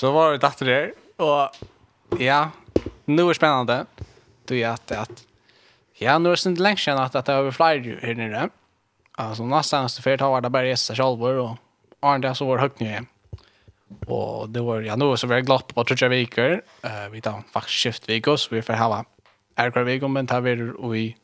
Så 0.00 0.08
var 0.12 0.32
det 0.32 0.40
datter 0.40 0.64
der, 0.64 0.86
og 1.20 2.16
ja, 2.16 2.46
nu 3.04 3.26
er 3.26 3.34
det 3.34 3.36
spennende. 3.36 3.86
Du 4.48 4.54
är 4.54 4.72
at, 4.72 4.92
at 4.92 5.26
ja, 6.00 6.18
nu 6.18 6.30
er 6.30 6.36
det 6.36 6.46
ikke 6.46 6.62
lenge 6.62 6.80
siden 6.80 6.98
at, 6.98 7.14
at 7.14 7.26
det 7.26 7.34
har 7.34 7.50
flyr 7.50 8.00
här 8.02 8.14
nere. 8.14 8.50
Alltså 9.18 9.42
någonstans 9.42 9.96
för 9.96 10.02
fyrt 10.02 10.20
ha 10.20 10.40
det 10.40 10.50
bare 10.50 10.64
bara 10.64 10.76
seg 10.76 10.96
själva 10.96 11.42
og 11.42 11.58
Arne 12.02 12.34
så 12.34 12.46
var 12.46 12.58
høyt 12.58 12.80
nye. 12.80 13.02
Og 14.08 14.48
det 14.48 14.62
var 14.64 14.80
ja, 14.80 14.96
nå 14.96 15.10
nu 15.10 15.16
så 15.16 15.26
veldig 15.26 15.42
jag 15.42 15.46
glad 15.46 15.66
på 15.68 15.84
Trudja 15.84 16.08
Viker. 16.08 16.62
Uh, 16.84 17.08
vi 17.12 17.20
tar 17.20 17.42
faktisk 17.52 17.82
skift 17.82 18.08
Viker, 18.08 18.36
så 18.36 18.54
vi 18.54 18.62
får 18.62 18.74
ha 18.74 19.04
Erkvar 19.56 19.82
Viker, 19.82 20.08
men 20.08 20.26
tar 20.26 20.40
vi 20.40 20.72
och 20.78 20.94
vi 20.94 21.16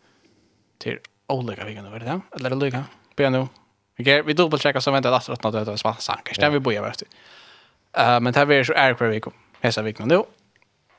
till 0.79 0.99
olika 1.29 1.69
er 1.69 1.99
det 1.99 2.05
det? 2.05 2.21
Eller 2.37 2.53
olika. 2.53 2.85
Börja 3.17 3.31
nu. 3.31 3.49
Vi 3.97 4.23
vi 4.23 4.33
dubbelcheckar 4.33 4.81
så 4.81 4.91
väntar 4.91 5.13
att 5.13 5.29
att 5.29 5.43
något 5.43 5.69
att 5.69 5.81
spassa. 5.81 6.21
Kanske 6.25 6.51
vi 6.51 6.61
börjar 6.61 6.85
efter. 6.85 7.09
Uh, 7.99 8.21
men 8.21 8.33
det 8.33 8.39
här 8.39 8.53
är 8.53 8.65
så 8.65 8.73
är 8.73 8.95
kvar 8.95 9.09
veckan. 9.09 9.33
Hesa 9.61 9.83
veckan 9.83 10.09
nu. 10.09 10.23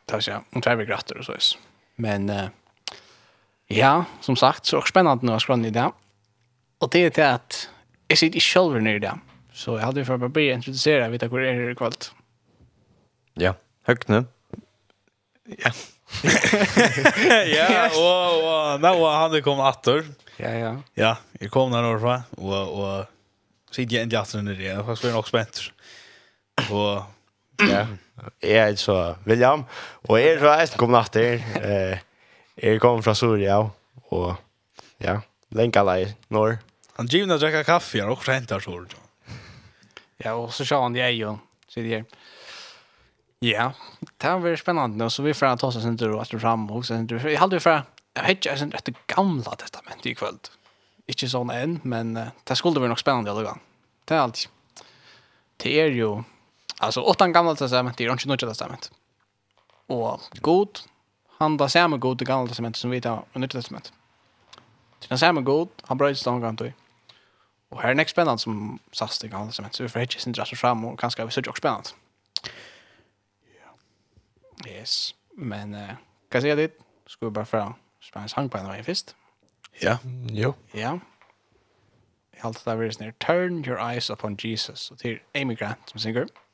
Tar 0.05 0.19
sig 0.19 0.35
om 0.51 0.61
tar 0.61 0.75
vi 0.75 0.93
åter 0.93 1.17
och 1.17 1.25
så 1.25 1.35
is. 1.35 1.57
Men 1.95 2.29
uh, 2.29 2.45
ja, 3.67 4.05
som 4.21 4.35
sagt 4.35 4.65
så 4.65 4.77
är 4.77 4.81
det 4.81 4.87
spännande 4.87 5.25
nu 5.25 5.31
att 5.31 5.41
skrona 5.41 5.67
i 5.67 5.71
det. 5.71 5.91
Och 6.79 6.89
det 6.89 6.99
är 6.99 7.09
det 7.09 7.33
att 7.33 7.69
jag 8.07 8.17
sitter 8.17 8.37
i 8.37 8.41
själva 8.41 8.79
nere 8.79 8.99
där. 8.99 9.19
Så 9.53 9.77
jag 9.77 9.85
hade 9.85 10.05
för 10.05 10.25
att 10.25 10.31
börja 10.31 10.53
introducera 10.53 11.09
vet 11.09 11.21
jag 11.21 11.29
hur 11.29 11.41
är 11.41 11.69
det 11.69 11.75
kvällt. 11.75 12.13
Ja, 13.33 13.53
högt 13.83 14.07
nu. 14.07 14.25
Ja. 15.43 15.71
ja, 17.45 17.89
och 17.89 18.73
och 18.73 18.81
nu 18.81 18.87
har 18.87 19.15
han 19.15 19.41
kommit 19.41 19.65
åter. 19.65 20.05
Ja, 20.37 20.49
ja. 20.49 20.81
Ja, 20.93 21.17
jag 21.39 21.51
kom 21.51 21.71
när 21.71 21.83
då 21.83 21.97
va. 21.97 22.23
Och 22.29 22.79
och 22.79 23.05
så 23.71 23.81
gick 23.81 23.91
jag 23.91 24.03
inte 24.03 24.19
åter 24.19 24.41
ner. 24.41 24.61
Jag 24.61 24.83
var 24.83 24.95
så 24.95 25.11
nog 25.11 25.27
spänt. 25.27 25.71
Og 26.71 27.03
ja, 27.67 27.85
jeg 28.41 28.57
er 28.57 28.75
så 28.81 29.15
William, 29.27 29.65
og 30.07 30.19
jeg 30.19 30.35
er 30.35 30.41
så 30.41 30.53
eisen 30.57 30.81
kom 30.81 30.93
natt 30.93 31.15
her. 31.17 31.43
Eh, 31.61 31.99
jeg 32.57 32.81
kommer 32.81 33.05
fra 33.05 33.13
Surya, 33.17 33.59
og 34.09 34.29
ja, 35.03 35.19
lenka 35.53 35.83
lei, 35.85 36.07
når. 36.33 36.57
Han 36.97 37.09
givna 37.11 37.37
drekka 37.37 37.61
kaffe, 37.67 38.01
og 38.03 38.17
også 38.17 38.33
hentar 38.33 38.63
så 38.63 38.79
Ja, 40.23 40.33
og 40.33 40.49
så 40.53 40.65
sjå 40.65 40.81
han 40.81 40.95
jeg 40.97 41.19
jo, 41.19 41.35
sier 41.69 41.85
her. 41.85 42.05
Ja, 43.45 43.71
det 44.17 44.31
var 44.41 44.55
spennende, 44.57 45.05
og 45.05 45.11
så 45.13 45.21
vi 45.21 45.35
får 45.37 45.59
ta 45.61 45.67
oss 45.67 45.77
en 45.85 45.97
tur 45.97 46.15
og 46.15 46.23
etter 46.23 46.41
fram, 46.41 46.65
og 46.73 46.85
så 46.85 46.95
en 46.95 47.07
tur. 47.07 47.21
Jeg 47.21 47.37
hadde 47.37 47.59
jo 47.59 47.61
fra, 47.61 47.83
jeg 48.17 48.25
vet 48.25 48.39
ikke, 48.39 48.55
jeg 48.55 48.71
etter 48.79 48.97
gamla 49.13 49.53
testamentet 49.61 50.09
i 50.09 50.15
kveld. 50.17 50.49
Ikke 51.07 51.29
sånn 51.29 51.53
enn, 51.53 51.77
men 51.85 52.15
det 52.17 52.57
skulle 52.57 52.81
være 52.81 52.95
nok 52.95 53.03
spennende 53.03 53.29
i 53.29 53.35
alle 53.35 53.45
gang. 53.45 53.61
Det 54.09 54.17
er 54.17 54.23
alltid. 54.23 54.49
Det 55.61 55.75
er 55.83 55.93
jo, 55.93 56.09
Alltså 56.79 57.01
åttan 57.01 57.33
gamla 57.33 57.55
testament, 57.55 57.97
det 57.97 58.05
är 58.05 58.11
inte 58.11 58.27
nya 58.27 58.37
testament. 58.37 58.91
Och 59.87 60.21
god, 60.41 60.79
han 61.37 61.57
där 61.57 61.67
samma 61.67 61.97
god 61.97 62.21
i 62.21 62.25
gamla 62.25 62.47
testament 62.47 62.75
som 62.75 62.89
vi 62.89 63.01
tar 63.01 63.25
i 63.33 63.39
nya 63.39 63.47
testament. 63.47 63.93
Det 64.99 65.07
den 65.07 65.19
samma 65.19 65.41
god, 65.41 65.69
han 65.83 65.97
bröjdes 65.97 66.23
då 66.23 66.41
kan 66.41 66.55
du. 66.55 66.73
Och 67.69 67.81
här 67.81 67.89
är 67.89 67.95
nästa 67.95 68.11
spännande 68.11 68.39
som 68.39 68.79
sast 68.91 69.23
i 69.23 69.27
gamla 69.27 69.47
testament. 69.47 69.75
så 69.75 69.83
vi 69.83 69.89
får 69.89 69.99
hitta 69.99 70.19
sin 70.19 70.33
dras 70.33 70.49
fram 70.49 70.85
och 70.85 70.99
kanske 70.99 71.25
vi 71.25 71.31
söker 71.31 71.49
också 71.49 71.59
spännande. 71.59 71.89
Yes, 74.67 75.15
men 75.33 75.73
uh, 75.73 75.87
kan 75.87 75.97
jag 76.29 76.41
säga 76.41 76.55
dit? 76.55 76.79
Ska 77.07 77.25
vi 77.25 77.31
bara 77.31 77.45
fram 77.45 77.73
spänns 78.01 78.33
hangpänna 78.33 78.67
varje 78.67 78.83
först? 78.83 79.15
Ja, 79.79 79.97
jo. 80.29 80.53
Ja. 80.71 80.99
Jeg 82.31 82.41
har 82.43 82.49
alltid 82.49 82.65
där 82.65 82.91
sånn 82.91 83.05
her, 83.05 83.13
Turn 83.17 83.65
your 83.65 83.79
eyes 83.79 84.09
upon 84.09 84.35
Jesus. 84.37 84.91
Och 84.91 84.97
till 84.97 85.19
Amy 85.33 85.55
Grant 85.55 85.89
som 85.89 85.99
synger. 85.99 86.21
Mm. 86.21 86.46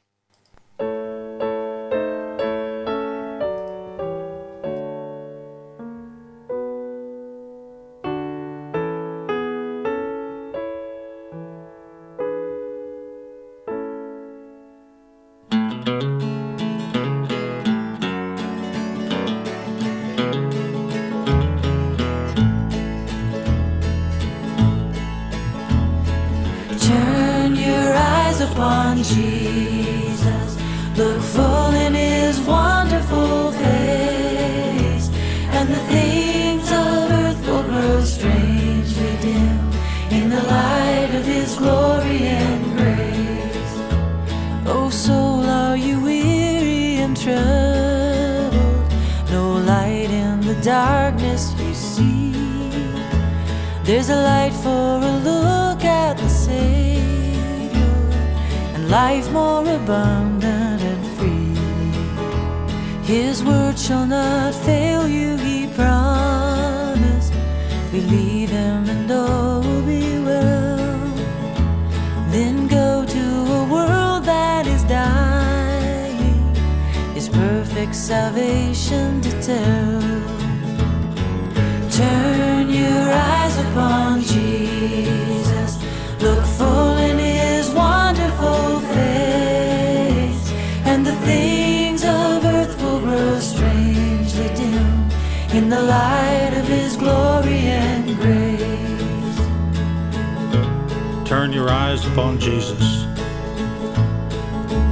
eyes 102.03 102.11
upon 102.11 102.39
Jesus. 102.39 103.05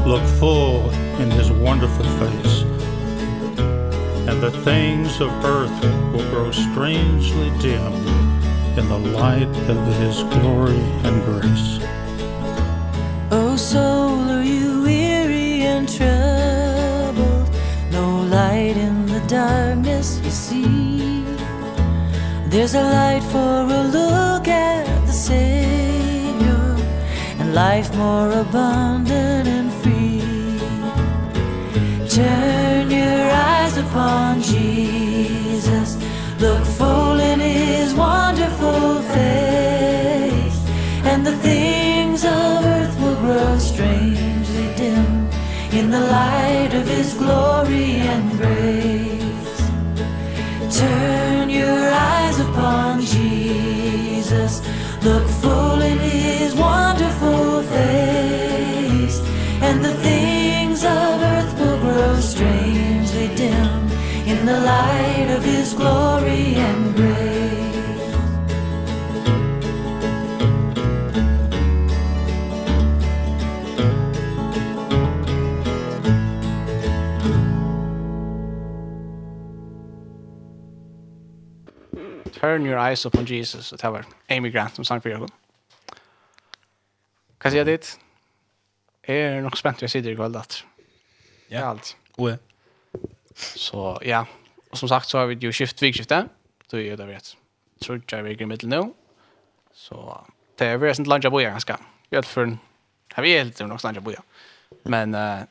Look 0.06 0.24
full 0.40 0.90
in 1.20 1.30
his 1.32 1.52
wonderful 1.52 2.06
face, 2.20 2.62
and 4.28 4.42
the 4.42 4.52
things 4.64 5.22
of 5.22 5.30
earth 5.46 5.84
will 6.14 6.28
grow 6.30 6.52
strangely 6.52 7.50
dim 7.60 7.94
in 8.78 8.88
the 8.88 8.98
light 8.98 9.48
of 9.70 9.78
his 10.00 10.24
glory 10.36 10.84
and 11.04 11.24
grace. 11.24 11.80
Oh, 13.32 13.56
soul, 13.56 14.30
are 14.30 14.44
you 14.44 14.84
weary 14.84 15.62
and 15.64 15.88
troubled? 15.88 17.50
No 17.92 18.22
light 18.24 18.78
in 18.78 19.06
the 19.06 19.22
darkness 19.28 20.20
you 20.24 20.32
see. 20.32 21.24
There's 22.48 22.76
a 22.76 22.82
light 22.82 23.24
for 23.24 23.64
a 23.80 23.84
look 23.84 24.48
at 24.48 25.06
the 25.06 25.14
sin 25.14 25.71
life 27.54 27.94
more 27.98 28.32
abundant 28.32 29.48
and 29.48 29.74
free. 29.82 30.22
Turn 32.08 32.90
your 32.90 33.30
eyes 33.32 33.78
upon 33.78 34.42
Jesus. 34.42 35.98
Look 36.40 36.64
full 36.64 37.20
in 37.20 37.40
his 37.42 37.94
wonderful 37.94 39.02
face. 39.16 40.60
And 41.04 41.26
the 41.26 41.36
things 41.38 42.24
of 42.24 42.66
earth 42.66 42.98
will 43.02 43.16
grow 43.16 43.58
strangely 43.58 44.74
dim 44.76 45.30
in 45.74 45.90
the 45.90 46.00
light 46.00 46.74
of 46.74 46.88
his 46.88 47.14
glory 47.16 47.96
and 48.14 48.32
grace. 48.40 49.58
Turn 50.80 51.50
your 51.50 51.90
eyes 51.92 52.40
upon 52.40 53.02
Jesus. 53.02 54.62
Look 55.04 55.28
full 55.28 55.82
in 55.82 55.98
his 55.98 56.56
wonderful 56.56 57.11
in 64.42 64.48
the 64.48 64.60
light 64.60 65.30
of 65.38 65.44
his 65.44 65.74
glory 65.74 66.56
and 66.56 66.96
grace 66.96 67.32
Turn 82.34 82.66
your 82.66 82.80
eyes 82.80 83.06
upon 83.06 83.26
Jesus. 83.26 83.70
Det 83.70 83.84
var 83.84 84.06
Amy 84.30 84.52
Grant 84.52 84.76
som 84.76 84.86
sang 84.86 85.02
for 85.02 85.10
Jørgen. 85.10 85.30
Hva 87.42 87.50
sier 87.50 87.62
jeg 87.62 87.66
dit? 87.70 88.00
Jeg 89.08 89.18
er 89.18 89.42
nok 89.42 89.58
spent 89.58 89.78
til 89.78 89.86
jeg 89.86 89.94
sitter 89.94 90.12
i 90.12 90.16
kveld, 90.18 90.34
datter. 90.34 90.66
Ja, 91.52 91.70
alt. 91.70 91.98
Og 92.18 92.30
jeg. 92.30 92.51
Så 93.36 93.98
ja, 94.06 94.26
og 94.72 94.78
som 94.78 94.88
sagt 94.88 95.10
så 95.10 95.18
har 95.18 95.26
vi 95.26 95.38
jo 95.42 95.52
skift 95.52 95.82
vikskifte. 95.82 96.28
Då 96.72 96.80
är 96.80 96.98
det 96.98 97.06
vet. 97.06 97.38
Tror 97.82 98.02
jeg 98.12 98.24
vi 98.24 98.42
i 98.42 98.46
middel 98.46 98.70
nå. 98.70 98.94
Så 99.74 100.26
det 100.60 100.68
er 100.68 100.78
väl 100.78 100.96
sånt 100.96 101.08
lunch 101.08 101.30
boja 101.32 101.50
ganska. 101.50 101.78
Jag 102.10 102.26
för 102.26 102.58
har 103.14 103.24
vi 103.24 103.38
helt 103.38 103.60
nok 103.60 103.84
lunch 103.84 104.02
boja. 104.02 104.22
Men 104.84 105.16
eh 105.16 105.46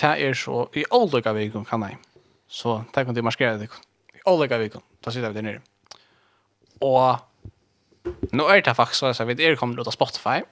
det 0.00 0.20
er 0.20 0.34
så 0.34 0.68
i 0.74 0.84
olika 0.90 1.32
veckor 1.32 1.64
kan 1.64 1.82
jag. 1.82 1.96
Så 2.48 2.84
tack 2.92 3.06
kan 3.06 3.14
du 3.14 3.22
maskera 3.22 3.56
det. 3.56 3.68
I 4.14 4.20
olika 4.24 4.58
veckor. 4.58 4.82
Då 5.04 5.10
sitter 5.10 5.28
vi 5.28 5.34
der 5.34 5.42
nere. 5.42 5.60
Och 6.80 7.16
nu 8.32 8.42
är 8.42 8.62
det 8.62 8.74
faktisk 8.74 9.16
så 9.16 9.24
vi 9.24 9.44
er 9.44 9.56
kommer 9.56 9.80
ut 9.80 9.86
av 9.86 9.90
Spotify 9.90 10.42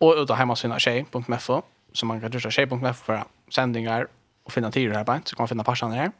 och 0.00 0.14
ut 0.16 0.30
av 0.30 0.36
hemsidan 0.36 0.80
tjej.mfo 0.80 1.62
så 1.92 2.06
man 2.06 2.20
kan 2.20 2.30
dysta 2.30 2.50
tjej.mfo 2.50 2.92
för 2.92 3.24
sendingar 3.50 4.08
och 4.42 4.52
finna 4.52 4.70
Tyro 4.70 4.94
här 4.94 5.04
bant 5.04 5.28
så 5.28 5.36
kan 5.36 5.42
man 5.42 5.48
finna 5.48 5.64
farsan 5.64 5.92
här. 5.92 6.12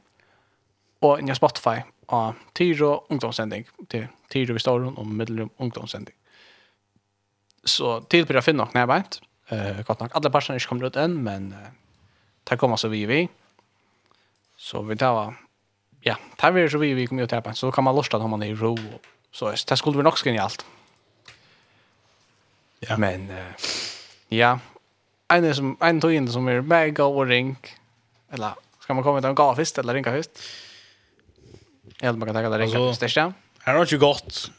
Och 1.01 1.19
in 1.19 1.29
i 1.29 1.35
Spotify 1.35 1.83
av 2.07 2.35
Tyro 2.53 3.07
ungdomssändning 3.09 3.67
till 3.89 4.07
Tyro 4.29 4.57
i 4.57 4.61
Storon 4.61 4.97
och 4.97 5.07
Middelrum 5.07 5.51
ungdomssändning. 5.57 6.15
Så 7.65 8.01
till 8.01 8.27
på 8.27 8.39
att 8.39 8.45
finna 8.45 8.65
något 8.65 8.75
när 8.75 8.87
vet. 8.87 9.21
Eh 9.49 9.83
gott 9.83 10.01
nog 10.01 10.11
alla 10.13 10.31
farsan 10.31 10.57
ikke 10.57 10.69
kommer 10.69 10.87
ut 10.87 10.97
än 10.97 11.23
men 11.23 11.53
uh, 11.53 11.69
det 12.45 12.57
kommer 12.57 12.77
så 12.77 12.89
vi 12.89 13.07
vi. 13.07 13.29
Så 14.57 14.83
vi 14.83 14.97
tar 14.97 15.35
ja, 16.01 16.17
tar 16.37 16.53
vi 16.53 16.69
så 16.69 16.79
vi 16.79 16.95
vi 16.95 17.07
kommer 17.07 17.23
ut 17.23 17.33
här 17.33 17.41
bant 17.41 17.59
så 17.59 17.73
kan 17.73 17.85
man 17.85 17.97
lusta 17.97 18.19
när 18.19 18.29
man 18.29 18.43
är 18.43 18.47
i 18.47 18.55
ro. 18.55 18.77
Så 19.33 19.51
det 19.51 19.77
skulle 19.77 19.97
vi 19.97 20.03
nog 20.03 20.27
i 20.27 20.39
alt. 20.39 20.67
Ja. 22.81 22.97
Men 22.97 23.31
eh, 23.31 23.53
ja, 24.29 24.59
en 25.29 25.55
som 25.55 25.77
en 25.81 26.01
tog 26.01 26.13
in 26.13 26.29
som 26.29 26.49
är 26.49 26.61
mega 26.61 27.05
och 27.05 27.27
ring 27.27 27.57
Eller 28.33 28.53
ska 28.81 28.95
man 28.95 29.05
komma 29.05 29.21
till 29.21 29.29
en 29.29 29.35
gala 29.35 29.57
först 29.57 29.79
eller 29.79 29.95
ringa 29.95 30.11
först? 30.11 30.31
Eller 32.01 32.13
man 32.19 32.27
kan 32.27 32.35
ta 32.35 32.49
det 32.49 32.59
ringa 32.59 32.95
först, 32.95 33.17
ja. 33.17 33.33
Här 33.59 33.75
har 33.75 33.87
ju 33.87 33.99
gått. 33.99 34.51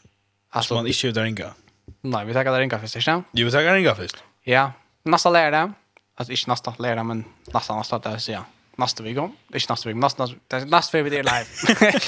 Alltså 0.50 0.74
man 0.74 0.86
inte 0.86 1.10
där 1.10 1.22
ringa. 1.22 1.54
Nej, 2.00 2.24
vi 2.26 2.32
tar 2.32 2.44
det 2.44 2.58
ringa 2.58 2.78
först, 2.78 3.06
ja. 3.06 3.22
Jo, 3.32 3.46
vi 3.46 3.52
tar 3.52 3.74
ringa 3.74 3.94
först. 3.94 4.16
Ja, 4.42 4.72
nästa 5.02 5.30
lärare. 5.30 5.72
Alltså 6.16 6.32
inte 6.32 6.50
nästa 6.50 6.74
lärare, 6.78 7.04
men 7.04 7.24
nästa 7.54 7.76
nästa 7.76 7.98
där 7.98 8.18
så 8.18 8.32
ja. 8.32 8.44
Nästa 8.76 9.02
vecka. 9.02 9.30
Inte 9.54 9.72
nästa 9.72 9.88
vecka, 9.88 9.98
nästa 9.98 10.26
nästa 10.26 10.58
nästa 10.66 11.02
vecka 11.02 11.16
är 11.18 11.22
live. 11.22 11.98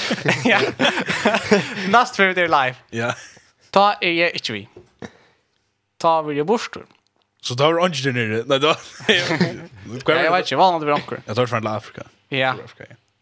Ja. 0.49 0.59
Nästa 1.89 2.27
vecka 2.27 2.41
är 2.41 2.47
live. 2.47 2.75
Ja. 2.89 3.13
Ta 3.69 3.93
är 3.93 4.11
jag 4.11 4.33
inte 4.33 4.53
vi. 4.53 4.69
Ta 5.97 6.21
vi 6.21 6.35
ju 6.35 6.43
borstor. 6.43 6.85
Så 7.47 7.53
då 7.53 7.71
var 7.71 7.85
Angel 7.85 8.13
nere. 8.13 8.43
Nej 8.45 8.59
då. 8.59 8.67
Jag 9.07 10.31
vet 10.31 10.39
inte 10.39 10.55
vad 10.55 10.65
han 10.65 10.73
hade 10.73 10.85
varit. 10.85 11.11
Jag 11.25 11.35
tar 11.35 11.45
från 11.45 11.67
Afrika. 11.67 12.03
Ja. 12.29 12.55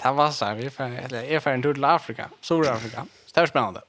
Det 0.03 0.11
var 0.11 0.31
så 0.31 0.45
här, 0.45 0.55
vi 0.55 0.65
är 1.35 1.39
för 1.39 1.51
en 1.51 1.61
tur 1.61 1.73
till 1.73 1.83
Afrika, 1.83 2.29
Sydafrika. 2.41 3.05
Det 3.33 3.39
var 3.39 3.47
spännande. 3.47 3.81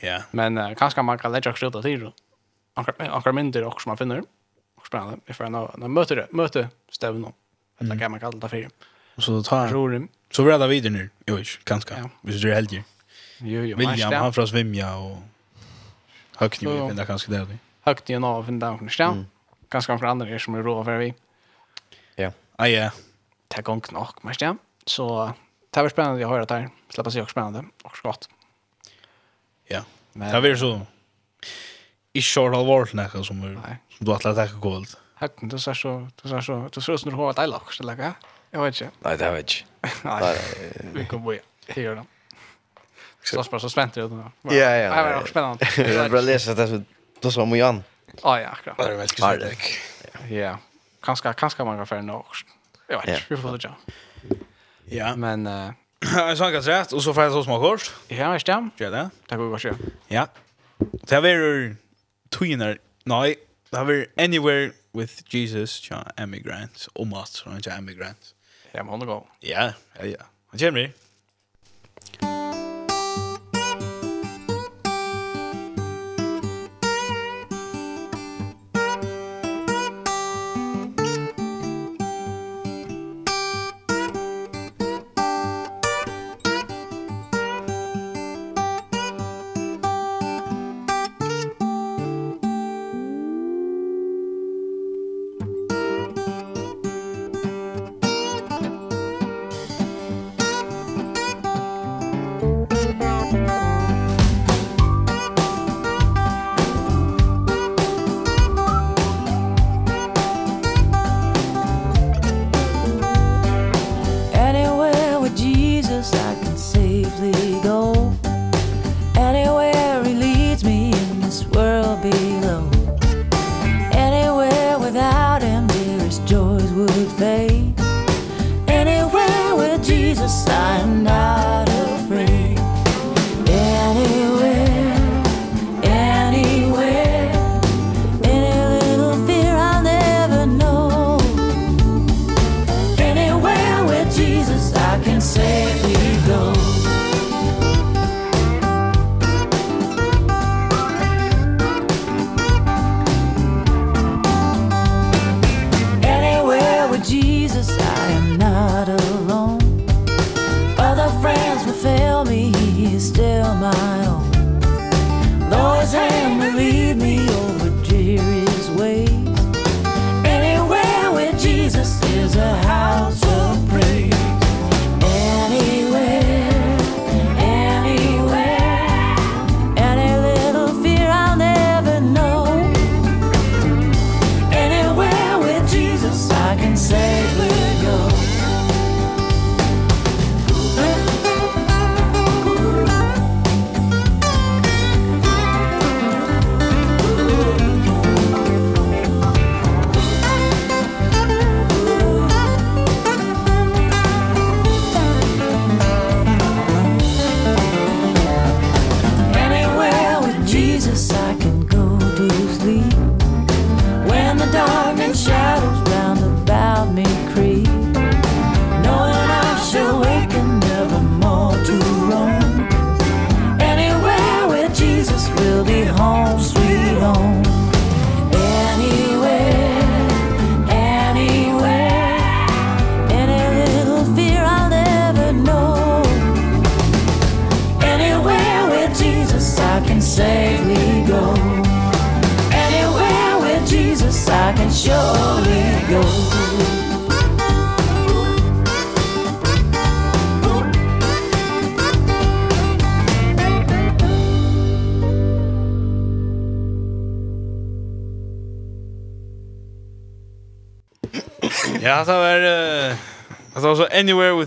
Ja. 0.00 0.22
Men 0.30 0.58
uh, 0.58 0.74
kanske 0.74 1.02
man 1.02 1.18
kan 1.18 1.32
lägga 1.32 1.52
skjuta 1.52 1.82
till 1.82 2.00
då. 2.00 2.12
Ankar 2.74 3.32
mindre 3.32 3.66
också 3.66 3.82
som 3.82 3.90
man 3.90 3.96
finner. 3.96 4.22
Och 4.76 4.86
spännande. 4.86 5.18
Vi 5.26 5.34
får 5.34 5.44
en 5.44 5.92
möte, 5.92 6.26
möte 6.30 6.68
stävn 6.90 7.24
om. 7.24 7.32
Det 7.78 7.98
kan 7.98 8.10
man 8.10 8.20
kalla 8.20 8.38
det 8.38 8.48
för. 8.48 8.68
Så 9.18 9.30
då 9.30 9.42
tar 9.42 10.08
Så 10.30 10.42
vi 10.42 10.50
räddar 10.50 10.68
vidare 10.68 10.92
nu. 10.92 11.10
Jo, 11.26 11.38
kanske. 11.64 11.94
Ja. 11.94 12.10
Vi 12.20 12.40
ser 12.40 12.48
helt 12.48 12.70
helger. 12.70 12.84
Jo, 13.38 13.62
jo. 13.62 13.76
William, 13.76 14.12
han 14.12 14.32
från 14.32 14.48
Svimja 14.48 14.96
och 14.96 15.18
Högny, 16.36 16.70
vi 16.70 16.88
finner 16.88 17.04
kanske 17.04 17.30
där. 17.30 17.46
Högny 17.80 18.16
och 18.16 18.20
Nav, 18.20 18.36
av 18.36 18.44
finner 18.44 18.98
där 18.98 19.24
kanskje 19.76 19.96
noen 19.96 20.12
andre 20.16 20.36
er 20.36 20.42
som 20.42 20.56
er 20.56 20.64
råd 20.66 20.84
for 20.88 21.02
vi. 21.02 21.10
Ja. 22.16 22.30
Ah, 22.56 22.70
ja, 22.70 22.90
det 23.52 23.60
er 23.60 23.66
gong 23.66 23.84
nok, 23.92 24.22
men 24.24 24.36
ja. 24.40 24.54
Så 24.88 25.06
det 25.74 25.84
var 25.84 25.92
spennende 25.92 26.24
å 26.26 26.32
høre 26.32 26.48
det 26.48 26.60
her. 26.62 26.68
Slipper 26.94 27.12
seg 27.12 27.26
også 27.26 27.36
spennende, 27.36 27.66
og 27.84 27.96
så 27.98 28.08
godt. 28.08 28.28
Ja, 29.70 29.82
men, 30.14 30.30
det 30.30 30.42
var 30.44 30.60
så 30.60 30.72
ikke 32.16 32.28
så 32.30 32.46
alvorlig 32.48 32.96
noe 32.96 33.24
som, 33.26 33.42
er, 33.44 33.76
som 33.92 34.08
du 34.08 34.12
atler 34.14 34.32
at 34.32 34.38
det 34.38 34.48
ikke 34.50 34.62
går 34.64 34.86
ut. 34.86 34.96
Du 35.50 35.58
ser 35.60 35.76
så, 35.76 35.94
du 36.16 36.28
ser 36.30 36.44
så, 36.44 36.58
du 36.72 36.80
ser 36.80 36.96
ut 36.96 37.02
som 37.02 37.12
du 37.12 37.16
har 37.18 37.34
et 37.34 37.42
eilag, 37.44 37.68
eller 37.76 37.92
lenge. 37.92 38.12
Jeg 38.52 38.62
vet 38.62 38.78
ikke. 38.80 38.90
Nei, 39.04 39.14
det 39.20 39.32
vet 39.34 39.56
ikke. 39.56 39.90
Nei, 40.08 40.34
vi 40.94 41.06
kan 41.10 41.24
bo 41.24 41.34
i. 41.34 41.40
Jeg 41.68 41.84
gjør 41.84 42.00
det. 42.00 42.06
Så 43.26 43.42
spennende. 43.68 44.30
Ja, 44.54 44.70
ja. 44.78 44.90
Det 44.94 45.14
var 45.16 45.28
spennende. 45.28 45.68
Jeg 45.76 45.96
vil 45.96 46.12
bare 46.14 46.26
lese 46.28 46.54
det 46.54 46.68
som 46.70 46.84
du 47.22 47.30
sa 47.34 47.42
om 47.42 47.56
Jan. 47.58 47.82
Ja. 47.82 47.95
Ja, 48.22 48.40
ja, 48.40 48.48
akkurat. 48.48 48.76
Bara 48.76 48.96
väl 48.96 49.08
ska 49.08 49.36
det. 49.36 49.56
Ja. 50.30 50.58
Kanske 51.02 51.32
kanske 51.32 51.64
man 51.64 51.76
kan 51.76 51.86
för 51.86 51.96
en 51.96 52.10
år. 52.10 52.26
Jag 52.88 53.00
vet 53.00 53.08
inte, 53.08 53.22
vi 53.28 53.36
får 53.36 53.58
se. 53.58 53.68
Ja, 54.84 55.16
men 55.16 55.46
eh 55.46 55.70
jeg 56.28 56.38
sa 56.38 56.50
ganska 56.50 56.80
rätt 56.80 56.92
och 56.92 57.02
så 57.02 57.14
får 57.14 57.22
jag 57.22 57.32
så 57.32 57.44
små 57.44 57.60
kors. 57.60 57.94
Ja, 58.08 58.32
visst 58.32 58.48
ja. 58.48 58.68
Gjør 58.76 58.90
det. 58.90 59.10
Tack 59.28 59.38
och 59.38 59.50
varsågod. 59.50 59.78
Ja. 60.08 60.26
Det 60.78 61.14
har 61.14 61.22
vært 61.22 61.76
twinner. 62.30 62.78
Nei, 63.08 63.36
det 63.70 63.78
har 63.78 63.86
vært 63.88 64.12
anywhere 64.20 64.72
with 64.94 65.22
Jesus, 65.34 65.90
ja, 65.90 66.02
emigrants, 66.16 66.88
omat, 66.94 67.42
ja, 67.46 67.78
emigrants. 67.78 68.34
Ja, 68.72 68.82
men 68.82 68.88
hon 68.92 69.06
går. 69.06 69.26
Ja, 69.40 69.72
ja, 69.98 70.04
ja. 70.04 70.28
Han 70.50 70.58
kommer. 70.58 70.92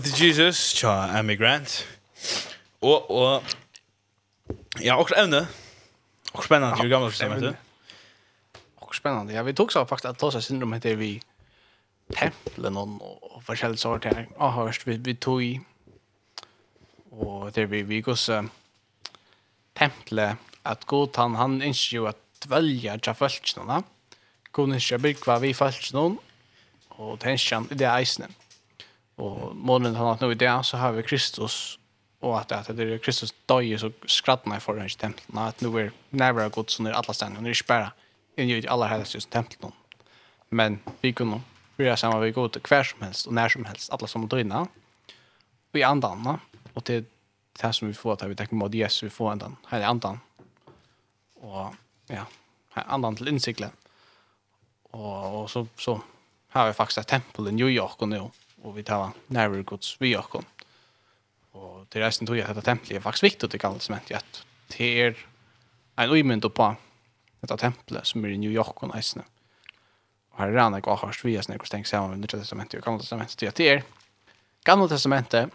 with 0.00 0.22
Jesus, 0.22 0.72
tja, 0.72 1.18
Amy 1.18 1.36
Grant. 1.38 1.86
Og, 2.80 3.10
og, 3.10 3.42
ja, 4.82 4.96
og 4.96 5.08
evne. 5.16 5.48
Og 6.32 6.44
spennende, 6.44 6.76
jo 6.82 6.88
gamle 6.88 7.10
forstår, 7.10 7.28
vet 7.34 7.42
du. 7.42 7.54
Og 8.76 8.94
spennande. 8.94 9.34
ja, 9.34 9.42
vi 9.42 9.52
tok 9.52 9.72
så 9.72 9.84
faktisk 9.84 10.08
at 10.08 10.18
Tosa 10.18 10.40
Syndrom 10.40 10.72
heter 10.72 10.96
vi 10.96 11.20
templen 12.16 12.76
og, 12.76 12.96
og 13.02 13.42
forskjellige 13.44 13.82
sorter 13.82 14.14
her. 14.14 14.24
Og 14.36 14.52
hørst, 14.52 14.86
vi, 14.86 14.96
vi 14.96 15.14
tog 15.14 15.44
i, 15.44 15.60
og 17.10 17.54
det 17.54 17.70
vi, 17.70 17.82
vi 17.82 18.00
går 18.00 18.14
så 18.14 18.42
temple, 19.76 20.36
at 20.64 20.86
god 20.86 21.16
han, 21.16 21.34
han 21.34 21.62
ønsker 21.62 21.96
jo 21.96 22.06
at 22.06 22.16
dvelja 22.46 22.96
tja 22.96 23.12
følelsene, 23.12 23.82
god 24.52 24.78
ønsker 24.78 25.02
bygge 25.02 25.26
hva 25.26 25.40
vi 25.42 25.52
følelsene, 25.52 26.16
og 26.90 27.18
tenker 27.20 27.56
han 27.56 27.68
i 27.70 27.74
det 27.74 27.90
eisene. 27.90 28.30
Och 29.20 29.56
månen 29.56 29.94
han 29.94 30.06
att 30.06 30.20
nu 30.20 30.32
i 30.32 30.34
det 30.34 30.64
så 30.64 30.76
har 30.76 30.92
vi 30.92 31.02
Kristus 31.02 31.78
och 32.20 32.38
att 32.38 32.52
att 32.52 32.76
det 32.76 32.82
är 32.82 32.98
Kristus 32.98 33.34
döje 33.46 33.78
så 33.78 33.92
skrattnar 34.06 34.60
för 34.60 34.76
den 34.76 34.88
templet. 34.88 35.38
Att 35.38 35.60
nu 35.60 35.80
är 35.80 35.92
nära 36.10 36.48
gott 36.48 36.70
som 36.70 36.86
är 36.86 36.92
alla 36.92 37.12
ställen. 37.12 37.44
Det 37.44 37.50
är 37.50 37.52
inte 37.52 37.64
bara 37.66 37.92
i 38.36 38.66
alla 38.68 38.86
helst 38.86 39.14
just 39.14 39.30
templet. 39.30 39.72
Men 40.48 40.78
vi 41.00 41.12
kunde 41.12 41.40
vi 41.76 41.88
är 41.88 41.96
samma 41.96 42.18
vi 42.18 42.30
går 42.30 42.48
till 42.48 42.60
kvar 42.60 42.82
som 42.82 43.02
helst 43.02 43.26
och 43.26 43.32
när 43.32 43.48
som 43.48 43.64
helst 43.64 43.90
alla 43.92 44.06
som 44.06 44.28
döna. 44.28 44.66
Vi 45.72 45.82
andan 45.82 46.38
och 46.74 46.82
det 46.82 47.04
det 47.52 47.62
här 47.62 47.72
som 47.72 47.88
vi 47.88 47.94
får 47.94 48.12
att 48.12 48.22
vi 48.22 48.34
tänker 48.34 48.54
mod 48.54 48.74
Jesus 48.74 49.02
vi 49.02 49.10
får 49.10 49.30
andan. 49.30 49.56
Här 49.66 49.80
är 49.80 49.86
andan. 49.86 50.20
Och 51.34 51.74
ja, 52.06 52.26
här 52.70 52.84
andan 52.88 53.16
till 53.16 53.28
insikle. 53.28 53.70
Och, 54.82 55.42
och 55.42 55.50
så 55.50 55.66
så 55.76 56.00
har 56.48 56.66
vi 56.66 56.72
faktiskt 56.72 56.98
ett 56.98 57.06
tempel 57.06 57.48
i 57.48 57.52
New 57.52 57.68
York 57.68 58.02
och 58.02 58.08
nu 58.08 58.30
og 58.62 58.76
vi 58.76 58.84
tar 58.86 59.14
nærmere 59.28 59.64
gods 59.64 59.96
vi 60.00 60.14
og 60.16 60.44
Og 61.52 61.86
til 61.90 62.02
reisen 62.02 62.26
tog 62.26 62.36
jeg 62.36 62.44
at 62.44 62.54
dette 62.54 62.70
tempelet 62.70 62.96
er 62.96 63.02
faktisk 63.02 63.22
viktig 63.22 63.50
til 63.50 63.60
gamle 63.60 63.80
sement, 63.80 64.10
at 64.10 64.44
det 64.76 64.90
er 65.02 65.14
en 65.98 66.10
uimynd 66.10 66.42
på 66.42 66.74
dette 67.40 67.56
tempelet 67.56 68.06
som 68.06 68.24
er 68.24 68.34
i 68.34 68.36
New 68.36 68.52
York 68.52 68.82
og 68.82 68.94
reisene. 68.94 69.24
Og 70.30 70.44
her 70.44 70.54
er 70.54 70.70
det 70.70 70.76
ikke 70.76 70.90
avhørst 70.90 71.24
vi 71.24 71.34
er 71.36 71.42
snakker 71.42 71.66
stengt 71.66 71.88
sammen 71.88 72.10
med 72.10 72.18
Nytt 72.18 72.36
testamentet 72.38 72.78
og 72.78 72.84
Gamle 72.84 73.00
testamentet. 73.00 73.56
Det 73.56 73.68
er 73.68 73.82
Gamle 74.64 74.88
testamentet, 74.88 75.50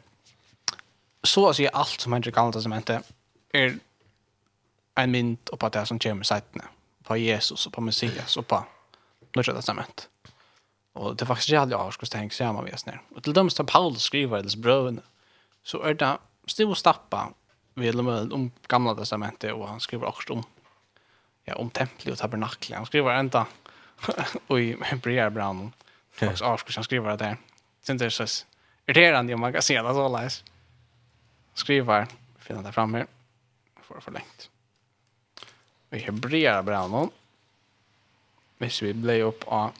så 1.24 1.48
å 1.50 1.54
si 1.54 1.68
alt 1.72 2.02
som 2.02 2.14
hender 2.14 2.30
i 2.30 2.36
Gamle 2.36 2.54
testamentet, 2.54 3.06
er 3.54 3.78
en 4.98 5.12
mynd 5.12 5.38
på 5.60 5.70
det 5.70 5.88
som 5.88 6.00
kommer 6.00 6.26
i 6.26 6.68
på 7.06 7.16
Jesus 7.16 7.68
og 7.68 7.74
på 7.74 7.82
Messias 7.82 8.38
og 8.38 8.48
på 8.48 8.64
Nytt 9.36 9.56
testamentet. 9.56 10.10
Och 10.96 11.16
det 11.16 11.24
är 11.24 11.26
faktiskt 11.26 11.50
jävligt 11.50 11.78
avskast 11.78 12.12
det 12.12 12.18
hänger 12.18 12.32
samman 12.32 12.64
med 12.64 12.74
oss 12.74 12.86
Och 13.16 13.24
till 13.24 13.34
dem 13.34 13.50
som 13.50 13.66
Paulus 13.66 14.02
skriver 14.02 14.54
i 14.54 14.58
bröven 14.58 15.02
så 15.64 15.82
är 15.82 15.94
det 15.94 16.18
stiv 16.46 16.66
stor 16.66 16.74
stappa 16.76 17.34
vid 17.74 18.00
om 18.00 18.52
gamla 18.68 18.96
testamentet 18.96 19.54
och 19.54 19.68
han 19.68 19.80
skriver 19.80 20.08
också 20.08 20.34
om 20.34 20.44
ja, 21.44 21.56
om 21.56 21.70
templet 21.70 22.14
och 22.14 22.18
tabernaklet. 22.18 22.78
Han 22.78 22.86
skriver 22.86 23.12
ända 23.12 23.48
och 24.48 24.60
i 24.62 24.78
Hebreerbrann 24.82 25.74
faktiskt 26.12 26.42
avskast 26.42 26.76
han 26.76 26.84
skriver 26.84 27.10
det 27.10 27.18
där. 27.18 27.38
Sen 27.82 27.98
det 27.98 28.06
är 28.06 28.10
så 28.10 28.46
irriterande 28.86 29.34
om 29.34 29.40
man 29.40 29.54
kan 29.54 29.62
se 29.62 29.82
det 29.82 29.94
så 29.94 30.08
läs. 30.08 30.44
Skriver, 31.54 32.08
finna 32.40 32.62
det 32.62 32.72
fram 32.72 32.94
här. 32.94 33.08
Får 33.82 34.00
förlängt. 34.00 34.50
I 35.92 35.98
Hebreerbrann 35.98 37.10
Hvis 38.58 38.82
vi 38.82 38.94
ble 38.94 39.24
opp 39.24 39.44
av 39.48 39.72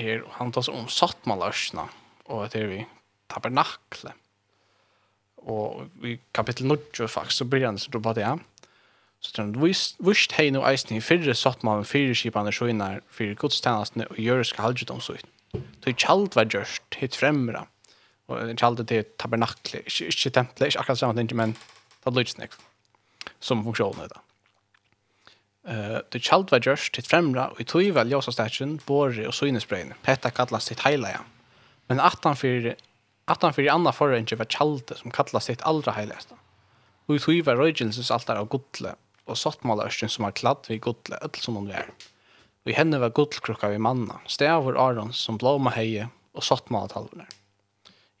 er 0.00 0.24
han 0.38 0.52
tar 0.52 0.66
seg 0.66 0.76
om 0.76 0.88
sattmaløsene, 0.90 1.86
og 2.30 2.48
det 2.52 2.62
er 2.62 2.70
vi 2.70 2.80
tabernakle. 3.30 4.14
Og 5.48 5.88
i 6.04 6.18
kapittel 6.36 6.68
9 6.68 7.08
faktisk, 7.08 7.40
så 7.40 7.48
blir 7.48 7.66
han 7.66 7.78
så 7.78 7.90
på 7.90 8.12
det. 8.16 8.28
Så 9.20 9.34
tror 9.36 9.50
er 9.52 9.82
vist 10.04 10.32
hei 10.32 10.48
no 10.50 10.62
eisen 10.64 10.96
i 10.96 11.02
fyrre 11.04 11.34
sattmalen, 11.36 11.84
fyrre 11.84 12.14
skipene 12.16 12.52
sjøyner, 12.52 13.02
fyrre 13.12 13.36
godstjenestene 13.40 14.08
og 14.08 14.20
gjøres 14.20 14.52
skal 14.52 14.70
halde 14.70 14.88
dem 14.88 15.00
så 15.04 15.18
ut. 15.18 15.28
Så 15.52 15.92
i 15.92 15.96
kjald 15.96 16.32
var 16.36 16.48
gjørst, 16.48 16.96
hitt 16.96 17.18
fremre. 17.18 17.66
Og 18.30 18.48
i 18.48 18.56
kjald 18.56 18.80
det 18.80 18.96
er 18.96 19.12
tabernakle, 19.20 19.82
ikke, 19.84 20.08
ikke 20.08 20.32
tempelet, 20.36 20.70
ikke 20.70 20.84
akkurat 20.84 21.02
samme 21.02 21.18
ting, 21.18 21.36
men 21.36 21.52
det 21.52 22.08
er 22.08 22.16
lydsnekt 22.16 22.60
som 23.40 23.64
funksjonen 23.64 24.06
i 24.06 24.08
det. 24.12 24.20
Uh, 25.68 26.00
det 26.12 26.22
kjalt 26.24 26.52
var 26.54 26.62
gjørst 26.64 26.94
til 26.96 27.04
fremra, 27.04 27.50
og 27.52 27.60
i 27.60 27.66
tog 27.68 27.88
var 27.96 28.08
ljøsastetjen, 28.08 28.78
båre 28.86 29.26
og 29.28 29.34
synesbrein. 29.36 29.92
Petta 30.06 30.32
kallast 30.32 30.70
sitt 30.70 30.84
heilaja. 30.86 31.20
Men 31.92 32.00
atan 32.00 32.38
fyrir, 32.38 32.78
atan 33.28 33.52
fyrir 33.56 33.72
anna 33.74 33.92
forrøynge 33.92 34.38
var 34.40 34.48
kjalde, 34.48 34.96
som 34.96 35.12
kallast 35.12 35.50
sitt 35.50 35.64
allra 35.68 35.94
heiligasta. 35.98 36.38
Og 37.08 37.18
i 37.18 37.22
tog 37.24 37.42
var 37.48 37.60
røygelses 37.60 38.12
altar 38.14 38.40
av 38.40 38.48
godle, 38.52 38.94
og 39.28 39.38
sottmalerøsken 39.38 40.10
som 40.10 40.26
var 40.26 40.36
kladd 40.38 40.70
vid 40.70 40.80
godle, 40.86 41.18
öll 41.20 41.42
som 41.42 41.58
hon 41.58 41.68
var. 41.68 41.90
Og 42.64 42.72
i 42.72 42.76
henne 42.76 43.00
var 43.02 43.12
godlkrukka 43.16 43.70
vid 43.72 43.82
manna, 43.84 44.20
stavur 44.28 44.78
arons 44.80 45.20
som 45.20 45.38
blåma 45.40 45.74
heie, 45.76 46.08
og 46.36 46.46
sottmalatalvene. 46.46 47.26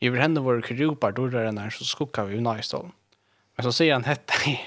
I 0.00 0.08
henne 0.16 0.40
var 0.42 0.62
krupar 0.64 1.12
dorrarennar 1.12 1.72
som 1.74 1.86
skukka 1.86 2.24
vid 2.28 2.40
unna 2.40 2.56
i 2.58 2.64
stålen. 2.64 2.92
Men 3.56 3.66
så 3.66 3.72
sier 3.76 3.98
han 3.98 4.06
hette 4.08 4.38
her, 4.40 4.62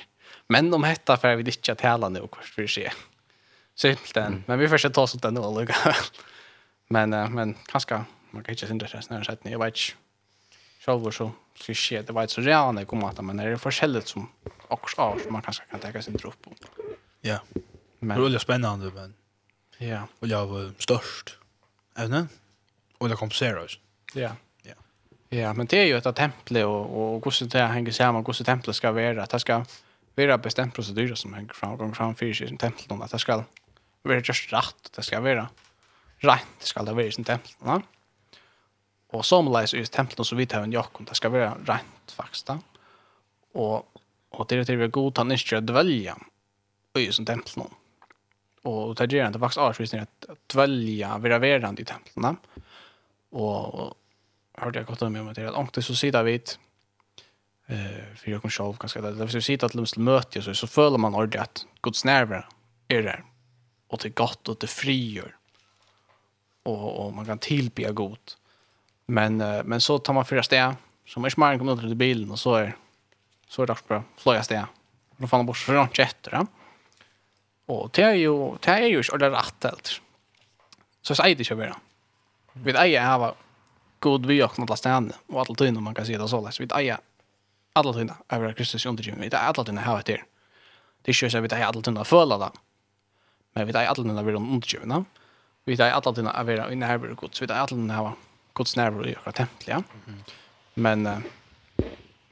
Men 0.48 0.74
om 0.74 0.84
hetta 0.84 1.18
för 1.18 1.36
vi 1.36 1.44
inte 1.44 1.72
att 1.72 1.78
tala 1.78 2.10
nu 2.10 2.20
och 2.20 2.38
för 2.38 2.68
sig. 2.68 2.92
Simpelt 3.76 4.18
än. 4.18 4.44
Men 4.48 4.60
vi 4.60 4.68
får 4.68 4.78
se 4.78 4.90
ta 4.90 5.08
sånt 5.08 5.24
den 5.24 5.38
och 5.38 5.60
lugga. 5.60 5.76
Men 6.88 7.10
men 7.10 7.56
kanske 7.66 8.04
man 8.32 8.44
kan 8.44 8.52
inte 8.52 8.68
synda 8.68 8.88
sig 8.88 9.02
när 9.10 9.24
sätt 9.24 9.44
ni 9.44 9.56
vet. 9.56 9.78
Själv 10.86 11.12
så 11.12 11.32
så 11.56 11.74
shit 11.74 12.08
det 12.08 12.14
var 12.14 12.28
så 12.28 12.42
realt 12.42 12.76
när 12.76 12.86
kom 12.86 13.04
att 13.04 13.26
men 13.26 13.38
det 13.38 13.44
är 13.44 13.58
forskjelligt 13.58 14.08
som 14.08 14.30
också 14.68 15.02
av 15.02 15.20
som 15.20 15.34
man 15.34 15.42
kanske 15.42 15.64
kan 15.66 15.80
ta 15.80 16.02
sig 16.02 16.14
upp 16.14 16.42
på. 16.42 16.52
Ja. 17.22 17.40
Men 18.00 18.22
det 18.22 18.36
är 18.36 18.40
spännande 18.40 18.92
men. 18.96 19.14
Ja. 19.78 20.08
Och 20.20 20.28
jag 20.28 20.46
var 20.46 20.74
störst. 20.78 21.38
Även. 21.96 22.30
Och 22.98 23.10
det 23.10 23.16
kom 23.16 23.32
seriöst. 23.32 23.80
Ja. 24.14 24.32
Ja. 24.64 24.74
Ja, 25.30 25.54
men 25.54 25.66
det 25.66 25.78
är 25.78 25.86
ju 25.86 25.98
ett 25.98 26.16
temple 26.16 26.64
och 26.64 27.16
och 27.16 27.34
hur 27.40 27.48
det 27.48 27.60
hänger 27.60 27.92
samman, 27.92 28.26
hur 28.26 28.34
templet 28.34 28.76
ska 28.76 28.92
vara. 28.92 29.26
Det 29.26 29.40
ska 29.40 29.66
vera 30.16 30.38
bestemt 30.38 30.76
procedurer 30.76 31.16
som 31.16 31.34
hänger 31.34 31.54
fram 31.54 31.78
gång 31.78 31.96
fram 31.96 32.16
för 32.16 32.34
sig 32.34 32.54
i 32.54 32.58
templet 32.58 32.92
att 33.02 33.12
det 33.12 33.20
ska 33.20 33.44
vara 34.02 34.18
just 34.18 34.54
rätt 34.54 34.92
det 34.96 35.04
ska 35.04 35.22
vara 35.22 35.50
rätt 36.18 36.48
det 36.60 36.66
ska 36.66 36.84
det 36.84 36.94
vara 36.94 37.06
i 37.06 37.12
sin 37.12 37.24
templet 37.24 37.56
va 37.60 37.82
och 39.08 39.26
som 39.26 39.52
läs 39.52 39.74
i 39.74 39.86
templet 39.86 40.28
så 40.28 40.36
vitt 40.36 40.52
har 40.52 40.62
en 40.62 40.72
jakom 40.72 41.06
det 41.06 41.16
ska 41.16 41.30
vara 41.30 41.58
rätt 41.66 42.12
faktiskt 42.12 42.50
och 43.52 43.90
och 44.30 44.48
det 44.48 44.56
är 44.56 44.64
det 44.64 44.76
vi 44.76 44.88
god 44.88 45.18
han 45.18 45.32
inte 45.32 45.62
dvälja 45.62 46.18
i 46.98 47.12
sin 47.12 47.26
templet 47.26 47.56
nu 47.56 47.64
och 48.62 48.96
det 48.96 49.12
ger 49.12 49.28
inte 49.28 49.40
faktiskt 49.40 49.58
avsvisning 49.58 50.02
att 50.02 50.26
dvälja 50.48 51.18
vara 51.18 51.40
verande 51.40 51.82
i 51.82 51.86
templet 51.86 52.38
och 53.30 53.94
hörde 54.54 54.80
jag 54.80 54.86
gott 54.86 55.02
om 55.02 55.14
det 55.34 55.50
att 55.58 55.74
det 55.74 55.82
så 55.82 55.96
sida 55.96 56.24
vid 56.24 56.50
eh 57.68 58.16
för 58.16 58.32
jag 58.32 58.42
kan 58.42 58.52
själv 58.52 58.78
ganska 58.78 59.02
där. 59.02 59.12
Därför 59.12 59.32
så 59.32 59.42
sitter 59.42 59.66
att 59.66 59.76
lumsel 59.76 60.00
möte 60.00 60.42
så 60.42 60.56
så 60.56 60.68
följer 60.68 60.98
man 60.98 61.16
ordentligt 61.16 61.42
att 61.42 61.66
Guds 61.82 62.06
närvaro 62.06 62.44
är 62.88 63.04
där. 63.04 63.24
Och 63.88 64.00
det 64.02 64.08
är 64.08 64.14
gott 64.14 64.48
och 64.50 64.58
det 64.60 64.68
frigör. 64.68 65.36
Och 66.64 67.06
och 67.06 67.14
man 67.14 67.26
kan 67.26 67.38
tillbe 67.38 67.92
god. 67.92 68.20
Men 69.06 69.38
men 69.38 69.82
så 69.82 70.00
tar 70.00 70.14
man 70.14 70.26
första 70.26 70.44
steg 70.44 70.74
som 71.06 71.26
är 71.26 71.30
smart 71.30 71.60
kommer 71.60 71.74
ut 71.74 71.84
ur 71.84 71.96
bilen 71.96 72.32
och 72.32 72.40
så 72.40 72.56
är 72.56 72.76
så 73.48 73.62
är 73.62 73.68
det 73.68 73.72
dags 73.72 73.82
på 73.82 74.04
flöja 74.18 74.44
steg. 74.44 74.64
Då 75.18 75.28
fann 75.28 75.46
bort 75.46 75.58
från 75.58 75.88
chatten 75.90 76.34
Ja? 76.34 76.48
Och 77.66 77.90
det 77.94 78.02
är 78.02 78.14
ju 78.14 78.58
det 78.60 78.72
är 78.72 78.88
ju 78.88 79.04
så 79.04 79.18
där 79.18 79.30
rätt 79.30 79.64
helt. 79.64 80.02
Så 81.02 81.16
så 81.16 81.24
är 81.24 81.36
det 81.36 81.50
ju 81.50 81.56
bara. 81.56 81.76
Vi 82.54 82.72
vet 82.72 82.82
ej 82.82 83.34
god 84.00 84.26
vi 84.26 84.44
och 84.44 84.60
något 84.60 84.70
lastande 84.70 85.16
och 85.28 85.40
allt 85.40 85.58
det 85.58 85.72
man 85.72 85.96
kan 85.96 86.06
se 86.06 86.18
det 86.18 86.28
så 86.28 86.42
läs. 86.42 86.60
Vi 86.60 86.66
vet 86.66 87.00
alla 87.74 87.94
tunna 87.94 88.18
över 88.30 88.54
Kristus 88.54 88.86
undergiven 88.86 89.22
vi. 89.22 89.30
Det 89.30 89.38
är 89.38 89.48
alla 89.48 89.64
tunna 89.64 89.82
här 89.82 89.98
efter. 89.98 90.24
Det 91.02 91.12
är 91.12 91.24
ju 91.24 91.30
så 91.30 91.42
vi 91.42 91.48
det 91.48 91.66
alla 91.66 91.82
tunna 91.82 92.04
förla 92.04 92.38
där. 92.38 92.52
Men 93.54 93.66
vi 93.66 93.72
det 93.72 93.80
är 93.80 93.86
alla 93.86 93.96
tunna 93.96 94.24
vi 94.24 94.34
undergiven. 94.34 95.06
Vi 95.66 95.76
det 95.76 95.94
alla 95.94 96.14
tunna 96.14 96.34
över 96.34 96.72
i 96.72 96.76
närvaro 96.76 97.16
Guds. 97.16 97.42
Vi 97.42 97.46
det 97.46 97.56
alla 97.56 97.68
tunna 97.68 97.94
här 97.94 98.12
Guds 98.54 98.76
närvaro 98.76 99.06
i 99.06 99.16
våra 99.26 99.32
tempel. 99.32 99.68
Ja. 99.68 99.84
Men 100.74 101.24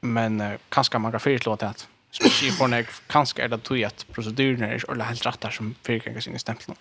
men 0.00 0.58
kanske 0.68 0.98
man 0.98 1.12
kan 1.12 1.20
föreslå 1.20 1.56
det 1.56 1.68
att 1.68 1.88
spesielt 2.10 2.56
for 2.58 2.68
når 2.68 2.88
kanskje 3.08 3.44
er 3.44 3.48
det 3.48 3.62
tog 3.64 3.82
at 3.86 4.04
proseduren 4.12 4.64
er 4.66 4.74
ikke 4.76 5.04
helt 5.08 5.26
rett 5.26 5.42
der 5.42 5.50
som 5.50 5.74
fyrkjengar 5.86 6.20
sin 6.20 6.34
i 6.34 6.38
stempelen. 6.42 6.76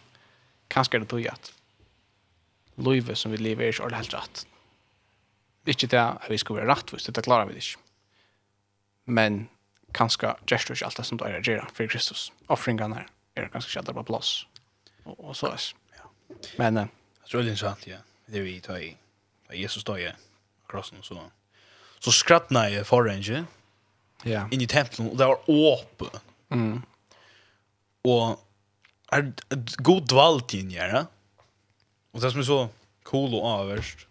Kanskje 0.70 0.98
er 0.98 1.04
det 1.04 1.10
tog 1.10 1.28
at 1.28 1.52
livet 2.78 3.18
som 3.18 3.32
vi 3.32 3.38
lever 3.38 3.70
er 3.70 3.70
ikke 3.70 3.96
helt 3.96 4.14
rett. 4.14 4.46
Ikke 5.68 5.88
det 5.88 6.00
at 6.02 6.30
vi 6.30 6.38
skal 6.38 6.56
være 6.56 6.72
rett, 6.74 6.92
hvis 6.92 7.06
det 7.06 7.24
klarer 7.24 7.46
vi 7.46 7.54
det 7.54 7.64
ikke 7.64 7.91
men 9.06 9.48
kanskje 9.98 10.34
gjør 10.48 10.68
du 10.68 10.74
ikke 10.74 10.86
alt 10.88 10.98
det 10.98 11.06
som 11.08 11.20
du 11.20 11.26
er 11.28 11.42
gjør 11.42 11.68
for 11.74 11.92
Kristus. 11.92 12.30
Offringene 12.50 13.06
er 13.36 13.52
ganske 13.54 13.72
kjent 13.72 13.92
på 13.92 14.04
plass. 14.08 14.46
Og, 15.06 15.16
og 15.20 15.36
så 15.36 15.52
er 15.52 15.70
ja. 15.98 16.10
Men... 16.58 16.78
Uh, 16.78 16.88
tror 17.32 17.42
det 17.42 17.48
er 17.48 17.56
interessant, 17.56 17.88
ja. 17.88 18.02
Det 18.32 18.44
vi 18.44 18.60
tar 18.64 18.84
i. 18.84 18.92
Da 19.50 19.58
Jesus 19.58 19.82
står 19.86 20.04
i 20.04 20.12
krossen, 20.72 21.02
så, 21.04 21.18
så 22.00 22.14
skrattna 22.16 22.68
jeg 22.72 22.88
foran 22.88 23.24
ikke. 23.24 23.46
Ja. 24.28 24.46
Inn 24.54 24.62
i 24.62 24.70
tempelen, 24.70 25.12
og 25.12 25.18
det 25.20 25.28
var 25.28 25.50
åpent. 25.50 26.22
Mm. 26.52 26.82
Og 28.08 28.40
er, 29.12 29.32
er 29.52 29.84
god 29.84 30.06
dvalt 30.12 30.56
inn 30.58 30.72
i 30.76 30.80
det. 30.80 31.06
Og 32.12 32.24
det 32.24 32.32
som 32.34 32.44
er 32.44 32.48
så 32.48 32.62
cool 33.08 33.34
og 33.40 33.48
avverst, 33.48 34.06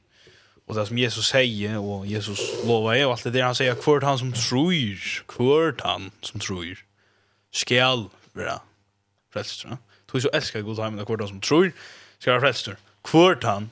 Og 0.71 0.77
det 0.77 0.87
som 0.87 0.99
Jesus 0.99 1.27
sier, 1.33 1.79
og 1.83 2.05
Jesus 2.07 2.41
lovar 2.63 2.95
og 3.03 3.17
alt 3.17 3.25
det 3.27 3.33
der 3.35 3.49
han 3.49 3.57
sier, 3.59 3.75
hvert 3.75 4.05
han 4.07 4.21
som 4.21 4.31
tror, 4.33 5.01
hvert 5.35 5.83
han 5.83 6.13
som 6.23 6.41
tror 6.41 6.79
skal 7.51 8.07
være 8.39 8.61
frelst. 9.35 9.65
Ja? 9.67 9.81
Du 10.07 10.21
så 10.21 10.31
älskar 10.35 10.63
god 10.63 10.79
hemma 10.79 11.03
hvert 11.03 11.25
han 11.25 11.33
som 11.33 11.41
tror 11.43 11.73
skal 12.19 12.33
være 12.37 12.41
frelst. 12.47 12.71
Hvert 13.11 13.45
han 13.45 13.71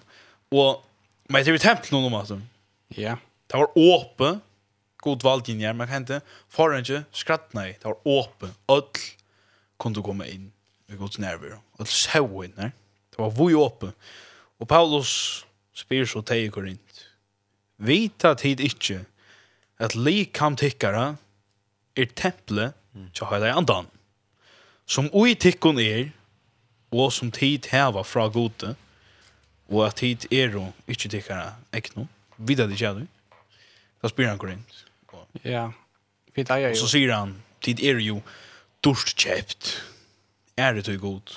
Og, 0.50 0.82
men 1.28 1.44
det 1.44 1.50
är 1.50 1.58
templet 1.58 1.90
någon 1.92 2.12
mat. 2.12 2.30
Ja. 2.88 3.18
Det 3.46 3.56
var 3.56 3.78
åpe, 3.78 4.40
God 4.96 5.22
valdinjer, 5.22 5.72
man 5.72 5.88
kan 5.88 6.20
foran 6.48 6.80
ikke, 6.80 7.04
skratt 7.12 7.52
nei, 7.54 7.76
Det 7.78 7.84
var 7.84 7.98
åpe, 8.04 8.48
Öll 8.68 9.92
du 9.94 10.02
komma 10.02 10.26
inn 10.26 10.52
i 10.88 10.96
Guds 10.96 11.18
närvaro. 11.18 11.60
Öll 11.78 11.86
såg 11.86 12.44
inn 12.44 12.56
her, 12.56 12.72
Det 13.10 13.18
var 13.18 13.30
vui 13.30 13.54
åpe. 13.54 13.92
Og 14.58 14.68
Paulus 14.68 15.44
spyr 15.74 16.04
så 16.04 16.22
teg 16.22 16.46
i 16.46 16.50
Korint. 16.50 16.87
Vita 17.78 18.34
tid 18.34 18.60
ikkje 18.60 19.04
at 19.78 19.94
likam 19.94 20.56
tikkara 20.58 21.12
er 21.94 22.08
temple 22.18 22.72
tja 23.14 23.28
heila 23.30 23.52
andan 23.54 23.86
som 24.88 25.06
ui 25.14 25.36
tikkun 25.38 25.78
er 25.78 26.08
og 26.90 27.12
som 27.14 27.30
tid 27.30 27.68
heva 27.70 28.02
fra 28.02 28.26
gode 28.34 28.74
og 29.68 29.82
at 29.86 30.00
tid 30.00 30.26
er 30.34 30.56
og 30.58 30.90
ikkje 30.90 31.12
tikkara 31.18 31.52
ekno 31.76 32.08
vita 32.38 32.66
det 32.66 32.78
kjadu 32.80 33.04
da 33.98 34.10
spyr 34.10 34.30
han 34.30 34.38
korint. 34.38 34.84
Ja 35.44 35.68
vita 36.34 36.58
ja 36.58 36.72
og 36.72 36.80
så 36.80 36.88
sier 36.90 37.12
han 37.14 37.36
tid 37.62 37.82
er 37.84 38.00
jo 38.02 38.18
dorst 38.82 39.14
kjept 39.18 39.76
er 40.58 40.74
det 40.74 40.86
tog 40.88 40.98
god 41.04 41.36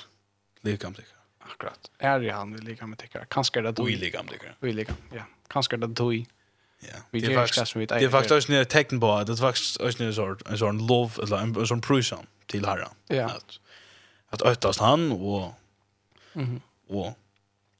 likam 0.66 0.96
tikkara 0.98 1.52
akkurat 1.52 1.92
er 2.00 2.18
det 2.24 2.34
han 2.34 2.56
likam 2.66 2.96
tikkara 2.98 3.30
kanskje 3.30 3.62
er 3.62 3.70
det 3.70 3.84
ui 3.84 3.94
likam 4.00 4.26
tikkara 4.26 4.56
ui 4.62 4.74
likam 4.74 4.98
ja 5.14 5.28
kanskje 5.52 5.76
det 5.76 5.94
tog. 5.94 6.26
Ja. 6.80 6.88
Det 7.10 7.24
är 7.26 7.34
faktiskt 7.34 7.74
det 7.74 7.94
är 7.94 8.08
faktiskt 8.08 8.32
också 8.32 8.52
ett 8.52 8.68
tecken 8.68 9.00
på 9.00 9.12
att 9.12 9.26
det 9.26 9.36
faktiskt 9.36 9.80
också 9.80 10.04
en 10.04 10.14
sort 10.14 10.48
en 10.48 10.58
sån 10.58 10.86
lov 10.86 11.18
eller 11.22 11.36
en 11.36 11.66
sån 11.66 11.80
prusan 11.80 12.26
till 12.46 12.66
Herren. 12.66 12.88
Ja. 13.06 13.24
Att 13.24 13.58
att 14.30 14.42
öttast 14.42 14.80
han 14.80 15.12
och 15.12 15.52
mhm 16.32 16.60
och 16.92 17.16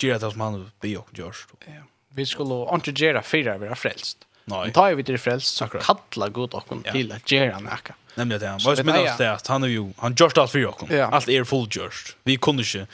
göra 0.03 0.19
det 0.19 0.31
som 0.31 0.41
han 0.41 0.71
be 0.81 0.97
och 0.97 1.19
görs. 1.19 1.47
Ja. 1.67 1.73
Vi 2.09 2.27
skulle 2.27 2.75
inte 2.75 2.91
göra 2.91 3.23
fyra 3.23 3.59
vi 3.59 3.67
är 3.67 3.75
frälst. 3.75 4.19
Nej. 4.45 4.61
Men 4.61 4.73
tar 4.73 4.95
vi 4.95 5.05
till 5.05 5.19
frälst 5.19 5.57
så 5.57 5.69
kalla 5.69 6.29
god 6.29 6.55
och 6.55 6.67
kom 6.69 6.83
till 6.83 7.13
att 7.13 7.33
göra 7.33 7.61
näka. 7.61 7.95
Nämligen 8.15 8.41
det 8.41 8.49
han. 8.49 8.61
Vad 8.65 8.77
som 8.77 8.87
menar 8.87 8.99
du 8.99 9.25
det? 9.25 9.49
Han 9.49 9.63
är 9.63 9.69
ju 9.69 9.93
han 9.97 10.17
görs 10.19 10.39
allt 10.39 10.51
för 10.51 10.67
oss. 10.67 10.91
Allt 10.91 11.29
är 11.29 11.45
fullgjort. 11.45 12.17
Vi 12.23 12.37
kunde 12.37 12.63
inte 12.63 12.87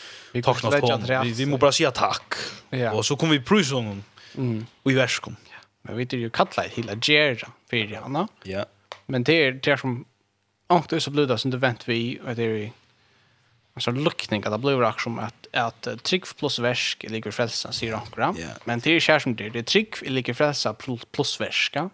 ta 0.43 0.51
oss 0.51 0.61
på. 0.61 1.03
Vi 1.23 1.33
vi 1.33 1.47
måste 1.47 1.61
bara 1.61 1.73
säga 1.73 1.91
tack. 1.91 2.35
Och 2.93 3.07
så 3.07 3.17
kommer 3.17 3.33
vi 3.33 3.41
prusa 3.41 3.75
honom 3.75 4.05
mm. 4.37 4.67
och 4.83 4.93
i 4.93 4.95
värskom. 4.95 5.37
Ja. 5.51 5.57
Men 5.83 5.97
vi 5.97 6.05
vet 6.05 6.13
ju 6.13 6.31
kalla 6.31 6.69
hela 6.69 6.95
Gerda 7.03 7.49
för 7.71 7.77
Jana. 7.77 8.29
Ja. 8.43 8.65
Men 9.07 9.25
det 9.25 9.33
är 9.33 9.53
det 9.53 9.79
som 9.79 10.05
ångt 10.67 10.93
är 10.93 10.99
så 10.99 11.11
blöda 11.11 11.39
som 11.39 11.51
det 11.51 11.57
vänt 11.57 11.89
vi 11.89 12.21
och 12.27 12.35
det 12.35 12.43
är 12.43 12.73
alltså 13.75 13.91
lukning 13.91 14.45
att 14.45 14.53
det 14.53 14.59
blir 14.59 14.83
också 14.83 15.11
att 15.21 15.35
att 15.53 16.03
trygg 16.03 16.25
plus 16.39 16.59
värsk 16.59 17.05
ligger 17.09 17.31
frälsa 17.31 17.73
säger 17.73 17.95
ankra. 17.95 18.35
Ja. 18.39 18.49
Men 18.65 18.81
det 18.81 18.91
är 18.91 19.01
skär 19.01 19.19
som 19.19 19.37
det 19.37 19.49
det 19.49 19.59
är 19.59 19.63
trygg 19.63 19.95
ligger 20.03 20.35
frälsa 20.35 20.75
plus 21.11 21.41
värska. 21.41 21.91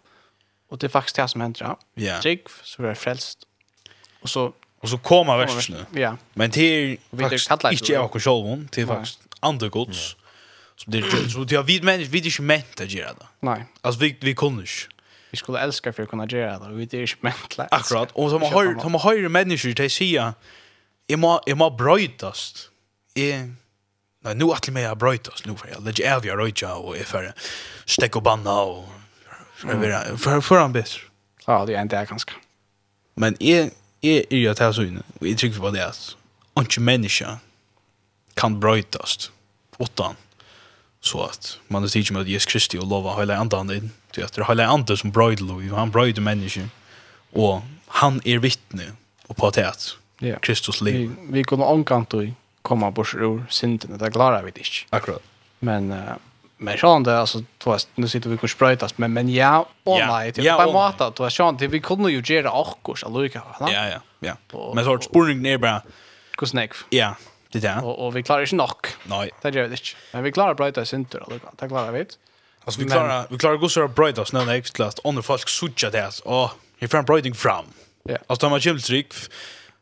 Och 0.69 0.79
det 0.79 0.87
är 0.87 0.89
faktiskt 0.89 1.17
det 1.17 1.29
som 1.29 1.41
händer. 1.41 1.77
Ja. 1.95 2.21
Trygg 2.21 2.47
så 2.63 2.83
är 2.83 2.95
frälst. 2.95 3.39
Och 4.21 4.31
så 4.31 4.53
Och 4.85 4.91
så 4.91 4.99
kommer 4.99 5.37
versen. 5.37 5.87
Ja. 5.95 6.17
Men 6.35 6.51
det 6.51 6.61
är 6.61 6.99
faktiskt 7.17 7.51
inte 7.73 7.93
jag 7.93 8.05
och 8.05 8.23
själv, 8.23 8.69
det 8.73 8.81
är 8.81 8.87
faktiskt 8.87 9.21
andra 9.41 9.69
gods. 9.69 10.17
Så 10.77 10.91
det 10.91 11.31
så 11.31 11.45
det 11.45 11.57
har 11.57 11.63
vi 11.63 11.81
men 11.83 12.05
vi 12.05 12.19
inte 12.19 12.43
ment 12.43 12.81
att 12.81 12.91
göra 12.91 13.13
det. 13.13 13.27
Nej. 13.41 13.65
Alltså 13.81 14.01
vi 14.01 14.19
vi 14.21 14.35
kunde 14.35 14.63
inte. 14.63 14.73
Vi 15.31 15.37
skulle 15.37 15.61
älska 15.61 15.93
för 15.93 16.03
att 16.03 16.09
kunna 16.09 16.27
göra 16.27 16.59
det. 16.59 16.75
Vi 16.75 16.87
det 16.87 16.99
är 16.99 17.01
inte 17.01 17.15
mänt. 17.21 17.59
Akkurat. 17.71 18.11
Och 18.13 18.31
som 18.31 18.43
har 18.43 18.81
som 18.81 18.95
har 18.95 19.29
människor 19.29 19.73
till 19.73 19.91
sia. 19.91 20.35
Jag 21.07 21.19
må 21.19 21.41
jag 21.47 21.59
må 21.59 21.71
brötast. 21.71 22.71
Är 23.15 23.55
Nei, 24.25 24.35
nu 24.35 24.47
atle 24.53 24.73
meg 24.73 24.87
har 24.89 24.97
brötast 24.97 25.47
nu 25.47 25.57
för 25.57 25.69
jag 25.69 25.85
lägger 25.85 26.15
av 26.15 26.27
jeg 26.27 26.39
røytja, 26.39 26.69
og 26.81 26.97
jeg 26.97 27.07
för 27.07 27.33
stekk 27.87 28.17
og 28.17 28.23
banna 28.23 28.53
och 28.53 28.89
för 29.55 30.17
för 30.17 30.41
för 30.41 30.61
han 30.61 30.73
bedre. 30.73 31.01
Ja, 31.47 31.67
det 31.67 31.75
er 31.75 31.81
en 31.81 31.87
inte 31.87 32.07
ganske. 32.07 32.33
Men 33.17 33.37
jeg, 33.41 33.71
är 34.03 34.35
ju 34.37 34.49
att 34.49 34.59
här 34.59 34.73
så 34.73 34.83
inne. 34.83 35.03
jeg 35.21 35.39
trykker 35.39 35.61
på 35.61 35.71
det 35.71 35.87
at, 35.87 36.17
ikke 36.61 36.81
människa 36.81 37.39
kan 38.37 38.61
brötast. 38.61 39.31
utan 39.81 40.17
så 41.05 41.23
att 41.23 41.59
man 41.69 41.83
det 41.83 41.89
teacher 41.89 42.13
med 42.13 42.29
Jesus 42.29 42.47
Kristi 42.47 42.79
och 42.79 42.87
lova 42.87 43.21
hela 43.21 43.37
andan 43.37 43.71
in 43.71 43.91
det 44.15 44.23
att 44.23 44.33
det 44.33 44.45
hela 44.49 44.67
anden 44.67 44.97
som 44.97 45.11
bröder 45.11 45.73
och 45.73 45.79
han 45.79 45.91
bröder 45.91 46.23
människor 46.23 46.69
och 47.33 47.63
han 47.87 48.21
är 48.25 48.39
vittne 48.39 48.93
och 49.27 49.37
på 49.37 49.47
att 49.47 49.57
ja. 50.19 50.39
Kristus 50.39 50.81
liv. 50.81 51.11
Vi, 51.21 51.33
vi 51.33 51.45
kommer 51.45 51.73
ankant 51.73 52.15
och 52.15 52.25
komma 52.63 52.91
bort 52.91 53.15
ur 53.15 53.45
synden 53.51 53.99
det 53.99 54.11
klarar 54.11 54.43
vi 54.43 54.49
inte 54.49 54.63
akkurat. 54.91 55.23
Men 55.59 55.93
uh, 55.93 55.99
men 56.57 56.79
så 56.79 56.99
det 56.99 57.19
alltså 57.19 57.43
tvåst 57.59 57.89
nu 57.95 58.09
sitter 58.09 58.31
vi 58.31 58.39
och 58.43 58.51
spraytas 58.51 58.99
men 58.99 59.13
men 59.13 59.29
ja 59.29 59.69
och 59.85 59.99
nej 59.99 60.33
det 60.33 60.65
på 60.65 60.73
mata 60.73 61.11
då 61.11 61.31
sjön 61.31 61.57
det 61.57 61.67
vi 61.67 61.81
kunde 61.81 62.13
ju 62.13 62.35
göra 62.35 62.51
också 62.53 63.07
alltså 63.07 63.39
ja 63.61 63.89
ja 63.89 64.01
ja. 64.21 64.37
Men 64.75 64.85
så 64.85 64.99
spurning 64.99 65.43
ner 65.43 65.59
bara 65.59 65.83
kus 66.37 66.55
neck 66.55 66.73
ja. 66.91 67.17
Det 67.55 67.61
där. 67.61 67.85
Och, 67.85 68.07
och 68.07 68.17
vi 68.17 68.23
klarar 68.23 68.43
inte 68.43 68.57
nog. 68.57 68.87
Nej. 69.05 69.31
Det 69.43 69.51
gör 69.51 69.63
vi 69.69 69.71
inte. 69.71 69.85
Men 70.13 70.23
vi 70.23 70.33
klarar 70.33 70.55
Brightas 70.55 70.95
inte 70.95 71.19
då. 71.19 71.27
Det 71.59 71.69
klarar 71.69 71.93
vi 71.93 72.01
inte. 72.01 72.15
Alltså 72.65 72.81
vi 72.81 72.87
klarar 72.87 73.27
vi 73.31 73.39
klarar 73.39 73.57
gossar 73.57 73.89
Brightas 73.89 74.33
när 74.33 74.47
det 74.47 74.57
är 74.57 74.61
klart 74.61 74.99
under 75.05 75.23
folk 75.23 75.49
sucha 75.49 75.91
det 75.91 76.07
alltså. 76.07 76.23
Åh, 76.27 76.53
i 76.79 76.89
fram 76.89 77.05
Brighting 77.05 77.35
fram. 77.35 77.65
Ja. 78.03 78.19
Alltså 78.27 78.49
man 78.49 78.61
chill 78.61 78.83
trick. 78.83 79.15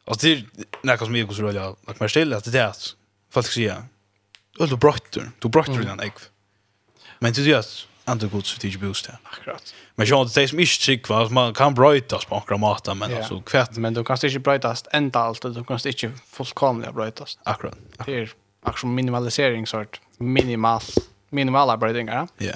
Alltså 0.04 0.26
det 0.26 0.44
när 0.82 0.96
kan 0.96 1.06
som 1.06 1.16
jag 1.16 1.28
gossar 1.28 1.52
jag 1.52 1.76
att 1.86 2.00
man 2.00 2.08
ställer 2.08 2.36
att 2.36 2.52
det 2.52 2.60
är 2.60 2.74
folk 3.30 3.46
säger. 3.46 3.84
Öl 4.60 4.68
du 4.68 4.76
brötter. 4.76 5.30
Du 5.38 5.48
brötter 5.48 5.82
den 5.82 6.00
ägg. 6.00 6.12
Men 7.18 7.32
det 7.32 7.40
är 7.40 7.44
ju 7.44 7.62
inte 8.08 8.26
gott 8.26 8.46
så 8.46 8.58
tidigt 8.58 8.80
boost 8.80 9.06
här. 9.06 9.18
Akkurat. 9.22 9.74
Men 9.94 10.06
jag 10.06 10.26
det 10.26 10.40
det 10.40 10.48
som 10.48 10.60
inte 10.60 10.72
trick 10.72 11.08
var 11.08 11.28
man 11.28 11.54
kan 11.54 11.74
brötas 11.74 12.24
på 12.24 12.34
några 12.34 12.56
mata 12.56 12.94
men 12.94 13.16
alltså 13.16 13.40
kvätt 13.40 13.76
men 13.76 13.94
du 13.94 14.04
kan 14.04 14.16
inte 14.24 14.38
brötas 14.38 14.84
ända 14.92 15.20
allt 15.20 15.42
Du 15.42 15.64
kan 15.64 15.78
inte 15.86 16.10
fullkomligt 16.26 16.94
brötas. 16.94 17.38
Akkurat. 17.42 17.78
Det 18.06 18.18
är 18.18 18.30
action 18.62 18.94
minimalisering 18.94 19.66
sort 19.66 20.00
minimal 20.18 20.80
minimala 21.30 21.76
brötningar. 21.76 22.28
Ja. 22.38 22.52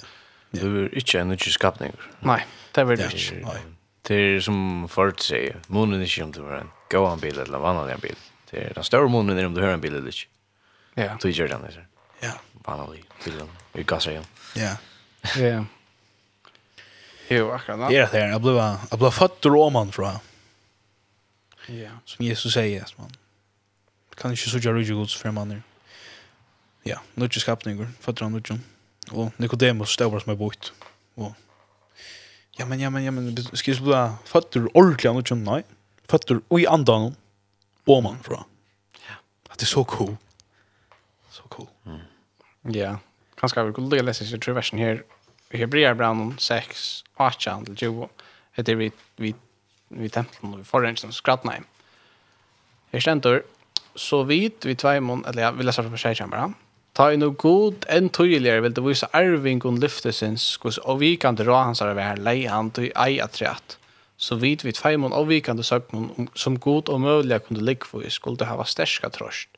Du 0.50 0.84
är 0.84 0.94
inte 0.94 1.20
en 1.20 1.28
ny 1.28 1.36
skapning. 1.36 1.92
Nej, 2.20 2.46
det 2.72 2.80
är 2.80 2.84
det 2.84 3.02
inte. 3.02 3.60
Det 4.02 4.14
är 4.14 4.40
som 4.40 4.88
förut 4.88 5.20
säger, 5.20 5.56
månen 5.66 6.02
är 6.02 6.22
inte 6.22 6.40
om 6.40 6.46
du 6.46 6.52
har 6.52 6.58
en 6.58 6.70
gåanbil 6.90 7.38
eller 7.38 7.56
en 7.56 7.62
vanlig 7.62 7.98
bil. 7.98 8.16
Det 8.50 8.64
är 8.64 8.74
den 8.74 8.84
större 8.84 9.08
månen 9.08 9.38
är 9.38 9.46
om 9.46 9.54
du 9.54 9.60
har 9.60 9.68
en 9.68 9.80
bil 9.80 9.94
eller 9.94 10.06
inte. 10.06 10.18
Ja. 10.94 11.18
Du 11.22 11.30
gör 11.30 11.48
den. 11.48 11.60
Ja. 12.20 12.32
Vanlig 12.52 13.04
bilen. 13.24 13.48
Vi 13.72 13.82
gasar 13.82 14.10
igen. 14.10 14.24
Ja. 14.54 14.70
Ja. 15.36 15.64
Jo, 17.28 17.50
akkurat. 17.50 17.90
Det 17.90 17.96
är 17.96 18.00
det 18.12 18.18
här. 18.18 18.28
Jag 18.28 18.42
blev, 18.42 18.56
jag 18.90 18.98
blev 18.98 19.10
fött 19.10 19.44
roman 19.44 19.90
tror 19.90 20.06
jag. 20.06 20.18
Ja. 21.78 21.90
Som 22.04 22.24
Jesus 22.24 22.54
säger. 22.54 22.86
Man 22.96 23.10
kan 24.16 24.30
inte 24.30 24.50
så 24.50 24.58
göra 24.58 24.82
gods 24.82 25.16
för 25.16 25.30
man 25.30 25.62
Ja, 26.82 27.00
nu 27.14 27.24
är 27.24 27.28
det 27.28 27.40
skapningar. 27.40 27.88
Fötter 28.00 28.22
han 28.22 28.32
nu. 28.32 28.60
Och 29.10 29.32
Nicodemus 29.36 29.88
stävar 29.88 30.20
som 30.20 30.32
är 30.32 30.36
bort. 30.36 30.72
Och 31.14 31.32
Ja, 32.58 32.66
men, 32.66 32.80
ja, 32.80 32.90
men, 32.90 33.04
ja, 33.04 33.10
men, 33.10 33.36
ska 33.36 33.70
ju 33.70 33.80
bli 33.80 34.10
fötter 34.24 34.76
ordentligt 34.76 35.10
annars? 35.10 35.30
Nej. 35.30 35.64
Fötter 36.08 36.40
och 36.48 36.60
i 36.60 36.66
andan 36.66 37.14
och 37.84 38.02
man 38.02 38.22
från. 38.22 38.44
Ja. 39.08 39.14
Det 39.56 39.62
är 39.62 39.66
så 39.66 39.84
cool. 39.84 40.16
Så 41.30 41.42
cool. 41.42 41.66
Mm. 41.86 42.00
Ja. 42.62 42.98
Kanske 43.34 43.62
vi 43.62 43.72
kunnat 43.72 44.04
läsa 44.04 44.24
sig 44.24 44.40
till 44.40 44.52
versen 44.52 44.78
här 44.78 45.02
Hebreerbrevet 45.54 46.40
6, 46.42 47.04
18 47.18 47.66
til 47.66 47.76
20. 47.76 48.08
Det 48.56 48.72
er 48.72 48.80
vi, 48.80 48.90
vi, 49.22 49.34
vi 49.90 50.08
templen 50.08 50.54
og 50.54 50.60
vi 50.62 50.68
forrensene 50.68 51.14
skrattene 51.14 51.58
hjem. 51.58 51.66
Her 52.92 53.04
stendur, 53.04 53.42
så 53.96 54.22
vidt 54.24 54.66
vi 54.66 54.74
tveimon, 54.74 55.24
eller 55.28 55.48
ja, 55.48 55.50
vi 55.54 55.66
leser 55.66 55.86
fra 55.88 56.00
seg 56.00 56.22
ta 56.96 57.10
i 57.12 57.18
noe 57.20 57.34
god 57.36 57.84
enn 57.92 58.08
tydligere 58.14 58.62
vil 58.64 58.76
det 58.76 58.84
vise 58.84 59.08
arvingon 59.16 59.80
lyftesins, 59.82 60.44
skos 60.56 60.78
avvikande 60.88 61.44
rå 61.44 61.58
hans 61.58 61.82
av 61.84 61.98
her 62.00 62.22
lei 62.24 62.46
han 62.48 62.70
til 62.72 62.88
ei 62.96 63.18
atreat. 63.20 63.76
Så 64.16 64.38
vidt 64.40 64.64
vi 64.64 64.72
tveimon 64.72 65.12
avvikande 65.12 65.64
søgnon 65.66 66.30
som 66.32 66.56
god 66.56 66.88
og 66.88 67.02
mødelig 67.04 67.42
kunne 67.44 67.66
likvoi 67.68 68.08
skulle 68.10 68.48
hava 68.48 68.64
sterska 68.64 69.12
trost. 69.12 69.50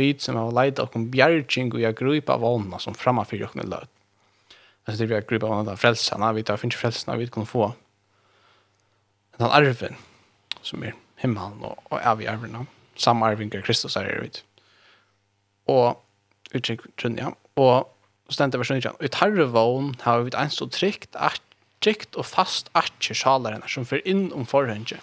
Vidt 0.00 0.24
som 0.24 0.40
hava 0.40 0.54
leid 0.56 0.80
om 0.80 1.10
bjergjeng 1.12 1.74
og 1.74 1.82
jeg 1.84 1.98
grupa 2.00 2.38
vana 2.40 2.80
som 2.80 2.96
framma 2.96 3.26
og 3.28 3.44
okkom 3.50 3.68
løt. 3.68 3.92
Alltså 4.84 5.02
det 5.02 5.06
blir 5.06 5.20
grupp 5.20 5.42
av 5.42 5.52
andra 5.52 5.76
frälsarna, 5.76 6.32
vi 6.32 6.42
tar 6.42 6.56
finns 6.56 6.74
frälsarna 6.74 7.18
vi 7.18 7.26
kan 7.26 7.46
få. 7.46 7.72
Den 9.36 9.50
här 9.50 9.60
arven 9.60 9.94
som 10.62 10.82
är 10.82 10.94
himmelen 11.16 11.62
och, 11.62 11.92
och 11.92 12.00
är 12.00 12.14
vi 12.14 12.26
arven. 12.26 12.66
Samma 12.96 13.26
arvingar 13.26 13.60
Kristus 13.60 13.96
är 13.96 14.04
det 14.04 14.20
vid. 14.20 14.38
Och 15.64 16.06
uttryck 16.50 16.80
trunja. 16.96 17.34
Och 17.54 17.96
stendet 18.28 18.60
vers 18.60 18.70
19. 18.70 18.92
Ut 19.00 19.14
harvån 19.14 19.96
har 20.00 20.20
vi 20.20 20.30
en 20.36 20.50
så 20.50 20.68
tryggt 20.68 21.16
att 21.16 21.42
trygt 21.80 22.16
og 22.20 22.26
fast 22.28 22.68
atje 22.76 23.16
sjalarene 23.16 23.68
som 23.68 23.86
fyrir 23.88 24.04
inn 24.08 24.28
om 24.36 24.46
forhenge. 24.48 25.00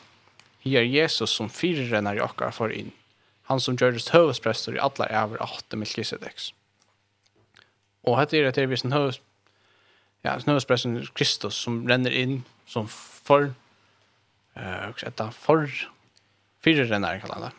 Hier 0.62 0.84
er 0.84 0.90
Jesus 0.90 1.34
som 1.34 1.50
fyrrenner 1.50 2.18
i 2.18 2.24
okkar 2.24 2.54
for 2.54 2.74
inn. 2.74 2.92
Han 3.50 3.62
som 3.64 3.78
gjøres 3.80 4.12
høvesprester 4.14 4.76
i 4.76 4.82
atler 4.84 5.14
over 5.16 5.42
8 5.44 5.80
milkisedeks. 5.80 6.52
Og 8.08 8.20
hette 8.20 8.38
er 8.38 8.46
det 8.46 8.54
etter 8.54 8.70
visen 8.70 8.96
høves 8.96 9.22
ja, 10.26 10.38
snøvespressen 10.40 11.00
Kristus 11.14 11.56
som 11.56 11.84
renner 11.88 12.12
inn 12.12 12.44
som 12.68 12.88
for 12.90 13.54
eh 14.58 14.90
uh, 14.90 15.04
etter 15.06 15.32
for 15.32 15.68
fire 16.64 16.88
renner 16.90 17.20
kallar 17.20 17.50
det. 17.50 17.52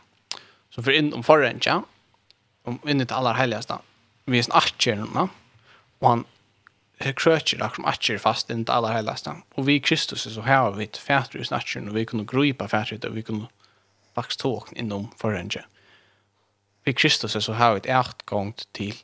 Som 0.70 0.84
för 0.84 0.92
in 0.92 1.12
om 1.14 1.22
förren 1.22 1.60
ja. 1.62 1.82
Om 2.64 2.80
in 2.86 3.00
i 3.00 3.04
det 3.04 3.14
allra 3.14 3.32
heligaste. 3.32 3.78
Vi 4.24 4.38
är 4.38 4.42
snart 4.42 4.86
och 5.98 6.08
han 6.08 6.24
krøtjer 6.98 7.62
akkurat 7.62 7.76
som 7.76 7.84
atjer 7.84 8.18
fast 8.18 8.50
inn 8.50 8.64
til 8.64 8.74
aller 8.74 8.92
heilaste. 8.92 9.36
Og 9.56 9.66
vi 9.66 9.78
i 9.78 9.82
Kristus 9.82 10.26
så 10.26 10.42
har 10.42 10.72
vi 10.74 10.84
et 10.84 10.98
fætre 10.98 11.40
i 11.40 11.44
snatjen, 11.46 11.88
og 11.88 11.94
vi 11.94 12.04
kunne 12.04 12.26
gripa 12.26 12.66
fætre 12.66 12.98
og 13.06 13.14
vi 13.14 13.22
kunne 13.22 13.48
faktisk 14.14 14.40
tåkne 14.40 14.78
innom 14.78 15.12
ja. 15.54 15.62
Vi 16.84 16.92
Kristus 16.92 17.32
Kristus 17.32 17.44
så 17.44 17.52
har 17.52 17.72
vi 17.72 17.78
et 17.78 17.86
ert 17.86 18.22
till 18.26 18.54
til 18.74 19.02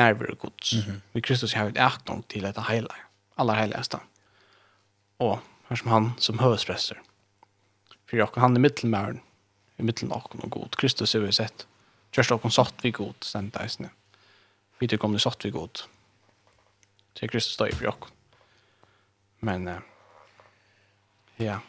nærvare 0.00 0.34
gods. 0.34 0.72
Mm 0.72 0.84
-hmm. 0.84 1.00
Vi 1.12 1.20
Kristus 1.20 1.54
har 1.54 1.68
ett 1.68 1.76
äktning 1.76 2.22
till 2.22 2.44
ett 2.44 2.58
hela, 2.68 2.94
alla 3.34 3.54
heligaste. 3.54 3.98
Och 5.16 5.38
här 5.68 5.76
som 5.76 5.90
han 5.90 6.12
som 6.18 6.38
högspräster. 6.38 7.00
För 8.06 8.16
jag 8.16 8.30
han 8.36 8.56
är 8.56 8.60
mittelmärn, 8.60 9.20
i 9.76 9.82
mitten 9.82 10.12
av 10.12 10.22
och 10.22 10.50
god. 10.50 10.76
Kristus 10.76 11.14
har 11.14 11.20
vi 11.20 11.32
sett. 11.32 11.66
Kjørst 12.12 12.32
opp 12.32 12.52
satt 12.52 12.74
vi 12.82 12.90
god, 12.90 13.14
stendt 13.20 13.56
eisene. 13.56 13.90
Vi 14.78 14.88
tykker 14.88 15.04
om 15.04 15.12
det 15.12 15.20
satt 15.20 15.44
vi 15.44 15.50
god. 15.50 15.82
Så 17.14 17.28
Kristus 17.28 17.54
står 17.54 17.68
i 17.68 17.72
for 17.72 17.86
oss. 17.86 18.10
Men, 19.40 19.68
uh, 19.68 19.78
ja, 21.36 21.60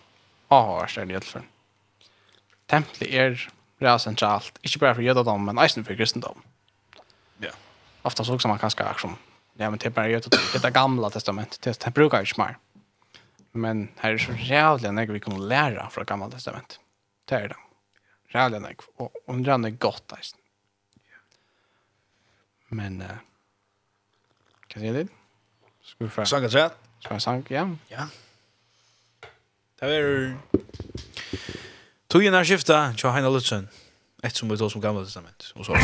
avhørs 0.50 0.98
er 0.98 1.06
det 1.06 1.12
i 1.12 1.16
alle 1.16 1.26
fall. 1.26 1.44
är 2.70 2.84
er 3.02 3.48
real 3.82 4.00
sentralt, 4.00 4.60
ikke 4.64 4.80
bare 4.80 4.96
for 4.96 5.02
jødedom, 5.02 5.42
men 5.42 5.58
eisene 5.58 5.86
for 5.86 5.96
kristendom 5.96 6.44
ofta 8.02 8.24
så 8.24 8.36
också 8.36 8.48
man 8.48 8.60
kanske 8.60 8.84
action. 8.84 9.16
Ja, 9.54 9.70
men 9.70 9.80
det 9.80 9.86
är 9.86 9.90
bara 9.90 10.10
ju 10.10 10.22
det 10.62 10.70
gamla 10.70 11.10
testamentet. 11.10 11.62
Det, 11.62 11.80
det 11.80 11.92
brukar 11.92 12.20
ju 12.20 12.26
smart. 12.26 12.56
Men 13.52 13.90
här 13.98 14.14
är 14.14 14.18
så 14.18 14.32
jävla 14.34 14.92
när 14.92 15.08
vi 15.08 15.20
kan 15.20 15.48
lära 15.48 15.90
från 15.90 16.06
gamla 16.06 16.30
testamentet. 16.30 16.80
Det 17.26 17.36
är 17.36 17.48
det. 17.50 17.56
Jävla 18.34 18.60
när 18.60 18.76
och 18.96 19.12
undrar 19.26 19.54
är 19.66 19.70
gott 19.70 20.14
alltså. 20.14 20.36
Men 22.68 23.02
eh 23.02 23.08
uh, 23.12 23.18
kan 24.68 24.86
jag 24.86 24.96
det? 24.96 25.08
Ska 25.84 26.04
vi 26.04 26.10
få. 26.10 26.26
Sanka 26.26 26.50
chat. 26.50 26.78
Ska 27.00 27.14
vi 27.14 27.20
sanka 27.20 27.54
ja? 27.54 27.70
Ja. 27.88 28.08
Det 29.80 29.86
är 29.86 30.38
Tog 32.08 32.24
ju 32.24 32.32
när 32.32 32.46
skifta, 32.46 32.94
Heina 33.10 33.30
Lutzen. 33.30 33.68
Ett 34.24 34.36
som 34.36 34.50
vi 34.50 34.58
tog 34.58 34.72
som 34.72 34.82
gamla 34.82 35.04
testament. 35.04 35.54
Och 35.56 35.66
så. 35.66 35.76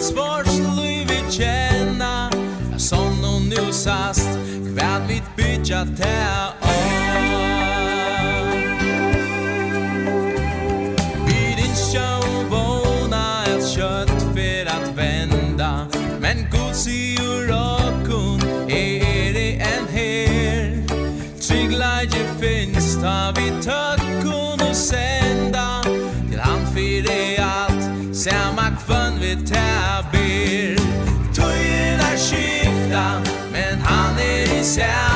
Guds 0.00 0.16
vårs 0.16 0.58
liv 0.76 1.08
vi 1.08 1.32
känna. 1.32 2.30
Är 2.74 2.78
sån 2.78 3.48
nu 3.48 3.72
sast 3.72 4.28
Kvad 4.66 5.02
vid 5.08 5.22
bytja 5.36 5.86
tä 5.96 6.46
Vi 11.26 11.54
din 11.56 11.74
show 11.74 12.48
våna 12.50 13.44
Ett 13.44 13.68
kött 13.68 14.22
för 14.34 14.66
att 14.66 14.96
vända. 14.96 15.86
Men 16.20 16.36
Guds 16.50 16.86
i 16.86 17.16
urakon 17.20 18.40
Är 18.68 19.34
det 19.34 19.52
en 19.52 19.88
her. 19.92 20.82
Tryggläge 21.40 22.26
finns 22.40 23.00
Ta 23.02 23.32
vi 23.36 23.50
tökkon 23.50 24.68
og 24.68 24.76
säg 24.76 25.19
Ser 28.20 28.50
mag 28.52 28.74
fun 28.84 29.14
við 29.16 29.46
tær 29.48 30.02
bil 30.12 30.76
Tøyna 31.32 32.10
skifta 32.20 33.06
Men 33.54 33.80
han 33.86 34.20
er 34.20 34.58
í 34.58 34.66
sær. 34.74 35.09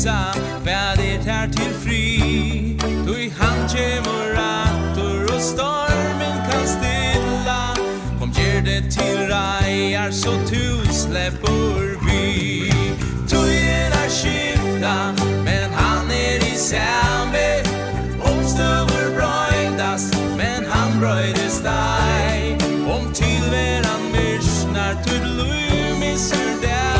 visa 0.00 0.32
vad 0.64 0.96
det 0.96 1.30
är 1.30 1.48
till 1.48 1.74
fri 1.74 2.76
Du 3.06 3.22
i 3.22 3.32
han 3.38 3.68
kemur 3.68 4.34
rattor 4.34 5.34
och 5.34 5.42
stormen 5.42 6.50
kan 6.50 6.66
stilla. 6.66 7.74
Kom 8.18 8.32
ger 8.32 8.60
det 8.62 8.90
till 8.90 9.28
rajar 9.28 10.10
så 10.10 10.30
tu 10.30 10.92
släpper 10.92 12.06
vi 12.06 12.72
Tøyen 13.28 13.92
er 13.92 14.08
skifta, 14.08 15.12
men 15.44 15.72
han 15.72 16.10
er 16.10 16.52
i 16.52 16.56
samme 16.56 17.48
Omstøver 18.20 19.06
brøydast, 19.16 20.16
men 20.36 20.64
han 20.70 21.00
brøydes 21.00 21.60
deg 21.62 22.62
Om 22.88 23.12
tilveran 23.12 24.02
myrsnar, 24.12 24.94
tu 25.04 25.14
blumissur 25.20 26.60
deg 26.62 26.99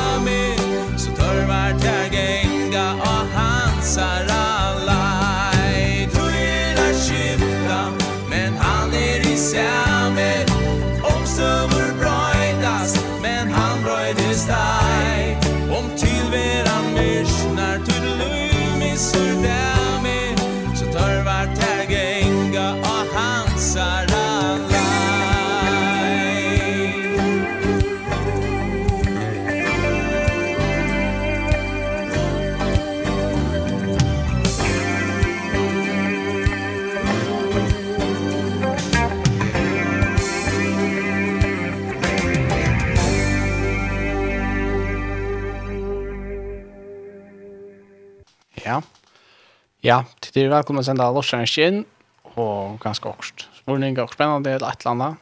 Ja, 49.83 50.05
det 50.33 50.41
är 50.41 50.49
välkomna 50.49 50.81
att 50.81 50.87
sända 50.87 51.13
lossaren 51.13 51.47
in 51.59 51.85
och 52.23 52.81
ganska 52.81 53.09
också. 53.09 53.35
Spårning 53.55 54.01
och 54.01 54.13
spännande 54.13 54.51
eller 54.51 54.69
ett 54.69 54.87
annat. 54.87 55.15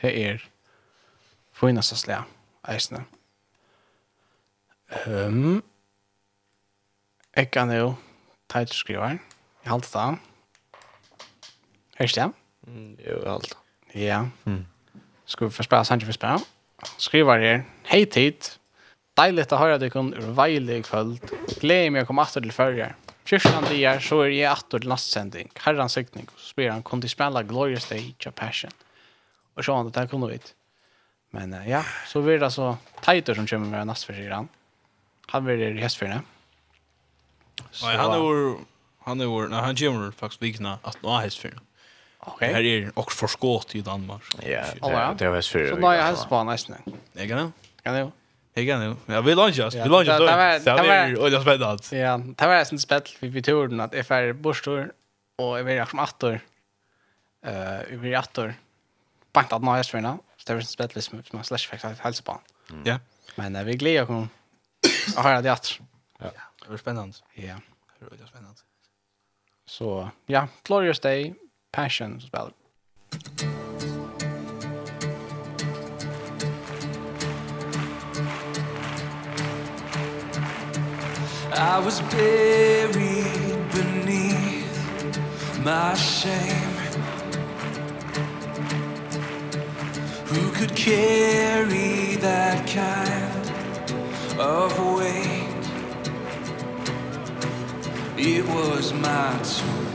Det 0.00 0.24
är 0.24 0.48
finast 1.52 1.92
att 1.92 1.98
slä. 1.98 2.24
Eisne. 2.68 3.04
Um, 5.06 5.62
jeg 7.36 7.50
kan 7.50 7.70
jo 7.70 7.94
ta 8.48 8.60
et 8.60 8.74
skriver. 8.74 9.18
Jeg 9.62 9.70
halte 9.70 9.88
det. 9.98 10.18
Hørs 11.98 12.12
det? 12.12 12.32
Mm, 12.66 12.96
jo, 13.06 13.22
jeg 13.22 13.30
halte 13.30 13.48
det. 13.48 14.00
Ja. 14.02 14.24
Mm. 14.44 14.66
Skal 15.26 15.46
vi 15.46 15.52
få 15.52 15.62
spørre, 15.62 15.84
sannsyn 15.84 16.06
for 16.06 16.12
spørre? 16.12 16.40
Skriver 16.98 17.38
her. 17.38 17.62
Hei 17.86 18.04
tid. 18.04 18.50
Deilig 19.16 19.46
å 19.52 19.62
høre 19.62 19.78
deg 19.78 19.94
kun 19.94 20.10
urveilig 20.14 20.84
kvöld. 20.90 21.22
Gleder 21.60 21.90
meg 21.90 22.02
å 22.02 22.10
komme 22.10 22.26
etter 22.26 22.42
til 22.42 22.54
førre. 22.54 22.94
Kyrkjan 23.26 23.64
dier, 23.66 23.98
så 23.98 24.20
er 24.22 24.30
jeg 24.30 24.46
atter 24.46 24.82
til 24.82 24.90
nastsending. 24.90 25.48
Herran 25.64 25.90
sikning, 25.90 26.28
så 26.38 26.52
spyr 26.52 26.70
han, 26.70 26.84
kunne 26.86 27.02
de 27.02 27.10
spela 27.10 27.42
Glorious 27.42 27.88
Day, 27.90 28.12
of 28.30 28.36
Passion? 28.38 28.70
Og 29.56 29.64
så 29.66 29.74
han, 29.74 29.90
det 29.90 29.96
her 29.96 30.06
kunne 30.10 30.30
ut. 30.30 30.52
Men 31.34 31.54
uh, 31.54 31.64
ja, 31.66 31.82
så 32.06 32.22
blir 32.22 32.38
det 32.38 32.46
altså 32.46 32.76
Taito 33.02 33.34
som 33.34 33.48
kommer 33.50 33.72
med 33.72 33.90
nast 33.90 34.06
han. 34.08 34.48
Han 35.32 35.44
blir 35.44 35.58
i 35.74 35.82
hestfyrne. 35.82 36.20
Så... 37.72 37.86
Nei, 37.88 37.96
han 37.98 38.14
er 38.14 38.22
vår, 38.22 38.42
han 39.08 39.20
er 39.20 39.30
vår, 39.32 39.48
nei, 39.50 39.62
han 39.64 39.80
kommer 39.80 40.14
faktisk 40.14 40.44
vikna 40.44 40.78
at 40.86 41.00
nå 41.02 41.16
er 41.16 41.26
Okej. 42.26 42.52
Här 42.52 42.62
Her 42.62 42.64
er 42.64 42.92
også 42.96 43.16
forskått 43.16 43.74
i 43.74 43.80
Danmark. 43.80 44.22
Ja, 44.42 44.62
det 45.18 45.26
er 45.26 45.40
för. 45.50 45.68
Så 45.68 45.76
nå 45.78 45.90
er 45.90 46.02
hestfyrne 46.02 46.50
nesten. 46.50 46.78
Ikke 47.14 47.36
det? 47.38 47.52
Kan 47.84 47.94
det 47.94 48.00
jo. 48.00 48.12
Jag 48.56 48.66
kan. 48.66 48.96
Ja, 49.06 49.20
vi 49.20 49.34
lunchas. 49.34 49.74
Vi 49.74 49.88
lunchas. 49.88 50.18
Det 50.18 50.82
var 50.82 51.18
olja 51.24 51.40
spännande. 51.40 51.96
Ja, 51.96 52.18
det 52.36 52.46
var 52.46 52.72
en 52.72 52.78
spett 52.78 53.16
vi 53.20 53.28
vi 53.28 53.42
tog 53.42 53.70
den 53.70 53.80
att 53.80 53.94
FR 54.06 54.32
borstor 54.32 54.92
och 55.36 55.68
vi 55.68 55.76
är 55.76 55.84
som 55.84 55.98
attor. 55.98 56.40
Eh, 57.46 57.78
vi 57.90 58.14
är 58.14 58.18
attor. 58.18 58.54
Bankat 59.32 59.62
några 59.62 59.76
hästarna. 59.76 60.18
Så 60.36 60.42
det 60.46 60.52
var 60.52 60.60
en 60.60 60.66
spett 60.66 60.94
liksom 60.94 61.22
som 61.24 61.44
slash 61.44 61.58
faktiskt 61.58 62.00
hälsa 62.00 62.22
på. 62.22 62.40
Ja. 62.84 62.98
Men 63.34 63.66
vi 63.66 63.76
glädjer 63.76 64.10
oss 64.10 64.28
Jag 65.14 65.22
har 65.22 65.42
det 65.42 65.52
att. 65.52 65.80
Ja. 66.18 66.30
Det 66.64 66.70
var 66.70 66.76
spännande. 66.76 67.16
Ja. 67.34 67.42
Det 67.98 68.04
var 68.04 68.12
olja 68.12 68.26
spännande. 68.26 68.60
Så, 69.66 70.10
ja, 70.26 70.48
Glorious 70.62 71.00
Day 71.00 71.34
Passion 71.72 72.20
spelar. 72.20 72.52
Thank. 73.10 73.75
I 81.58 81.78
was 81.78 82.00
buried 82.02 83.70
beneath 83.72 85.58
my 85.64 85.94
shame. 85.94 86.76
Who 90.26 90.50
could 90.52 90.76
carry 90.76 92.16
that 92.16 92.66
kind 92.66 94.40
of 94.40 94.78
weight? 94.98 95.46
It 98.18 98.44
was 98.46 98.92
my 98.92 99.38
turn 99.42 99.86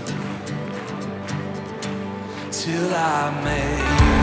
Till 2.51 2.93
I 2.93 3.41
made 3.43 4.21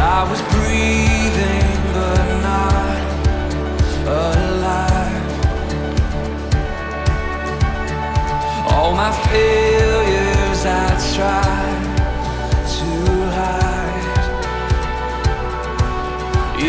I 0.00 0.30
was 0.30 0.40
breathing 0.52 1.92
but 1.92 2.42
not 2.42 3.17
alive 4.08 5.26
All 8.72 8.92
my 8.94 9.12
failures 9.30 10.60
I 10.64 10.88
try 11.14 11.58
to 12.74 12.90
hide 13.36 14.18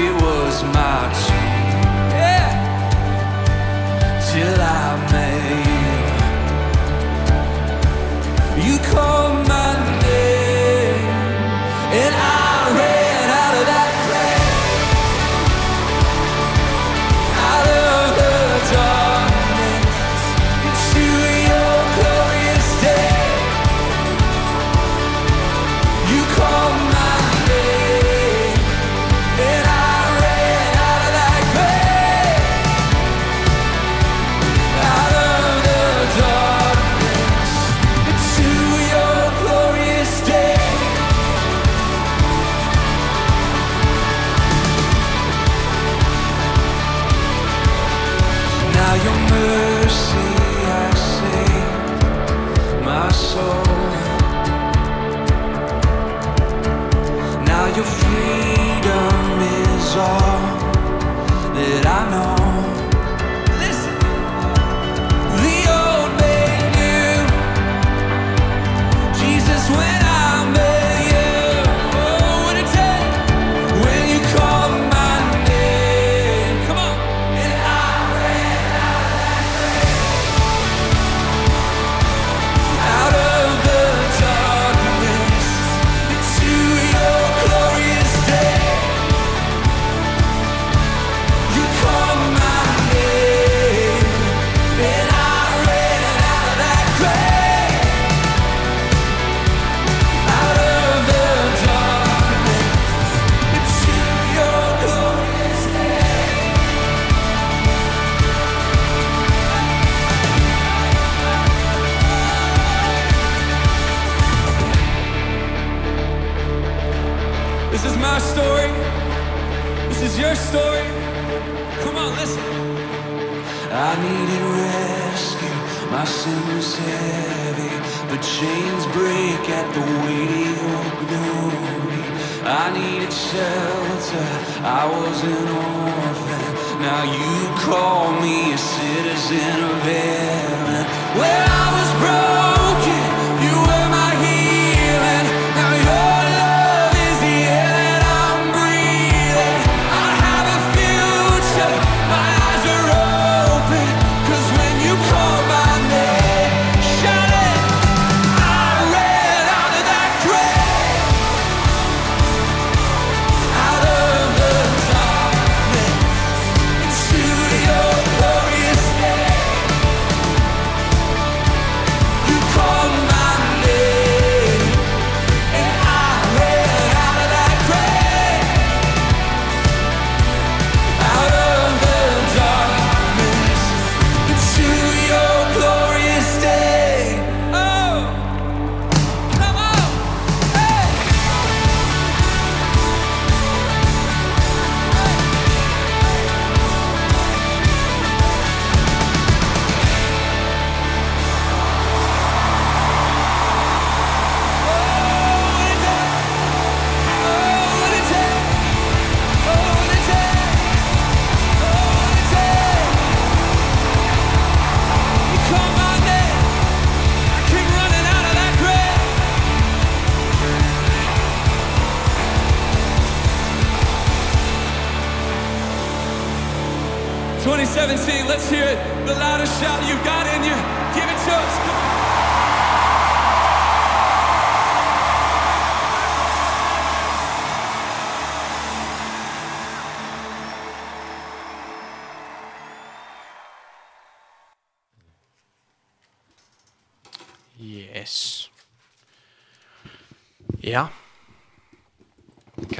It 0.01 0.11
was 0.23 0.55
my 0.77 0.99
dream 1.23 1.83
yeah. 2.19 2.51
Till 4.29 4.61
I 4.61 5.11
made 5.11 5.68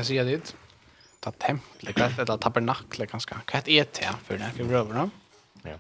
säga 0.10 0.24
dit. 0.24 0.56
Ta 1.20 1.32
templet, 1.32 1.96
kvart 1.96 2.20
eller 2.20 2.38
tabernakle 2.38 3.06
ganska. 3.06 3.36
Kvart 3.46 3.68
är 3.68 3.86
det 3.94 4.14
för 4.26 4.38
det 4.38 4.44
här 4.44 4.64
bröderna. 4.64 5.10
Ja. 5.64 5.76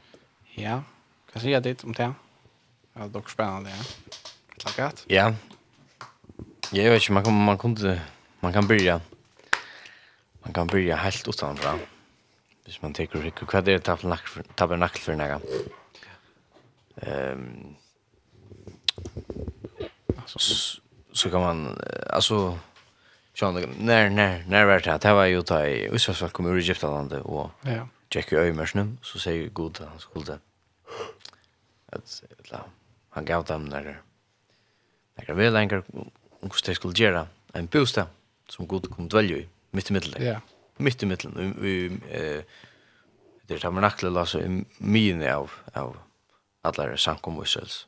Ja. 0.56 0.84
Kan 1.34 1.42
säger 1.42 1.62
dit 1.62 1.84
om 1.84 1.94
det. 1.94 2.14
Ja, 2.94 3.08
dock 3.08 3.30
spännande. 3.30 3.70
Ja. 3.70 4.70
Klart. 4.76 5.04
Ja. 5.08 5.34
Jag 6.72 6.92
vet 6.92 7.02
inte 7.02 7.12
man 7.14 7.24
kan 7.24 7.44
man 7.44 7.58
kunde 7.58 8.02
man 8.40 8.54
kan 8.54 8.68
börja. 8.68 9.02
Man 10.44 10.54
kan 10.54 10.68
börja 10.68 10.96
helt 10.96 11.28
utanför. 11.28 11.80
Hvis 12.66 12.82
man 12.82 12.94
tar 12.94 13.08
hur 13.12 13.32
hva 13.46 13.58
är 13.58 13.62
det 13.62 13.80
tabernakel 14.56 15.02
för 15.02 15.16
nægge? 15.16 15.40
Ehm... 17.02 17.76
så, 20.26 20.40
så 21.12 21.30
kan 21.30 21.42
man, 21.42 21.82
alltså, 22.10 22.58
Sjön, 23.40 23.76
när, 23.80 24.10
när, 24.10 24.44
när 24.48 24.66
var 24.66 24.80
det 24.80 24.92
här? 24.92 25.00
Det 25.00 25.14
var 25.14 25.26
ju 25.26 25.42
ta 25.42 25.68
i 25.68 25.96
Israelsfall 25.96 26.30
kom 26.30 26.46
ur 26.46 26.58
Egyptalandet 26.58 27.22
och 27.22 27.52
ja. 27.62 27.88
tjekk 28.10 28.34
i 28.34 28.36
öjmörsnen. 28.36 28.98
Så 29.02 29.20
säger 29.20 29.50
god 29.50 29.80
han 29.90 30.00
skulle 30.00 30.40
att 31.92 32.24
han 33.10 33.26
gav 33.26 33.46
dem 33.46 33.66
när 33.66 34.02
när 35.16 35.34
väl 35.34 35.54
längre 35.54 35.84
om 35.88 36.12
hur 36.42 36.66
de 36.66 36.76
skulle 36.76 36.94
göra 37.04 37.28
en 37.54 37.66
bostad 37.66 38.08
som 38.50 38.68
god 38.68 38.90
kom 38.96 39.08
dvälja 39.08 39.38
i 39.38 39.48
mitt 39.72 39.90
i. 39.92 40.26
Ja. 40.26 40.42
Mitt 40.78 41.04
i 41.04 41.06
middelen. 41.06 41.58
Vi, 41.62 41.86
eh, 42.10 42.44
det 43.48 43.54
är 43.54 43.60
tabernaklet 43.60 44.18
alltså 44.18 44.42
i 44.42 44.66
mine 44.78 45.36
av, 45.36 45.52
av 45.74 45.98
alla 46.62 46.98
samkom 46.98 47.44
Israels. 47.44 47.88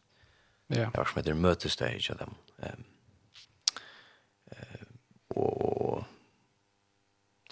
Ja. 0.68 0.76
Det 0.76 0.98
var 0.98 1.06
som 1.06 1.18
heter 1.18 1.34
mötesdag 1.34 1.96
i 1.96 2.00
dem. 2.00 2.36
Um, 2.58 2.84
och 5.38 6.04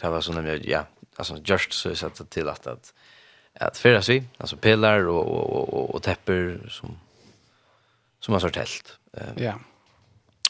det 0.01 0.09
var 0.09 0.21
sånn 0.21 0.45
jag 0.45 0.65
ja 0.65 0.85
alltså 1.15 1.37
just 1.43 1.73
så 1.73 1.95
så 1.95 2.07
att 2.07 2.29
till 2.29 2.49
att 2.49 2.67
att 2.67 2.93
att 3.53 3.77
förra 3.77 4.01
sig 4.01 4.23
alltså 4.37 4.57
pellar 4.57 5.07
och 5.07 5.27
och 5.27 5.73
och 5.73 5.95
och 5.95 6.03
täpper 6.03 6.67
som 6.69 6.97
som 8.19 8.33
har 8.33 8.39
sort 8.39 8.55
helt. 8.55 8.99
Ehm 9.13 9.43
ja. 9.43 9.59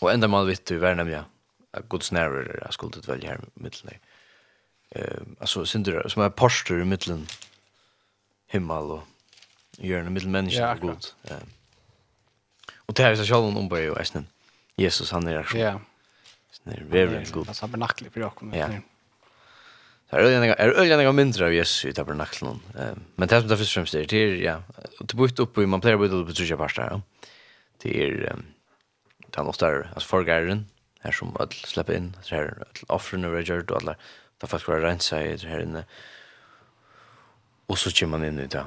Och 0.01 0.11
ända 0.11 0.27
mal 0.27 0.47
vet 0.47 0.65
du 0.65 0.77
värna 0.77 1.11
ja. 1.11 1.23
Att 1.71 1.89
god 1.89 2.03
snärer 2.03 2.59
jag 2.63 2.73
skulle 2.73 2.91
det 2.91 3.07
välja 3.07 3.29
här 3.29 3.39
mitteln. 3.53 3.93
Ehm 4.89 5.35
alltså 5.39 5.65
synder 5.65 6.07
som 6.07 6.23
är 6.23 6.29
pastor 6.29 6.81
i 6.81 6.85
mitten 6.85 7.27
himmel 8.47 8.91
och 8.91 9.03
gör 9.77 9.99
en 9.99 10.13
mittelmänniska 10.13 10.75
god. 10.75 11.05
Ehm. 11.23 11.49
Och 12.75 12.93
det 12.93 13.03
här 13.03 13.11
är 13.11 13.15
så 13.15 13.25
själva 13.25 13.59
om 13.59 13.69
på 13.69 13.79
ju 13.79 13.95
Esnen. 13.95 14.27
Jesus 14.75 15.11
han 15.11 15.27
är 15.27 15.43
så. 15.43 15.57
Ja 15.57 15.79
när 16.63 16.83
vi 16.89 16.99
är 16.99 17.31
god. 17.31 17.47
Det 17.47 17.63
är 17.63 17.67
bernakligt 17.67 18.13
för 18.13 18.19
jag. 18.19 18.33
Ja. 18.53 18.67
Det 20.09 20.17
är 20.17 20.19
öliga 20.19 20.55
är 20.55 20.69
öliga 20.69 20.97
några 20.97 21.11
mindre 21.11 21.45
av 21.45 21.53
Jesus 21.53 21.85
i 21.85 21.93
tabernakeln. 21.93 22.59
Eh 22.79 22.93
men 23.15 23.27
det 23.27 23.39
som 23.39 23.49
det 23.49 23.57
först 23.57 23.73
främst 23.73 23.93
är 23.93 24.05
det 24.05 24.17
är 24.17 24.35
ja 24.35 24.63
Det 24.99 25.13
bort 25.13 25.39
upp 25.39 25.57
i 25.57 25.65
man 25.65 25.81
plejer 25.81 25.97
byta 25.97 26.15
upp 26.15 26.27
på 26.27 26.33
tredje 26.33 26.57
pastar. 26.57 26.87
Ja. 26.91 27.01
Det 27.81 28.03
är 28.03 28.35
han 29.35 29.47
ofta 29.47 29.67
är 29.67 29.91
alltså 29.93 30.07
förgärden 30.07 30.65
här 31.01 31.11
som 31.11 31.37
att 31.37 31.53
släppa 31.53 31.93
in 31.93 32.17
så 32.21 32.35
här 32.35 32.63
offren 32.87 33.25
och 33.25 33.33
regard 33.33 33.71
och 33.71 33.77
alla 33.81 33.95
där 34.37 34.47
fast 34.47 34.67
vara 34.67 34.81
rensa 34.81 35.23
i 35.23 35.37
det 35.37 35.47
här 35.47 35.59
inne. 35.59 35.85
Och 37.65 37.79
så 37.79 37.91
kommer 37.91 38.17
man 38.17 38.27
in 38.27 38.39
i 38.39 38.47
det. 38.47 38.65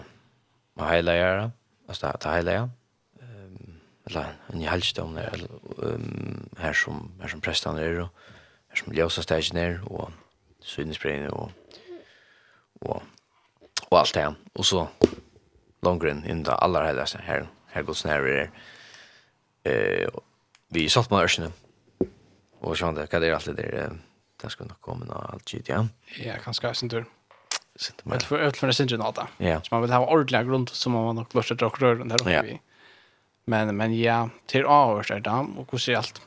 Man 0.74 0.88
heilar, 0.88 1.50
alltså 1.88 2.18
det 2.20 2.28
heilar 2.28 2.70
eller 4.06 4.34
en 4.52 4.62
i 4.62 4.66
helgdom 4.66 5.14
der, 5.14 5.46
um, 5.78 6.48
her 6.58 6.72
som, 6.72 7.12
her 7.20 7.28
som 7.28 7.40
prestene 7.40 7.82
er, 7.82 8.02
og 8.02 8.08
her 8.72 8.82
som 8.82 8.94
ljøsa 8.96 9.22
stegen 9.22 9.60
er, 9.60 9.78
og 9.86 10.10
synesbregne, 10.66 11.30
og, 11.30 11.50
og, 12.82 13.02
og 13.90 13.98
alt 14.00 14.14
det, 14.14 14.26
og 14.54 14.66
så 14.66 14.86
longren 15.82 16.24
inn 16.26 16.44
det 16.46 16.58
aller 16.62 16.86
helgaste, 16.90 17.22
her, 17.26 17.46
her 17.74 17.86
gods 17.86 18.04
nære 18.06 18.36
er, 18.42 18.52
eh, 19.66 20.20
vi 20.72 20.88
satt 20.90 21.10
med 21.10 21.22
ørsene, 21.22 21.52
og 22.62 22.76
sånn 22.78 22.98
det, 22.98 23.08
hva 23.10 23.22
det 23.22 23.30
er 23.30 23.38
alt 23.38 23.50
det 23.50 23.58
der, 23.58 23.98
det 24.42 24.50
skal 24.50 24.70
nok 24.70 24.82
komme 24.82 25.06
noe 25.06 25.22
alt 25.30 25.46
gitt, 25.46 25.70
ja. 25.70 25.84
Ja, 26.18 26.38
kanskje 26.42 26.70
jeg 26.70 26.80
sin 26.80 26.90
tur. 26.90 27.06
Sintur 27.78 28.10
mer. 28.10 28.20
Jeg 28.20 28.52
tror 28.52 28.68
jeg 28.68 28.76
sin 28.76 28.90
tur 28.90 28.98
nå 29.00 29.08
da. 29.16 29.28
Ja. 29.40 29.60
Så 29.64 29.72
man 29.72 29.84
vil 29.84 29.94
ha 29.94 30.02
ordentlig 30.02 30.42
grunn, 30.48 30.66
så 30.68 30.90
må 30.92 31.06
man 31.06 31.16
nok 31.22 31.30
børste 31.32 31.54
drakk 31.56 31.78
røren 31.80 32.10
der 32.10 32.20
oppe 32.20 32.34
i. 32.42 32.56
Ja 32.58 32.71
Men 33.44 33.76
men 33.76 34.00
ja, 34.00 34.28
till 34.46 34.64
avs 34.64 35.10
är 35.10 35.20
dam 35.20 35.58
och 35.58 35.68
hur 35.72 35.78
ser 35.78 35.96
allt. 35.96 36.22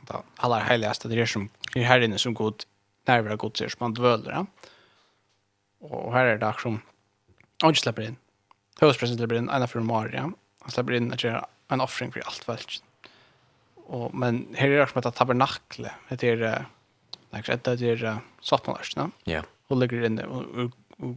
Då 0.00 0.22
alla 0.36 0.58
heligaste 0.58 1.08
det 1.08 1.20
är 1.20 1.26
som 1.26 1.48
är 1.74 1.82
här 1.82 2.00
inne 2.00 2.18
som 2.18 2.34
god 2.34 2.64
närvaro 3.06 3.36
god 3.36 3.56
ser 3.56 3.74
man 3.78 3.94
dvöller. 3.94 4.30
Ja? 4.32 4.46
Och 5.80 6.12
här 6.12 6.24
är 6.24 6.38
det 6.38 6.54
som 6.58 6.80
och 7.64 7.76
släpper 7.76 8.02
in. 8.02 8.16
Huspresident 8.80 9.18
släpper 9.18 9.34
in 9.34 9.48
en 9.48 9.68
för 9.68 9.80
Maria. 9.80 10.32
Han 10.60 10.70
släpper 10.70 10.92
in 10.92 11.12
att 11.12 11.24
göra 11.24 11.46
en 11.68 11.80
offering 11.80 12.12
för 12.12 12.20
allt 12.20 12.48
väl. 12.48 12.58
Och 13.74 14.14
men 14.14 14.46
här 14.54 14.68
är 14.68 14.78
det 14.78 14.86
som 14.86 15.02
att 15.04 15.14
tabernakle. 15.14 15.90
Det 16.08 16.22
är 16.22 16.64
Like 17.30 17.58
det 17.62 17.76
där 17.76 18.04
är 18.04 18.18
sattmanast, 18.40 18.96
va? 18.96 19.10
Ja. 19.24 19.42
Och 19.66 19.76
ligger 19.76 20.04
inne 20.04 20.24
och 20.24 20.44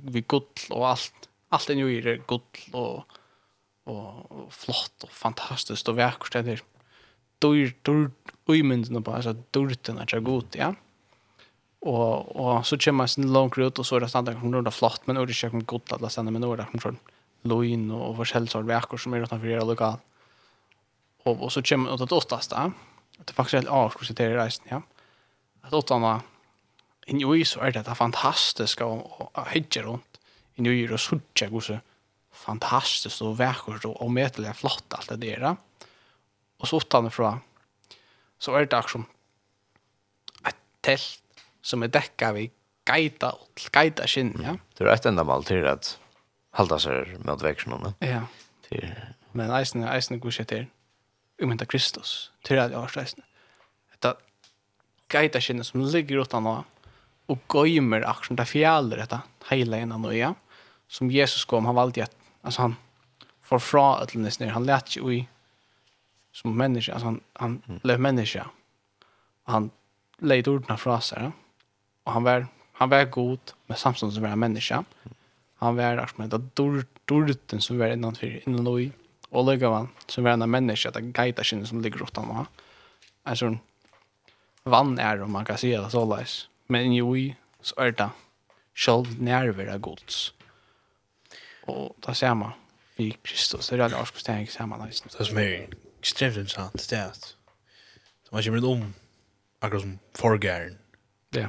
vi 0.03 0.21
gott 0.21 0.67
och 0.69 0.87
allt. 0.87 1.29
Allt 1.49 1.69
är 1.69 1.73
ju 1.73 2.13
i 2.13 2.21
gott 2.25 2.57
och 2.71 3.05
og, 3.86 4.32
og 4.32 4.51
flott 4.53 5.03
og 5.03 5.09
fantastiskt 5.11 5.89
og 5.89 5.97
vekkert 5.97 6.34
det 6.34 6.45
där. 6.45 6.61
dyr, 7.41 7.71
dyr, 7.86 8.09
uimynden 8.49 9.03
på 9.03 9.13
altså 9.13 9.34
dyrten 9.53 9.99
att 9.99 10.13
jag 10.13 10.23
god, 10.23 10.55
ja. 10.55 10.75
Och 11.82 12.36
och 12.36 12.67
så 12.67 12.77
kommer 12.77 12.97
man 12.97 13.07
sin 13.07 13.34
langt 13.34 13.57
ut 13.57 13.79
och 13.79 13.86
så 13.86 13.95
är 13.95 13.99
det 13.99 14.09
standard 14.09 14.39
som 14.39 14.63
det 14.63 14.71
flott 14.71 15.07
men 15.07 15.17
ordet 15.17 15.36
kör 15.36 15.49
gott 15.49 15.91
att 15.91 16.01
läsa 16.01 16.23
men 16.23 16.43
ordet 16.43 16.67
från 16.82 16.97
loin 17.43 17.91
och 17.91 18.15
forskjelliga 18.15 18.61
vekkert 18.61 19.01
som 19.01 19.13
är 19.13 19.23
utanför 19.23 19.47
era 19.47 19.63
lokal. 19.63 19.97
Och 21.23 21.43
och 21.43 21.51
så 21.51 21.61
kommer 21.61 21.84
man 21.84 21.93
åt 21.93 22.09
det 22.09 22.15
åttaste. 22.15 22.71
Det 23.17 23.29
er 23.29 23.34
faktiskt 23.34 23.53
helt 23.53 23.67
avskurs 23.67 24.11
i 24.11 24.13
reisen, 24.13 24.65
ja. 24.69 24.82
Att 25.61 25.73
åttarna 25.73 26.21
i 27.07 27.17
ju 27.17 27.45
så 27.45 27.59
är 27.59 27.71
det 27.71 27.95
fantastiska 27.95 28.86
och, 28.86 29.21
och, 29.21 29.38
och 29.38 29.75
runt. 29.75 30.19
I 30.55 30.61
New 30.61 30.73
York 30.73 30.91
och 30.91 30.99
suttja 30.99 31.49
fantastiskt 32.41 33.21
och 33.21 33.37
vackert 33.37 33.85
och 33.85 34.05
omätligt 34.05 34.57
flott 34.57 34.93
allt 34.93 35.09
det 35.09 35.15
där. 35.15 35.55
Och 36.57 36.67
så 36.67 36.77
utanifrån 36.77 37.39
så 38.39 38.55
är 38.55 38.65
det 38.65 38.77
också 38.77 38.91
som 38.91 39.05
ett 40.47 40.55
tält 40.81 41.23
som 41.61 41.83
är 41.83 41.87
däckat 41.87 42.35
vid 42.35 42.51
gaita 42.85 43.31
och 43.31 43.61
gaita 43.71 44.07
skinn, 44.07 44.39
ja. 44.41 44.49
Mm. 44.49 44.59
Det 44.77 44.83
är 44.83 44.93
ett 44.93 45.05
enda 45.05 45.23
mål 45.23 45.43
till 45.43 45.67
att 45.67 45.99
halda 46.51 46.79
sig 46.79 47.17
mot 47.25 47.41
växlarna. 47.41 47.93
Ja. 47.99 48.21
Till... 48.69 48.95
Men 49.31 49.51
eisen 49.51 49.83
är 49.83 49.95
eisen 49.95 50.19
god 50.19 50.47
till 50.47 50.65
umynta 51.37 51.65
Kristus, 51.65 52.31
till 52.43 52.59
att 52.59 52.71
jag 52.71 52.79
har 52.79 52.97
eisen. 52.97 53.23
Detta 53.91 54.15
gaita 55.07 55.41
skinn 55.41 55.63
som 55.63 55.81
ligger 55.81 56.21
utan 56.21 56.47
och 56.47 56.65
och 57.25 57.67
gömmer 57.67 58.01
aktion 58.01 58.35
där 58.35 58.45
fjäller 58.45 58.97
detta 58.97 59.21
hela 59.49 59.79
innan 59.79 60.05
och 60.05 60.15
ja 60.15 60.35
som 60.87 61.11
Jesus 61.11 61.45
kom 61.45 61.65
han 61.65 61.75
valde 61.75 62.03
att 62.03 62.15
Alltså 62.41 62.61
han 62.61 62.75
får 63.41 63.59
fra 63.59 63.97
att 63.97 64.13
ner. 64.13 64.47
han 64.47 64.63
lät 64.63 64.97
ju 64.97 65.13
i 65.13 65.27
som 66.31 66.57
människa 66.57 66.93
alltså 66.93 67.05
han 67.05 67.21
han 67.33 67.61
mm. 67.67 67.79
blev 67.83 67.99
människa. 67.99 68.47
Han 69.43 69.69
lejde 70.17 70.49
ordna 70.49 70.77
fra 70.77 71.01
sig. 71.01 71.23
Ja? 71.23 71.31
Och 72.03 72.11
han 72.11 72.23
var 72.23 72.47
han 72.71 72.89
var 72.89 73.05
god 73.05 73.39
med 73.65 73.77
samstånd 73.77 74.13
som 74.13 74.23
var 74.23 74.29
en 74.29 74.39
människa. 74.39 74.83
Han 75.55 75.75
var 75.75 75.83
där 75.83 76.09
med 76.15 76.25
heter 76.25 76.49
dor 76.53 76.85
dorten 77.05 77.61
som 77.61 77.77
var 77.77 77.87
innan 77.87 78.15
för 78.15 78.49
innan 78.49 78.67
och 78.67 78.81
i 78.81 78.91
och 79.29 79.45
lägga 79.45 79.69
van 79.69 79.89
som 80.07 80.23
var 80.23 80.31
en 80.31 80.51
människa 80.51 80.91
där 80.91 81.01
guidar 81.01 81.43
sin 81.43 81.67
som 81.67 81.81
ligger 81.81 82.03
åt 82.03 82.15
honom. 82.15 82.45
Alltså 83.23 83.57
vann 84.63 84.99
är 84.99 85.21
om 85.21 85.31
man 85.31 85.45
kan 85.45 85.57
säga 85.57 85.89
så 85.89 86.05
läs. 86.05 86.47
Men 86.67 86.93
ju 86.93 87.17
i 87.17 87.35
så 87.61 87.79
är 87.79 87.91
det 87.91 88.09
själv 88.73 89.21
nerver 89.21 89.73
av 89.73 89.77
gods 89.77 90.33
og 91.68 91.95
det 92.07 92.38
man 92.38 92.51
vi 92.97 93.18
Kristus. 93.24 93.68
Det 93.68 93.80
er 93.80 93.84
alle 93.84 93.97
årskorsteg 93.97 94.51
samme. 94.51 94.76
Det 94.88 95.28
som 95.28 95.38
er 95.38 95.68
ekstremt 95.99 96.38
interessant, 96.38 96.89
det 96.89 96.97
er 96.97 97.05
at 97.09 97.36
man 98.32 98.43
kommer 98.43 98.70
om 98.70 98.93
akkurat 99.62 99.82
som 99.82 99.99
forgæren. 100.16 100.78
Ja. 101.36 101.47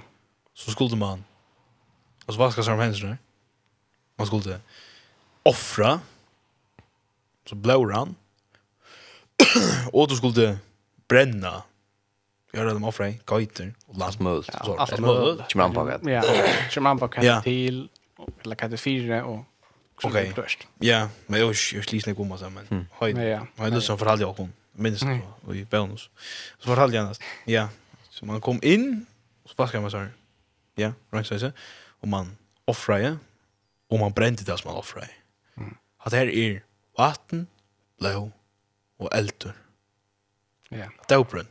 Så 0.54 0.70
skulle 0.70 0.96
man 0.96 1.24
altså 2.28 2.38
vaska 2.38 2.62
sig 2.62 2.74
om 2.74 2.80
händerna. 2.80 3.16
Man 4.18 4.26
skulle 4.26 4.60
offra 5.44 6.00
så 7.46 7.54
blåra 7.54 7.94
han 7.94 8.14
og 9.94 10.08
du 10.08 10.16
skulle 10.16 10.58
bränna 11.08 11.62
göra 12.54 12.74
dem 12.74 12.84
offra 12.84 13.08
i 13.08 13.20
gajter 13.26 13.74
och 13.86 13.98
last 13.98 14.20
möl 14.20 14.44
så 14.44 14.76
allt 14.76 15.00
möl 15.00 15.42
kommer 15.52 15.64
han 15.64 15.74
på 15.74 15.84
det. 15.84 16.12
Ja, 16.12 16.22
kommer 16.74 16.90
han 16.90 16.98
på 16.98 17.08
kan 17.08 17.42
till 17.42 17.88
eller 18.44 18.54
kan 18.54 18.70
det 18.70 18.76
fyra 18.76 19.24
och 19.24 19.44
Okej. 20.02 20.32
Ja, 20.78 21.08
men 21.26 21.40
jag 21.40 21.48
jag 21.48 21.84
slis 21.84 22.06
när 22.06 22.14
gumma 22.14 22.50
men. 22.50 22.88
Hej. 23.00 23.12
Ja. 23.12 23.46
Men 23.56 23.72
det 23.72 23.80
som 23.80 23.98
förhållde 23.98 24.24
jag 24.24 24.32
hon 24.32 24.52
minst 24.72 25.04
och 25.46 25.56
i 25.56 25.64
bonus. 25.64 26.10
Så 26.58 26.66
förhållde 26.66 26.96
jag 26.96 27.06
nästan. 27.06 27.26
Ja. 27.44 27.68
Så 28.10 28.26
man 28.26 28.40
kom 28.40 28.60
in 28.62 29.06
så 29.44 29.54
vad 29.56 29.68
ska 29.68 29.80
man 29.80 29.90
säga? 29.90 30.08
Ja, 30.74 30.92
right 31.10 31.26
så 31.26 31.38
så. 31.38 31.52
Och 32.00 32.08
man 32.08 32.36
offrade 32.64 33.18
och 33.88 33.98
man 33.98 34.12
brände 34.12 34.42
det 34.44 34.58
som 34.58 34.70
man 34.70 34.78
offrade. 34.78 35.10
Mm. 35.56 35.76
Att 35.98 36.12
här 36.12 36.26
är 36.26 36.62
vatten, 36.96 37.46
blå 37.98 38.30
och 38.96 39.14
eldur. 39.14 39.54
Ja. 40.68 40.90
Dåbrunn. 41.08 41.48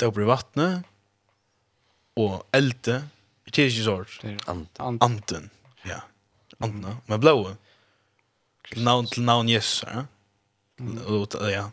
Dåbrunn 0.00 0.26
vattnet 0.26 0.84
og 2.16 2.46
elde, 2.52 3.02
det 3.46 3.58
er 3.58 3.70
ikke 3.70 3.84
sort. 3.84 4.18
Anten. 4.48 4.98
Anten 5.00 5.50
andra. 6.62 6.96
Men 7.06 7.20
blåa. 7.20 7.56
Navn 8.76 9.06
till 9.06 9.22
navn 9.22 9.48
Jesus. 9.48 9.84
Ja. 9.94 10.04
Mm. 10.80 11.26
ja. 11.52 11.70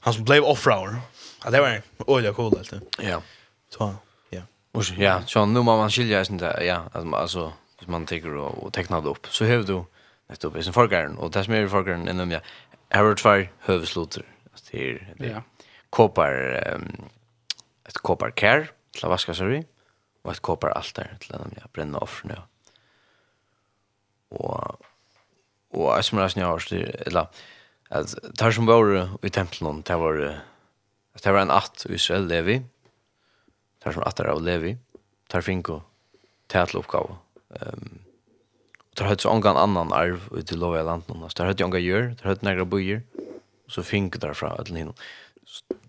Han 0.00 0.14
som 0.14 0.24
blev 0.24 0.44
offrower. 0.44 0.96
Ja, 1.44 1.50
det 1.50 1.60
var 1.60 1.82
olja 1.98 2.32
cool 2.32 2.52
det. 2.70 2.80
Ja. 2.98 3.22
Så 3.70 3.94
ja. 4.30 4.42
Och 4.72 4.84
ja, 4.98 5.22
så 5.26 5.46
nu 5.46 5.62
man 5.62 5.78
man 5.78 5.90
skilja 5.90 6.24
sig 6.24 6.32
inte 6.32 6.58
ja, 6.60 6.90
alltså 6.92 7.14
alltså 7.14 7.52
hvis 7.78 7.88
man 7.88 8.06
tänker 8.06 8.36
och, 8.36 8.64
och 8.64 8.72
tecknar 8.72 9.02
det 9.02 9.08
upp 9.08 9.26
så 9.26 9.44
hör 9.44 9.62
du 9.62 9.84
nettopp 10.28 10.56
är 10.56 10.62
sen 10.62 10.72
folkaren 10.72 11.18
och 11.18 11.30
det 11.30 11.44
som 11.44 11.54
är 11.54 11.68
folkaren 11.68 12.08
inom 12.08 12.30
ja. 12.30 12.40
Har 12.90 13.14
två 13.14 13.48
hövsloter. 13.58 14.24
Alltså 14.52 14.66
det 14.70 14.90
är 14.90 15.14
det. 15.18 15.42
Kopar 15.90 16.34
um, 16.74 17.04
ett 17.88 17.98
kopar 17.98 18.30
kär 18.30 18.70
till 18.92 19.04
att 19.04 19.10
vaska 19.10 19.34
sig 19.34 19.58
i 19.58 19.64
och 20.22 20.32
ett 20.32 20.40
kopar 20.40 20.70
altar 20.70 21.16
till 21.20 21.34
att 21.34 21.72
bränna 21.72 21.98
offren. 21.98 22.32
Ja 22.36 22.42
og 24.30 24.82
og 25.76 25.90
jeg 25.96 26.06
som 26.08 26.20
resten 26.22 26.40
jeg 26.40 26.48
har 26.48 26.62
styr, 26.62 26.90
eller 27.06 27.42
at 27.92 28.14
tar 28.38 28.54
som 28.54 28.68
var 28.68 28.88
i 29.22 29.30
tempelen, 29.30 29.82
det 29.86 29.98
var 30.00 30.20
det 31.22 31.32
var 31.32 31.40
en 31.40 31.50
att 31.50 31.86
i 31.88 31.94
Israel 31.94 32.26
levi, 32.26 32.62
tar 33.82 33.92
som 33.92 34.02
at 34.02 34.20
av 34.20 34.42
levi, 34.42 34.76
tar 35.28 35.40
finko, 35.40 35.82
teatel 36.48 36.80
oppgave. 36.80 37.16
Um, 37.50 38.00
og 38.90 38.96
tar 38.96 39.08
høyt 39.08 39.24
så 39.24 39.30
ångan 39.32 39.56
annan 39.56 39.92
arv 39.92 40.28
ut 40.32 40.46
til 40.46 40.58
lov 40.58 40.76
i 40.76 40.84
landen, 40.84 41.24
så 41.28 41.36
tar 41.36 41.50
høyt 41.50 41.62
ångan 41.62 41.82
gjør, 41.82 42.10
tar 42.18 42.32
høyt 42.32 42.42
negra 42.42 42.64
bøyer, 42.64 43.02
og 43.66 43.72
så 43.72 43.82
finko 43.82 44.18
derfra, 44.18 44.54
eller 44.60 44.76
hinnom. 44.76 44.96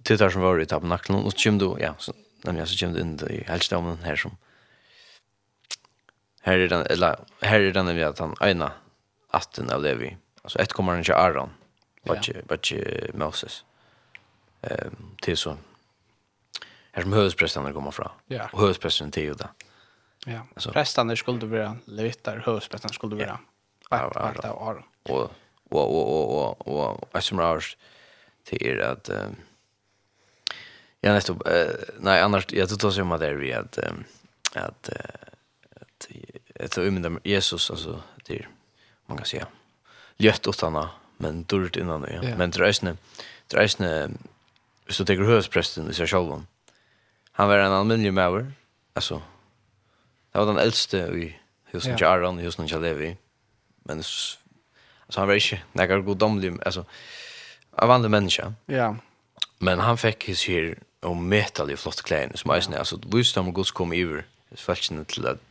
Til 0.03 0.17
tar 0.17 0.31
som 0.31 0.41
var 0.41 0.59
i 0.59 0.65
tabernaklen, 0.65 1.19
og 1.23 1.31
så 1.33 1.49
kommer 1.49 1.59
du, 1.59 1.83
ja, 1.83 1.93
så, 1.99 2.15
nemlig, 2.45 2.67
så 2.67 2.79
kommer 2.79 2.95
du 2.95 3.03
inn 3.03 3.15
i 3.29 3.43
helstedommen 3.49 4.03
her 4.05 4.19
som, 4.19 4.38
Här 6.47 6.59
är 6.59 6.67
den 6.67 6.85
eller 6.85 7.19
här 7.41 7.59
är 7.59 7.71
den 7.71 7.95
vi 7.95 8.03
att 8.03 8.19
han 8.19 8.35
ena 8.41 8.71
atten 9.29 9.69
av 9.69 9.83
Levi. 9.83 10.17
Alltså 10.41 10.59
ett 10.59 10.73
kommer 10.73 10.91
han 10.91 11.01
ikke 11.01 11.15
Aaron. 11.15 11.49
Vad 12.03 12.29
vad 12.47 12.59
Moses. 13.13 13.63
Ehm 14.61 15.15
till 15.21 15.37
så. 15.37 15.57
Här 16.91 17.03
som 17.03 17.13
hövdsprästen 17.13 17.73
kommer 17.73 17.91
fra. 17.91 18.11
Ja. 18.27 18.49
Och 18.53 18.61
hövdsprästen 18.61 19.11
till 19.11 19.23
Juda. 19.23 19.49
Ja. 20.25 20.47
Alltså 20.53 20.71
prästarna 20.71 21.15
skulle 21.15 21.45
vara 21.45 21.77
levitar, 21.85 22.43
hövsprästarna 22.45 22.93
skulle 22.93 23.15
vara. 23.15 23.39
Ja. 23.89 23.97
Av 23.99 24.17
Aaron. 24.17 24.83
Och 25.03 25.21
och 25.21 25.31
wo 25.69 25.79
och 25.79 26.67
och 26.67 27.15
och 27.15 27.23
som 27.23 27.39
rörs 27.39 27.77
at 28.81 29.09
um 29.09 29.35
Ja, 31.01 31.13
nästa. 31.13 31.35
Nej, 31.99 32.21
annars 32.21 32.45
jag 32.49 32.69
tror 32.69 33.13
att 33.13 33.19
det 33.19 33.27
är 33.27 33.33
vi 33.33 33.53
att 33.53 33.79
att 34.53 34.89
att 35.97 36.07
ett 36.55 36.77
ömmen 36.77 37.19
Jesus 37.23 37.71
alltså 37.71 38.01
det 38.25 38.45
man 39.05 39.17
kan 39.17 39.25
säga 39.25 39.47
lött 40.17 40.47
utan 40.47 40.87
men 41.17 41.43
durt 41.43 41.75
innan 41.75 42.01
det 42.01 42.19
ja. 42.23 42.35
men 42.37 42.51
drösne 42.51 42.97
drösne 43.47 44.09
så 44.89 45.05
tar 45.05 45.15
högsprästen 45.15 45.89
i 45.89 45.93
sig 45.93 46.07
själv 46.07 46.43
han 47.31 47.47
var 47.47 47.57
en 47.57 47.71
allmänlig 47.71 48.13
mäver 48.13 48.51
alltså 48.93 49.21
det 50.31 50.39
var 50.39 50.45
den 50.45 50.57
äldste 50.57 50.97
i 50.97 51.39
husen 51.65 51.95
ja. 51.97 52.05
Jaron 52.05 52.39
i 52.39 52.43
husen 52.43 52.67
Jalevi 52.67 53.17
men 53.83 53.97
alltså 53.97 54.39
han 55.15 55.27
var 55.27 55.35
inte 55.35 55.61
några 55.73 55.99
godomlig 55.99 56.53
alltså 56.65 56.85
av 57.71 57.91
andra 57.91 58.09
människa 58.09 58.53
ja. 58.65 58.95
Men 59.59 59.79
han 59.79 59.97
fick 59.97 60.23
his 60.23 60.47
här 60.47 60.77
och 60.99 61.17
metal 61.17 61.71
i 61.71 61.77
flott 61.77 62.01
kläder 62.01 62.37
som 62.37 62.51
är 62.51 62.77
alltså 62.77 62.99
visst 63.13 63.37
om 63.37 63.53
Guds 63.53 63.71
kom 63.71 63.93
över 63.93 64.25
fältsen 64.55 65.05
till 65.05 65.27
att 65.27 65.41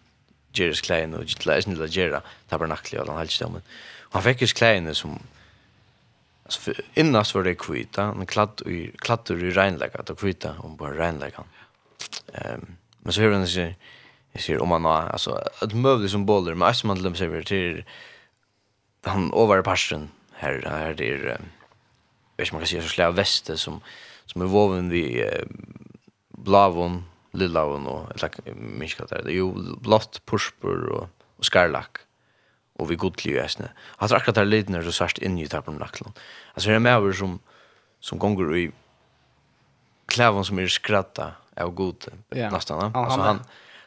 Jerry's 0.58 0.82
Klein 0.82 1.14
och 1.14 1.24
Gitla 1.24 1.56
är 1.56 1.68
inte 1.68 2.00
Jerra 2.00 2.22
tabernaklet 2.48 3.08
han 3.08 3.16
helt 3.16 3.30
stämmen. 3.30 3.62
Han 4.10 4.22
fick 4.22 4.42
his 4.42 4.52
Klein 4.52 4.94
som 4.94 5.18
alltså 6.44 6.72
innast 6.94 7.34
var 7.34 7.42
det 7.42 7.54
kvita, 7.54 8.02
han 8.02 8.26
kladd 8.26 8.62
i 8.66 8.90
klattur 8.98 9.44
i 9.44 9.50
reinlägga, 9.50 9.98
att 9.98 10.18
kvita 10.18 10.54
om 10.58 10.76
bara 10.76 10.98
reinlägga. 10.98 11.44
Ehm 12.32 12.76
men 13.06 13.12
så 13.12 13.20
hör 13.20 13.32
han 13.32 13.48
sig 13.48 13.76
jag 14.32 14.42
ser 14.42 14.62
om 14.62 14.68
man 14.68 14.84
har 14.84 15.02
alltså 15.02 15.42
ett 15.62 15.74
mövde 15.74 16.08
som 16.08 16.26
boller 16.26 16.54
men 16.54 16.68
alltså 16.68 16.86
man 16.86 17.02
lämnar 17.02 17.16
sig 17.16 17.44
till 17.44 17.84
han 19.02 19.32
över 19.32 19.62
passion 19.62 20.08
här 20.32 20.62
här 20.66 20.94
det 20.94 21.08
är 21.10 21.40
vet 22.36 22.52
man 22.52 22.60
kan 22.60 22.66
säga 22.66 22.82
så 22.82 22.88
slä 22.88 23.10
väste 23.10 23.56
som 23.56 23.80
som 24.26 24.42
är 24.42 24.46
voven 24.46 24.90
vi 24.90 25.30
blavon 26.28 27.04
lilla 27.36 27.64
och 27.64 28.10
eller 28.14 28.54
minska 28.54 29.04
där. 29.04 29.22
Det 29.24 29.30
är 29.30 29.34
ju 29.34 29.52
blått 29.80 30.22
purpur 30.26 30.88
och 30.88 31.08
och 31.36 31.44
skarlack. 31.44 31.96
Och 32.72 32.90
vi 32.90 32.96
godlig 32.96 33.32
ju 33.32 33.38
äsne. 33.38 33.68
Har 33.78 34.14
akkurat 34.14 34.34
där 34.34 34.44
lite 34.44 34.72
när 34.72 34.82
så 34.82 34.92
svart 34.92 35.18
in 35.18 35.38
ju 35.38 35.46
tappar 35.46 35.72
nacklan. 35.72 36.12
Alltså 36.54 36.70
det 36.70 36.76
är 36.76 36.78
mer 36.78 37.12
som 37.12 37.38
som 38.00 38.18
gånger 38.18 38.56
i 38.56 38.72
klävon 40.06 40.44
som 40.44 40.58
är 40.58 40.66
skratta 40.66 41.32
av 41.56 41.70
god 41.70 42.04
yeah. 42.34 42.52
nästan. 42.52 42.96
Alltså 42.96 43.20
han, 43.20 43.28
han 43.28 43.40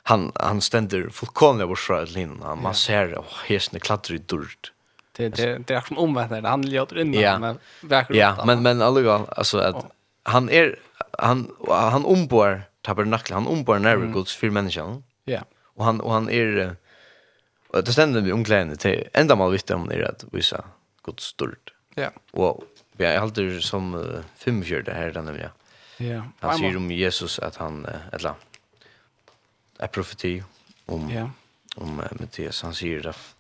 han 0.04 0.32
han 0.36 0.62
ständer 0.62 1.10
fullkomligt 1.10 1.68
bort 1.68 1.80
från 1.80 2.06
linjen. 2.06 2.42
Han 2.44 2.62
man 2.62 2.76
ser 2.76 3.18
och 3.18 3.26
häsne 3.46 3.80
klattrar 3.80 4.16
i 4.16 4.20
dörrt. 4.20 4.72
Det 5.12 5.30
det 5.30 5.58
det 5.68 5.74
är 5.74 5.82
som 5.82 5.98
omvänt 5.98 6.32
när 6.32 6.42
han 6.42 6.70
låter 6.70 7.00
in 7.00 7.14
yeah. 7.14 7.40
men 7.40 7.60
verkar 7.82 8.16
Ja, 8.16 8.44
men 8.46 8.62
men 8.62 8.82
alltså 8.82 9.28
alltså 9.38 9.58
att 9.58 9.86
han 10.24 10.50
är 10.50 10.80
han 11.18 11.52
han 11.70 12.06
ombor 12.06 12.64
tabernakel 12.90 13.34
han 13.34 13.48
ombar 13.48 13.80
närvaro 13.80 14.10
mm. 14.10 14.14
Guds 14.14 14.36
för 14.36 14.50
människan. 14.50 15.04
Ja. 15.26 15.42
Och 15.78 15.86
han 15.86 16.02
och 16.02 16.14
han 16.14 16.30
är 16.30 16.76
och 17.70 17.84
det 17.84 17.94
ständer 17.94 18.22
vi 18.22 18.32
omklädande 18.32 18.76
till 18.76 19.08
ända 19.14 19.36
mal 19.36 19.52
vitt 19.52 19.72
om 19.72 19.88
det 19.88 20.10
att 20.10 20.26
visa 20.32 20.64
Guds 21.04 21.24
stort. 21.24 21.74
Ja. 21.96 22.10
Och 22.32 22.64
vi 22.98 23.06
är 23.06 23.20
alltid 23.20 23.64
som 23.64 23.96
uh, 23.96 24.22
fem 24.36 24.64
fjärde 24.64 24.94
här 24.94 25.12
den 25.12 25.40
ja. 25.42 25.50
Ja. 25.98 26.24
Han 26.40 26.58
säger 26.58 26.78
om 26.78 26.92
Jesus 26.92 27.40
att 27.40 27.56
han 27.56 27.86
uh, 27.86 28.14
eller 28.14 28.34
är 29.80 29.88
profeti 29.88 30.44
om 30.86 31.10
ja. 31.12 31.30
om 31.76 32.00
uh, 32.00 32.06
Mattias 32.20 32.64
han 32.64 32.74
säger 32.74 33.08
att 33.08 33.36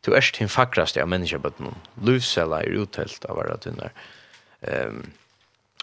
Du 0.00 0.14
är 0.14 0.38
din 0.38 0.48
fackraste 0.48 1.02
av 1.02 1.08
människabötnen. 1.08 1.74
Lufsela 2.02 2.62
är 2.62 2.66
uthällt 2.66 3.24
av 3.24 3.36
varra 3.36 3.56
tunnar. 3.56 3.92
Ehm 4.60 4.88
um, 4.88 5.12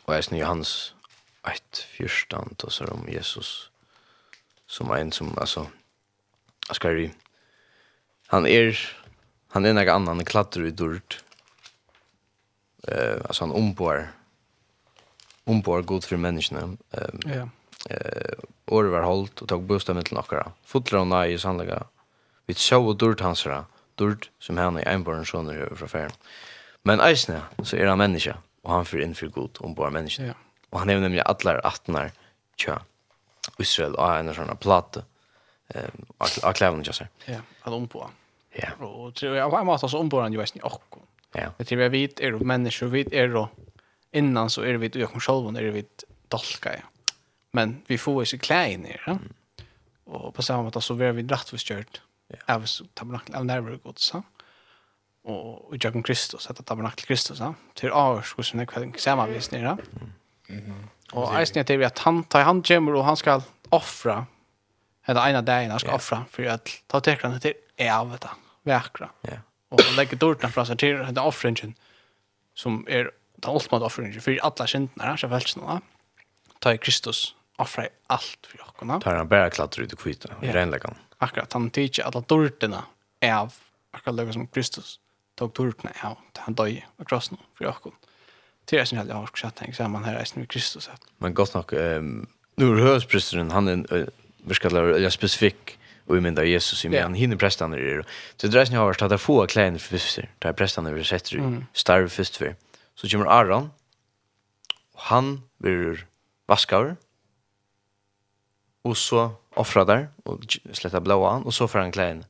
og 0.08 0.24
snö 0.24 0.44
hans 0.46 0.96
ett 1.52 1.78
fyrstan 1.78 2.56
och 2.64 2.74
så 2.74 2.86
om 2.86 3.10
Jesus 3.10 3.70
som 4.68 4.92
en 4.92 5.12
som 5.12 5.38
alltså 5.38 5.68
ska 6.72 6.90
vi 6.90 7.12
han 8.28 8.46
är 8.46 8.50
er, 8.50 8.98
han 9.48 9.66
är 9.66 9.70
er 9.70 9.74
någon 9.74 9.90
annan 9.90 10.26
klättrar 10.26 10.66
i 10.66 10.72
dörrt 10.72 11.24
eh 12.88 13.22
alltså 13.26 13.44
han 13.44 13.52
ombor 13.52 14.08
ombor 15.46 15.82
god 15.82 16.04
för 16.04 16.18
människan 16.18 16.78
eh 16.92 17.36
ja. 17.36 17.50
eh 17.90 18.34
uh, 18.72 18.92
var 18.92 19.02
halt 19.02 19.42
och 19.42 19.48
tog 19.48 19.64
bostad 19.64 19.96
med 19.96 20.12
några 20.12 20.52
fotlar 20.66 21.00
och 21.00 21.08
nej 21.08 21.40
sannliga 21.40 21.84
vi 22.46 22.54
så 22.54 22.86
och 22.86 22.98
durt 22.98 23.20
hansara, 23.20 23.66
durt 23.96 24.30
som 24.40 24.58
han 24.58 24.78
är 24.78 24.88
enbarn 24.88 25.26
soner 25.26 25.56
över 25.56 25.76
från 25.76 25.90
färden 25.90 26.18
men 26.84 27.00
eisne 27.00 27.42
så 27.64 27.76
är 27.76 27.86
han 27.86 27.98
människa 27.98 28.38
och 28.62 28.72
han 28.74 28.86
för 28.86 29.02
inför 29.02 29.28
god 29.28 29.58
ombor 29.60 29.90
människa 29.90 30.24
ja. 30.24 30.34
Og 30.72 30.80
han 30.80 30.90
är 30.90 31.00
nemlig 31.00 31.22
alla 31.26 31.60
attnar 31.60 32.12
tja. 32.56 32.82
Israel 33.60 33.96
og 33.96 34.20
en 34.20 34.34
sånn 34.34 34.58
plate 34.58 35.04
platta. 36.18 36.48
Av 36.48 36.54
klævene 36.54 36.84
just 36.84 37.00
seg. 37.00 37.08
Ja, 37.26 37.42
han 37.62 37.74
om 37.74 37.88
på. 37.88 38.10
Ja. 38.52 38.74
Och 38.86 39.16
tror 39.16 39.36
jag 39.36 39.50
var 39.50 39.64
matas 39.64 39.94
om 39.94 40.10
på 40.10 40.22
han 40.22 40.34
ju 40.34 40.40
vet 40.40 40.56
ni 40.56 40.62
och. 40.64 40.96
Ja. 41.34 41.52
Det 41.58 41.66
tror 41.66 41.82
jag 41.82 41.90
vet 41.90 42.20
är 42.20 42.32
det 42.32 42.46
människor 42.46 42.88
vet 42.88 43.14
är 43.14 43.28
då 43.28 43.50
innan 44.12 44.50
så 44.50 44.62
är 44.62 44.72
det 44.72 44.78
vet 44.78 44.96
jag 44.96 45.12
kom 45.12 45.20
själv 45.20 45.56
är 45.58 45.64
det 45.64 45.72
vet 45.72 46.04
dalka. 46.28 46.74
Ja. 46.74 46.84
Men 47.52 47.82
vi 47.88 47.98
får 47.98 48.22
ju 48.22 48.26
så 48.26 48.38
klein 48.38 48.82
ner. 48.82 49.04
Ja? 49.06 49.18
Och 50.04 50.36
på 50.36 50.42
samma 50.42 50.72
sätt 50.72 50.84
så 50.84 50.94
blir 50.94 51.12
vi 51.12 51.24
rättfärdigt 51.24 52.02
Ja. 52.28 52.56
Av 52.56 52.66
tabernakel 52.94 53.36
av 53.36 53.46
närvaro 53.46 53.78
god, 53.84 54.00
Ja 54.14 54.22
og 55.28 55.76
i 55.76 55.80
Jakob 55.84 56.06
Kristus, 56.08 56.48
etter 56.48 56.64
tabernakel 56.64 57.08
Kristus, 57.08 57.42
til 57.76 57.92
avhørs 57.92 58.32
hvordan 58.36 58.64
jeg 58.64 58.70
kvelden 58.72 58.94
sammen 59.00 59.34
viser 59.34 59.58
nere. 59.58 59.74
Mm. 60.48 60.88
Och 61.12 61.40
eisen 61.40 61.66
är 61.68 61.86
att 61.86 62.00
han 62.00 62.24
tar 62.24 62.42
han 62.42 62.64
kommer 62.64 62.94
och 62.94 63.06
han 63.06 63.18
skal 63.18 63.42
offra. 63.70 64.26
Det 65.06 65.12
ena 65.12 65.42
dagen 65.42 65.72
han 65.72 65.80
ska 65.80 65.96
offra 65.96 66.26
för 66.32 66.46
att 66.46 66.70
ta 66.88 67.00
tekrarna 67.00 67.40
till 67.40 67.54
är 67.78 67.94
av 67.94 68.18
det. 68.22 68.30
vekra 68.64 69.10
Ja. 69.22 69.38
Och 69.70 69.82
legger 69.98 70.18
dorten 70.18 70.52
fra 70.52 70.66
seg 70.66 70.80
till 70.80 70.98
den 70.98 71.18
offringen 71.18 71.74
som 72.54 72.86
är 72.90 73.12
den 73.36 73.56
ultimate 73.56 73.86
offringen 73.86 74.22
för 74.22 74.40
alla 74.42 74.68
synderna 74.68 75.18
så 75.18 75.28
välts 75.28 75.58
nu. 75.58 75.64
Ta 76.60 76.74
i 76.74 76.78
Kristus 76.78 77.36
offra 77.58 77.88
allt 78.08 78.48
för 78.48 78.62
oss. 78.62 79.04
Tar 79.04 79.16
han 79.16 79.28
bara 79.28 79.50
klättrar 79.50 79.84
ut 79.84 79.94
i 79.94 79.96
kvita 79.96 80.30
i 80.42 80.52
renläggan. 80.52 80.96
Akkurat 81.18 81.54
han 81.54 81.70
tiger 81.70 82.04
alla 82.04 82.22
dorterna 82.22 82.84
är 83.20 83.36
av 83.36 83.54
akkurat 83.92 84.34
som 84.34 84.48
Kristus 84.48 85.00
tog 85.36 85.54
turtna 85.54 85.92
ja 86.04 86.18
han 86.38 86.54
døy 86.54 86.82
og 86.98 87.08
krossen 87.10 87.38
for 87.54 87.66
jakken 87.66 87.92
det 88.70 88.80
är 88.80 88.86
sån 88.86 88.98
här 88.98 89.06
jag 89.06 89.16
har 89.16 89.30
sett 89.36 89.56
tänkt 89.56 89.80
här 89.80 90.16
resten 90.16 90.40
med 90.40 90.50
Kristus. 90.50 90.90
Men 91.18 91.34
gott 91.34 91.54
nog 91.54 91.74
ehm 91.74 92.28
nu 92.58 92.82
hörspristen 92.82 93.52
han 93.52 93.68
är 93.68 94.10
verkligen 94.38 95.04
jag 95.04 95.14
specifik 95.14 95.80
och 96.06 96.18
i 96.18 96.22
min 96.22 96.36
där 96.36 96.44
Jesus 96.44 96.86
i 96.86 96.90
men 96.90 97.04
han 97.04 97.14
hinner 97.14 97.36
prästan 97.36 97.74
i 97.74 97.78
det. 97.78 98.04
Så 98.38 98.48
det 98.48 98.62
är 98.62 98.78
har 98.80 98.86
varit 98.86 99.02
att 99.02 99.22
få 99.22 99.48
klän 99.48 99.80
för 99.80 99.90
fister. 99.90 100.30
Där 100.40 100.54
prästan 100.54 100.86
över 100.86 101.04
sätter 101.04 101.34
ju 101.34 101.62
starv 101.74 102.10
först 102.10 102.36
för. 102.36 102.56
Så 102.96 103.10
kommer 103.10 103.26
Aron 103.26 103.70
och 104.94 105.02
han 105.02 105.42
blir 105.58 106.06
vaskar 106.46 106.96
och 108.82 108.98
så 108.98 109.32
offrar 109.54 109.86
där 109.86 110.10
och 110.24 110.40
släta 110.74 111.02
blåa 111.02 111.32
och 111.32 111.54
så 111.54 111.68
får 111.68 111.80
han 111.80 111.92
klän. 111.92 112.26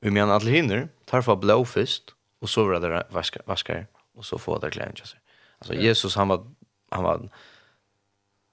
Vi 0.00 0.10
menar 0.10 0.36
att 0.36 0.44
hinner 0.44 0.88
tar 1.04 1.22
för 1.22 1.36
blå 1.36 1.64
först 1.64 2.14
och 2.40 2.50
så 2.50 2.68
blir 2.68 2.80
det 2.80 3.06
vaskar. 3.10 3.42
vaskar 3.46 3.86
och 4.20 4.26
så 4.26 4.38
får 4.38 4.60
det 4.60 4.70
klämma 4.70 4.96
sig. 4.96 5.20
Alltså 5.58 5.74
Jesus 5.74 6.16
han 6.16 6.28
var 6.28 6.50
han 6.90 7.04
var 7.04 7.28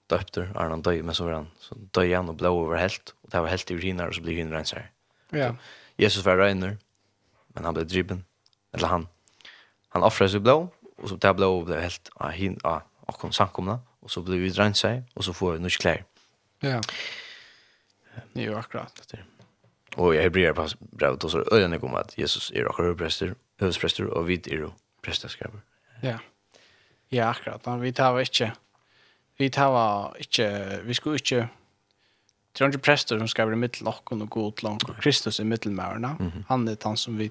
döpter 0.08 0.42
är 0.56 0.70
han 0.70 0.82
döj 0.82 1.02
men 1.04 1.16
så 1.16 1.26
var 1.26 1.32
han 1.32 1.48
så 1.60 1.76
döj 1.76 2.14
han 2.14 2.30
och 2.30 2.36
blå 2.36 2.66
över 2.66 2.78
helt 2.78 3.16
och 3.22 3.30
det 3.30 3.40
var 3.40 3.48
helt 3.48 3.72
i 3.72 3.74
uriner 3.74 4.08
och 4.08 4.16
så 4.16 4.22
blir 4.22 4.36
hindrar 4.36 4.64
så. 4.64 4.78
Ja. 5.30 5.56
Jesus 5.96 6.26
var 6.26 6.38
reiner 6.38 6.78
men 7.48 7.66
han 7.66 7.74
blev 7.74 7.88
dribben 7.88 8.26
eller 8.72 8.88
han 8.88 9.08
han 9.90 10.04
offrade 10.04 10.32
sig 10.32 10.40
blå 10.40 10.70
och 10.98 11.10
så 11.10 11.16
det 11.16 11.34
blå 11.34 11.62
blev 11.62 11.80
helt 11.80 12.10
ah 12.16 12.30
hin 12.30 12.60
ah 12.64 12.82
och 13.00 13.16
kom 13.20 13.32
samkomna 13.32 13.80
och 14.00 14.12
så 14.12 14.22
blev 14.22 14.40
vi 14.40 14.50
dränkt 14.50 14.78
sig 14.78 15.04
och 15.14 15.26
så 15.26 15.34
får 15.34 15.54
vi 15.54 15.60
nu 15.60 15.70
klär. 15.70 16.04
Ja. 16.60 16.82
Det 18.34 18.46
är 18.46 18.56
akkurat 18.56 19.08
det. 19.12 19.20
Och 19.96 20.16
i 20.16 20.22
Hebreer 20.22 20.54
brevet 20.80 21.32
så 21.32 21.44
ölen 21.52 21.80
kommer 21.80 21.98
att 21.98 22.18
Jesus 22.18 22.52
är 22.52 22.66
och 22.66 22.80
överpräster, 22.80 23.36
överpräster 23.60 24.06
och 24.06 24.30
vid 24.30 24.48
är 24.48 24.70
prestaskaper. 25.08 25.64
Ja. 26.04 26.18
Ja, 27.10 27.30
akkurat. 27.32 27.66
Men 27.66 27.82
vi 27.82 27.94
tar 27.96 28.20
ikke 28.20 28.52
vi 29.38 29.50
tar 29.54 30.18
ikke 30.20 30.48
vi 30.86 30.98
skulle 30.98 31.22
ikke 31.22 31.48
Det 32.54 32.64
er 32.66 32.72
ikke 32.72 32.88
prester 32.88 33.20
som 33.20 33.28
skal 33.30 33.52
være 33.52 33.60
middelokken 33.62 34.22
og 34.26 34.30
god 34.34 34.64
langt, 34.66 34.90
og 34.90 34.96
Kristus 34.98 35.40
er 35.40 35.46
middelmørene. 35.46 36.16
Mm. 36.18 36.46
Han 36.48 36.68
er 36.68 36.76
han 36.84 36.98
som 36.98 37.20
vi 37.20 37.30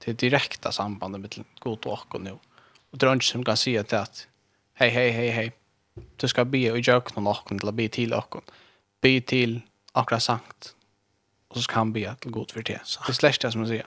til 0.00 0.16
direkta 0.16 0.70
sambandet 0.72 1.20
med 1.20 1.44
god 1.60 1.86
og 1.86 1.92
åkken 1.92 2.24
nu. 2.24 2.38
Og 2.92 3.00
det 3.00 3.08
er 3.08 3.14
ikke 3.14 3.26
som 3.26 3.44
kan 3.44 3.56
si 3.56 3.74
til 3.76 3.96
at 3.96 4.22
hei, 4.80 4.88
hei, 4.88 5.10
hei, 5.10 5.28
hei, 5.30 5.50
du 6.20 6.26
skal 6.28 6.48
be 6.48 6.62
og 6.72 6.80
gjøre 6.80 7.12
noen 7.16 7.28
åkken 7.34 7.60
til 7.60 7.68
å 7.68 7.76
be 7.76 7.88
til 7.92 8.16
åkken. 8.16 8.48
Be 9.04 9.20
til 9.20 9.60
akkurat 9.94 10.24
sankt. 10.24 10.72
Og 11.50 11.58
så 11.58 11.66
skal 11.66 11.84
han 11.84 11.92
be 11.92 12.06
til 12.22 12.32
god 12.32 12.52
for 12.52 12.64
det. 12.64 12.80
Så 12.84 13.04
det 13.04 13.12
er 13.12 13.20
slett 13.20 13.42
det 13.42 13.52
som 13.52 13.60
man 13.60 13.70
sier. 13.70 13.86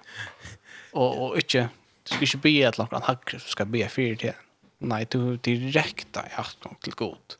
Og, 0.94 1.10
og 1.10 1.38
ikke 1.42 1.68
Du 2.10 2.16
skal 2.16 2.28
ikke 2.28 2.44
be 2.48 2.56
et 2.66 2.80
langt 2.80 3.06
hakker, 3.06 3.38
du 3.38 3.52
skal 3.52 3.70
be 3.70 3.84
fire 3.92 4.18
til. 4.20 4.46
Nei, 4.90 5.04
du 5.12 5.36
direkte 5.44 6.24
i 6.26 6.34
atgang 6.40 6.78
til 6.84 6.96
god. 6.98 7.36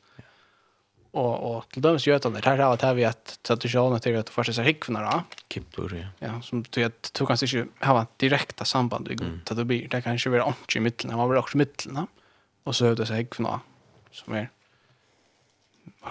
Og, 1.10 1.32
og 1.42 1.64
til 1.74 1.82
dømes 1.82 2.04
gjøtene, 2.06 2.38
det 2.38 2.46
her 2.46 2.60
er 2.62 2.76
det 2.78 2.90
vi 2.94 3.06
at 3.08 3.32
tradisjonen 3.46 4.02
til 4.02 4.18
at 4.20 4.28
du 4.28 4.34
først 4.34 4.60
er 4.62 4.68
hikvene 4.68 5.02
da. 5.02 5.16
Kippur, 5.50 5.90
ja. 5.96 6.12
Ja, 6.22 6.36
som 6.46 6.62
du, 6.62 6.80
at, 6.86 7.10
du 7.16 7.24
kan 7.26 7.40
ikke 7.42 7.64
ha 7.82 7.96
et 8.04 8.12
direkte 8.22 8.66
samband 8.68 9.10
i 9.10 9.18
god 9.18 9.40
til 9.48 9.58
du 9.58 9.64
blir. 9.66 9.88
Det 9.90 10.04
kan 10.04 10.14
ikke 10.14 10.36
være 10.36 10.46
ordentlig 10.46 10.78
i 10.78 10.84
midtelen, 10.86 11.16
man 11.18 11.32
blir 11.32 11.42
også 11.42 11.58
i 11.58 11.62
midtelen 11.64 11.98
da. 12.02 12.06
Og 12.68 12.76
så 12.76 12.92
er 12.92 13.00
det 13.00 13.08
seg 13.10 13.24
hikvene 13.24 13.56
da, 13.56 14.14
som 14.14 14.38
er 14.38 14.52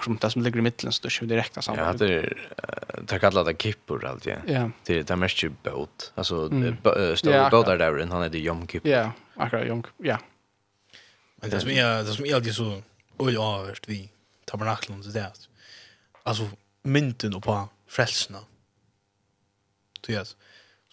som 0.03 0.17
det 0.17 0.29
som 0.29 0.41
ligger 0.41 0.59
i 0.59 0.61
mitten 0.61 0.91
så 0.91 1.01
det 1.01 1.07
är 1.07 1.21
ju 1.21 1.27
direkt 1.27 1.63
samma. 1.63 1.77
Ja, 1.77 1.93
det 1.93 2.13
är 2.13 2.37
det 3.07 3.19
kallar 3.19 3.43
det 3.43 3.61
kippor 3.61 4.05
allt 4.05 4.25
igen. 4.25 4.41
Ja. 4.47 4.71
Det 4.85 5.03
det 5.03 5.15
mest 5.15 5.43
ju 5.43 5.49
båt. 5.63 6.11
Alltså 6.15 6.35
mm. 6.51 6.77
stora 7.17 7.49
båtar 7.49 7.77
där 7.77 8.07
han 8.11 8.21
är 8.21 8.29
det 8.29 8.39
jom 8.39 8.67
kipp. 8.67 8.85
Ja, 8.85 9.11
akkurat 9.35 9.67
jom. 9.67 9.83
Ja. 9.97 10.19
Men 11.35 11.49
det 11.49 11.59
som 11.59 11.69
är 11.69 12.03
det 12.03 12.13
som 12.13 12.25
är 12.25 12.35
alltid 12.35 12.55
så 12.55 12.81
oj 13.17 13.37
överst 13.37 13.83
vi 13.87 14.09
det. 14.45 15.03
så 15.03 15.09
där. 15.09 15.31
Alltså 16.23 16.49
mynten 16.83 17.41
på 17.41 17.69
frälsna. 17.87 18.39
Du 20.01 20.15
vet. 20.15 20.27
Så 20.27 20.35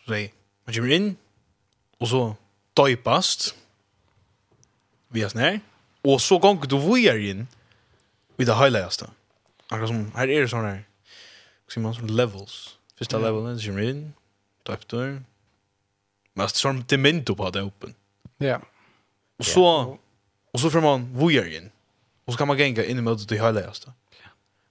säg 0.09 0.33
man 0.65 0.75
kommer 0.75 0.93
in 0.93 1.17
och 1.99 2.09
så 2.09 2.37
döpast. 2.75 3.55
Vi 5.09 5.23
är 5.23 5.29
snär. 5.29 5.61
Och 6.03 6.23
så 6.23 6.39
gång 6.39 6.61
du 6.69 6.79
vojar 6.79 7.19
in. 7.19 7.31
Mm 7.31 7.47
i 8.39 8.45
det 8.45 8.57
heiligste. 8.57 9.09
Akkurat 9.71 9.91
som, 9.91 10.03
her 10.17 10.31
er 10.31 10.45
det 10.45 10.51
sånne 10.53 10.73
her, 10.75 10.83
som 11.69 11.87
man 11.87 11.95
som 11.97 12.11
levels. 12.11 12.57
Første 12.99 13.19
yeah. 13.19 13.27
levelen, 13.27 13.61
som 13.61 13.75
kommer 13.75 13.91
inn, 13.91 14.03
døpter, 14.67 15.07
men 16.37 16.45
det 16.45 16.49
er 16.53 16.61
sånn 16.61 16.83
demento 16.89 17.37
på 17.37 17.49
det 17.55 17.65
åpen. 17.67 17.95
Ja. 18.45 18.59
Og 19.41 19.49
så, 19.49 19.65
og 20.53 20.61
så 20.61 20.73
får 20.73 20.85
man 20.85 21.07
vujergen, 21.17 21.71
og 22.27 22.35
så 22.35 22.41
kan 22.41 22.51
man 22.51 22.61
genga 22.61 22.85
inn 22.85 23.01
i 23.01 23.05
møtet 23.05 23.29
til 23.31 23.41
heiligste. 23.43 23.93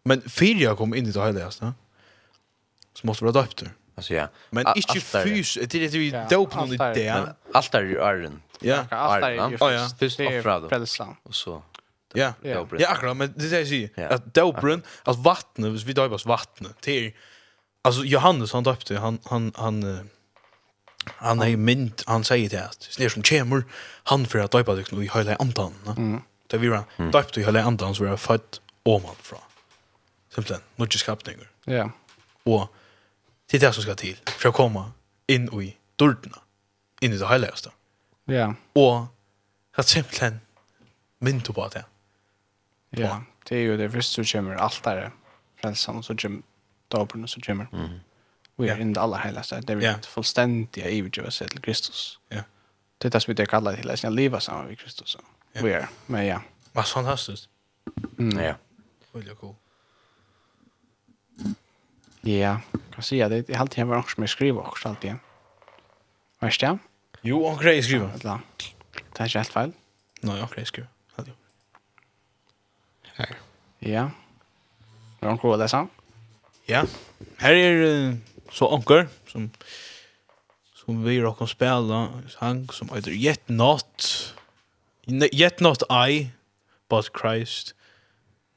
Men 0.06 0.22
fyrir 0.22 0.68
jeg 0.68 0.78
kom 0.78 0.94
inn 0.94 1.10
i 1.10 1.14
det 1.14 1.22
heiligste, 1.22 1.74
så 2.96 3.08
måtte 3.10 3.26
det 3.26 3.32
være 3.32 3.42
døpter. 3.42 3.74
Alltså 3.96 4.14
ja. 4.14 4.28
Men 4.50 4.66
inte 4.76 5.00
fys, 5.00 5.54
det 5.54 5.76
är 5.76 5.80
det 5.80 5.98
vi 5.98 6.12
dopar 6.30 6.66
nu 6.66 6.78
det. 6.78 7.34
Allt 7.54 7.76
är 7.76 7.82
ju 7.82 8.02
arren. 8.02 8.42
Ja, 8.60 8.86
allt 8.90 9.24
är 9.24 9.32
ju. 9.32 9.58
Ja, 9.60 9.72
ja. 9.72 10.70
Frälsan. 10.70 11.16
Och 11.24 11.36
så. 11.36 11.64
Ja, 12.16 12.34
ja. 12.42 12.68
ja 12.80 12.90
akkurat, 12.90 13.18
men 13.18 13.34
det 13.36 13.46
är 13.46 13.60
jag 13.60 13.68
säger. 13.68 13.90
Ja. 13.96 14.08
Att 14.08 14.34
dopren, 14.34 14.82
alltså 15.04 15.22
vattnet, 15.22 15.72
hvis 15.72 15.84
vi 15.84 15.94
döpas 15.94 16.26
vattnet, 16.26 16.82
till 16.82 17.14
alltså 17.82 18.04
Johannes 18.04 18.54
han 18.54 18.64
döpte, 18.64 18.98
han, 18.98 19.20
han, 19.24 19.52
han, 19.56 20.10
han 21.06 21.42
är 21.42 21.58
mynd, 21.58 22.02
han 22.06 22.24
säger 22.24 22.50
det 22.50 22.66
att 22.66 22.90
det 22.98 23.10
som 23.10 23.24
kommer, 23.24 23.64
han 24.04 24.26
för 24.26 24.40
att 24.40 24.52
döpa 24.52 24.74
liksom, 24.74 25.02
i 25.02 25.10
hela 25.14 25.36
andan. 25.36 25.74
Mm. 25.98 26.22
Det 26.48 26.58
vi 26.58 26.68
var 26.68 27.12
döpte 27.12 27.42
i 27.42 27.44
hela 27.44 27.64
andan 27.64 27.96
så 27.96 28.04
vi 28.04 28.10
var 28.10 28.18
född 28.18 28.60
oman 28.84 29.16
från. 29.22 29.40
Simpelthen, 30.30 30.62
mycket 30.76 31.00
skapningar. 31.00 31.50
Ja. 31.66 31.92
Och 32.44 32.76
det 33.52 33.58
är 33.58 33.62
det 33.62 33.74
som 33.74 33.84
ska 33.84 33.96
till 33.96 34.18
för 34.26 34.50
att 34.50 34.56
komma 34.56 34.92
in 35.28 35.62
i 35.62 35.78
dörrarna, 35.96 36.40
in 37.02 37.14
i 37.14 37.18
det 37.18 37.28
heligaste. 37.28 37.72
Ja. 38.26 38.54
Och 38.74 39.06
att 39.76 39.88
simpelthen 39.88 40.40
mynd 41.20 41.56
på 41.56 41.68
det. 41.68 41.86
Ja, 43.00 43.24
Det 43.44 43.56
är 43.56 43.60
ju 43.60 43.78
det 43.78 43.90
första 43.90 44.24
som 44.24 44.40
kommer 44.40 44.56
altare, 44.56 45.12
frälsan 45.62 45.96
och 45.98 46.06
så 46.06 46.16
kommer 46.16 46.42
dåpen 46.88 47.24
och 47.24 47.30
så 47.30 47.42
kommer. 47.42 47.68
Mm. 47.74 48.00
Vi 48.56 48.70
är 48.70 48.78
det 48.78 49.02
alla 49.02 49.18
heligaste, 49.18 49.62
det 49.62 49.74
är 49.74 49.82
yeah. 49.82 50.02
fullständiga 50.02 50.90
ivgivelse 50.90 51.48
till 51.48 51.62
Kristus. 51.62 52.20
Ja. 52.30 52.42
Det 52.98 53.08
är 53.08 53.12
det 53.12 53.20
som 53.20 53.34
vi 53.34 53.46
kallar 53.46 53.76
till, 53.76 53.90
att 53.90 54.14
leva 54.14 54.40
samman 54.40 54.66
med 54.66 54.80
Kristus. 54.80 55.18
Ja. 55.52 55.62
Vi 55.64 55.72
är, 55.72 55.88
men 56.06 56.26
ja. 56.26 56.42
Vad 56.72 56.88
fantastiskt. 56.88 57.50
Mm, 58.20 58.44
ja. 58.44 58.56
Väldigt 59.12 59.38
cool. 59.40 59.56
Ja, 62.22 62.62
kan 62.92 63.04
säga 63.04 63.30
det 63.30 63.50
är 63.50 63.58
alltid 63.58 63.80
en 63.80 63.88
varandra 63.88 64.10
som 64.10 64.24
jag 64.24 64.30
skriver 64.30 64.68
också 64.68 64.90
alltid. 64.90 65.16
Värst 66.40 66.62
ja? 66.62 66.78
Jo, 67.22 67.46
och 67.46 67.60
grej 67.60 67.84
skriver. 67.84 68.12
Det 68.18 68.28
är 68.28 68.40
inte 69.08 69.24
helt 69.24 69.48
fel. 69.48 69.72
Nej, 70.22 70.44
och 70.44 70.52
grej 70.52 70.66
skriver 70.66 70.90
her. 73.18 73.36
Ja. 73.82 74.06
Er 75.22 75.28
det 75.28 75.34
noe 75.36 75.54
å 75.54 75.60
lese? 75.60 75.82
Ja. 76.70 76.86
Her 77.42 77.60
er 77.60 78.16
så 78.54 78.70
onkel 78.74 79.08
som 79.32 79.50
som 80.86 81.04
vi 81.04 81.22
rock 81.22 81.42
och 81.42 81.50
spela 81.50 82.10
sang 82.30 82.68
som 82.70 82.90
heter 82.94 83.12
Yet 83.12 83.50
Not 83.50 84.34
Yet 85.34 85.60
Not 85.60 85.84
I 85.90 86.30
But 86.90 87.10
Christ 87.22 87.74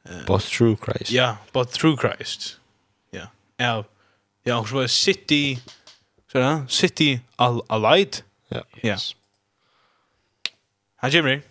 uh, 0.08 0.24
But 0.26 0.42
Through 0.42 0.76
Christ. 0.76 1.10
Ja, 1.10 1.22
yeah, 1.22 1.36
But 1.52 1.70
Through 1.70 1.96
Christ. 2.00 2.60
Ja. 3.10 3.26
Ja. 3.56 3.84
Ja, 4.42 4.58
och 4.58 4.68
så 4.68 4.88
City 4.88 5.58
så 6.32 6.38
där 6.38 6.66
City 6.68 7.20
Al 7.36 7.62
Alight. 7.66 8.24
Ja. 8.48 8.62
Ja. 8.82 8.96
Hajimri. 10.96 11.42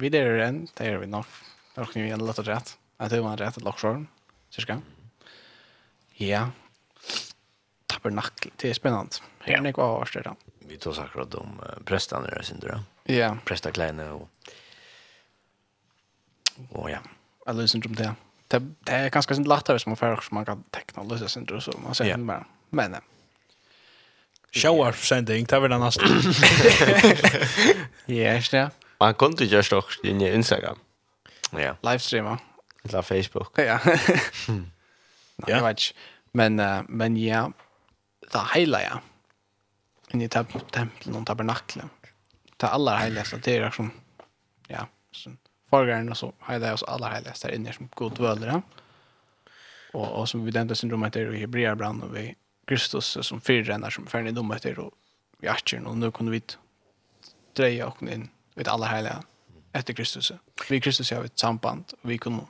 vi 0.00 0.10
der 0.12 0.26
er 0.26 0.46
en, 0.48 0.62
det 0.78 0.86
er 0.86 0.98
vi 1.00 1.08
nok. 1.10 1.28
Det 1.70 1.78
er 1.78 1.86
nok 1.86 1.96
vi 1.96 2.10
en 2.14 2.24
lett 2.24 2.40
og 2.42 2.48
rett. 2.48 2.72
Jeg 3.00 3.12
tror 3.12 3.24
man 3.24 3.36
er 3.36 3.44
rett 3.44 3.56
til 3.56 3.64
Loksjøren, 3.64 4.06
cirka. 4.52 4.78
Ja. 6.20 6.46
Tabernakel, 7.88 8.52
det 8.60 8.70
er 8.70 8.76
spennende. 8.76 9.22
Her 9.44 9.58
er 9.58 9.64
det 9.64 9.74
ikke 9.74 9.84
hva 9.84 10.08
det 10.12 10.24
da. 10.26 10.34
Vi 10.68 10.78
tog 10.78 10.98
akkurat 11.02 11.34
om 11.40 11.56
uh, 11.60 11.76
prestene 11.88 12.42
sin 12.46 12.60
ikke 12.62 12.82
Ja. 13.10 13.32
Prestakleiene 13.48 14.10
og... 14.14 14.28
Og 16.76 16.90
ja. 16.92 17.00
Jeg 17.46 17.56
løser 17.56 17.80
ikke 17.80 17.90
om 17.90 17.96
det. 17.96 18.10
Det, 18.50 18.60
det 18.86 18.96
er 18.96 19.14
ganske 19.14 19.34
sin 19.34 19.48
latter 19.48 19.76
hvis 19.78 19.86
man 19.88 19.96
får 19.96 20.28
man 20.36 20.44
kan 20.44 20.64
tekne 20.74 21.02
og 21.02 21.10
løse 21.10 21.28
sin 21.32 21.46
drøs, 21.48 21.64
så 21.64 21.78
man 21.80 21.96
ser 21.96 22.10
yeah. 22.12 22.26
bare. 22.26 22.44
Men... 22.70 23.00
Show-off-sending, 24.52 25.46
det 25.46 25.60
var 25.62 25.70
den 25.70 25.80
neste. 25.80 26.04
Ja, 28.10 28.34
ikke 28.34 28.50
det. 28.56 28.89
Man 29.00 29.14
kunde 29.14 29.44
ju 29.44 29.56
just 29.56 29.72
också 29.72 30.06
in 30.06 30.20
i 30.20 30.34
Instagram. 30.34 30.78
Ja. 31.52 31.76
Livestreama. 31.82 32.38
Eller 32.84 33.02
Facebook. 33.02 33.58
Ja. 33.58 33.78
Nej, 35.36 35.46
jag 35.46 35.64
vet 35.64 35.94
Men, 36.32 36.60
uh, 36.60 36.82
men 36.88 37.16
ja, 37.16 37.52
det 38.32 38.38
är 38.38 38.54
hela 38.54 38.82
ja. 38.82 39.00
Inni 40.10 40.24
i 40.24 40.28
templen 40.28 41.16
och 41.16 41.26
tabernaklen. 41.26 41.90
Det 42.56 42.66
är 42.66 42.70
alla. 42.70 43.10
Det 43.44 43.48
er 43.48 43.70
som, 43.70 43.90
ja, 44.68 44.86
förgården 45.70 46.10
og 46.10 46.16
så 46.16 46.32
hela 46.48 46.72
oss 46.72 46.84
aller 46.88 47.08
heiligste 47.08 47.48
der 47.48 47.54
inne 47.54 47.72
som 47.72 47.88
god 47.96 48.18
vølere. 48.18 48.62
Og, 49.94 50.12
og 50.12 50.28
som 50.28 50.46
vi 50.46 50.50
nämnde 50.50 50.74
syndromet 50.74 51.14
heter 51.14 51.32
i 51.32 51.40
Hebreerbrand 51.40 52.02
og 52.02 52.14
vi 52.14 52.34
Kristus 52.66 53.16
som 53.22 53.40
fyrrenner 53.40 53.90
som 53.90 54.06
ferdig 54.06 54.36
dom 54.36 54.52
efter 54.52 54.78
og 54.78 54.92
vi 55.40 55.48
är 55.48 55.86
och 55.86 55.96
nå 55.96 56.10
kunne 56.10 56.30
vi 56.30 56.42
dreie 57.56 57.84
och 57.84 58.02
inn 58.02 58.30
vid 58.60 58.68
alla 58.68 58.86
härliga 58.86 59.22
efter 59.72 59.94
Kristus. 59.94 60.32
Vi 60.68 60.80
Kristus 60.80 61.10
har 61.10 61.24
ett 61.24 61.38
samband 61.38 61.84
och 62.02 62.10
vi 62.10 62.18
kan 62.18 62.46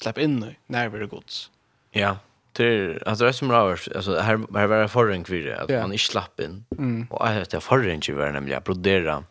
släppa 0.00 0.20
in 0.20 0.36
nu 0.36 0.54
när 0.66 0.88
vi 0.88 0.98
är 0.98 1.06
gods. 1.06 1.50
Ja, 1.90 2.18
det 2.52 2.64
är 2.64 3.08
alltså 3.08 3.24
det 3.24 3.32
som 3.32 3.52
rör 3.52 3.80
alltså 3.96 4.18
här 4.18 4.58
här 4.58 4.66
var 4.66 4.80
det 4.80 4.88
förrän 4.88 5.24
kvar 5.24 5.36
det 5.36 5.60
att 5.60 5.70
man 5.70 5.92
inte 5.92 6.04
slapp 6.04 6.40
in. 6.40 6.64
Mm. 6.78 7.06
Och 7.10 7.28
att 7.28 7.50
det 7.50 7.60
förrän 7.60 8.00
ju 8.00 8.14
var 8.14 8.30
nämligen 8.30 8.62
brodera 8.62 9.24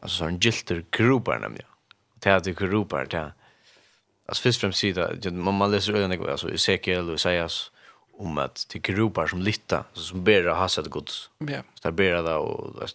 alltså 0.00 0.16
sån 0.16 0.38
gilter 0.38 0.84
grupper 0.90 1.38
nämligen. 1.38 1.68
Det 2.18 2.30
är 2.30 2.40
det 2.40 2.56
grupper 2.58 3.06
det. 3.10 3.32
Alltså 4.26 4.42
först 4.42 4.60
främst 4.60 4.78
sida 4.78 5.10
man 5.30 5.54
man 5.54 5.70
läser 5.70 5.92
ögonen 5.92 6.28
alltså 6.30 6.54
Ezekiel 6.54 7.08
och 7.08 7.14
Isaias 7.14 7.70
om 8.18 8.38
att 8.38 8.66
det 8.72 8.78
grupper 8.78 9.26
som 9.26 9.42
litta 9.42 9.84
som 9.92 10.24
ber 10.24 10.46
att 10.46 10.56
ha 10.56 10.68
sett 10.68 10.86
gods. 10.86 11.30
Ja. 11.38 11.62
Så 11.74 11.88
där 11.88 11.90
ber 11.90 12.22
det 12.22 12.34
och 12.34 12.88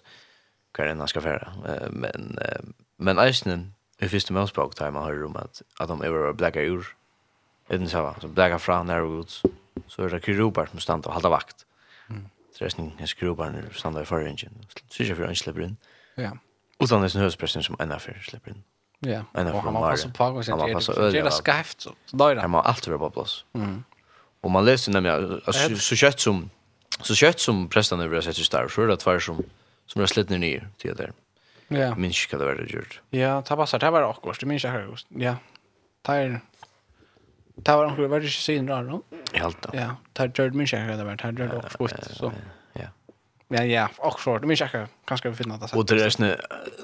klockare 0.77 0.91
än 0.91 0.99
han 0.99 1.07
ska 1.07 1.21
färra. 1.21 1.53
Uh, 1.67 1.89
men 1.91 2.39
uh, 2.41 2.69
men 2.97 3.19
Eisen 3.19 3.73
i 3.99 4.09
första 4.09 4.33
målspråk 4.33 4.75
tar 4.75 4.91
man 4.91 5.03
hör 5.03 5.25
om 5.25 5.35
att, 5.35 5.61
att 5.79 5.87
de 5.87 6.01
är 6.01 6.33
blacka 6.33 6.61
ur. 6.61 6.87
Utan 7.69 7.89
så, 7.89 8.15
så 8.21 8.27
blacka 8.27 8.59
fram 8.59 8.87
när 8.87 9.01
och 9.01 9.19
ut. 9.19 9.41
Så 9.87 10.03
är 10.03 10.09
det 10.09 10.25
kyrrobar 10.25 10.65
som 10.65 10.79
stannar 10.79 11.07
och 11.07 11.13
håller 11.13 11.29
vakt. 11.29 11.65
Mm. 12.09 12.29
Så 12.57 12.65
resten 12.65 12.91
är 12.99 13.05
kyrrobar 13.05 13.49
när 13.49 13.69
stannar 13.73 14.01
i 14.01 14.05
förringen. 14.05 14.65
Så 14.89 15.03
är 15.03 15.07
det 15.07 15.15
för 15.15 15.23
att 15.23 15.29
han 15.29 15.35
släpper 15.35 15.61
in. 15.61 15.77
Ja. 16.15 16.31
Utan 16.79 17.01
det 17.01 17.07
är 17.07 17.17
en 17.17 17.23
höstpressen 17.23 17.63
som 17.63 17.75
en 17.79 17.91
affär 17.91 18.21
släpper 18.29 18.51
in. 18.51 18.63
Ja. 18.99 19.23
En 19.33 19.47
affär. 19.47 19.59
Han 19.59 19.75
har 19.75 19.91
passat 19.91 20.13
på 20.13 20.25
och 20.25 20.45
sen 20.45 20.59
är 20.59 21.23
det 21.23 21.31
skäft. 21.31 21.81
Så 21.81 22.17
där 22.17 22.29
är 22.29 22.35
det. 22.35 22.41
Han 22.41 22.53
har 22.53 22.61
alltid 22.61 22.93
varit 22.93 22.99
på 22.99 23.09
plats. 23.09 23.45
Mm. 23.53 23.83
Och 24.41 24.51
man 24.51 24.65
läser 24.65 24.91
nämligen 24.91 25.41
så 25.77 25.95
kött 25.95 26.19
som 26.19 26.49
så 27.01 27.15
kött 27.15 27.39
som 27.39 27.69
prästarna 27.69 28.07
vill 28.07 28.21
sätta 28.21 28.33
sig 28.33 28.45
där 28.51 28.67
så 28.67 28.81
är 28.81 28.87
det 28.87 28.97
tvär 28.97 29.19
som 29.19 29.43
som 29.87 29.99
har 29.99 30.07
slett 30.07 30.29
ner 30.29 30.67
till 30.77 30.95
där. 30.95 31.11
Ja. 31.67 31.95
Minns 31.95 32.27
inte 32.33 32.45
vad 32.45 32.57
det 32.57 32.73
gjort. 32.73 33.01
Ja, 33.09 33.41
ta 33.41 33.55
passar 33.55 33.79
det 33.79 33.89
var 33.89 34.03
också. 34.03 34.33
Det 34.39 34.45
minns 34.45 34.63
jag 34.63 34.71
här 34.71 34.87
Ja. 34.89 35.07
Ja. 35.09 35.35
Tar 36.01 36.41
tar 37.63 37.77
var 37.77 37.85
också 37.85 38.07
väldigt 38.07 38.31
syn 38.31 38.65
där 38.65 38.83
då. 38.83 39.01
Helt 39.33 39.61
då. 39.61 39.69
Ja, 39.73 39.95
tar 40.13 40.31
gjort 40.35 40.53
minns 40.53 40.73
jag 40.73 40.97
det 40.97 41.03
var 41.03 41.15
tar 41.15 41.31
gjort 41.31 41.53
också 41.53 41.77
gott 41.77 42.07
så. 42.13 42.33
Ja. 42.73 42.81
Ja, 43.49 43.63
ja, 43.63 43.89
också 43.97 44.37
det 44.37 44.47
minns 44.47 44.59
jag 44.59 44.87
kanske 45.05 45.29
vi 45.29 45.35
finner 45.35 45.57
det 45.57 45.67
så. 45.67 45.77
Och 45.77 45.85
det 45.85 46.05
är 46.05 46.09
snä 46.09 46.37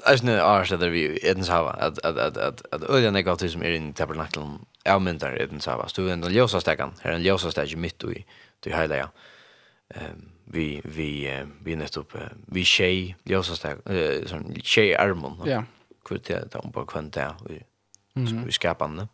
är 0.04 0.16
snä 0.16 0.32
är 0.32 0.64
så 0.64 0.76
där 0.76 0.88
vi 0.88 1.28
Edens 1.28 1.48
hava 1.48 1.70
att 1.70 1.98
att 2.04 2.18
att 2.18 2.36
att 2.36 2.74
att 2.74 2.82
öliga 2.82 3.10
negativt 3.10 3.52
som 3.52 3.62
är 3.62 3.70
i 3.70 3.92
tabernakeln 3.92 4.64
är 4.84 4.98
mindre 4.98 5.38
ens 5.38 5.66
hava. 5.66 5.88
Så 5.88 6.02
vi 6.02 6.10
ändå 6.10 6.30
ljusa 6.30 6.60
stäckan. 6.60 6.94
Här 7.00 7.12
en 7.12 7.22
ljusa 7.22 7.50
stäckan 7.50 7.80
mitt 7.80 8.04
i 8.04 8.24
till 8.60 8.72
hela 8.72 8.96
ja. 8.96 9.08
Ehm 9.94 10.33
vi 10.44 10.80
vi 10.84 11.44
vi 11.62 11.76
nettopp 11.76 12.12
vi 12.46 12.64
tjej 12.64 13.16
jag 13.22 13.44
så 13.44 13.56
stark 13.56 13.90
eh 13.90 14.26
sån 14.26 14.54
tjej 14.62 14.96
armon 14.96 15.42
ja. 15.46 15.64
Kvart 16.04 16.24
det 16.24 16.52
där 16.52 16.70
på 16.72 16.86
kvant 16.86 17.14
där 17.14 17.34
vi 17.48 17.62
vi 18.46 18.52
skapande 18.52 19.08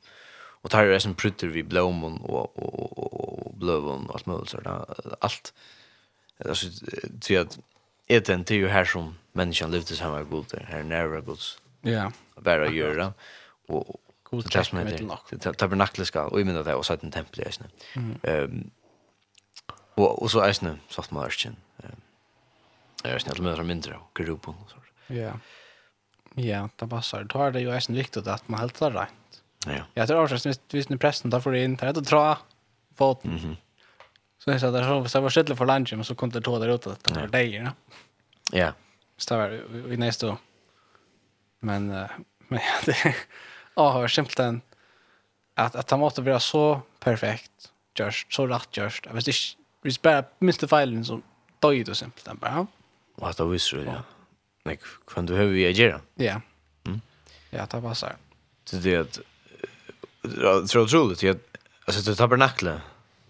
och 0.63 0.71
tar 0.71 0.85
ju 0.85 1.01
som 1.01 1.15
prutter 1.15 1.47
vi 1.47 1.63
blomon 1.63 2.21
och 2.21 2.59
och 2.59 2.99
och 2.99 3.47
och 3.47 3.55
blövon 3.55 4.07
och 4.07 4.15
allt 4.15 4.27
möjligt 4.27 4.49
sådär 4.49 4.85
allt 5.21 5.55
alltså 6.49 6.67
till 7.21 7.41
att 7.41 7.59
är 8.07 8.21
den 8.21 8.45
till 8.45 8.57
ju 8.57 8.69
här 8.69 8.85
som 8.85 9.15
människan 9.33 9.71
levde 9.71 9.97
samma 9.97 10.23
god 10.23 10.47
där 10.51 10.67
här 10.69 10.83
nära 10.83 11.21
gods 11.21 11.59
ja. 11.81 12.13
Bara 12.37 12.69
göra 12.69 13.13
och 13.69 13.97
god 14.23 14.51
testament 14.51 15.03
det 15.31 15.53
tabernaklet 15.53 16.07
ska 16.07 16.25
och 16.25 16.41
i 16.41 16.45
minnet 16.45 16.65
där 16.65 16.75
och 16.75 16.87
satt 16.87 17.03
en 17.03 17.11
tempel 17.11 17.41
i 17.41 17.45
ehm 18.23 18.71
Og, 19.97 20.23
og 20.23 20.31
så 20.33 20.45
eisne, 20.47 20.77
sagt 20.93 21.13
man 21.13 21.27
eisne, 21.27 21.57
eisne, 23.05 23.33
alle 23.33 23.45
mennene 23.45 23.67
mindre, 23.67 23.99
og 24.01 24.23
gruppen 24.23 24.55
og 24.55 24.75
sånt. 24.75 24.87
Ja, 25.11 25.33
ja, 26.39 26.69
det 26.79 26.87
passar. 26.87 27.25
Da 27.27 27.49
er 27.49 27.55
det 27.57 27.65
jo 27.65 27.73
eisne 27.75 27.97
viktig 27.99 28.23
at 28.31 28.45
man 28.47 28.61
helt 28.63 28.77
tar 28.79 28.93
rent. 28.95 29.41
Ja. 29.67 29.83
Jeg 29.97 30.07
tror 30.09 30.23
avsett, 30.23 30.47
hvis, 30.47 30.61
hvis 30.73 30.89
nu 30.91 30.99
pressen 31.01 31.33
tar 31.33 31.43
for 31.43 31.57
inn, 31.59 31.75
tar 31.77 31.91
jeg 31.91 31.99
til 31.99 32.05
å 32.05 32.11
dra 32.11 32.27
foten. 32.97 33.35
Mm 33.35 33.39
-hmm. 33.39 33.57
Så 34.39 34.51
jeg 34.51 34.61
sa, 34.61 34.71
det 34.71 35.11
så 35.11 35.21
var 35.21 35.31
skittlig 35.31 35.57
for 35.57 35.67
lunchen, 35.67 35.99
men 35.99 36.05
så 36.05 36.15
kom 36.15 36.31
det 36.31 36.45
to 36.45 36.59
der 36.59 36.73
ute, 36.75 36.97
det 37.05 37.17
var 37.17 37.27
deg, 37.27 37.53
ja. 37.53 37.73
Ja. 38.53 38.73
Så 39.19 39.29
det 39.29 39.37
var 39.37 39.93
i 39.93 39.97
neste 39.97 40.27
år. 40.27 40.39
Men, 41.61 41.89
men 42.49 42.61
ja, 42.61 42.77
det 42.87 42.95
er 43.05 43.15
avhør 43.77 44.09
simpelthen 44.09 44.63
at, 45.57 45.77
at 45.77 45.91
han 45.91 46.01
måtte 46.01 46.25
være 46.25 46.41
så 46.41 46.81
perfekt, 47.01 47.73
just, 47.99 48.27
så 48.33 48.47
rett 48.49 48.77
just, 48.77 49.07
jeg 49.07 49.15
vet 49.15 49.29
ikke, 49.29 49.60
Vi 49.83 49.91
bara 50.03 50.25
minsta 50.39 50.69
filen 50.69 51.05
som 51.05 51.23
död 51.59 51.89
och 51.89 51.97
simpelt 51.97 52.25
den 52.25 52.37
bara. 52.37 52.67
Och 53.15 53.29
att 53.29 53.37
det 53.37 53.45
visst 53.45 53.73
det. 53.73 53.85
Ja. 53.85 54.03
Nej, 54.65 54.79
kan 55.07 55.27
du 55.27 55.35
hur 55.35 55.49
vi 55.49 55.67
agera? 55.67 56.01
Ja. 56.15 56.41
Mm. 56.87 57.01
Ja, 57.51 57.67
det 57.71 57.81
passar. 57.81 58.17
så. 58.65 58.77
det 58.77 58.95
är 58.95 59.01
att 59.01 59.21
jag 60.23 60.69
tror 60.69 60.83
otroligt 60.83 61.25
att 61.25 61.59
alltså 61.85 62.11
det 62.11 62.17
tabernaklet 62.17 62.81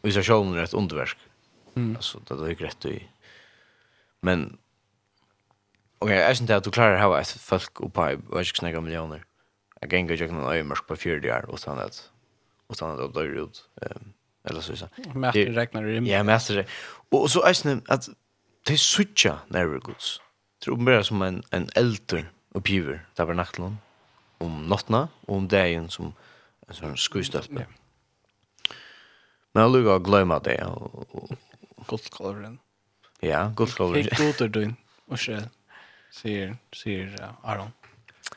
vi 0.02 0.12
ska 0.12 0.22
själva 0.22 0.62
rätt 0.62 0.74
underverk. 0.74 1.18
Mm. 1.76 1.96
Alltså 1.96 2.20
det 2.28 2.34
är 2.34 2.48
ju 2.48 2.54
rätt 2.54 2.84
i. 2.84 3.08
Men 4.20 4.58
Okej, 5.98 6.14
okay, 6.14 6.18
jag 6.18 6.36
syns 6.36 6.40
inte 6.40 6.56
att 6.56 6.64
du 6.64 6.70
klarar 6.70 6.94
att 6.94 7.02
ha 7.02 7.20
ett 7.20 7.28
folk 7.28 7.80
uppe 7.80 8.12
i, 8.12 8.18
vad 8.26 8.46
ska 8.46 8.58
snäga 8.58 8.80
miljoner. 8.80 9.24
Jag 9.80 9.92
gänger 9.92 10.16
jag 10.20 10.28
kan 10.28 10.40
ha 10.40 10.62
mörk 10.62 10.86
på 10.86 10.96
40 10.96 11.30
år 11.30 11.50
och 11.50 11.60
sen 11.60 11.78
att 11.78 12.10
och 12.66 12.76
sen 12.76 12.90
att 12.90 12.98
det 12.98 13.20
dör 13.20 13.44
ut. 13.44 13.68
Ehm 13.82 14.12
eller 14.44 14.60
så 14.60 14.76
så. 14.76 14.88
Mäster 15.14 15.46
räknar 15.46 15.82
det. 15.82 16.10
Ja, 16.10 16.22
mäster. 16.22 16.66
Och 17.10 17.30
så 17.30 17.42
är 17.42 17.64
det 17.64 17.80
att 17.88 18.08
det 18.66 18.78
switcha 18.78 19.38
never 19.48 19.78
goods. 19.78 20.20
Tror 20.64 20.76
mer 20.76 21.02
som 21.02 21.22
en 21.22 21.42
en 21.50 21.68
älter 21.74 22.30
uppgiver 22.54 23.06
där 23.14 23.24
var 23.24 23.34
natten 23.34 23.78
om 24.38 24.66
nattna 24.66 25.08
och 25.26 25.36
om 25.36 25.48
dagen 25.48 25.88
som 25.88 26.12
en 26.68 26.74
sån 26.74 26.96
skuistöp. 26.96 27.46
Ja. 27.48 27.62
Men 29.52 29.62
jag 29.62 29.72
lugar 29.72 29.98
glömma 29.98 30.38
det. 30.38 30.66
Guldkolveren. 31.88 32.58
Ja, 33.20 33.44
gott 33.44 33.56
guldkolveren. 33.56 34.08
Hei 34.12 34.32
guder 34.32 34.48
du, 34.48 34.74
og 35.08 35.18
ikke, 35.18 35.50
sier, 36.14 36.54
sier 36.72 37.16
Aron. 37.42 37.72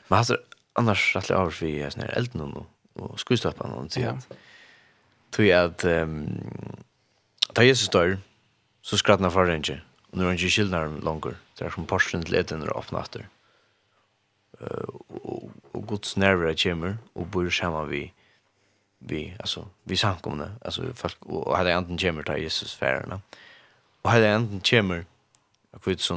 Men 0.08 0.18
alltså 0.18 0.34
er 0.34 0.42
annars 0.76 1.04
rettelig 1.16 1.36
avhørs 1.38 1.62
vi 1.62 1.80
är 1.80 1.90
sånn 1.90 2.02
her 2.02 2.16
elden 2.18 2.52
och 2.94 3.20
skustøpene, 3.20 3.74
og 3.74 3.92
sier 3.92 4.10
at 4.12 4.26
tog 5.34 5.50
at 5.50 5.84
um, 5.84 6.28
da 7.56 7.66
Jesus 7.66 7.90
dør, 7.92 8.16
så 8.82 8.98
skrattna 9.00 9.30
for 9.32 9.48
renge 9.48 9.74
ikke. 9.74 9.82
Og 10.12 10.18
nå 10.18 10.24
er 10.24 10.32
han 10.32 10.38
ikke 10.38 10.54
skildnar 10.54 10.92
langer. 11.02 11.38
Det 11.58 11.66
er 11.66 11.72
som 11.74 11.86
porsen 11.90 12.22
til 12.22 12.38
eten 12.38 12.62
og 12.62 12.76
åpne 12.78 13.00
etter. 13.00 13.24
Og, 14.60 15.50
og 15.74 15.86
Guds 15.90 16.16
nerver 16.16 16.54
kommer 16.62 17.00
og 17.14 17.30
bor 17.30 17.50
sammen 17.50 17.90
vi 17.90 18.04
vi 19.00 19.34
alltså 19.40 19.66
vi 19.84 19.96
samkomna 19.96 20.56
alltså 20.64 20.92
folk 20.94 21.16
och 21.26 21.56
hade 21.56 21.72
enten 21.72 21.98
kommer 21.98 22.22
ta 22.22 22.38
Jesus 22.38 22.74
färna 22.74 23.20
och 24.02 24.10
hade 24.10 24.28
enten 24.28 24.60
kommer 24.60 25.04
av 25.72 25.80
Guds 25.84 26.10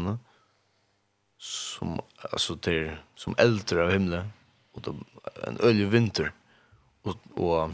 som 1.37 2.01
alltså 2.31 2.55
till 2.55 2.91
som 3.15 3.35
äldre 3.37 3.83
av 3.83 3.91
himlen 3.91 4.31
och 4.73 4.81
då 4.81 4.95
en 5.47 5.57
öl 5.59 5.85
vinter 5.85 6.31
och 7.01 7.17
och 7.33 7.71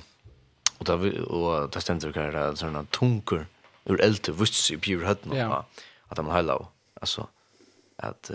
och 0.89 0.99
där 0.99 1.21
och 1.21 1.69
där 1.69 1.79
ständer 1.79 2.11
det 2.11 2.37
här 2.37 2.55
såna 2.55 2.83
tunker 2.83 3.45
ur 3.85 4.01
eld 4.01 4.29
vuss 4.29 4.71
i 4.71 4.77
pure 4.77 5.05
hött 5.05 5.21
ja. 5.31 5.65
att 6.07 6.17
man 6.17 6.35
hello 6.35 6.67
alltså 7.01 7.27
att 7.97 8.31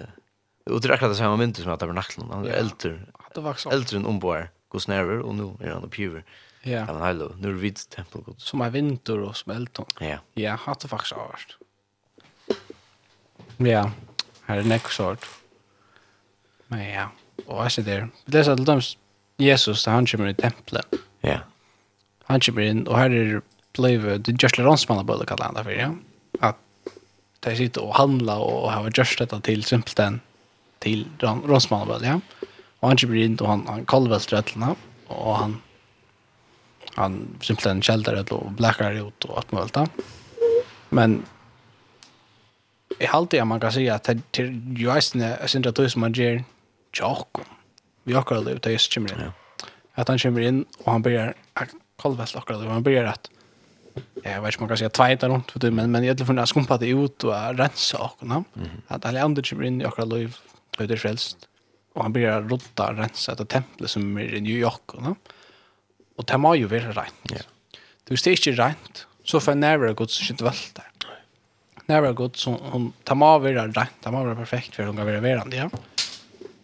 och 0.70 0.80
det 0.80 0.88
är 0.88 0.92
akkurat 0.92 1.16
samma 1.16 1.36
mynt 1.36 1.56
som 1.56 1.72
att 1.72 1.80
det 1.80 1.86
var 1.86 1.94
nacklen 1.94 2.30
han 2.30 2.46
är 2.46 2.50
äldre 2.50 3.00
det 3.34 3.40
var 3.40 3.54
så 3.54 3.70
äldre 3.70 3.96
än 3.96 4.06
ombor 4.06 4.50
går 4.68 4.78
snäver 4.78 5.18
och 5.18 5.34
nu 5.34 5.56
är 5.60 5.70
han 5.70 5.90
pure 5.90 6.22
ja 6.62 6.84
han 6.84 7.02
hello 7.02 7.34
nu 7.38 7.48
är 7.48 7.52
det 7.52 7.58
vitt 7.58 7.90
tempel 7.90 8.20
god 8.22 8.40
som 8.40 8.60
är 8.60 8.70
vinter 8.70 9.18
och 9.18 9.36
smälton 9.36 9.86
ja 10.00 10.18
ja 10.34 10.54
hade 10.54 10.88
faktiskt 10.88 11.12
avst 11.12 11.56
ja 13.56 13.90
här 14.44 14.58
är 14.58 14.62
nästa 14.62 14.88
sort 14.88 15.26
men 16.66 16.90
ja 16.90 17.10
och 17.46 17.56
vad 17.56 17.66
är 17.66 17.82
det 17.82 17.90
där 17.90 18.08
det 18.24 18.38
är 18.38 18.80
så 18.80 18.98
Jesus, 19.40 19.86
han 19.86 20.06
kommer 20.06 20.28
i 20.28 20.34
templet. 20.34 20.86
Ja. 21.20 21.28
Yeah 21.28 21.40
han 22.28 22.44
kommer 22.44 22.64
inn, 22.64 22.86
og 22.86 22.98
her 22.98 23.14
er 23.16 23.38
blevet, 23.76 24.24
det 24.26 24.34
er 24.34 24.40
Gjørsle 24.42 24.66
Ronsmann 24.66 25.00
har 25.00 25.08
bøyde 25.08 25.28
kallet 25.28 25.48
han 25.48 25.58
derfor, 25.58 25.76
ja. 25.76 25.92
At 26.44 26.92
de 27.46 27.54
sitter 27.56 27.84
og 27.84 27.96
handler 27.96 28.42
og 28.44 28.68
har 28.72 28.90
gjørst 28.90 29.22
dette 29.22 29.38
til 29.46 29.64
simpelthen 29.64 30.20
til 30.84 31.06
Ronsmann 31.22 31.86
har 31.86 31.94
bøyde, 31.94 32.16
ja. 32.16 32.46
Og 32.82 32.92
han 32.92 33.00
kommer 33.00 33.22
inn, 33.22 33.40
og 33.40 33.48
han, 33.48 33.64
han 33.66 33.88
kalver 33.90 34.22
strøtlene, 34.22 34.74
og 35.08 35.32
han 35.38 35.56
han 36.98 37.18
simpelthen 37.44 37.82
kjelder 37.82 38.22
det 38.22 38.32
og 38.34 38.54
blekker 38.58 39.00
ut 39.06 39.26
og 39.28 39.40
alt 39.40 39.52
mulig 39.54 39.74
da. 39.76 39.84
Men 40.90 41.18
jeg 42.98 43.12
halte 43.12 43.40
at 43.40 43.46
man 43.46 43.60
kan 43.62 43.74
si 43.74 43.86
at 43.92 44.08
det 44.08 44.42
er 44.42 44.54
jo 44.78 44.90
eisene, 44.94 45.34
jeg 45.34 45.38
synes 45.38 45.50
synder 45.50 45.76
tog 45.76 45.90
som 45.90 46.02
man 46.02 46.16
gjør 46.16 46.40
tjokk. 46.96 47.42
Vi 48.04 48.16
akkurat 48.16 48.46
liv, 48.46 48.58
det 48.58 48.72
er 48.72 48.78
just 48.78 48.94
kommer 48.94 49.12
inn. 49.14 49.36
At 49.96 50.08
han 50.08 50.18
kommer 50.18 50.42
inn 50.42 50.64
og 50.84 50.92
han 50.92 51.02
begynner 51.02 51.34
kolvelt 52.02 52.36
akkurat. 52.36 52.64
Man 52.64 52.82
börjar 52.82 53.04
att 53.04 53.30
jag 54.22 54.42
vet 54.42 54.48
inte 54.48 54.60
man 54.60 54.68
kan 54.68 54.76
säga 54.76 54.90
tvejta 54.90 55.28
runt 55.28 55.50
för 55.50 55.60
det 55.60 55.70
men 55.70 55.90
men 55.90 56.04
egentligen 56.04 56.36
för 56.36 56.42
att 56.42 56.48
skumpa 56.48 56.78
det 56.78 56.88
ut 56.88 57.24
och 57.24 57.58
rensa 57.58 57.98
och 57.98 58.26
nåt. 58.26 58.46
Att 58.86 59.04
alla 59.04 59.22
andra 59.22 59.42
kommer 59.42 59.64
in 59.64 59.80
i 59.80 59.84
akkurat 59.84 60.08
liv 60.08 60.36
ut 60.78 60.88
det 60.88 60.96
frälst. 60.96 61.48
Och 61.94 62.02
han 62.02 62.12
börjar 62.12 62.42
rotta 62.42 62.92
rensa 62.92 63.34
det 63.34 63.44
templet 63.44 63.90
som 63.90 64.18
är 64.18 64.34
i 64.34 64.40
New 64.40 64.56
York 64.56 64.94
och 64.94 65.02
nåt. 65.02 65.18
Och 66.16 66.24
det 66.24 66.38
må 66.38 66.54
ju 66.54 66.66
vara 66.66 66.80
rent. 66.80 67.14
Ja. 67.22 67.36
Du 68.04 68.16
står 68.16 68.30
inte 68.30 68.50
rent 68.50 69.06
så 69.24 69.40
för 69.40 69.54
nära 69.54 69.92
Guds 69.92 70.18
skit 70.18 70.40
väl 70.40 70.54
där. 70.72 70.90
Nära 71.86 72.12
Guds 72.12 72.46
hon 72.46 72.92
tar 73.04 73.14
må 73.14 73.38
vara 73.38 73.66
rent, 73.66 74.02
Det 74.02 74.10
må 74.10 74.24
vara 74.24 74.34
perfekt 74.34 74.74
för 74.74 74.82
hon 74.82 74.96
kan 74.96 75.06
vara 75.06 75.20
verande 75.20 75.56
ja. 75.56 75.70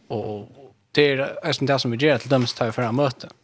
Och 0.09 0.49
det 0.93 1.13
är 1.13 1.53
som 1.53 1.67
det 1.67 1.79
som 1.79 1.91
vi 1.91 1.97
gör 1.97 2.19
till 2.19 2.29
dem 2.29 2.47
som 2.47 2.57
tar 2.57 2.71
för 2.71 2.93
möten. 2.93 3.31
Mm 3.31 3.44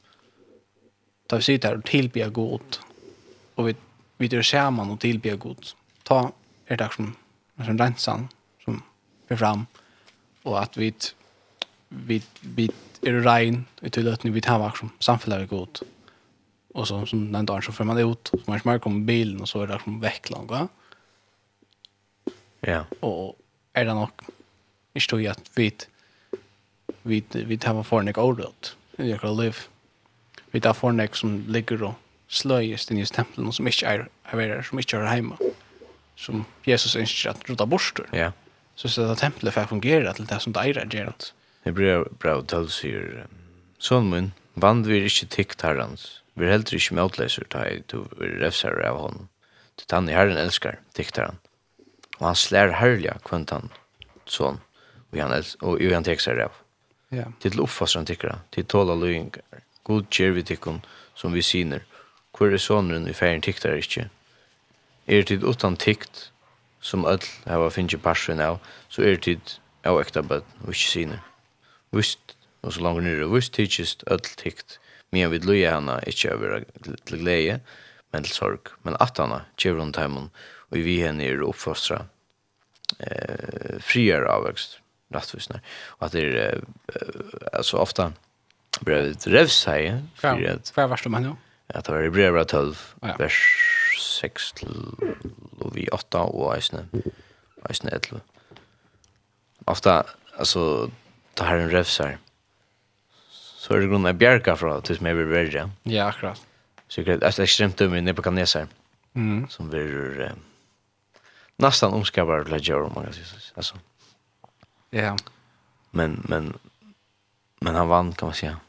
Da 1.31 1.39
vi 1.39 1.47
sitter 1.47 1.69
her 1.69 1.79
og 1.79 1.87
tilbyr 1.87 2.33
god, 2.35 2.81
og 3.57 3.67
vi, 3.69 3.75
vi 4.19 4.29
gjør 4.29 4.43
sammen 4.47 4.91
og 4.91 5.01
tilbyr 5.01 5.39
god, 5.39 5.75
ta 6.09 6.25
er 6.67 6.79
det 6.81 6.91
som, 6.95 7.13
som 7.65 7.79
rensan 7.79 8.29
som 8.65 8.83
er 9.31 9.39
fram, 9.39 9.67
og 10.45 10.59
at 10.63 10.79
vi, 10.79 10.91
vi, 11.91 12.21
vi 12.43 12.69
er 13.07 13.23
rein 13.25 13.65
i 13.83 13.93
tilløtning, 13.93 14.35
vi 14.35 14.43
tar 14.45 14.61
vakt 14.63 14.83
som 14.83 14.93
samfunnet 15.03 15.45
er 15.45 15.51
god. 15.51 15.83
Og 16.75 16.87
så 16.87 17.01
som 17.07 17.25
den 17.33 17.47
dagen 17.47 17.63
så 17.67 17.75
får 17.75 17.89
man 17.89 17.99
det 17.99 18.07
ut, 18.07 18.31
så 18.31 18.43
man 18.47 18.61
smerker 18.63 18.91
om 18.91 19.07
bilen, 19.07 19.41
og 19.41 19.49
så 19.49 19.65
er 19.65 19.73
det 19.73 19.81
som 19.85 19.99
vekk 20.03 20.31
langt. 20.35 20.71
Ja. 22.67 22.85
Og 23.03 23.37
er 23.75 23.87
det 23.89 23.97
nok, 23.97 24.25
ikke 24.95 25.11
tog 25.11 25.27
at 25.33 25.51
vi, 25.57 25.71
vi, 27.03 27.23
vi 27.35 27.57
tar 27.57 27.75
var 27.79 27.87
for 27.87 28.01
en 28.01 28.11
ikke 28.11 28.23
overrødt, 28.23 28.75
i 28.99 29.13
akkurat 29.15 29.45
liv 29.45 29.63
vi 30.53 30.61
tar 30.61 30.77
fornek 30.77 31.17
som 31.19 31.41
ligger 31.49 31.83
og 31.91 31.95
sløyest 32.31 32.93
inn 32.93 33.01
i 33.03 33.09
tempelen 33.11 33.51
og 33.51 33.57
som 33.57 33.67
ikke 33.67 33.91
er, 33.91 34.07
er 34.31 34.41
her, 34.41 34.63
som 34.67 34.79
ikke 34.79 35.01
er 35.01 35.11
hjemme 35.15 35.39
som 36.21 36.45
Jesus 36.69 36.97
ønsker 36.99 37.33
at 37.33 37.45
rota 37.49 37.67
borster 37.67 38.07
ja. 38.15 38.31
så 38.77 38.89
så 38.89 39.09
det 39.09 39.19
tempelet 39.23 39.55
får 39.55 39.71
fungere 39.73 40.15
til 40.15 40.29
det 40.31 40.41
som 40.43 40.55
det 40.55 40.63
er 40.63 40.95
gjør 40.95 41.13
det 41.65 41.75
blir 41.75 42.07
bra 42.23 42.39
å 42.39 42.47
tale 42.47 42.71
sier 42.73 43.27
sånn 43.79 44.11
min 44.13 44.33
vand 44.55 44.87
vi 44.87 45.03
ikke 45.09 45.31
tikt 45.37 45.67
herrens 45.67 46.21
vi 46.35 46.47
er 46.47 46.55
heller 46.55 46.79
ikke 46.79 46.99
møtleser 46.99 47.47
ta 47.51 47.67
i 47.67 47.81
to 47.91 48.07
refser 48.21 48.79
av 48.87 49.01
hånden 49.01 49.29
til 49.81 49.97
han 49.97 50.11
i 50.11 50.17
herren 50.17 50.41
elskar 50.41 50.81
tikt 50.97 51.19
herren 51.19 51.41
og 52.19 52.31
han 52.31 52.39
slær 52.39 52.77
herliga 52.79 53.19
kvant 53.27 53.55
han 53.55 53.73
sånn 54.29 54.61
og 55.11 55.19
han, 55.19 55.35
og, 55.35 55.81
og 55.81 55.95
han 55.95 56.07
tikt 56.07 56.29
herren 56.29 56.47
av 56.51 56.61
ja. 57.11 57.27
til 57.43 57.59
oppfastran 57.65 58.07
tikkara 58.07 58.39
til 58.55 58.69
tåla 58.71 58.95
løyngar 58.95 59.65
God 59.91 60.07
gjer 60.15 60.37
vi 60.37 60.45
tikkun 60.47 60.85
som 61.19 61.35
vi 61.35 61.43
syner. 61.43 61.83
Hvor 62.31 62.53
er 62.55 62.63
sonren 62.63 63.09
vi 63.09 63.15
færen 63.17 63.43
tiktar 63.43 63.75
ikkje? 63.75 64.05
Er 65.11 65.25
tid 65.27 65.43
utan 65.43 65.75
tikt, 65.77 66.29
som 66.81 67.07
öll 67.11 67.27
hava 67.49 67.73
finnje 67.75 67.99
parsen 67.99 68.39
av, 68.41 68.61
så 68.89 69.03
er 69.03 69.19
tid 69.19 69.57
av 69.83 69.99
ekta 69.99 70.23
bød, 70.23 70.47
og 70.63 70.71
ikkje 70.71 70.93
syner. 70.93 71.25
Vist, 71.97 72.37
og 72.63 72.77
så 72.77 72.85
langt 72.87 73.03
nyrre, 73.03 73.27
vist 73.35 73.57
tidsist 73.57 74.07
öll 74.07 74.23
tikt, 74.39 74.79
men 75.11 75.33
vi 75.33 75.43
luja 75.43 75.75
hana 75.75 75.99
ikkje 76.07 76.37
av 76.37 76.47
til 77.11 77.25
gleie, 77.25 77.59
men 78.13 78.29
til 78.29 78.37
sorg, 78.37 78.71
men 78.87 78.99
at 79.03 79.19
hana 79.19 79.43
gjer 79.59 79.83
hon 79.83 79.91
taimun, 79.97 80.31
og 80.71 80.87
vi 80.87 81.01
henne 81.03 81.27
er 81.27 81.43
oppfostra 81.43 82.05
eh, 83.03 83.83
friare 83.83 84.31
avvekst, 84.31 84.79
rattvisnar, 85.11 85.67
og 85.99 86.07
at 86.07 86.15
det 86.15 86.27
er, 86.31 86.61
eh, 86.95 87.39
altså 87.51 87.83
ofta, 87.83 88.13
brevet 88.85 89.27
revseie. 89.27 89.99
Hva 90.21 90.87
var 90.89 91.03
det 91.03 91.13
man 91.13 91.29
jo? 91.31 91.37
Ja, 91.71 91.81
det 91.81 91.95
var 91.95 92.03
i 92.03 92.11
brevet 92.11 92.49
12, 92.49 92.79
ja. 93.03 93.15
vers 93.19 93.41
6 94.01 94.53
til 94.59 94.75
vi 95.75 95.87
8 95.93 96.25
og 96.35 96.51
eisne, 96.57 96.87
eisne 97.69 97.93
11. 97.95 98.21
Ofta, 99.71 100.03
altså, 100.35 100.91
det 101.39 101.47
her 101.47 101.63
en 101.63 101.73
revsar. 101.73 102.17
Så 103.31 103.75
er 103.75 103.85
det 103.85 103.91
grunnen 103.91 104.11
av 104.11 104.19
bjerka 104.19 104.57
fra 104.59 104.81
det 104.81 104.97
som 104.99 105.07
jeg 105.07 105.19
vil 105.21 105.31
være. 105.31 105.67
Ja, 105.87 106.09
akkurat. 106.09 106.41
Så 106.91 107.05
det 107.07 107.21
er 107.23 107.43
ekstremt 107.45 107.79
dumme 107.79 108.01
i 108.01 108.05
Nebuchadnezzar, 108.05 108.67
Mm. 109.15 109.49
Som 109.51 109.71
blir 109.71 110.21
eh, 110.23 110.33
nästan 111.59 111.93
omskapar 111.93 112.45
ledger 112.45 112.83
om 112.83 112.93
man 112.95 113.05
kan 113.05 113.13
säga. 113.13 113.27
Alltså. 113.55 113.77
Ja. 114.91 115.17
Men, 115.91 116.25
men 116.29 116.59
Men 117.61 117.75
han 117.75 117.89
vann 117.89 118.13
kan 118.13 118.27
man 118.27 118.35
säga. 118.35 118.61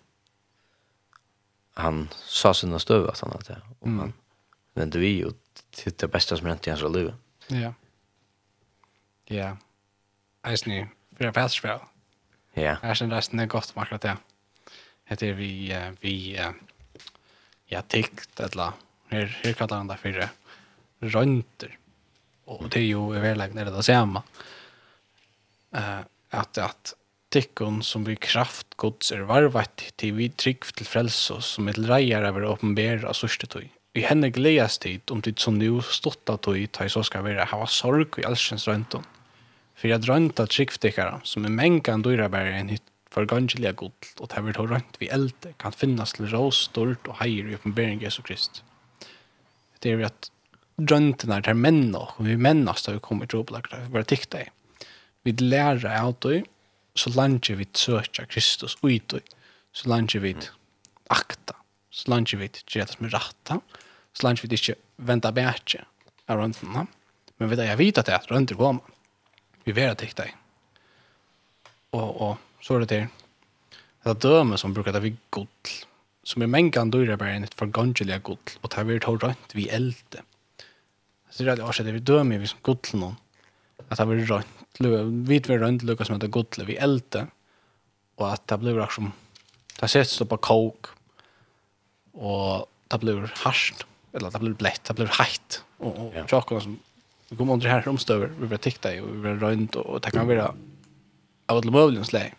Han 1.74 2.10
sa 2.14 2.54
sina 2.54 2.80
stöv 2.80 3.10
att 3.10 3.20
han 3.20 3.32
hade. 3.32 3.62
Och 3.80 3.88
mm. 3.88 4.00
han 4.00 4.14
vände 4.74 5.00
vi 5.00 5.26
och 5.26 5.34
till 5.72 5.94
det 5.98 6.08
bästa 6.08 6.38
som 6.38 6.48
hänt 6.48 6.68
i 6.68 6.70
hans 6.70 6.96
liv. 6.96 7.14
Ja. 7.48 7.74
Ja. 9.26 9.58
Eisne, 10.44 10.88
för 11.18 11.24
det 11.24 11.34
fast 11.34 11.56
spel. 11.56 11.80
Ja. 12.54 12.78
Jag 12.82 12.98
känner 12.98 13.16
resten 13.16 13.40
är 13.40 13.46
gott 13.46 13.72
om 13.76 13.82
akkurat 13.82 14.02
det. 14.02 14.18
Heter 15.06 15.34
vi, 15.34 15.76
vi, 16.00 16.40
ja, 17.66 17.82
tikt 17.82 18.40
eller 18.40 18.72
Hur 19.08 19.40
här 19.44 19.54
kallar 19.54 19.78
han 19.78 19.88
det 19.88 19.98
för 19.98 20.30
rönter. 21.00 21.78
Och 22.46 22.70
det 22.70 22.80
är 22.80 22.84
ju 22.84 23.16
i 23.16 23.20
verkligheten 23.20 23.66
det 23.66 23.72
det 23.72 23.84
samma. 23.84 24.24
Uh, 25.76 26.00
att, 26.30 26.58
att 26.58 26.94
tikkun 27.32 27.82
som 27.86 28.04
vi 28.08 28.18
kraft 28.20 28.76
gods 28.82 29.12
er 29.16 29.24
varvat 29.30 29.86
til 30.02 30.18
vi 30.18 30.30
trygg 30.30 30.68
til 30.76 30.88
frelse 30.88 31.40
som 31.46 31.70
et 31.72 31.80
reier 31.80 32.26
av 32.28 32.38
å 32.38 32.58
av 33.08 33.16
sørste 33.18 33.48
tog. 33.48 33.68
Vi 33.96 34.04
henne 34.08 34.32
gledes 34.32 34.78
tid 34.80 35.12
om 35.12 35.22
tid 35.22 35.40
som 35.40 35.58
nu 35.60 35.82
stotta 35.84 36.38
at 36.38 36.44
tog 36.48 36.78
så 36.92 37.04
skal 37.04 37.26
være 37.26 37.48
hava 37.52 37.68
sorg 37.68 38.20
i 38.20 38.28
allsens 38.28 38.68
røntun. 38.68 39.04
For 39.76 39.90
jeg 39.90 40.04
drønta 40.04 40.46
tryggtikkara 40.48 41.20
som 41.28 41.46
er 41.48 41.56
mengan 41.56 42.04
dyrabærer 42.06 42.60
enn 42.60 42.72
hitt 42.72 42.86
for 43.12 43.28
gangelige 43.28 43.74
god 43.82 44.12
og 44.22 44.30
det 44.32 44.44
vil 44.46 44.60
ha 44.60 44.68
rønt 44.70 45.00
vi 45.02 45.10
elde 45.12 45.52
kan 45.60 45.76
finnes 45.76 46.16
til 46.16 46.30
rås, 46.32 46.68
stort 46.70 47.10
og 47.10 47.20
heier 47.20 47.50
i 47.50 47.58
åpenbæring 47.58 48.04
Jesu 48.06 48.22
Krist. 48.24 48.62
Det 49.84 49.96
er 49.96 50.06
at 50.08 50.32
drøntene 50.80 51.40
er 51.40 51.48
til 51.50 51.60
menn 51.60 51.92
og 51.98 52.16
vi 52.24 52.38
mennes 52.40 52.86
da 52.86 52.96
vi 52.96 53.04
kommer 53.04 53.28
til 53.28 53.42
å 53.42 53.46
opplagt 53.46 53.76
vi 53.76 53.92
bare 53.92 54.08
tikk 54.08 54.30
i. 54.40 54.46
Vi 55.28 55.36
lærer 55.42 55.92
av 56.00 56.16
det, 56.24 56.46
så 56.96 57.12
langt 57.16 57.50
vi 57.50 57.68
søker 57.74 58.28
Kristus 58.30 58.78
ut 58.84 59.14
og 59.14 59.22
så 59.74 59.90
langt 59.90 60.16
vi 60.16 60.36
akta, 61.10 61.56
så 61.90 62.12
langt 62.12 62.34
vi 62.34 62.50
gjør 62.68 62.88
det 62.88 62.96
som 62.96 63.08
er 63.08 63.16
rett, 63.16 63.54
så 64.14 64.26
langt 64.26 64.44
vi 64.44 64.52
ikke 64.56 64.76
venter 64.98 65.36
bætje 65.36 65.86
av 66.28 66.42
røntene, 66.42 66.86
men 67.38 67.50
vi 67.52 67.60
jeg 67.60 67.80
vet 67.80 68.02
at 68.02 68.10
det 68.10 68.16
er 68.16 68.28
røntene 68.32 68.60
kommer. 68.60 68.98
Vi 69.64 69.76
vera 69.78 69.94
at 69.94 70.02
det. 70.02 70.32
Og, 71.94 72.22
og 72.22 72.64
så 72.64 72.76
er 72.76 72.84
det 72.84 72.90
til, 72.90 73.08
det 74.02 74.10
er 74.10 74.22
døme 74.24 74.58
som 74.58 74.74
brukar 74.74 74.96
det 74.96 75.04
vi 75.04 75.16
god, 75.30 75.74
som 76.26 76.42
er 76.42 76.50
mengan 76.50 76.92
døyre 76.94 77.18
bare 77.18 77.36
enn 77.38 77.46
et 77.46 77.58
forgangelig 77.58 78.22
god, 78.26 78.56
og 78.62 78.70
det 78.70 78.80
er 78.80 78.88
vi 78.90 79.00
tar 79.04 79.20
rønt 79.22 79.56
vi 79.58 79.68
elte. 79.70 80.24
Så 81.30 81.44
det 81.44 81.52
er 81.54 81.60
det 81.60 81.66
også, 81.66 81.84
det 81.84 81.94
er 81.94 82.00
vi 82.00 82.08
døme 82.10 82.40
vi 82.42 82.50
som 82.50 82.64
god 82.66 82.90
noen, 82.98 83.20
at 83.92 84.00
det 84.00 84.08
var 84.08 84.16
rønt. 84.16 84.48
vi 84.80 85.40
var 85.48 85.60
rønt, 85.60 85.84
Lucas 85.84 86.08
som 86.08 86.16
heter 86.16 86.32
Godle 86.32 86.66
vi 86.66 86.78
älte 86.78 87.28
och 88.16 88.34
att 88.34 88.48
det 88.48 88.58
blev 88.58 88.78
rakt 88.78 88.94
som 88.94 89.12
det 89.80 89.88
sätts 89.88 90.20
på 90.20 90.38
kåk, 90.38 90.86
och 92.12 92.66
det 92.88 93.00
blev 93.00 93.32
harsht 93.36 93.86
eller 94.14 94.32
det 94.32 94.40
blev 94.40 94.56
blett 94.56 94.84
det 94.84 94.94
blev 94.94 95.10
heit. 95.10 95.64
och 95.78 96.00
og 96.00 96.14
ja. 96.16 96.28
chocken 96.28 96.62
som 96.62 96.80
vi 97.30 97.36
kom 97.36 97.50
under 97.50 97.70
här 97.70 97.88
omstöver 97.88 98.28
vi 98.28 98.48
var 98.48 98.58
tikta 98.58 98.96
i 98.96 99.00
och 99.00 99.16
vi 99.16 99.20
var 99.20 99.36
rönt 99.36 99.76
och 99.76 100.02
det 100.02 100.12
kan 100.12 100.28
vara 100.28 100.54
av 101.46 101.58
alle 101.58 101.72
möjligt 101.72 102.06
slag 102.06 102.34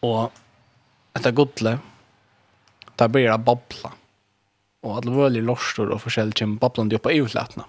och 0.00 0.32
att 1.12 1.34
Godle 1.34 1.78
där 2.96 3.08
blir 3.08 3.30
det 3.30 3.38
babbla 3.38 3.92
och 4.80 4.96
alla 4.96 5.10
möjliga 5.10 5.42
lorstor 5.42 5.88
och 5.88 6.02
försäljning 6.02 6.56
babblande 6.56 6.96
upp 6.96 7.02
på 7.02 7.12
utlätna 7.12 7.64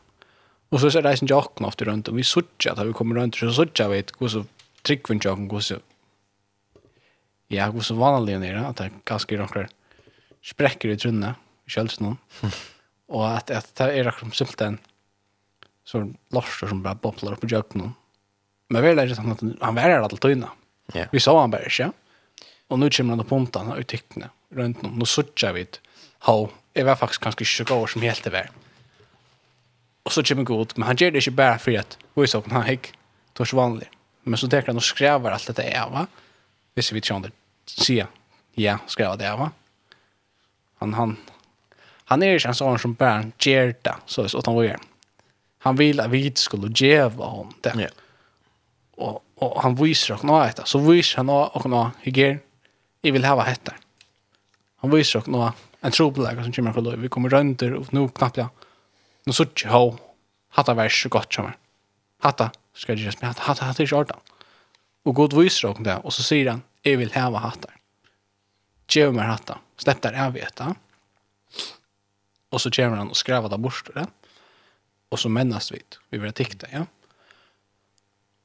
Och 0.69 0.79
så 0.79 0.91
ser 0.91 1.01
det 1.01 1.09
reisen 1.09 1.27
jag 1.27 1.43
kom 1.55 1.65
efter 1.65 1.85
runt 1.85 2.07
och 2.07 2.17
vi 2.17 2.23
såg 2.23 2.43
att 2.69 2.87
vi 2.87 2.93
kommer 2.93 3.15
runt 3.15 3.35
så 3.35 3.51
såg 3.51 3.69
jag 3.73 3.89
vet 3.89 4.11
hur 4.19 4.27
så 4.27 4.45
tryckvin 4.81 5.19
jag 5.23 5.49
kom 5.49 5.61
så 5.61 5.75
Ja, 7.47 7.71
hur 7.71 7.81
så 7.81 7.95
vanligen 7.95 8.43
är 8.43 8.53
det 8.53 8.67
att 8.67 8.77
det 8.77 8.89
ganska 9.05 9.35
några 9.35 9.67
spräcker 10.43 10.89
i 10.89 10.97
trunna 10.97 11.35
i 11.67 11.69
kölsen 11.69 12.17
och 13.07 13.31
att 13.31 13.51
att 13.51 13.75
det 13.75 13.83
är 13.83 14.03
liksom 14.03 14.31
simpelt 14.31 14.61
en 14.61 14.77
så 15.83 16.13
lorsar 16.29 16.67
som 16.67 16.83
bara 16.83 16.95
bubblar 16.95 17.33
upp 17.33 17.43
i 17.43 17.47
jöknen. 17.47 17.93
Men 18.67 18.81
väl 18.81 18.99
är 18.99 19.07
det 19.07 19.15
sånt 19.15 19.43
att 19.43 19.61
han 19.61 19.75
var 19.75 19.89
där 19.89 20.07
till 20.07 20.29
innan. 20.29 20.49
Ja. 20.93 21.05
Vi 21.11 21.19
sa 21.19 21.41
han 21.41 21.51
bara, 21.51 21.61
ja. 21.79 21.91
Och 22.67 22.79
nu 22.79 22.89
kommer 22.89 23.09
han 23.09 23.19
på 23.19 23.29
pontan 23.29 23.71
och 23.71 23.87
tyckte 23.87 24.29
runt 24.49 24.81
någon. 24.81 24.99
Nu 24.99 25.05
såg 25.05 25.25
jag 25.35 25.53
vid. 25.53 25.77
Ha, 26.19 26.49
jag 26.73 26.85
var 26.85 26.95
faktiskt 26.95 27.21
ganska 27.21 27.45
sjuk 27.45 27.71
år 27.71 27.87
som 27.87 28.01
helt 28.01 28.23
det 28.23 28.29
var. 28.29 28.49
Og 30.05 30.11
så 30.11 30.23
kommer 30.23 30.43
god, 30.43 30.73
men 30.75 30.87
han 30.87 30.95
ger 30.95 31.11
det 31.11 31.17
inte 31.17 31.31
bara 31.31 31.57
för 31.57 31.79
att 31.79 31.97
voice 32.13 32.35
open 32.35 32.51
han 32.51 32.63
hekk, 32.63 32.91
det 33.33 33.39
var 33.39 33.45
så 33.45 33.57
vanlig. 33.57 33.89
Men 34.23 34.37
så 34.37 34.47
tenker 34.47 34.67
han 34.67 34.77
och 34.77 34.83
skrever 34.83 35.31
allt 35.31 35.47
dette 35.47 35.63
är 35.63 35.89
va. 35.89 36.07
Visst 36.75 36.91
vi 36.91 37.01
tror 37.01 37.31
sier, 37.65 38.05
Se. 38.05 38.05
Ja, 38.53 38.77
skrever 38.87 39.17
det 39.17 39.37
va. 39.37 39.51
Han 40.79 40.93
han 40.93 41.17
han 42.05 42.23
är 42.23 42.27
ju 42.27 42.39
en 42.45 42.55
sånn 42.55 42.79
som 42.79 42.93
bare 42.93 43.31
gjør 43.39 43.73
det 43.81 43.95
så 44.05 44.27
så 44.29 44.41
han 44.45 44.57
vill. 44.61 44.77
Han 45.59 45.75
vill 45.75 45.99
at 45.99 46.11
vi 46.11 46.31
skulle 46.35 46.69
ge 46.75 47.01
honom 47.01 47.53
det. 47.61 47.73
Ja. 47.75 47.89
Och 48.97 49.25
og 49.35 49.61
han 49.61 49.75
visar 49.75 50.15
oss 50.15 50.23
noe 50.23 50.45
etter, 50.47 50.63
Så 50.65 50.79
viser 50.79 51.17
han 51.17 51.29
och 51.29 51.65
noe, 51.65 51.91
hygger. 52.01 52.39
Jag 53.01 53.11
vill 53.11 53.25
ha 53.25 53.35
vad 53.35 53.45
heter. 53.45 53.75
Han 54.77 54.91
visar 54.91 55.19
oss 55.19 55.27
noe, 55.27 55.53
en 55.81 55.91
trobelägare 55.91 56.43
som 56.43 56.53
kommer 56.53 56.73
från 56.73 57.01
Vi 57.01 57.09
kommer 57.09 57.29
runt 57.29 57.61
och 57.61 57.93
nu 57.93 58.07
knappt 58.09 58.39
Nå 59.25 59.33
så 59.33 59.47
ikke 59.49 59.71
ho, 59.73 59.85
hatta 60.53 60.75
vær 60.77 60.91
så 60.93 61.09
godt 61.09 61.33
som 61.33 61.49
er. 61.49 61.57
Hatta, 62.23 62.51
skal 62.77 62.95
jeg 62.95 63.07
gjøre, 63.07 63.21
men 63.21 63.31
hatta, 63.31 63.45
hatta 63.47 63.81
er 63.81 63.87
ikke 63.87 64.01
ordan. 64.03 64.21
Og 65.05 65.15
god 65.17 65.35
viser 65.37 65.71
om 65.71 65.85
det, 65.85 65.97
og 66.05 66.13
så 66.13 66.25
sier 66.25 66.51
han, 66.51 66.63
jeg 66.85 66.99
vil 67.01 67.13
heva 67.13 67.41
hatta. 67.41 67.71
Gjev 68.91 69.15
meg 69.17 69.29
hatta, 69.29 69.57
slepp 69.81 70.03
der 70.03 70.17
jeg 70.17 70.35
vet 70.37 70.61
det. 70.61 70.69
Og 72.53 72.61
så 72.61 72.69
kommer 72.73 73.01
han 73.01 73.11
og 73.11 73.17
skrever 73.19 73.51
det 73.51 73.61
bort 73.61 73.89
det. 73.95 74.05
Og 75.13 75.21
så 75.21 75.29
mennes 75.29 75.71
vi, 75.73 75.81
vi 76.13 76.21
vil 76.21 76.33
tikta, 76.35 76.69
ja. 76.71 76.85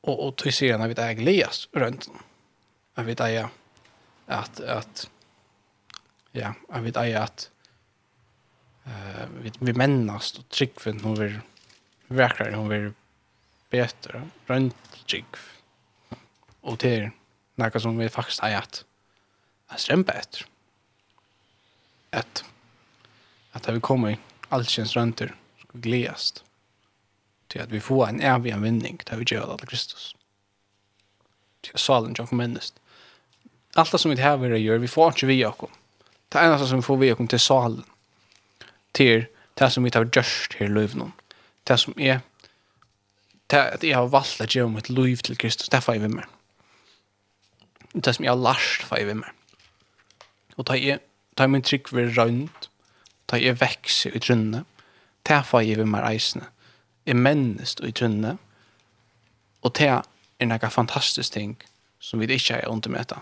Og, 0.08 0.14
og 0.14 0.36
til 0.40 0.54
sier 0.54 0.76
han, 0.76 0.84
jeg 0.84 0.94
vet 0.94 1.04
jeg 1.04 1.20
gledes 1.20 1.64
rundt. 1.76 2.08
Jeg 2.96 3.06
vi 3.06 3.16
jeg 3.20 3.48
at, 4.30 4.60
at, 4.60 5.08
ja, 6.34 6.52
jeg 6.72 6.84
vi 6.84 6.92
jeg 6.94 7.16
at, 7.20 7.50
eh 8.84 9.26
vi 9.42 9.52
vi 9.58 9.72
mennast 9.72 10.38
och 10.38 10.48
tryckfen 10.48 11.00
hon 11.00 11.14
vill 11.14 11.40
verkligen 12.06 12.54
hon 12.54 12.68
vill 12.68 12.92
bättre 13.70 14.28
runt 14.46 15.06
tryck 15.06 15.36
och 16.60 16.76
det 16.76 17.10
några 17.54 17.80
som 17.80 17.98
vi 17.98 18.08
faktiskt 18.08 18.40
har 18.40 18.50
gjort 18.50 18.84
är 19.68 19.76
ström 19.76 20.02
bättre 20.02 20.44
att 22.10 22.44
att 23.52 23.68
vi 23.68 23.80
kommer 23.80 24.18
allsens 24.48 24.96
rönter 24.96 25.34
ska 25.58 25.78
glädjas 25.78 26.44
till 27.46 27.60
att 27.60 27.70
vi 27.70 27.80
får 27.80 28.08
en 28.08 28.20
evig 28.20 28.56
vinning 28.56 29.00
där 29.06 29.16
vi 29.16 29.24
gör 29.28 29.42
alla 29.42 29.56
Kristus. 29.56 30.16
Till 31.60 31.78
salen 31.78 32.14
jag 32.18 32.28
kommer 32.28 32.48
minst 32.48 32.80
allt 33.74 34.00
som 34.00 34.10
vi 34.10 34.22
har 34.22 34.36
vi 34.36 34.58
gör 34.58 34.78
vi 34.78 34.88
får 34.88 35.06
inte 35.06 35.26
vi 35.26 35.40
jakom 35.40 35.70
det 36.28 36.38
enda 36.38 36.66
som 36.66 36.76
vi 36.76 36.82
får 36.82 36.96
vi 36.96 37.08
jakom 37.08 37.28
till 37.28 37.40
salen 37.40 37.84
til 38.96 39.26
det 39.58 39.70
som 39.72 39.84
vi 39.84 39.92
tar 39.92 40.08
gjørst 40.08 40.56
her 40.58 40.68
i 40.68 40.74
løyvnum. 40.74 41.12
Det 41.68 41.78
som 41.80 41.94
er 41.98 42.20
det 43.50 43.58
at 43.58 43.84
jeg 43.84 43.96
har 43.96 44.10
valgt 44.10 44.40
å 44.42 44.46
gjøre 44.46 44.70
mitt 44.70 44.90
liv 44.90 45.22
til 45.26 45.38
Kristus, 45.38 45.68
det 45.68 45.82
får 45.82 45.98
jeg 45.98 46.04
ved 46.04 46.16
meg. 46.20 46.26
Det 47.94 48.14
som 48.14 48.24
jeg 48.24 48.30
har 48.30 48.42
lært 48.42 48.84
får 48.86 49.00
jeg 49.00 49.08
ved 49.10 49.20
meg. 49.24 49.32
Og 50.56 50.66
da 50.68 50.76
jeg, 50.78 51.00
da 51.38 51.48
min 51.50 51.64
trygg 51.66 51.90
ved 51.92 52.14
rønt, 52.18 52.68
da 53.30 53.38
jeg 53.40 53.58
vekser 53.60 54.14
i 54.14 54.22
trunne, 54.22 54.64
det 55.26 55.42
får 55.46 55.64
jeg 55.66 55.80
ved 55.80 55.90
meg 55.90 56.04
reisende. 56.04 56.46
Jeg 57.06 57.16
mennest 57.16 57.82
i 57.84 57.92
trunne, 57.96 58.36
og 59.62 59.74
det 59.76 59.88
er 59.90 60.46
noe 60.46 60.70
fantastisk 60.72 61.34
ting 61.34 61.56
som 62.00 62.20
vi 62.20 62.30
ikke 62.30 62.60
er 62.60 62.70
undermøte. 62.70 63.18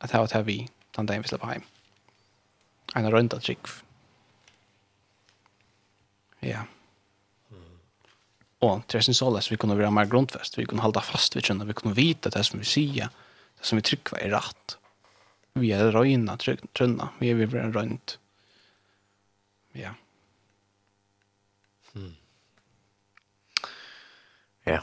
At 0.00 0.12
det 0.12 0.20
var 0.20 0.30
det 0.32 0.46
vi, 0.46 0.58
den 0.96 1.06
dagen 1.06 1.24
vi 1.24 1.30
slipper 1.30 1.56
hjem. 1.56 1.66
En 2.96 3.10
røynd 3.12 3.34
av 3.34 3.42
trygg. 3.44 3.68
Ja. 6.42 6.64
Mm. 7.50 7.78
Og 8.66 8.86
til 8.88 8.98
er 8.98 9.06
sin 9.06 9.16
såles, 9.18 9.50
vi 9.50 9.58
kunne 9.60 9.78
være 9.78 9.92
mer 9.94 10.10
grunnfest, 10.10 10.58
vi 10.58 10.66
kunne 10.66 10.82
holde 10.82 11.02
fast, 11.06 11.36
vi 11.36 11.44
kunne, 11.46 11.66
vi 11.66 11.76
kunne 11.78 11.96
vite 11.96 12.32
det 12.34 12.44
som 12.46 12.60
vi 12.62 12.68
sier, 12.68 13.12
det 13.58 13.68
som 13.68 13.78
vi 13.78 13.86
trykker 13.86 14.18
er 14.20 14.34
rett. 14.36 14.76
Vi 15.58 15.72
er 15.76 15.92
røyna, 15.92 16.38
trønna, 16.40 17.12
vi 17.20 17.30
er 17.30 17.38
vi 17.40 17.50
blir 17.52 17.74
røynt. 17.74 18.16
Ja. 19.76 19.94
Mm. 21.94 22.14
Ja. 24.64 24.80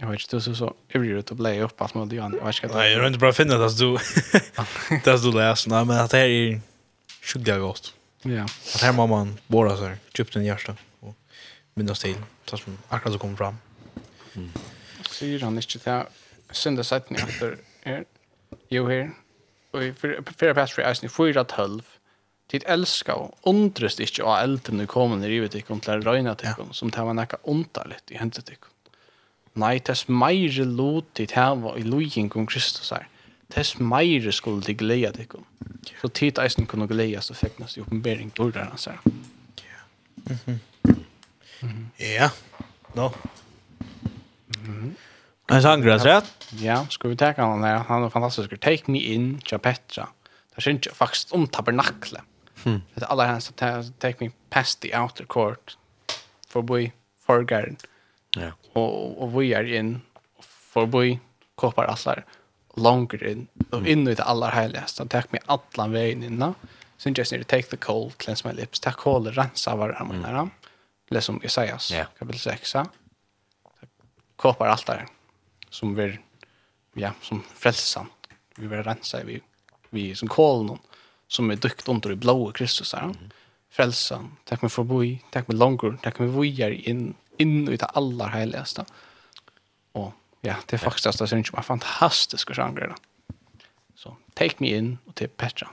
Jag 0.00 0.08
vet 0.08 0.20
inte, 0.20 0.36
du 0.36 0.40
så 0.40 0.54
så 0.54 0.74
ivrig 0.88 1.10
ut 1.10 1.30
och 1.30 1.36
blei 1.36 1.60
upp 1.62 1.80
allt 1.80 1.94
med 1.94 2.12
Jan. 2.12 2.36
Jag 2.38 2.46
vet 2.46 2.62
inte. 2.62 2.76
Nej, 2.76 2.92
jag 2.92 3.00
har 3.00 3.06
inte 3.06 3.18
bara 3.18 3.32
finna 3.32 3.58
det 3.58 3.66
att 3.66 3.78
du, 3.78 3.96
att 5.10 5.22
du 5.22 5.32
läser. 5.32 5.70
Nej, 5.70 5.84
men 5.84 5.98
att 5.98 6.10
det 6.10 6.16
här 6.16 6.28
är 6.28 6.60
sjukt 7.22 7.46
gott. 7.46 7.94
Ja. 8.22 8.44
Att 8.74 8.80
här 8.82 8.92
må 8.92 9.06
man 9.06 9.38
bara 9.46 9.76
så 9.76 9.84
här, 9.84 9.96
djupt 10.14 10.36
i 10.36 10.40
hjärtat 10.40 10.76
och 11.00 11.14
minnas 11.74 12.00
till, 12.00 12.16
så 12.46 12.56
som 12.56 12.78
akkurat 12.88 13.12
så 13.12 13.18
kommer 13.18 13.36
fram. 13.36 13.56
Mm. 14.34 14.50
Säger 15.10 15.40
han 15.40 15.56
inte 15.56 15.78
det 15.84 15.90
här 15.90 16.06
sunda 16.50 16.84
sätten 16.84 17.16
efter 17.16 17.56
er, 17.82 18.04
jo 18.68 18.88
här, 18.88 19.10
och 19.70 19.84
i 19.84 19.94
fyra 20.36 20.54
pastor 20.54 20.84
i 20.84 20.86
äsni, 20.88 21.08
fyra 21.08 21.44
tölv, 21.44 21.82
tid 22.50 22.64
älska 22.66 23.14
och 23.14 23.38
undrest 23.42 24.00
inte 24.00 24.22
av 24.22 24.38
elden 24.38 24.76
nu 24.76 24.86
kommer 24.86 25.16
när 25.16 25.28
livet 25.28 25.54
ikon 25.54 25.80
till 25.80 25.90
att 25.90 26.04
röjna 26.04 26.34
till 26.34 26.48
ja. 26.58 26.64
som 26.72 26.90
det 26.90 27.02
var 27.02 27.14
näka 27.14 27.36
ontarligt 27.42 28.10
i 28.10 28.16
händet 28.16 28.46
till 28.46 28.56
Nej, 29.52 29.82
det 29.84 29.92
är 30.08 30.12
mer 30.12 30.64
lot 30.64 31.14
tid 31.14 31.32
här 31.32 31.78
i 31.78 31.82
lojning 31.82 32.32
om 32.34 32.46
Kristus 32.46 32.90
här 32.90 33.08
tess 33.50 33.78
meire 33.78 34.32
skulle 34.32 34.62
de 34.66 34.74
gleia 34.74 35.10
tikkum. 35.12 35.44
Så 36.00 36.08
tid 36.08 36.38
eisen 36.38 36.66
kunne 36.66 36.88
gleda 36.88 37.20
så 37.24 37.34
feknas 37.34 37.76
i 37.76 37.80
oppenbering 37.84 38.30
på 38.34 38.50
der 38.54 38.70
hans 38.70 38.88
her. 38.90 39.00
Ja. 41.98 42.30
Nå. 42.94 43.10
En 45.50 45.62
sanger, 45.62 45.98
rätt? 45.98 46.30
Ja, 46.62 46.86
skal 46.90 47.10
vi 47.10 47.16
teka 47.16 47.42
han 47.42 47.62
der. 47.62 47.82
Han 47.88 48.04
er 48.04 48.12
fantastisk. 48.12 48.54
Take 48.60 48.90
me 48.92 48.98
in, 48.98 49.40
tja 49.46 49.58
Petra. 49.58 50.08
Det 50.54 50.62
syns 50.62 50.86
jeg 50.86 50.94
faktisk 50.94 51.34
om 51.34 51.46
tabernakle. 51.50 52.22
Mm. 52.64 52.82
Det 52.94 53.02
er 53.02 53.10
alle 53.10 53.26
hans, 53.26 53.52
take 53.56 54.16
me 54.20 54.30
past 54.50 54.80
the 54.82 54.92
outer 54.94 55.24
court. 55.24 55.76
Forbi 56.50 56.92
forgaren. 57.26 57.78
Ja. 58.36 58.52
Og, 58.74 59.22
og 59.22 59.34
vi 59.34 59.52
er 59.52 59.66
inn. 59.66 59.96
Forbi 60.40 61.18
kåpar 61.58 61.90
allar 61.90 62.24
longer 62.80 63.26
in 63.26 63.46
och 63.70 63.86
in 63.86 64.08
i 64.08 64.14
det 64.14 64.22
allra 64.22 64.50
heligaste. 64.50 65.06
take 65.06 65.28
me 65.30 65.38
alla 65.46 65.88
vägen 65.88 66.22
innan. 66.22 66.54
Sen 66.96 67.14
just 67.14 67.32
need 67.32 67.46
to 67.46 67.50
take 67.50 67.62
the 67.62 67.76
cold, 67.76 68.18
cleanse 68.18 68.48
my 68.48 68.54
lips. 68.54 68.80
Tack 68.80 68.98
håller 68.98 69.32
rensa 69.32 69.76
varandra 69.76 70.04
mina. 70.04 70.28
Mm. 70.28 70.50
Läs 71.08 71.28
om 71.28 71.44
Isaias 71.44 71.92
yeah. 71.92 72.08
kapitel 72.18 72.40
6. 72.40 72.74
Kopar 74.36 74.66
allt 74.66 74.86
där 74.86 75.06
som 75.70 75.94
vi 75.94 76.18
ja, 76.94 77.12
som 77.22 77.42
frälsan. 77.54 78.06
Vi 78.56 78.66
vill 78.66 78.82
rensa 78.82 79.24
vi 79.24 79.40
vi 79.90 80.14
som 80.14 80.28
kolon 80.28 80.78
som 81.28 81.50
är 81.50 81.56
dykt 81.56 81.88
under 81.88 82.12
i 82.12 82.16
blåa 82.16 82.52
Kristus 82.52 82.90
där. 82.90 83.02
Mm. 83.02 83.16
Frälsan, 83.70 84.36
tack 84.44 84.62
mig 84.62 84.70
för 84.70 84.82
boi, 84.82 85.22
tack 85.30 85.48
mig 85.48 85.56
långur, 85.56 85.98
tack 86.02 86.18
mig 86.18 86.28
vojar 86.28 86.70
in 86.70 87.14
in 87.36 87.68
i 87.68 87.76
det 87.76 87.86
allra 87.86 88.26
heligaste. 88.26 88.84
Och 89.92 90.12
Ja, 90.40 90.54
det 90.66 90.76
är 90.76 90.78
faktiskt 90.78 91.06
det 91.18 91.26
syns 91.26 91.52
bara 91.52 91.62
fantastiska 91.62 92.54
genrer. 92.54 92.94
Så 93.94 94.16
Take 94.34 94.54
Me 94.58 94.68
In 94.68 94.98
och 95.04 95.14
till 95.14 95.28
Petra. 95.28 95.68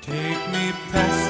Take 0.00 0.50
me 0.52 0.72
past 0.92 1.21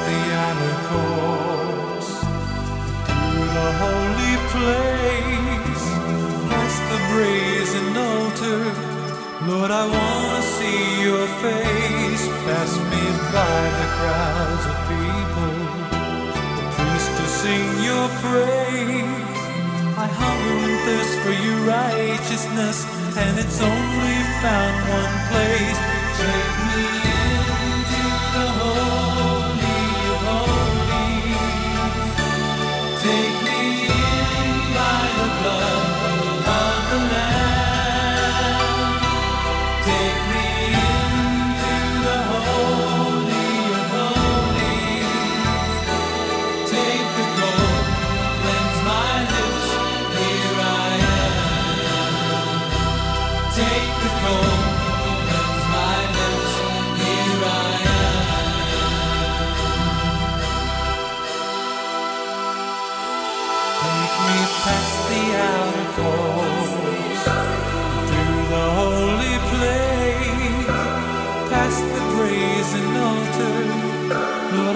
Lord, 9.46 9.72
I 9.72 9.84
want 9.88 10.44
to 10.44 10.50
see 10.54 11.02
your 11.02 11.26
face 11.42 12.24
Pass 12.46 12.72
me 12.90 13.04
by 13.34 13.58
the 13.78 13.86
crowds 13.98 14.64
of 14.70 14.76
people. 14.86 15.54
The 16.58 16.66
priest 16.78 17.10
to 17.18 17.26
sing 17.42 17.68
your 17.82 18.06
praise. 18.22 19.38
I 19.98 20.06
hunger 20.06 20.58
and 20.68 20.78
thirst 20.86 21.14
for 21.24 21.34
your 21.44 21.58
righteousness 21.66 22.86
And 23.18 23.38
it's 23.38 23.60
only 23.60 24.18
found 24.42 24.76
one 24.98 25.14
place. 25.30 25.78
Take 26.22 26.56
me 26.70 27.01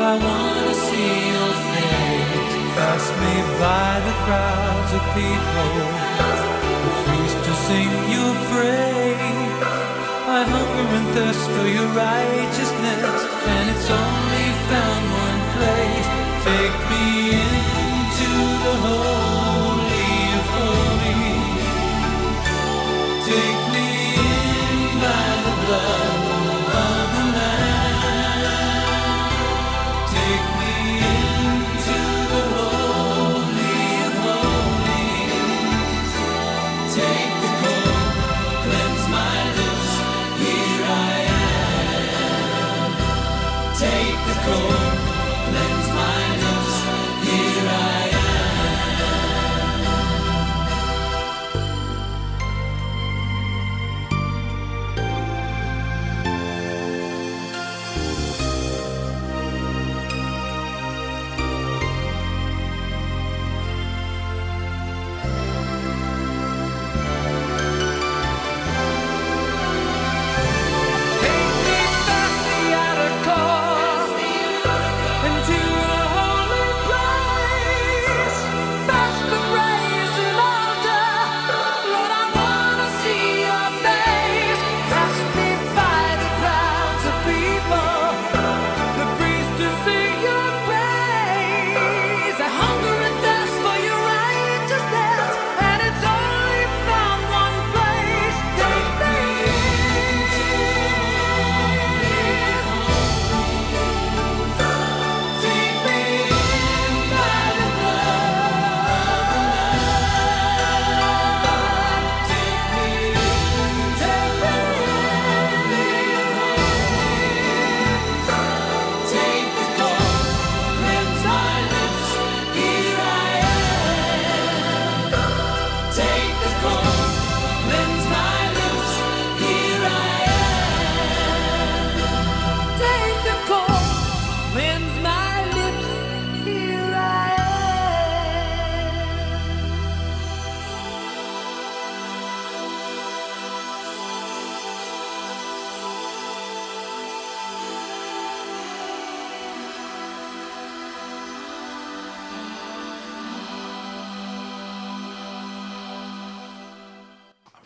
I 0.07 0.15
wanna 0.15 0.75
see 0.87 1.15
your 1.35 1.53
face. 1.75 2.55
Pass 2.79 3.05
me 3.23 3.35
by 3.59 3.91
the 4.07 4.15
crowds 4.25 4.93
of 4.99 5.03
people. 5.19 5.73
The 6.85 6.93
priest 7.07 7.39
to 7.47 7.53
sing 7.67 7.93
your 8.15 8.33
praise 8.51 9.67
I 10.39 10.41
hunger 10.53 10.87
and 10.99 11.09
thirst 11.17 11.45
for 11.55 11.67
your 11.77 11.91
righteousness. 12.07 13.19
And 13.55 13.65
it's 13.75 13.89
only 13.91 14.49
found 14.71 15.03
one 15.27 15.43
place. 15.57 16.09
Take 16.47 16.77
me 16.93 17.16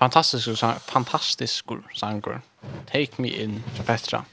Fantastisk 0.00 0.48
fantastisk 0.80 1.66
sanger. 1.94 2.40
Take 2.86 3.22
me 3.22 3.28
in 3.28 3.62
fra 3.74 3.84
Petra. 3.84 4.24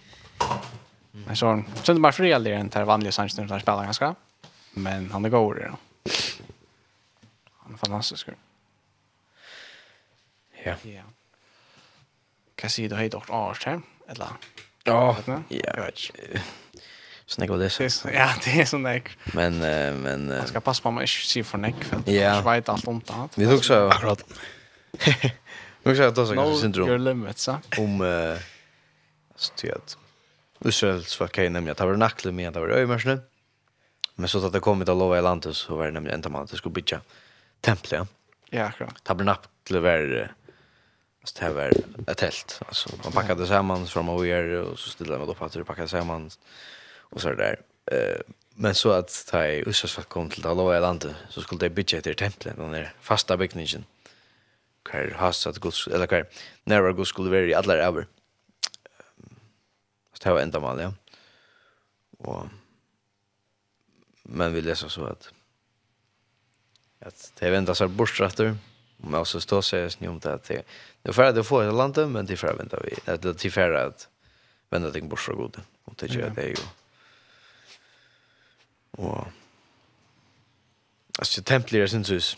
Men 1.11 1.35
så 1.35 1.63
sen 1.83 2.01
bara 2.01 2.11
aldrig 2.35 2.55
det 2.55 2.61
inte 2.61 2.83
vanliga 2.83 3.11
sanger 3.11 3.29
som 3.29 3.59
spelar 3.59 3.83
ganska. 3.83 4.15
Men 4.71 5.11
han 5.11 5.25
är 5.25 5.29
god 5.29 5.55
det. 5.55 5.71
Han 7.57 7.73
är 7.73 7.77
fantastisk. 7.77 8.27
Ja. 10.63 10.75
Ja. 10.81 11.01
Kan 12.55 12.69
se 12.69 12.87
det 12.87 12.95
har 12.95 13.09
dock 13.09 13.29
art 13.29 13.63
här 13.63 13.81
eller. 14.07 14.27
Ja. 14.83 15.17
Ja. 15.49 15.89
Så 17.25 17.41
det 17.41 17.47
går 17.47 17.57
det. 17.57 18.13
Ja, 18.13 18.33
det 18.43 18.61
är 18.61 18.65
sån 18.65 18.83
där. 18.83 19.01
Men 19.33 19.57
men 20.01 20.27
man 20.27 20.47
ska 20.47 20.59
passa 20.59 20.83
på 20.83 20.91
man 20.91 21.01
inte 21.01 21.27
se 21.27 21.43
för 21.43 21.57
näck 21.57 21.83
för. 21.83 22.11
Jag 22.11 22.43
vet 22.43 22.69
allt 22.69 22.87
om 22.87 23.01
det. 23.05 23.29
Vi 23.35 23.45
tog 23.45 23.65
så 23.65 23.87
akkurat. 23.89 24.23
Nu 25.87 25.95
ska 25.95 26.03
jag 26.03 26.15
ta 26.15 26.25
så 26.25 26.33
kanske 26.33 26.61
syndrom. 26.61 26.89
Your 26.89 26.97
limits, 26.97 27.43
så. 27.43 27.59
Om 27.77 28.01
eh 28.01 28.37
stöd. 29.37 29.81
Israels 30.65 31.19
var 31.19 31.27
kan 31.27 31.53
nämligen 31.53 31.71
att 31.71 31.77
det 31.77 31.85
var 31.85 31.97
nackle 31.97 32.31
med 32.31 32.53
det 32.53 32.59
var 32.59 32.69
ömörsne. 32.69 33.19
Men 34.15 34.29
så 34.29 34.45
att 34.45 34.53
det 34.53 34.59
kom 34.59 34.85
till 34.85 34.97
lova 34.97 35.19
i 35.19 35.21
landet 35.21 35.55
så 35.55 35.75
var 35.75 35.85
det 35.85 35.91
nämligen 35.91 36.19
inte 36.19 36.29
man 36.29 36.43
att 36.43 36.51
det 36.51 36.57
skulle 36.57 36.73
bygga 36.73 37.01
tempel. 37.61 38.05
Ja, 38.49 38.63
akkurat. 38.63 39.03
Tabernakle 39.03 39.79
var 39.79 40.31
Alltså 41.21 41.45
det 41.45 41.53
var 41.53 41.71
ett 42.07 42.17
tält. 42.17 42.61
Alltså 42.67 42.89
man 43.03 43.11
packade 43.11 43.47
samman 43.47 43.87
från 43.87 44.09
och 44.09 44.27
gör 44.27 44.61
och 44.61 44.79
så 44.79 44.89
ställde 44.89 45.17
man 45.17 45.29
upp 45.29 45.41
att 45.41 45.51
det 45.51 45.63
packade 45.63 45.87
samman 45.87 46.29
och 46.99 47.21
så 47.21 47.33
där. 47.33 47.59
Eh 47.91 48.21
men 48.59 48.75
så 48.75 48.91
att 48.91 49.25
ta 49.31 49.45
i 49.45 49.63
Ussas 49.67 49.95
kom 50.07 50.29
till 50.29 50.41
Dalo 50.41 50.75
i 50.75 50.79
landet 50.79 51.15
så 51.29 51.41
skulle 51.41 51.59
det 51.59 51.69
bygga 51.69 51.97
ett 51.97 52.17
tempel 52.17 52.53
den 52.57 52.71
där 52.71 52.93
fasta 53.01 53.37
byggnaden 53.37 53.85
kvar 54.87 55.07
hver 55.07 55.17
hasat 55.19 55.59
Guds, 55.61 55.87
eller 55.87 56.07
hver 56.07 56.25
nærvar 56.65 56.95
Guds 56.95 57.09
skulle 57.09 57.31
vara 57.31 57.49
i 57.49 57.53
alla 57.53 57.73
över. 57.73 58.07
Så 60.13 60.23
det 60.23 60.33
var 60.33 60.41
ända 60.41 60.59
mal, 60.59 60.79
ja. 60.79 60.93
Och 62.17 62.47
men 64.23 64.53
vi 64.53 64.61
läser 64.61 64.87
så 64.87 65.05
att 65.05 65.31
att 66.99 67.31
det 67.39 67.51
venda 67.51 67.75
seg 67.75 67.89
bortstratter, 67.89 68.57
og 68.97 69.11
med 69.11 69.19
oss 69.19 69.43
stå 69.43 69.61
sig 69.61 69.89
ni 69.99 70.07
om 70.07 70.19
det 70.19 70.33
att 70.33 70.47
det 70.47 70.65
er 71.05 71.11
ferdig 71.13 71.35
det 71.35 71.43
få 71.45 71.61
ett 71.61 71.73
land 71.73 71.97
men 72.11 72.25
det 72.25 72.33
er 72.33 72.37
ferdig 72.37 72.59
venda 72.59 72.79
vi, 72.83 72.95
att 73.05 73.21
det 73.21 73.57
er 73.57 73.71
att 73.71 73.93
at 73.93 74.07
venda 74.69 75.07
bort 75.09 75.19
så 75.19 75.35
god 75.35 75.61
och 75.85 75.95
det 75.99 76.07
gör 76.07 76.29
det 76.29 76.47
ju. 76.47 76.55
Och 78.91 79.27
Alltså 81.19 81.41
templet 81.41 81.73
är 81.73 81.83
er 81.83 81.87
sinnsys, 81.87 82.37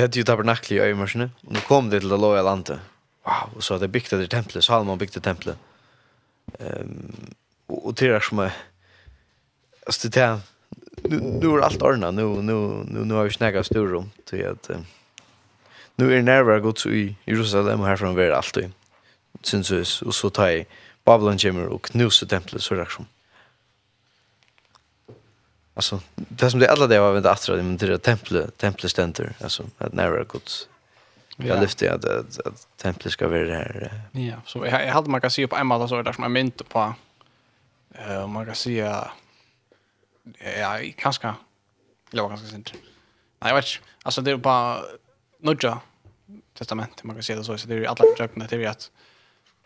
Det 0.00 0.04
hade 0.04 0.18
ju 0.18 0.24
tabernakli 0.24 0.76
i 0.76 0.80
öjmarsene. 0.80 1.30
Och 1.46 1.52
nu 1.52 1.60
kom 1.60 1.90
det 1.90 2.00
till 2.00 2.08
det 2.08 2.16
loja 2.16 2.42
landet. 2.42 2.80
Wow, 3.24 3.56
och 3.56 3.64
så 3.64 3.74
hade 3.74 3.88
byggt 3.88 4.10
det 4.10 4.26
templet. 4.26 4.64
Salomon 4.64 4.98
byggde 4.98 5.20
templet. 5.20 5.56
Um, 6.58 7.34
och, 7.66 7.86
och 7.86 7.94
det 7.94 8.06
är 8.06 8.20
som 8.20 8.38
är... 8.38 8.52
Alltså 9.86 10.08
det 10.08 10.20
är... 10.20 10.40
Nu, 11.02 11.20
nu 11.20 11.46
är 11.46 11.58
allt 11.58 11.82
ordnat. 11.82 12.14
Nu, 12.14 12.22
nu, 12.22 12.52
nu, 12.88 13.04
nu 13.04 13.14
har 13.14 13.24
vi 13.24 13.30
snägat 13.30 13.66
storrum. 13.66 14.10
Till 14.24 14.46
att... 14.46 14.70
Um, 14.70 14.86
nu 15.96 16.18
är 16.18 16.22
närvaro 16.22 16.60
gått 16.60 16.86
i 16.86 17.16
Jerusalem 17.24 17.80
och 17.80 17.86
härifrån 17.86 18.14
vi 18.14 18.24
är 18.24 18.30
alltid. 18.30 18.72
Syns 19.42 20.02
och 20.02 20.14
så 20.14 20.30
tar 20.30 20.48
jag 20.48 20.66
Babylon 21.04 21.38
kommer 21.38 21.66
och 21.66 21.84
knuser 21.84 22.26
templet 22.26 22.62
så 22.62 22.74
det 22.74 22.80
är 22.80 22.84
som 22.84 23.06
alltså 25.74 26.00
det 26.14 26.50
som 26.50 26.60
det 26.60 26.70
alla 26.70 26.86
det 26.86 27.00
var 27.00 27.12
vänta 27.12 27.30
att 27.30 27.46
det 27.46 27.56
men 27.56 27.76
det 27.76 27.98
templet 27.98 28.58
templet 28.58 28.92
center 28.92 29.32
alltså 29.40 29.64
att 29.78 29.92
nära 29.92 30.24
Guds 30.24 30.68
Jag 31.36 31.60
lyfte 31.60 31.92
att, 31.92 32.04
att, 32.04 32.46
att 32.46 32.68
templet 32.76 33.12
ska 33.12 33.28
vara 33.28 33.42
det 33.42 33.54
här. 33.54 34.02
Ja, 34.12 34.36
så 34.46 34.66
jag, 34.66 34.86
jag 34.86 34.92
hade 34.92 35.10
man 35.10 35.20
kan 35.20 35.30
se 35.30 35.46
på 35.46 35.56
en 35.56 35.66
mata 35.66 35.88
så 35.88 36.02
där 36.02 36.12
som 36.12 36.22
jag 36.22 36.30
mynt 36.30 36.68
på. 36.68 36.94
Uh, 38.08 38.26
man 38.26 38.46
kan 38.46 38.54
se 38.54 38.94
ja, 40.58 40.78
kanske 40.96 41.34
Det 42.10 42.20
var 42.20 42.28
ganska 42.28 42.48
sent. 42.48 42.72
Nej, 43.38 43.50
jag 43.50 43.54
vet 43.54 43.64
inte. 43.64 43.86
Alltså 44.02 44.20
det 44.20 44.30
är 44.30 44.36
bara 44.36 44.82
nudja 45.38 45.80
testament, 46.54 47.04
man 47.04 47.16
kan 47.16 47.22
se 47.22 47.34
det 47.34 47.44
så. 47.44 47.58
Så 47.58 47.68
det 47.68 47.74
är 47.74 47.78
ju 47.78 47.86
alla 47.86 48.04
försökna 48.16 48.46
till 48.46 48.66
att 48.66 48.90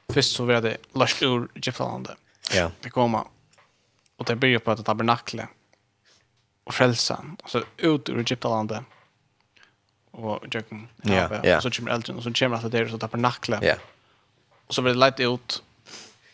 först 0.09 0.37
så 0.37 0.45
var 0.45 0.61
det 0.61 0.77
lust 0.95 1.23
ur 1.23 1.49
Egyptlandet. 1.55 2.17
Ja. 2.55 2.71
Det 2.81 2.91
kommer. 2.91 3.25
Och 4.17 4.25
det 4.25 4.37
blir 4.37 4.59
på 4.59 4.71
att 4.71 4.85
tabernakle 4.85 5.49
och 6.65 6.75
frälsa. 6.75 7.25
Alltså 7.43 7.65
ut 7.77 8.09
ur 8.09 8.19
Egyptalandet. 8.19 8.83
Och 10.11 10.55
jöken. 10.55 10.89
Ja, 11.03 11.41
ja. 11.45 11.61
Så 11.61 11.71
kommer 11.71 11.91
elden 11.91 12.17
och 12.17 12.23
så 12.23 12.33
kommer 12.33 12.69
det 12.69 12.79
är 12.79 12.89
så 12.89 12.99
tappar 12.99 13.19
nackla. 13.19 13.59
Ja. 13.63 13.75
Och 14.67 14.75
så 14.75 14.83
blir 14.83 14.95
det 14.95 15.07
lite 15.07 15.23
ut. 15.23 15.63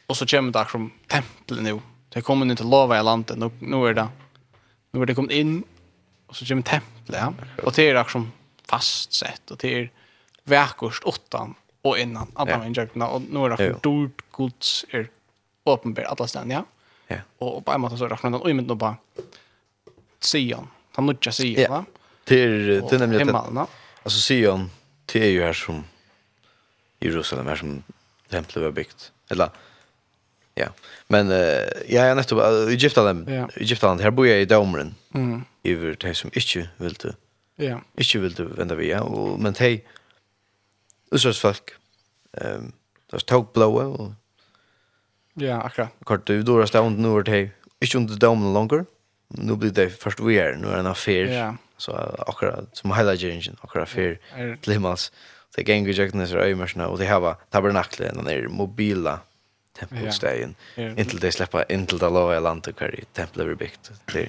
Och 0.07 0.17
så 0.17 0.27
kommer 0.27 0.53
det 0.53 0.67
som 0.71 0.93
templet 1.07 1.63
nu. 1.63 1.81
Det 2.09 2.23
kommer 2.23 2.47
inte 2.47 2.65
lova 2.65 3.01
i 3.01 3.03
landet. 3.03 3.39
Nu, 3.39 3.51
nu 3.61 3.87
är 3.87 3.95
det. 3.95 4.09
Nu 4.91 5.03
är 5.03 5.07
det 5.07 5.15
kommit 5.15 5.33
in. 5.33 5.65
Och 6.27 6.37
så 6.37 6.47
kommer 6.47 6.63
templet. 6.63 7.21
Ja. 7.21 7.35
Och 7.65 7.73
det 7.73 7.89
är 7.89 7.95
det 7.95 8.11
som 8.11 8.33
fastsätt. 8.69 9.51
Och 9.51 9.57
det 9.57 9.75
är 9.75 9.91
verkost 10.45 11.05
åttan 11.05 11.55
och 11.83 11.99
innan. 11.99 12.33
Alla 12.35 12.51
ja. 12.51 12.67
injökna. 12.67 13.09
Och 13.09 13.23
nu 13.23 13.45
är 13.45 13.57
det 13.57 13.79
stort 13.79 14.23
gods 14.31 14.85
är 14.89 15.09
åpenbart 15.65 16.05
alla 16.05 16.29
ställen. 16.29 16.51
Ja. 16.51 16.65
Ja. 17.07 17.17
Och 17.39 17.65
på 17.65 17.73
en 17.73 17.81
måte 17.81 17.97
så 17.97 18.05
är 18.05 18.09
det 18.09 18.17
som 18.17 18.35
en 18.35 18.43
öjmynd 18.47 18.77
bara 18.77 18.97
Sion. 20.21 20.69
Han 20.93 21.07
nudja 21.07 21.33
Sion, 21.33 21.53
ja. 21.53 21.71
va? 21.71 21.85
Det 22.25 22.43
är 22.43 22.49
det 22.91 22.99
nämligen 22.99 23.29
himmelen, 23.29 23.67
alltså 24.03 24.19
Sion 24.21 24.71
det 25.13 25.25
är 25.25 25.31
ju 25.31 25.43
här 25.43 25.53
som 25.53 25.85
Jerusalem 27.01 27.47
här 27.47 27.57
som 27.57 27.83
templet 28.29 28.65
var 28.65 28.71
byggt. 28.71 29.13
Eller 29.29 29.51
ja. 30.55 30.67
Men 31.09 31.31
ja, 31.31 31.37
jag 31.89 32.07
är 32.07 32.15
nettopp 32.15 32.39
uh, 32.39 32.73
Egyptaland. 32.73 33.31
Ja. 33.31 33.49
Egyptaland 33.55 34.01
här 34.01 34.11
bor 34.11 34.27
jag 34.27 34.41
i 34.41 34.45
Domren. 34.45 34.95
Mm. 35.15 35.45
Över 35.65 35.97
det 36.01 36.15
som 36.15 36.31
inte 36.35 36.69
vill 36.77 36.93
du. 36.93 37.13
Ja. 37.57 37.81
Inte 37.97 38.19
vill 38.19 38.33
du 38.33 38.45
vända 38.45 38.75
via, 38.75 39.03
och 39.03 39.41
men 39.41 39.55
hej. 39.59 39.85
Usas 41.11 41.39
folk. 41.39 41.71
Ehm 42.33 42.73
det 43.11 43.17
är 43.17 43.21
tog 43.21 43.53
blåa 43.53 43.87
och 43.87 44.13
Ja, 45.35 45.63
akkurat. 45.63 45.89
Kort 46.05 46.27
du 46.27 46.43
då 46.43 46.67
står 46.67 46.91
nu 46.91 47.09
vart 47.09 47.29
hej. 47.29 47.53
Inte 47.81 47.99
under 47.99 48.17
Domren 48.17 48.53
längre 48.53 48.85
nu 49.31 49.57
blir 49.57 49.71
det 49.71 49.91
först 49.91 50.21
vi 50.21 50.39
är 50.39 50.57
nu 50.57 50.69
är 50.69 50.79
en 50.79 50.87
affär 50.87 51.25
ja. 51.25 51.57
så 51.77 51.93
akkurat 52.27 52.77
som 52.77 52.93
highlighter 52.93 53.31
engine 53.31 53.57
akkurat 53.61 53.89
för 53.89 54.19
yeah. 54.39 54.59
till 54.59 54.73
himmels 54.73 55.13
det 55.57 55.69
gäng 55.69 55.85
vi 55.85 55.93
jäkna 55.93 56.27
så 56.27 56.37
är 56.37 56.87
och 56.87 56.99
det 56.99 57.07
har 57.07 57.37
tabernakle 57.51 58.13
den 58.13 58.25
där 58.25 58.49
mobila 58.49 59.21
tempelstegen 59.79 60.55
yeah. 60.77 60.89
yeah. 60.89 61.01
intill 61.01 61.21
det 61.21 61.33
släppa 61.33 61.65
intill 61.65 61.99
det 61.99 62.11
låga 62.11 62.41
landet 62.41 62.77
kvar 62.77 62.95
i 62.95 63.05
templet 63.05 63.47
vi 63.47 63.55
byggt 63.55 63.91
det 64.13 64.29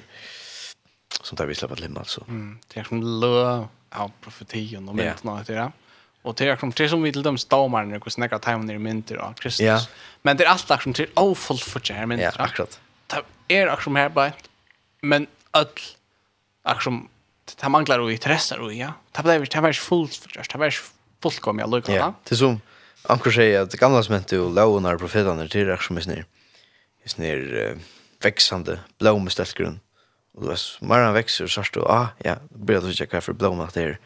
som 1.22 1.36
där 1.36 1.46
vi 1.46 1.54
släppa 1.54 1.74
till 1.74 1.84
himmel 1.84 2.04
så 2.04 2.24
mm. 2.28 2.58
det 2.74 2.80
är 2.80 2.84
som 2.84 3.20
lö 3.20 3.64
av 3.90 4.10
profetian 4.20 4.88
och 4.88 4.98
yeah. 4.98 5.16
något 5.22 5.46
det 5.46 5.54
där 5.54 5.72
Och 6.22 6.34
det 6.34 6.48
är 6.48 6.56
som 6.56 6.70
det 6.70 6.88
som 6.88 7.02
vi 7.02 7.12
till 7.12 7.22
dem 7.22 7.38
stormar 7.38 7.84
när 7.84 8.00
kus 8.00 8.12
snäcka 8.12 8.38
timon 8.38 8.70
i 8.70 8.78
mynter 8.78 9.16
av 9.16 9.32
Kristus. 9.32 9.66
Ja. 9.66 9.80
Men 10.22 10.36
det 10.36 10.44
är 10.44 10.48
allt 10.48 10.82
som 10.82 10.92
till 10.92 11.06
ofullt 11.14 11.62
för 11.62 11.92
här 11.92 12.06
mynter. 12.06 12.34
Ja, 12.38 12.44
akkurat. 12.44 12.80
Det 13.46 13.56
är 13.56 13.72
också 13.72 13.90
här 13.90 14.08
bara 14.08 14.32
men 15.02 15.26
öll 15.52 15.66
akkurat 16.62 17.02
det 17.60 17.68
manglar 17.68 17.98
och 17.98 18.12
intresse 18.12 18.56
och 18.56 18.72
ja. 18.72 18.92
Det 19.12 19.22
blev 19.22 19.48
det 19.48 19.60
var 19.60 19.72
fullt 19.72 20.14
för 20.14 20.36
just. 20.36 20.52
Det 20.52 20.58
var 20.58 20.74
fullt 21.22 21.40
kom 21.40 21.58
jag 21.58 21.70
lucka. 21.70 21.92
Ja, 21.92 22.14
det 22.24 22.34
är 22.34 22.36
som 22.36 22.60
ankor 23.02 23.30
säger 23.30 23.60
att 23.60 23.72
gamla 23.72 24.02
som 24.02 24.14
inte 24.14 24.38
och 24.38 24.54
lånar 24.54 24.96
profeterna 24.96 25.48
till 25.48 25.66
det 25.66 25.78
som 25.82 25.96
är 25.96 26.00
snär. 26.00 26.24
Är 27.04 27.08
snär 27.08 27.78
växande 28.22 28.80
blomstergrön. 28.98 29.80
Och 30.34 30.42
då 30.46 30.56
mer 30.80 30.98
han 30.98 31.14
växer 31.14 31.46
så 31.46 31.62
står 31.62 31.90
ah 31.90 32.06
ja, 32.18 32.36
blir 32.50 32.80
det 32.80 32.92
checka 32.92 33.20
för 33.20 33.32
blommor 33.32 33.68
där. 33.74 33.98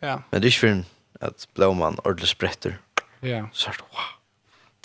Ja. 0.00 0.22
Men 0.30 0.40
det 0.40 0.48
är 0.48 0.50
för 0.50 0.84
att 1.20 1.48
blomman 1.54 1.98
ordentligt 1.98 2.28
sprätter. 2.28 2.78
Ja. 3.20 3.48
Så 3.52 3.72
står 3.72 3.86
wow. 3.90 4.00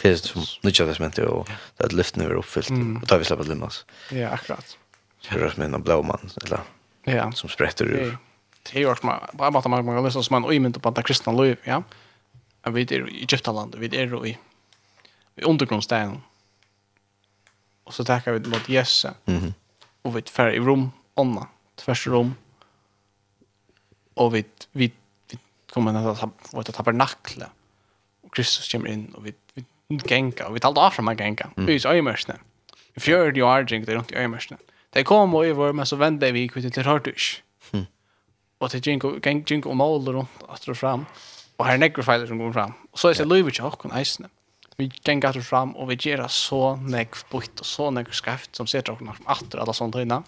Det 0.02 0.10
är 0.10 0.15
som 0.15 0.41
nytt 0.61 0.80
jag 0.80 0.95
smänt 0.95 1.18
och 1.18 1.49
det 1.77 1.94
lyften 1.94 2.23
är 2.23 2.34
uppfyllt 2.34 2.69
och 3.02 3.07
tar 3.07 3.18
vi 3.18 3.26
släppa 3.26 3.44
limmas. 3.44 3.85
Ja, 4.11 4.30
akkurat. 4.30 4.77
Rörsmän 5.22 5.73
och 5.73 5.81
blåman 5.81 6.30
eller 6.45 6.60
ja. 7.03 7.31
som 7.31 7.49
sprätter 7.49 7.85
ur. 7.85 8.18
Det 8.64 8.77
är 8.77 8.80
ju 8.80 8.91
också 8.91 9.19
på 9.38 9.44
en 9.44 9.53
måte 9.53 9.69
man 9.69 9.85
kan 9.85 10.03
lyssna 10.03 10.23
som 10.23 10.41
man 10.41 10.44
och 10.44 10.81
på 10.81 10.89
det 10.91 11.03
kristna 11.03 11.34
liv, 11.34 11.57
ja. 11.64 11.84
Men 12.64 12.73
vi 12.73 12.81
är 12.81 13.10
i 13.10 13.18
Egyptaland, 13.18 13.76
vi 13.76 13.98
är 13.98 14.26
i, 14.27 14.38
i 15.35 15.44
undergrundstägen. 15.44 16.22
Och 17.84 17.94
så 17.94 18.03
tackar 18.03 18.31
vi 18.34 18.49
mot 18.49 18.69
Jesse. 18.69 19.14
Mm. 19.26 19.53
Och 20.02 20.15
vi 20.15 20.19
är 20.19 20.30
färre 20.30 20.56
i 20.56 20.60
rum, 20.60 20.91
Onna, 21.15 21.48
tvärs 21.76 22.07
i 22.07 22.10
Och 24.14 24.35
vi, 24.35 24.45
vi, 24.72 24.91
vi 25.31 25.38
kommer 25.69 26.11
att 26.11 26.19
ha 26.52 26.61
ett 26.61 26.73
tabernakle. 26.73 27.45
Och 28.22 28.35
Kristus 28.35 28.72
kommer 28.72 28.89
in 28.89 29.14
och 29.15 29.26
vi, 29.26 29.34
vi 29.53 29.65
gänga. 30.06 30.48
Och 30.48 30.56
vi 30.56 30.60
talar 30.60 30.85
av 30.85 30.89
från 30.89 31.06
man 31.06 31.18
gänga. 31.18 31.49
Vi 31.56 31.76
är 31.76 31.85
i 31.85 31.89
öjmörsne. 31.89 32.35
I 32.94 32.99
fjörde 32.99 33.41
år 33.41 33.72
gänga 33.72 33.85
det 33.85 33.95
runt 33.95 34.11
i 34.11 34.15
öjmörsne. 34.15 34.57
Mm 34.57 34.77
Det 34.98 35.03
kom 35.03 35.36
och 35.36 35.45
över 35.45 35.74
men 35.74 35.86
så 35.86 35.95
vände 35.95 36.32
vi 36.32 36.48
kvitt 36.48 36.74
till 36.74 36.86
Hörtusch. 36.86 37.44
Mm. 37.72 37.86
Och 38.57 38.69
det 38.69 38.88
gick 38.88 39.03
gick 39.03 39.52
gick 39.52 39.65
om 39.65 39.82
all 39.82 40.07
runt 40.07 40.30
att 40.48 40.68
och 40.68 40.78
fram. 40.78 41.06
Och 41.56 41.65
här 41.65 41.78
nägger 41.78 42.02
filer 42.03 42.28
som 42.28 42.38
går 42.38 42.53
fram. 42.53 42.74
Och 42.91 42.99
så 42.99 43.07
är 43.07 43.14
det 43.14 43.26
Louis 43.26 43.60
och 43.60 43.80
kon 43.80 43.99
isen. 43.99 44.30
Vi 44.78 44.84
gick 44.84 45.26
att 45.26 45.45
fram 45.45 45.76
och 45.76 45.91
vi 45.91 45.98
ger 45.99 46.28
så 46.28 46.76
nägg 46.76 47.10
bort 47.30 47.60
och 47.60 47.65
så 47.65 47.91
nägg 47.91 48.14
skaft 48.14 48.56
som 48.56 48.68
ser 48.68 48.82
tråkigt 48.82 49.10
att 49.26 49.41
åter 49.41 49.60
alla 49.60 49.74
sånt 49.74 49.95
innan. 49.95 50.24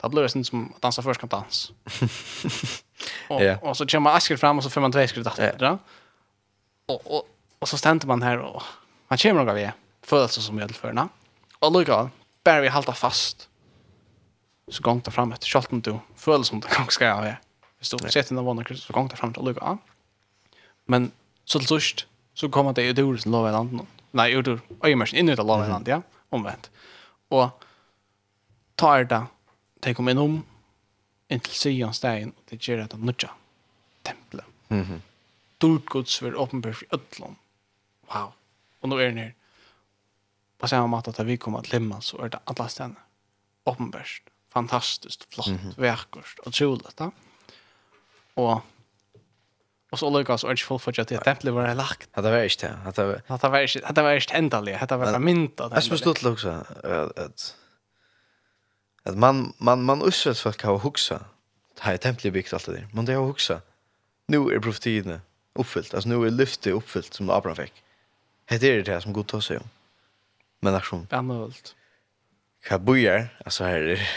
Det 0.00 0.08
blir 0.08 0.22
det 0.22 0.28
sen 0.28 0.44
som 0.44 0.72
att 0.76 0.82
dansa 0.82 1.02
först 1.02 1.20
kan 1.20 1.28
dans. 1.28 1.72
och, 3.28 3.40
yeah. 3.42 3.62
och 3.62 3.76
så 3.76 3.86
kommer 3.86 4.10
asker 4.10 4.36
fram 4.36 4.58
och 4.58 4.64
så 4.64 4.70
får 4.70 4.80
man 4.80 4.92
två 4.92 5.06
skritt 5.06 5.26
åter. 5.26 5.62
Yeah. 5.62 5.78
Och, 6.86 7.16
och, 7.16 7.28
och 7.58 7.68
så 7.68 7.78
ständer 7.78 8.06
man 8.06 8.22
här 8.22 8.38
och 8.38 8.62
man 9.08 9.18
kommer 9.18 9.34
några 9.34 9.54
vi. 9.54 9.70
Födelsen 10.02 10.42
som 10.42 10.56
medelförna. 10.56 11.08
Och 11.58 11.72
lycka, 11.78 12.10
bär 12.44 12.60
vi 12.60 12.68
halta 12.68 12.92
fast 12.92 13.48
så 14.68 14.82
gång 14.82 15.00
ta 15.00 15.10
fram 15.10 15.32
ett 15.32 15.44
skalt 15.44 15.72
inte 15.72 15.98
föll 16.16 16.44
som 16.44 16.60
det 16.60 16.68
kan 16.68 16.86
ska 16.86 17.04
jag 17.04 17.26
är. 17.26 17.40
Vi 17.78 17.84
står 17.84 17.98
sett 17.98 18.28
den 18.28 18.44
vanliga 18.44 18.64
kursen 18.64 18.86
så 18.86 18.92
gång 18.92 19.08
ta 19.08 19.16
fram 19.16 19.32
till 19.32 19.44
lucka 19.44 19.60
an. 19.60 19.78
Men 20.84 21.10
så 21.44 21.58
till 21.58 21.68
sist 21.68 22.06
så 22.34 22.48
kommer 22.48 22.72
det 22.72 22.82
ju 22.82 22.92
då 22.92 23.16
till 23.16 23.30
låga 23.30 23.52
land. 23.52 23.86
Nej, 24.10 24.32
ju 24.32 24.42
då 24.42 24.58
öjmärsen 24.82 25.18
in 25.18 25.28
i 25.28 25.34
det 25.34 25.42
låga 25.42 25.68
land, 25.68 25.88
ja, 25.88 26.02
omvänt. 26.28 26.70
Och 27.28 27.64
tar 28.74 29.04
det 29.04 29.26
det 29.80 29.94
kommer 29.94 30.10
in 30.10 30.18
om 30.18 30.42
in 31.28 31.40
till 31.40 31.52
Sion 31.52 31.94
stegen 31.94 32.30
och 32.30 32.42
det 32.48 32.68
ger 32.68 32.76
det 32.76 32.96
nutja 32.96 33.30
templet. 34.02 34.46
Mhm. 34.68 34.80
Mm 34.80 35.02
Dort 35.58 35.86
Guds 35.86 36.18
för 36.18 36.32
uppenbar 36.32 36.72
för 36.72 36.86
ödlon. 36.90 37.36
Wow. 38.12 38.32
Och 38.80 38.88
nu 38.88 39.02
är 39.02 39.12
det 39.12 39.20
här. 39.20 39.34
På 40.58 40.68
samma 40.68 40.86
måte 40.86 41.10
att 41.10 41.20
vi 41.20 41.36
kommer 41.36 41.58
att 41.58 41.72
lämna 41.72 42.00
så 42.00 42.22
är 42.22 42.28
det 42.28 42.38
alla 42.44 42.68
ställen. 42.68 42.96
Uppenbarst 43.64 44.22
fantastiskt 44.54 45.34
flott, 45.34 45.46
mm 45.46 45.58
-hmm. 45.58 45.80
vackert 45.80 46.38
och 46.38 46.52
troligt. 46.52 46.94
Ja? 46.98 47.10
Och 48.34 48.62
Och 49.94 49.98
så 49.98 50.06
jag 50.06 50.30
och 50.30 50.50
Arch 50.50 50.64
fullfudge 50.64 50.98
att 50.98 51.08
det 51.08 51.18
templet 51.18 51.54
var 51.54 51.74
lagt. 51.74 52.08
Ja, 52.14 52.22
det 52.22 52.30
var 52.30 52.42
inte. 52.42 52.78
Det 52.94 53.04
var 53.04 53.38
det 53.42 53.48
var 53.48 53.62
inte. 53.62 53.92
Det 53.92 54.02
var 54.02 54.14
inte 54.14 54.34
ändaligt. 54.34 54.88
Det 54.88 54.96
var 54.96 55.18
myntat. 55.18 55.72
Jag 55.74 55.84
förstod 55.84 56.26
också 56.26 56.48
att 57.16 57.56
att 59.06 59.16
man 59.18 59.52
man 59.58 59.82
man 59.82 60.02
ussätts 60.08 60.40
för 60.40 60.50
att 60.50 60.60
ha 60.62 60.78
huxa. 60.78 61.24
Det 61.74 61.82
här 61.82 61.96
templet 61.96 62.32
byggt 62.32 62.52
allt 62.52 62.66
det 62.66 62.72
där. 62.72 62.88
Men 62.92 63.04
det 63.04 63.14
har 63.14 63.26
huxa. 63.26 63.60
Nu 64.26 64.36
är 64.36 64.60
profetierna 64.60 65.20
uppfyllt. 65.52 65.94
Alltså 65.94 66.08
nu 66.08 66.26
är 66.26 66.30
lyftet 66.30 66.72
uppfyllt 66.72 67.14
som 67.14 67.30
Abraham 67.30 67.56
fick. 67.56 67.82
Det 68.48 68.62
är 68.62 68.82
det 68.82 69.00
som 69.00 69.12
Gud 69.12 69.26
tar 69.26 69.40
sig 69.40 69.56
om. 69.58 69.68
Men 70.60 70.74
aktion. 70.74 71.06
är 71.10 71.22
möjligt. 71.22 71.74
Kabujer, 72.64 73.38
alltså 73.44 73.64
här 73.64 73.80
är 73.80 74.08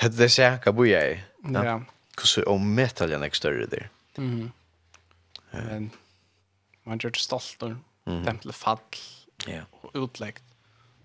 Så 0.00 0.08
det 0.08 0.28
ser 0.28 0.60
jag 0.64 0.72
vad 0.72 0.86
jag 0.86 1.02
är. 1.02 1.24
Ja. 1.52 1.82
Kus 2.16 2.38
om 2.46 2.74
metal 2.74 3.12
är 3.12 3.18
nästa 3.18 3.36
större 3.36 3.66
där. 3.66 3.88
Mhm. 4.16 4.52
Men 5.50 5.90
man 6.84 6.98
gjør 6.98 7.10
det 7.10 7.20
stolt 7.20 7.62
og 7.62 7.76
och 8.04 8.24
templet 8.24 8.54
fall. 8.54 8.78
Ja. 9.46 9.62
utleggt. 9.94 10.42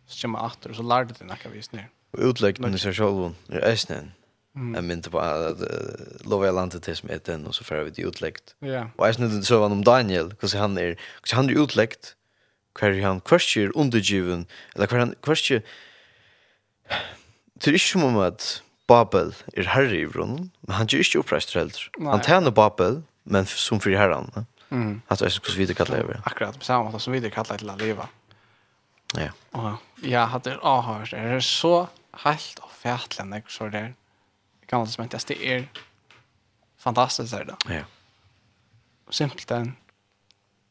Så 0.07 0.21
kommer 0.21 0.39
man 0.39 0.51
atter 0.51 0.69
og 0.69 0.75
så 0.75 0.83
lärde 0.83 1.13
det 1.13 1.25
nekka 1.25 1.49
vis 1.49 1.71
ner. 1.71 1.89
Utläggningen 2.17 2.79
ser 2.79 2.93
själv 2.93 3.35
är 3.49 3.65
ösnen. 3.65 4.11
Mm. 4.55 4.75
Jag 4.75 4.83
minns 4.83 5.07
på 5.07 5.19
att 5.19 5.57
lova 6.25 6.45
jag 6.45 6.55
landet 6.55 6.83
till 6.83 6.95
som 6.95 7.09
ett 7.09 7.23
den 7.25 7.47
och 7.47 7.55
så 7.55 7.63
får 7.63 7.83
vi 7.83 7.89
det 7.89 8.01
utläggt. 8.01 8.55
Ja. 8.59 8.89
Och 8.95 9.07
jag 9.07 9.15
snudde 9.15 9.43
så 9.43 9.65
om 9.65 9.83
Daniel, 9.83 10.35
hur 10.39 10.57
han 10.57 10.77
är, 10.77 10.97
hur 11.23 11.35
han 11.35 11.49
är 11.49 11.63
utläggt. 11.63 12.15
Hur 12.79 13.01
han 13.01 13.21
kvarstjer 13.21 13.77
undergiven 13.77 14.45
eller 14.75 14.87
hur 14.87 14.99
han 14.99 15.15
kvarstjer 15.21 15.61
Det 17.53 17.67
är 17.67 17.73
inte 17.73 17.85
som 17.85 18.03
om 18.03 18.17
att 18.17 18.63
Babel 18.87 19.31
er 19.57 19.69
herre 19.73 19.95
i 19.95 20.07
brunnen, 20.09 20.49
men 20.67 20.75
han 20.75 20.89
gjør 20.91 21.05
ikke 21.05 21.21
oppreist 21.23 21.53
heldur. 21.55 21.85
Han 22.03 22.23
tjener 22.25 22.51
Babel, 22.51 23.01
men 23.23 23.47
som 23.47 23.79
fyrir 23.83 23.97
herran. 24.01 24.45
Mm. 24.69 25.01
Alltså, 25.07 25.25
jag 25.25 25.31
skulle 25.31 25.57
vidare 25.57 25.75
kalla 25.75 25.97
över. 25.97 26.21
Akkurat, 26.25 26.59
på 26.59 26.65
samma 26.65 26.83
måte 26.83 26.99
som 26.99 27.13
vi 27.13 27.19
vidare 27.19 27.35
kalla 27.35 27.57
til 27.57 27.69
å 27.69 27.77
leva. 27.79 28.07
Ja. 29.13 29.29
Og 29.53 29.77
ja, 30.01 30.25
hadde 30.25 30.55
hade 30.55 30.65
avhørt 30.65 31.13
det 31.13 31.19
er 31.19 31.43
så 31.45 31.87
helt 32.23 32.59
og 32.59 32.65
och 32.65 32.71
fätlande 32.71 33.41
så 33.47 33.67
där. 33.69 33.93
Gamla 34.67 34.85
som 34.85 35.03
inte 35.03 35.19
det 35.27 35.45
er 35.45 35.67
fantastisk 36.77 37.31
där 37.31 37.45
då. 37.45 37.73
Ja. 37.73 37.83
Simpelt 39.09 39.47
den. 39.47 39.75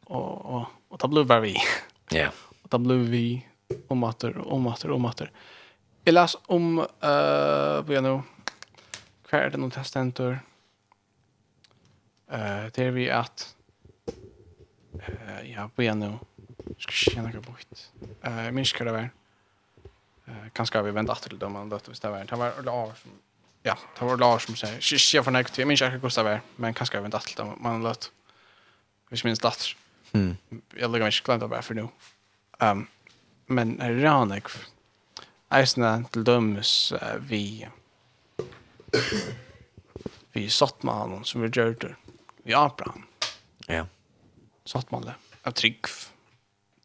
Og, 0.06 0.46
og, 0.46 0.66
och 0.88 1.00
ta 1.00 1.08
blue 1.08 1.40
vi. 1.40 1.56
Ja. 2.10 2.28
Og 2.64 2.70
da 2.70 2.78
blue 2.78 3.10
vi 3.10 3.46
om 3.88 4.04
atter, 4.04 4.38
om 4.52 4.66
atter, 4.66 4.90
om 4.90 5.04
åter. 5.04 5.30
Jeg 6.02 6.16
las 6.16 6.32
om, 6.50 6.80
uh, 6.82 7.78
på 7.86 7.94
gjennom, 7.94 8.24
hva 9.28 9.38
er 9.38 9.52
det 9.52 9.58
noen 9.62 9.70
testamenter? 9.70 10.40
Uh, 12.26 12.66
det 12.74 12.88
er 12.88 12.96
vi 12.96 13.04
at, 13.06 13.44
uh, 14.10 15.42
ja, 15.46 15.68
på 15.70 15.84
gjennom, 15.86 16.16
skal 16.74 16.96
ikke 16.96 17.14
kjenne 17.14 17.30
noe 17.30 17.44
bort. 17.46 17.84
Uh, 18.24 18.40
jeg 18.48 18.56
minns 18.56 18.72
hva 18.74 18.88
det 18.88 18.96
var. 18.96 19.06
Uh, 20.26 20.48
kanskje 20.58 20.80
har 20.80 20.88
vi 20.88 20.96
ventet 20.96 21.14
etter 21.14 21.36
til 21.36 21.42
dem, 21.44 21.54
men 21.54 21.70
det 21.70 21.78
var 21.78 21.86
det. 21.86 22.10
var. 22.16 22.26
Det 22.32 22.40
var 22.42 22.58
Lars 22.66 23.04
som, 23.04 23.14
ja, 23.70 23.78
det 23.78 24.10
var 24.10 24.20
Lars 24.24 24.48
som 24.50 24.58
sier, 24.58 24.82
ikke 24.82 25.00
kjenne 25.04 25.24
for 25.28 25.38
noe, 25.38 25.54
jeg 25.62 25.70
minns 25.70 25.86
ikke 25.86 26.02
hva 26.02 26.14
det 26.18 26.28
var, 26.32 26.44
men 26.66 26.74
kanskje 26.80 26.98
har 26.98 27.06
vi 27.06 27.10
ventet 27.12 27.22
etter 27.22 27.36
til 27.36 27.44
dem, 27.44 27.54
men 27.62 27.86
det 27.86 27.92
var 27.92 28.10
Hvis 29.12 29.22
minns 29.28 29.44
datter. 29.44 29.76
Mm. 30.16 30.34
Jeg 30.74 30.88
lukker 30.88 31.06
meg 31.06 31.14
ikke 31.14 31.30
glemt 31.30 31.42
det 31.44 31.52
bare 31.52 31.62
for 31.62 31.78
nå. 31.78 31.86
Um, 32.58 32.86
men 33.52 33.76
Ranek, 33.78 34.50
eisne 35.56 35.92
til 36.12 36.26
dømes 36.26 36.92
uh, 36.96 37.16
vi 37.28 37.66
vi 40.32 40.46
satt 40.52 40.84
med 40.86 40.94
han 40.96 41.26
som 41.28 41.44
vi 41.44 41.50
gjør 41.52 41.74
det 41.80 41.94
vi 42.42 42.54
Abraham. 42.58 43.04
Ja. 43.68 43.86
Satt 44.66 44.90
med 44.90 45.06
det 45.06 45.14
av 45.46 45.54
trygg 45.58 45.86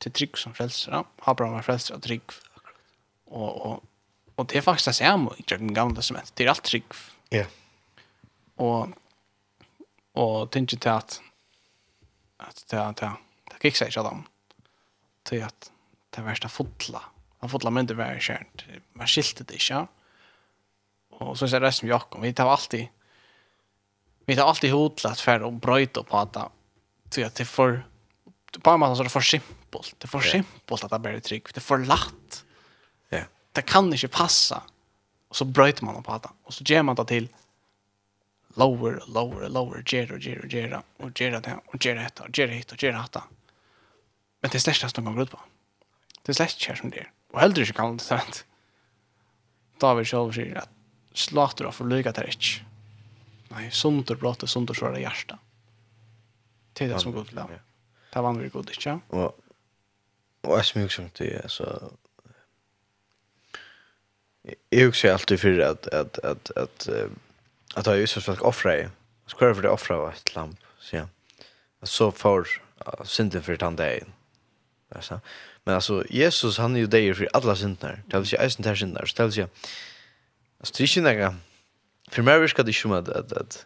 til 0.04 0.14
trygg 0.14 0.38
som 0.38 0.54
frelser. 0.58 0.94
Ja. 0.94 1.04
Abraham 1.30 1.58
var 1.58 1.66
frelser 1.66 1.98
av 1.98 2.04
trygg. 2.06 2.36
Og, 3.28 3.50
og, 3.50 3.82
og 4.38 4.50
det 4.50 4.60
er 4.60 4.66
faktisk 4.66 4.92
det 4.92 5.00
samme 5.00 5.34
i 5.42 5.46
den 5.50 5.74
gamle 5.74 6.04
som 6.06 6.20
heter. 6.20 6.34
Det 6.38 6.46
er 6.46 6.54
alt 6.54 6.66
trygg. 6.68 6.98
Ja. 7.34 7.46
Og 8.62 8.96
og 10.18 10.50
tenker 10.50 10.80
til 10.82 10.90
at 10.90 11.20
at 12.42 12.64
det 12.72 12.80
er 12.80 12.94
det 12.98 13.10
er 13.10 13.70
ikke 13.70 13.78
sikkert 13.78 14.06
at 14.06 14.12
dem 14.12 14.24
til 15.26 15.44
at 15.46 15.70
det 16.14 16.22
er 16.22 16.26
verst 16.26 16.50
fotla 16.50 17.02
han 17.42 17.52
fått 17.52 17.66
lament 17.68 17.90
det 17.92 17.98
var 17.98 18.18
kjent. 18.22 18.66
Man 18.98 19.10
skilte 19.10 19.46
det 19.48 19.60
ikke. 19.60 19.84
Og 21.18 21.36
så 21.38 21.50
ser 21.50 21.62
resten 21.62 21.90
Jakob, 21.90 22.22
vi 22.22 22.34
tar 22.34 22.50
alltid 22.50 22.88
vi 24.28 24.36
tar 24.36 24.50
alltid 24.50 24.74
hodlat 24.74 25.20
för 25.24 25.44
å 25.44 25.52
brøyte 25.52 26.04
på 26.04 26.18
att 26.18 26.38
så 27.10 27.26
att 27.26 27.36
det 27.36 27.46
för 27.46 27.86
på 28.62 28.72
en 28.72 28.80
måte 28.80 28.96
så 28.96 29.04
er 29.04 29.08
det 29.08 29.14
for 29.14 29.26
simpelt. 29.26 29.94
Det 30.00 30.08
er 30.08 30.12
for 30.12 30.26
simpelt 30.26 30.84
at 30.84 30.92
det 30.92 31.00
blir 31.04 31.20
trygg. 31.24 31.50
Det 31.54 31.62
er 31.62 31.66
for 31.66 31.84
latt. 31.84 32.40
Ja. 33.14 33.26
Det 33.54 33.66
kan 33.68 33.92
ikke 33.94 34.10
passa. 34.14 34.62
Og 35.30 35.36
så 35.40 35.46
brøyter 35.46 35.86
man 35.86 36.04
på 36.04 36.18
det. 36.24 36.32
Og 36.48 36.56
så 36.56 36.66
gjør 36.68 36.88
man 36.88 36.98
det 36.98 37.08
til 37.12 37.30
lower, 38.58 39.00
lower, 39.08 39.48
lower, 39.50 39.84
gjør 39.84 40.16
og 40.18 40.24
gjør 40.26 40.46
og 40.46 40.56
gjør 40.56 40.78
og 40.80 41.12
gjør 41.14 41.38
det 41.40 41.58
og 41.68 41.80
gjør 41.80 42.02
det 42.02 42.24
og 42.24 42.32
gjør 42.32 42.54
det 42.54 42.74
og 42.74 42.84
gjør 42.84 42.98
det. 43.14 43.24
Men 44.42 44.52
det 44.52 44.60
er 44.60 44.66
slett 44.66 44.84
ikke 44.84 45.02
noen 45.02 45.12
gang 45.12 45.20
grunn 45.22 45.36
på. 45.36 45.44
Det 46.24 46.34
er 46.34 46.40
slett 46.40 46.58
ikke 46.58 46.80
som 46.82 46.94
det 46.94 47.06
er 47.06 47.12
og 47.34 47.42
heller 47.42 47.64
ikke 47.64 47.78
kan 47.78 47.98
det 47.98 48.06
sent. 48.06 48.44
David 49.82 50.10
selv 50.10 50.34
sier 50.36 50.64
at 50.64 50.74
slater 51.18 51.68
av 51.70 51.76
for 51.78 51.90
lyga 51.90 52.14
til 52.16 52.30
ikke. 52.32 52.64
Nei, 53.54 53.68
sunder 53.74 54.18
blått 54.20 54.44
og 54.46 54.52
sunder 54.52 54.78
svarer 54.78 55.02
hjertet. 55.02 55.40
Det 56.78 56.86
er 56.86 56.94
det 56.94 57.02
som 57.02 57.14
god 57.16 57.32
lov. 57.34 57.54
Det 58.14 58.24
var 58.24 58.38
vi 58.38 58.50
god 58.54 58.74
ikke. 58.74 59.00
Og, 59.10 59.40
og 60.44 60.58
jeg 60.58 60.68
som 60.68 60.82
husker 60.82 61.04
om 61.04 61.10
det, 61.18 61.32
altså, 61.44 61.72
jeg 64.72 64.86
husker 64.86 65.14
alltid 65.14 65.38
for 65.38 65.64
at, 65.64 65.88
at, 65.92 66.20
at, 66.24 66.52
at, 66.56 66.88
at 67.76 67.88
jeg 67.88 68.06
husker 68.06 68.22
folk 68.22 68.46
offrer 68.46 68.72
jeg. 68.72 68.92
Så 69.28 69.40
hva 69.40 69.50
er 69.50 69.62
det 69.62 69.72
offrer 69.72 70.00
var 70.00 70.16
et 70.16 70.36
lamp, 70.36 70.70
sier 70.80 71.06
han. 71.06 71.48
Så 71.84 72.10
får 72.16 72.48
synden 73.06 73.44
for 73.44 73.60
tann 73.60 73.76
dagen. 73.76 74.14
Altså, 74.96 75.20
Men 75.68 75.76
alltså 75.76 76.04
Jesus 76.10 76.58
han 76.58 76.76
är 76.76 76.80
ju 76.80 76.88
där 76.88 77.14
för 77.14 77.30
alla 77.34 77.56
synder. 77.56 78.04
Det 78.08 78.18
vill 78.18 78.28
säga 78.28 78.42
är 78.42 78.50
synder 78.50 78.76
synder. 78.76 79.12
Det 79.16 79.24
vill 79.24 79.34
säga 79.34 79.48
alltså 80.60 80.74
det 80.78 80.84
är 80.84 80.98
inte 80.98 81.36
För 82.12 82.22
mig 82.22 82.40
viskar 82.40 82.64
det 82.64 82.72
ju 82.72 82.96
att 82.96 83.10
att 83.10 83.34
att 83.34 83.66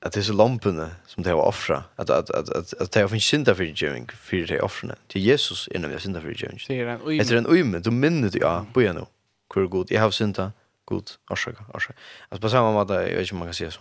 att 0.00 0.12
det 0.12 0.20
är 0.20 0.22
så 0.22 0.32
lamporna 0.32 0.90
som 1.06 1.22
det 1.22 1.30
har 1.30 1.42
offra 1.42 1.84
att 1.96 2.10
att 2.10 2.30
att 2.30 2.48
att 2.48 2.74
att 2.74 2.92
det 2.92 3.00
har 3.00 3.08
finns 3.08 3.24
synder 3.24 3.54
för 3.54 3.64
giving 3.64 4.08
för 4.20 4.36
det 4.36 4.60
offrarna 4.60 4.94
till 5.08 5.22
Jesus 5.22 5.68
innan 5.68 5.90
jag 5.90 6.00
synder 6.00 6.20
för 6.20 6.28
giving. 6.28 6.58
Det 6.68 6.80
är 6.80 6.86
en 6.86 7.00
ujme. 7.06 7.24
Det 7.24 7.34
är 7.34 7.38
en 7.38 7.46
ujme. 7.46 7.78
Du 7.78 7.90
minnet 7.90 8.34
ja, 8.34 8.66
på 8.72 8.80
nu. 8.80 9.06
Hur 9.54 9.66
god 9.66 9.90
jag 9.90 10.00
har 10.00 10.10
synda. 10.10 10.52
God, 10.84 11.10
orsaka, 11.30 11.64
orsaka. 11.74 11.98
Alltså 12.28 12.42
på 12.42 12.48
samma 12.50 12.72
måte, 12.72 12.94
jag 12.94 13.02
vet 13.02 13.20
inte 13.20 13.32
om 13.32 13.38
man 13.38 13.48
kan 13.48 13.54
säga 13.54 13.70
så. 13.70 13.80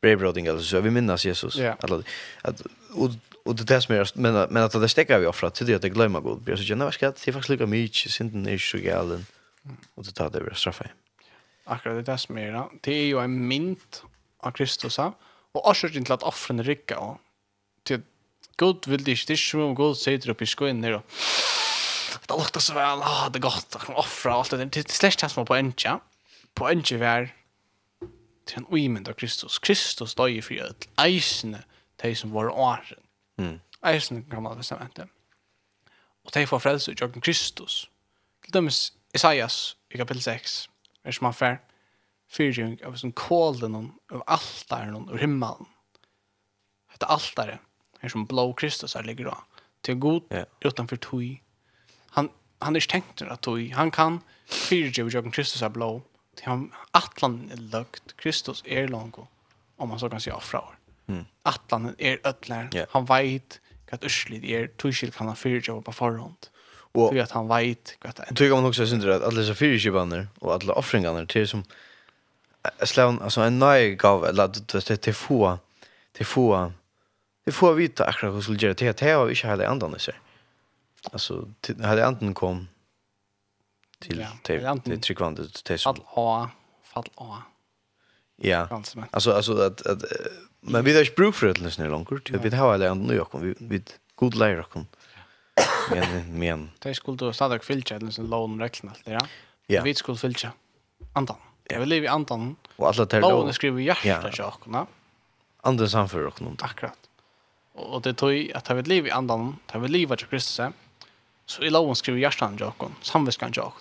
Brevbroding 0.00 0.46
eller 0.46 0.60
så, 0.60 0.80
vi 0.80 0.90
minnas 0.90 1.26
Jesus. 1.26 1.56
Ja. 1.56 1.76
Att, 1.80 1.90
att, 2.42 2.62
och 2.94 3.10
Och 3.48 3.56
det 3.56 3.64
där 3.64 3.80
som 3.80 3.94
är 3.94 4.10
men 4.14 4.34
men 4.50 4.62
att 4.62 4.72
det 4.72 4.88
stäcker 4.88 5.18
vi 5.18 5.26
offra 5.26 5.50
till 5.50 5.66
det 5.66 5.74
att 5.74 5.82
det 5.82 5.88
glömma 5.88 6.20
god. 6.20 6.42
blir 6.42 6.56
så 6.56 6.62
känner 6.62 6.84
vad 6.84 6.94
ska 6.94 7.06
det 7.06 7.28
är 7.28 7.32
faktiskt 7.32 7.48
lika 7.48 7.66
mycket 7.66 8.12
synden 8.12 8.46
är 8.46 8.58
så 8.58 8.78
galen. 8.78 9.26
Och 9.94 10.04
det 10.04 10.12
tar 10.12 10.30
det 10.30 10.40
vi 10.40 10.54
straffa. 10.54 10.84
Akkurat 11.64 11.96
det 11.96 12.12
där 12.12 12.16
som 12.16 12.38
är 12.38 12.68
det 12.80 12.92
är 12.92 13.06
ju 13.06 13.18
en 13.18 13.48
mynt 13.48 14.02
av 14.38 14.50
Kristus 14.50 14.98
och 15.52 15.68
orsaken 15.70 16.04
till 16.04 16.12
att 16.12 16.22
offren 16.22 16.64
rycka 16.64 16.98
och 16.98 17.18
till 17.82 18.00
god 18.56 18.86
vill 18.86 19.04
det 19.04 19.10
inte 19.10 19.36
som 19.36 19.74
god 19.74 19.96
säger 19.96 20.30
upp 20.30 20.42
i 20.42 20.46
skoen 20.46 20.80
ner 20.80 20.92
då. 20.92 21.02
Det 22.26 22.34
luktar 22.34 22.60
så 22.60 22.74
väl. 22.74 22.98
Ah, 23.02 23.28
det 23.32 23.38
är 23.38 23.40
gott. 23.40 23.66
Jag 23.72 23.80
kan 23.80 23.94
offra 23.94 24.32
allt 24.32 24.50
det. 24.50 24.64
Det 24.64 24.90
släcks 24.90 25.16
det 25.16 25.28
som 25.28 25.46
på 25.46 25.54
encha. 25.54 26.00
På 26.54 26.68
encha 26.68 26.98
var 26.98 27.28
till 28.44 28.58
en 28.58 28.66
uimend 28.70 29.08
av 29.08 29.12
Kristus. 29.12 29.58
Kristus 29.58 30.14
døg 30.14 30.36
i 30.36 30.42
frihet. 30.42 30.88
Eisene, 30.96 31.58
de 32.02 32.14
som 32.14 32.30
var 32.30 32.48
åren 32.48 33.07
Mm. 33.38 33.60
Eisen 33.86 34.24
gamla 34.30 34.56
testamentet. 34.58 35.08
Og 36.24 36.34
de 36.34 36.46
får 36.46 36.58
frelse 36.58 36.92
i 36.92 36.98
jøkken 37.00 37.22
Kristus. 37.24 37.90
Til 38.44 38.54
dømes 38.54 38.92
Isaias 39.14 39.76
i 39.90 39.96
kapitel 39.96 40.22
6, 40.22 40.68
er 41.04 41.18
man 41.22 41.32
han 41.32 41.38
fer 41.38 41.56
fyrtjøring 42.28 42.78
av 42.84 42.96
sin 43.00 43.12
kålen 43.16 43.76
av 44.12 44.24
altaren 44.26 45.08
og 45.08 45.16
himmelen. 45.18 45.68
Dette 46.92 47.08
altare 47.08 47.58
er 48.02 48.12
som 48.12 48.26
blå 48.28 48.50
Kristus 48.58 48.96
her 48.98 49.06
ligger 49.06 49.30
da. 49.30 49.36
Til 49.82 50.00
god 50.00 50.20
yeah. 50.32 50.46
utanfor 50.64 50.96
tog. 50.96 51.24
Han, 52.16 52.30
han 52.62 52.76
er 52.76 52.82
ikke 52.82 52.92
tenkt 52.98 53.22
at 53.22 53.42
tog. 53.46 53.62
Han 53.74 53.90
kan 53.94 54.20
fyrtjøring 54.46 55.16
av 55.16 55.32
Kristus 55.32 55.62
er 55.62 55.72
blå. 55.72 56.02
Til 56.36 56.50
han 56.50 56.66
atlan 56.94 57.48
er 57.54 57.62
løgt. 57.72 58.16
Kristus 58.20 58.62
er 58.66 58.90
langt 58.90 59.18
om 59.78 59.88
man 59.88 59.98
så 59.98 60.08
kan 60.08 60.20
si 60.20 60.30
offra 60.34 60.60
år. 60.60 60.77
Mm. 61.08 61.24
Atlan 61.42 61.94
er 61.98 62.18
ödlar. 62.24 62.68
Yeah. 62.74 62.88
Han 62.90 63.04
vet 63.04 63.60
vad 63.90 64.04
urslit 64.04 64.44
er. 64.44 64.66
Tushil 64.76 65.12
kan 65.12 65.26
han 65.26 65.36
fyrtjava 65.36 65.82
på 65.82 65.92
forhånd. 65.92 66.48
Och 66.92 67.16
att 67.16 67.30
han 67.30 67.48
veit 67.48 67.96
vad 68.02 68.14
det 68.16 68.22
är. 68.22 68.34
Tycker 68.34 68.54
man 68.54 68.64
också 68.64 68.86
syns 68.86 69.04
det 69.04 69.16
att 69.16 69.22
alla 69.22 69.40
dessa 69.40 69.54
fyrtjavaner 69.54 70.28
och 70.38 70.54
alla 70.54 70.72
offringarna 70.72 71.26
till 71.26 71.48
som 71.48 71.64
slävan, 72.82 73.22
alltså 73.22 73.40
en 73.40 73.58
ny 73.58 73.94
gav 73.94 74.24
eller 74.24 74.96
till 74.96 75.14
få 75.14 75.58
till 76.12 76.26
få 76.26 76.72
till 77.44 77.52
få 77.52 77.72
vita 77.72 78.04
akkurat 78.04 78.34
hur 78.34 78.40
skulle 78.40 78.58
göra 78.58 78.74
till 78.74 78.90
att 78.90 79.00
jag 79.00 79.30
inte 79.30 79.46
hade 79.46 79.68
andan 79.68 79.92
så. 79.92 79.98
sig. 79.98 80.14
Alltså 81.12 81.48
hade 81.82 82.06
andan 82.06 82.34
kom 82.34 82.68
till 84.00 84.26
till 84.42 84.80
till 84.84 85.00
tryckvandet 85.00 85.64
till 85.64 85.78
som. 85.78 85.94
Fall 85.94 86.04
A, 86.14 86.50
fall 86.82 87.10
A. 87.14 87.42
Ja. 88.40 88.82
Alltså 89.10 89.32
alltså 89.32 89.60
att 89.62 89.86
att 89.86 90.02
men 90.60 90.84
vi 90.84 90.94
har 90.94 91.02
ju 91.02 91.14
bruk 91.16 91.34
för 91.34 91.46
det 91.46 91.60
lyssnar 91.60 91.88
långt. 91.88 92.30
Vi 92.30 92.38
vet 92.38 92.52
hur 92.52 92.72
alla 92.72 92.90
andra 92.90 93.14
jag 93.14 93.30
kom 93.30 93.42
vi 93.42 93.54
vid 93.58 93.90
god 94.14 94.34
lära 94.34 94.62
kom. 94.62 94.86
Men 95.90 96.38
men 96.38 96.70
det 96.78 96.94
skulle 96.94 97.16
då 97.16 97.32
stadig 97.32 97.64
fylla 97.64 97.98
den 97.98 98.12
sån 98.12 98.30
lån 98.30 98.60
räkna 98.60 98.90
allt 98.90 99.04
det 99.04 99.28
ja. 99.66 99.82
Vi 99.82 99.94
skulle 99.94 100.18
fylla 100.18 100.52
antan. 101.12 101.36
Jag 101.64 101.80
vill 101.80 101.88
leva 101.88 102.04
i 102.04 102.08
antan. 102.08 102.56
Och 102.76 102.88
alla 102.88 103.06
tar 103.06 103.20
då. 103.20 103.30
Lån 103.30 103.54
skriver 103.54 103.80
jag 103.80 103.96
där 104.04 104.34
jag 104.38 104.86
Andra 105.60 105.88
samför 105.88 106.26
och 106.26 106.42
någon. 106.42 106.56
Akkurat. 106.60 106.98
Och 107.72 108.02
det 108.02 108.14
tror 108.14 108.34
jag 108.34 108.56
att 108.56 108.68
ha 108.68 108.74
vill 108.74 108.88
leva 108.88 109.08
i 109.08 109.10
andan, 109.10 109.56
ta 109.66 109.78
vill 109.78 109.92
leva 109.92 110.16
till 110.16 110.26
Kristus. 110.26 110.66
Så 111.46 111.62
i 111.62 111.70
lån 111.70 111.96
skriver 111.96 112.20
jag 112.20 112.32
där 112.40 112.56
jag 112.58 112.76
kom, 112.76 112.94
samviskan 113.02 113.52
jag. 113.54 113.72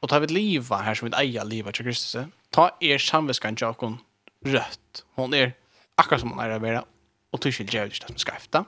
Och 0.00 0.08
ta 0.08 0.18
vi 0.18 0.26
leva 0.26 0.76
här 0.76 0.94
som 0.94 1.08
ett 1.08 1.14
eja 1.18 1.44
leva 1.44 1.72
till 1.72 1.84
Kristus 1.84 2.26
ta 2.54 2.70
er 2.80 2.98
samviskan 2.98 3.56
jakon 3.60 3.98
rött. 4.46 5.04
Hon 5.14 5.34
är 5.34 5.52
akkurat 5.94 6.20
som 6.20 6.30
hon 6.30 6.38
är 6.38 6.60
där 6.60 6.84
och 7.30 7.40
tycker 7.40 7.76
jag 7.76 7.90
det 7.90 8.06
som 8.06 8.16
ska 8.16 8.32
efter. 8.32 8.64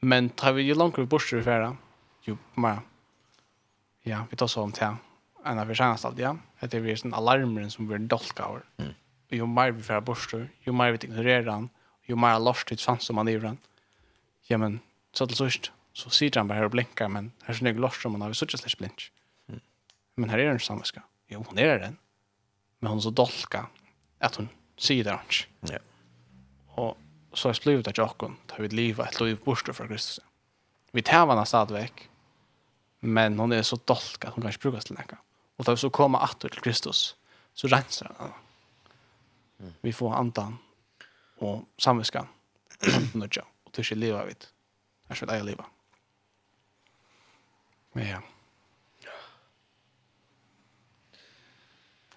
Men 0.00 0.28
tar 0.28 0.52
vi 0.52 0.62
ju 0.62 0.74
långt 0.74 1.08
bort 1.08 1.32
i 1.32 1.42
färra. 1.42 1.76
Jo, 2.22 2.38
men 2.54 2.78
ja, 4.02 4.26
vi 4.30 4.36
tar 4.36 4.46
så 4.46 4.62
om 4.62 4.72
till 4.72 4.86
En 5.44 5.58
av 5.58 5.66
förtjänst 5.66 6.04
alltid, 6.04 6.24
ja. 6.24 6.36
Det 6.60 6.74
är 6.74 6.80
ju 6.80 6.96
en 7.04 7.14
alarmren 7.14 7.70
som 7.70 7.86
blir 7.86 7.98
dolkar. 7.98 8.44
av. 8.44 8.62
Mm. 8.76 8.92
Jo 9.28 9.46
mer 9.46 9.70
vi 9.70 9.82
färra 9.82 10.00
bort 10.00 10.34
jo 10.64 10.72
mer 10.72 10.90
vi 10.92 10.98
ignorerar 11.06 11.52
han, 11.52 11.68
jo 12.06 12.16
mer 12.16 12.38
lost 12.38 12.72
ut 12.72 12.82
fanns 12.82 13.04
som 13.04 13.16
man 13.16 13.28
är 13.28 13.56
Ja, 14.46 14.58
men 14.58 14.80
så 15.12 15.26
till 15.26 15.36
sist 15.36 15.72
så 15.92 16.10
sitter 16.10 16.40
han 16.40 16.48
bara 16.48 16.54
här 16.54 16.64
och 16.64 16.70
blinkar, 16.70 17.08
men 17.08 17.32
här 17.42 17.54
är 17.54 17.58
så 17.58 17.64
nog 17.64 17.78
lost 17.78 18.02
som 18.02 18.12
man 18.12 18.22
har, 18.22 18.32
så 18.32 18.44
är 18.44 18.46
det 18.46 18.58
släppt 18.58 18.78
blink. 18.78 19.12
Men 20.14 20.30
här 20.30 20.38
är 20.38 20.46
den 20.46 20.60
samviska. 20.60 21.02
Jo, 21.28 21.44
hon 21.48 21.58
är 21.58 21.78
den 21.78 21.96
men 22.80 22.90
hon 22.90 23.02
så 23.02 23.10
dolka 23.10 23.66
att 24.18 24.34
hon 24.34 24.48
säger 24.76 25.04
det 25.04 25.10
hans. 25.10 25.46
Ja. 25.60 25.78
Och 26.66 26.98
så 27.32 27.48
har 27.48 27.62
blivit 27.62 27.88
att 27.88 27.98
jag 27.98 28.10
tar 28.46 28.58
vid 28.58 28.72
liv 28.72 29.00
ett 29.00 29.20
liv 29.20 29.38
borster 29.44 29.72
för 29.72 29.86
Kristus. 29.86 30.20
Vi 30.90 31.02
tar 31.02 31.26
henne 31.26 31.46
stadigväck 31.46 32.08
men 33.00 33.38
hon 33.38 33.52
är 33.52 33.62
så 33.62 33.76
dolka 33.76 34.28
att 34.28 34.34
hon 34.34 34.42
kan 34.42 34.50
inte 34.50 34.58
brukas 34.58 34.84
till 34.84 34.94
näka. 34.94 35.18
Och 35.56 35.64
då 35.64 35.72
vi 35.72 35.76
så 35.76 35.90
komma 35.90 36.24
åter 36.24 36.48
till 36.48 36.60
Kristus 36.60 37.16
så 37.54 37.68
rensar 37.68 38.06
han 38.06 38.26
henne. 38.26 38.40
Mm. 39.58 39.72
Vi 39.80 39.92
får 39.92 40.14
andan 40.14 40.58
och 41.36 41.62
samviskan 41.78 42.26
och 43.64 43.72
tycker 43.72 43.96
leva 43.96 44.24
vid. 44.24 44.44
Jag 45.08 45.16
ska 45.16 45.26
leva. 45.42 45.64
Men 47.92 48.08
ja. 48.08 48.22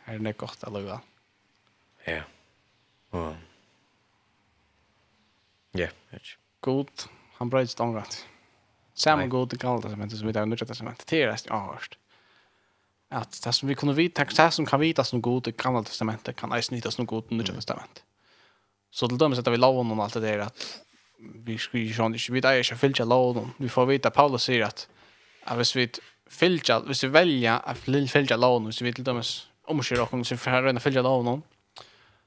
er 0.06 0.20
det 0.20 0.38
godt 0.38 0.66
å 0.68 0.84
hva? 0.84 1.00
Ja. 2.08 2.22
Og... 3.16 3.34
Ja, 5.74 5.90
vet 6.12 6.36
God, 6.64 7.08
han 7.40 7.50
brøyde 7.50 7.72
stångrett. 7.72 8.22
Samme 8.94 9.26
god 9.28 9.50
til 9.50 9.60
kallet 9.60 9.88
testamentet 9.88 10.20
som 10.20 10.30
vi 10.30 10.34
tar 10.36 10.46
nødvendig 10.46 10.70
testamentet 10.70 11.08
til 11.10 11.26
resten 11.28 11.54
av 11.56 11.72
hørt. 11.72 11.98
At 13.14 13.38
det 13.44 13.54
som 13.58 13.70
vi 13.70 13.78
kunne 13.78 13.96
vite, 13.98 14.26
det 14.26 14.50
som 14.54 14.68
kan 14.70 14.82
vite 14.82 15.04
som 15.06 15.22
god 15.22 15.48
til 15.48 15.56
kallet 15.58 15.90
testamentet, 15.90 16.38
kan 16.38 16.54
eisen 16.54 16.78
vite 16.78 16.92
som 16.94 17.10
god 17.10 17.26
til 17.28 17.40
nødvendig 17.40 17.64
testamentet. 17.64 18.04
Så 18.94 19.10
til 19.10 19.18
dømes 19.18 19.42
etter 19.42 19.54
vi 19.54 19.58
loven 19.58 19.92
om 19.92 20.02
alt 20.04 20.14
det 20.20 20.24
der 20.28 20.46
at 20.46 20.68
vi 21.18 21.58
skriver 21.58 21.96
sånn, 21.98 22.18
ikke 22.18 22.36
vi 22.36 22.44
eier 22.44 22.62
ikke 22.62 22.78
fyllt 22.78 23.02
loven. 23.08 23.54
Vi 23.58 23.72
får 23.72 23.90
vite 23.90 24.12
at 24.12 24.18
Paulus 24.18 24.46
sier 24.46 24.68
at, 24.68 24.86
at 25.48 25.58
hvis 25.58 25.74
vi 25.76 25.88
fyllt, 26.30 26.70
hvis 26.86 27.04
vi 27.08 27.14
velger 27.14 27.58
at 27.58 27.80
fyllt 27.80 28.36
loven, 28.38 28.70
hvis 28.70 28.84
vi 28.84 28.94
til 28.94 29.06
dømes 29.08 29.34
omkjer 29.70 30.02
dere 30.02 30.26
som 30.26 30.40
får 30.40 30.66
røyne 30.68 30.84
følge 30.84 31.04
av 31.04 31.24
noen, 31.26 31.44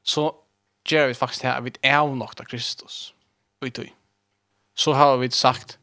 så 0.03 0.31
gör 0.87 1.09
vi 1.09 1.15
faktiskt 1.15 1.43
det 1.43 1.53
att 1.55 1.65
vi 1.65 1.73
er 1.83 1.99
avnokta 1.99 2.45
Kristus. 2.45 3.15
Ut 3.61 3.79
og 3.79 3.87
Så 4.75 4.93
har 4.93 5.17
vi 5.17 5.31
sagt, 5.31 5.79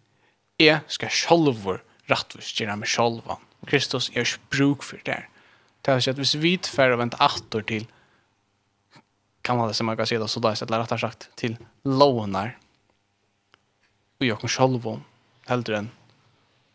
jeg 0.60 0.82
skal 0.88 1.10
sjolver 1.10 1.82
rettvis 2.10 2.54
gjøre 2.54 2.78
meg 2.78 2.88
sjolvan. 2.88 3.42
Kristus 3.66 4.10
er 4.14 4.22
ikke 4.22 4.50
bruk 4.50 4.84
for 4.84 4.98
det. 5.06 5.24
Det 5.82 5.92
er 5.92 6.10
at 6.10 6.18
hvis 6.20 6.36
vi 6.36 6.58
får 6.58 6.96
vente 6.98 7.18
atter 7.20 7.62
til 7.62 7.88
kan 9.44 9.58
man 9.58 9.68
det 9.68 9.76
som 9.76 9.86
man 9.86 9.98
kan 9.98 10.08
si 10.08 10.16
det, 10.16 10.30
så 10.30 10.40
da 10.40 10.54
er 10.54 10.66
det 10.66 10.80
rettere 10.80 11.00
sagt 11.00 11.30
til 11.36 11.58
lovene 11.84 12.54
og 14.20 14.28
gjør 14.28 14.40
meg 14.44 14.54
sjolvan 14.54 15.04
heldre 15.50 15.82
enn 15.82 15.90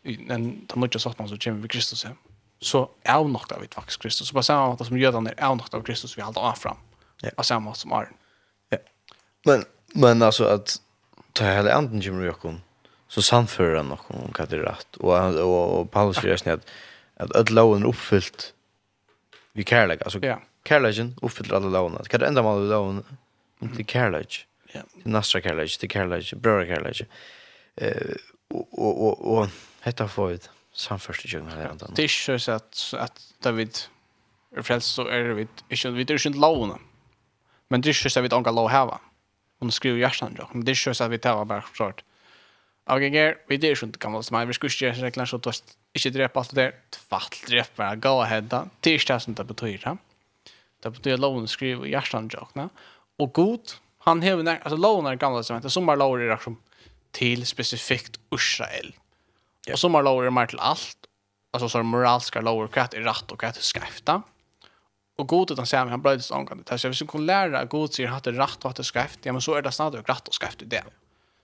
en, 0.05 0.45
den 0.69 0.79
nødja 0.79 0.99
sattene 1.01 1.29
som 1.29 1.39
kommer 1.41 1.65
ved 1.65 1.73
Kristus 1.73 2.03
hjem 2.05 2.17
så 2.61 2.89
är 3.03 3.23
något 3.23 3.51
av 3.51 3.63
ett 3.63 3.75
vax 3.77 3.97
Kristus. 3.97 4.27
Så 4.27 4.33
på 4.33 4.43
samma 4.43 4.67
måte 4.67 4.85
som 4.85 4.97
judarna 4.97 5.31
är 5.31 5.55
något 5.55 5.73
av 5.73 5.81
Kristus 5.81 6.17
vi 6.17 6.21
halda 6.21 6.41
av 6.41 6.53
fram. 6.53 6.77
Ja. 7.21 7.29
På 7.35 7.43
samma 7.43 7.59
måte 7.59 7.79
som 7.79 7.91
Arn. 7.93 8.13
Ja. 8.69 8.77
Men 9.45 9.65
men 9.93 10.21
alltså 10.21 10.43
att 10.43 10.81
ta 11.33 11.45
hela 11.45 11.73
anden 11.73 12.01
kommer 12.01 12.23
ju 12.23 12.33
så 13.07 13.21
samför 13.21 13.75
han 13.75 13.91
och 13.91 14.11
om 14.11 14.33
vad 14.37 14.49
det 14.49 14.55
är 14.55 14.59
rätt 14.59 14.95
och 14.95 15.35
och, 15.35 15.79
och 15.79 15.91
Paulus 15.91 16.17
säger 16.17 16.37
snärt 16.37 16.61
att 17.15 17.35
att 17.35 17.49
loven 17.49 17.85
uppfyllt 17.85 18.53
vi 19.53 19.63
kärlek 19.63 20.01
alltså 20.01 20.19
ja. 20.19 20.41
kärleken 20.67 21.15
uppfyller 21.21 21.55
alla 21.55 21.67
loven. 21.67 22.03
Kan 22.03 22.19
det 22.19 22.27
ända 22.27 22.43
med 22.43 22.69
loven 22.69 23.03
inte 23.59 23.83
kärlek. 23.83 24.45
Ja. 24.73 24.81
Nästa 25.03 25.41
kärlek, 25.41 25.77
det 25.81 25.91
kärlek, 25.91 26.33
bröder 26.33 26.75
kärlek. 26.75 27.01
Eh 27.75 28.15
och 28.49 28.79
och 28.79 29.07
och, 29.07 29.37
och 29.37 29.47
hetta 29.81 30.07
får 30.07 30.27
vi 30.27 30.39
samførst 30.79 31.25
i 31.25 31.31
kjøkken 31.33 31.51
her. 31.51 31.73
Det 31.75 32.03
er 32.03 32.07
ikke 32.07 32.39
så 32.39 32.55
at, 32.55 32.83
at 33.03 33.23
David 33.43 33.85
er 34.55 34.65
frelst, 34.65 34.95
så 34.95 35.05
er 35.11 35.33
vi 35.35 35.47
ikke, 35.69 35.91
vi 35.95 36.05
er 36.05 36.15
ikke 36.15 36.39
lovene. 36.39 36.79
Men 37.69 37.83
det 37.83 37.91
er 37.91 37.97
ikke 37.97 38.09
så 38.09 38.19
at 38.19 38.25
vi 38.25 38.31
ikke 38.31 38.55
lov 38.55 38.69
heva. 38.71 38.99
Hun 39.59 39.71
skriver 39.75 39.99
hjertet, 39.99 40.39
ja. 40.39 40.47
Men 40.53 40.63
det 40.63 40.73
er 40.73 40.79
ikke 40.79 40.95
så 40.95 41.09
at 41.09 41.11
vi 41.11 41.17
tar 41.17 41.43
bare 41.43 41.65
klart. 41.75 42.03
Og 42.89 43.03
jeg 43.03 43.15
er, 43.15 43.35
vi 43.49 43.59
er 43.59 43.75
ikke 43.75 43.91
gammel 44.01 44.23
som 44.23 44.37
er, 44.39 44.47
vi 44.49 44.55
skulle 44.57 44.71
ikke 44.71 44.85
gjøre 44.85 45.05
reglene, 45.05 45.27
så 45.27 45.37
du 45.37 45.51
ikke 45.95 46.13
drepe 46.15 46.39
alt 46.39 46.55
det 46.55 46.57
der. 46.57 46.71
Tvall 46.95 47.27
drepe 47.49 47.75
bare, 47.77 47.99
gå 47.99 48.13
og 48.21 48.27
hedda. 48.27 48.63
Det 48.83 48.93
er 48.93 49.01
ikke 49.01 49.13
det 49.13 49.21
som 49.21 49.35
det 49.35 49.47
betyr, 49.47 49.77
ja. 49.85 49.95
Det 50.83 50.93
betyr 50.95 51.13
at 51.13 51.19
lovene 51.19 51.47
skriver 51.47 51.85
hjertet, 51.85 52.33
ja. 52.33 52.67
Og 53.19 53.33
god, 53.33 53.75
han 54.07 54.23
hever, 54.23 54.47
altså 54.47 54.79
lovene 54.79 55.11
er 55.11 55.19
gamle 55.19 55.43
som 55.43 55.59
heter, 55.59 55.69
som 55.69 55.91
er 55.91 55.99
lovene 55.99 56.31
er 56.31 56.41
som 56.41 56.57
til 57.13 57.45
spesifikt 57.45 58.17
Israel. 58.31 58.93
Ja 58.95 59.08
Yeah. 59.69 59.73
Och 59.73 59.79
som 59.79 59.91
lower 59.91 60.25
är 60.25 60.29
mer 60.29 60.45
till 60.45 60.59
allt. 60.59 60.97
Alltså 61.53 61.69
så 61.69 61.83
moralska 61.83 62.41
lover, 62.41 62.67
kat 62.67 62.93
är 62.93 63.01
rätt 63.01 63.31
och 63.31 63.39
kat 63.39 63.57
är 63.57 63.61
skräfta. 63.61 64.21
Och 65.17 65.27
god 65.27 65.51
utan 65.51 65.65
säger 65.65 65.85
han 65.85 66.01
brödes 66.01 66.31
angående. 66.31 66.63
Det 66.63 66.71
här 66.71 66.77
så 66.77 66.87
vi 66.87 66.93
skulle 66.93 67.25
lära 67.25 67.65
god 67.65 67.93
säger 67.93 68.11
att 68.11 68.23
det 68.23 68.29
är 68.29 68.33
rätt 68.33 68.63
och 68.63 68.69
att 68.69 68.75
det 68.75 68.81
är 68.81 68.83
skräft. 68.83 69.19
Ja 69.23 69.31
men 69.31 69.41
så 69.41 69.55
är 69.55 69.61
det 69.61 69.71
snart 69.71 70.09
rätt 70.09 70.27
och 70.27 70.33
skrift 70.33 70.61
i 70.61 70.65
det. 70.65 70.83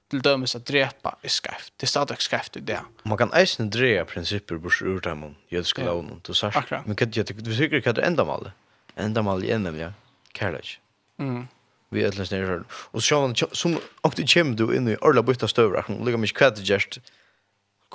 Till 0.09 0.21
dömes 0.21 0.55
att 0.55 0.65
drepa 0.65 1.15
är 1.21 1.29
skrift. 1.29 1.73
Det 1.77 1.85
är 1.85 1.87
stadig 1.87 2.21
skrift 2.21 2.57
i 2.57 2.59
det. 2.59 2.81
Man 3.03 3.17
kan 3.17 3.33
eisen 3.33 3.69
dreja 3.69 4.05
principer 4.05 4.55
bors 4.55 4.81
ur 4.81 4.99
dem 4.99 5.23
om 5.23 5.35
jödiska 5.49 5.81
yeah. 5.81 5.95
loven. 5.95 6.21
Du 6.23 6.33
säger, 6.33 6.81
men 6.85 6.95
kan 6.95 7.11
jag 7.13 7.27
vi 7.35 7.57
tycker 7.57 7.89
att 7.89 7.95
det 7.95 8.01
är 8.01 8.07
ändamål. 8.07 8.51
Ändamål 8.95 9.43
i 9.43 9.79
ja. 9.79 9.91
kärlek. 10.33 10.79
Mm 11.19 11.47
vi 11.95 12.05
ætlas 12.05 12.31
nær 12.33 12.63
og 12.93 13.03
sjá 13.03 13.19
som 13.53 13.77
og 14.03 14.17
det 14.17 14.27
kommer 14.31 14.57
du 14.57 14.69
inn 14.75 14.89
i 14.91 14.97
alla 15.01 15.23
bytta 15.25 15.47
støvra 15.49 15.85
og 15.87 16.03
liggja 16.05 16.21
mig 16.21 16.33
kvætt 16.35 16.63
gest 16.67 16.99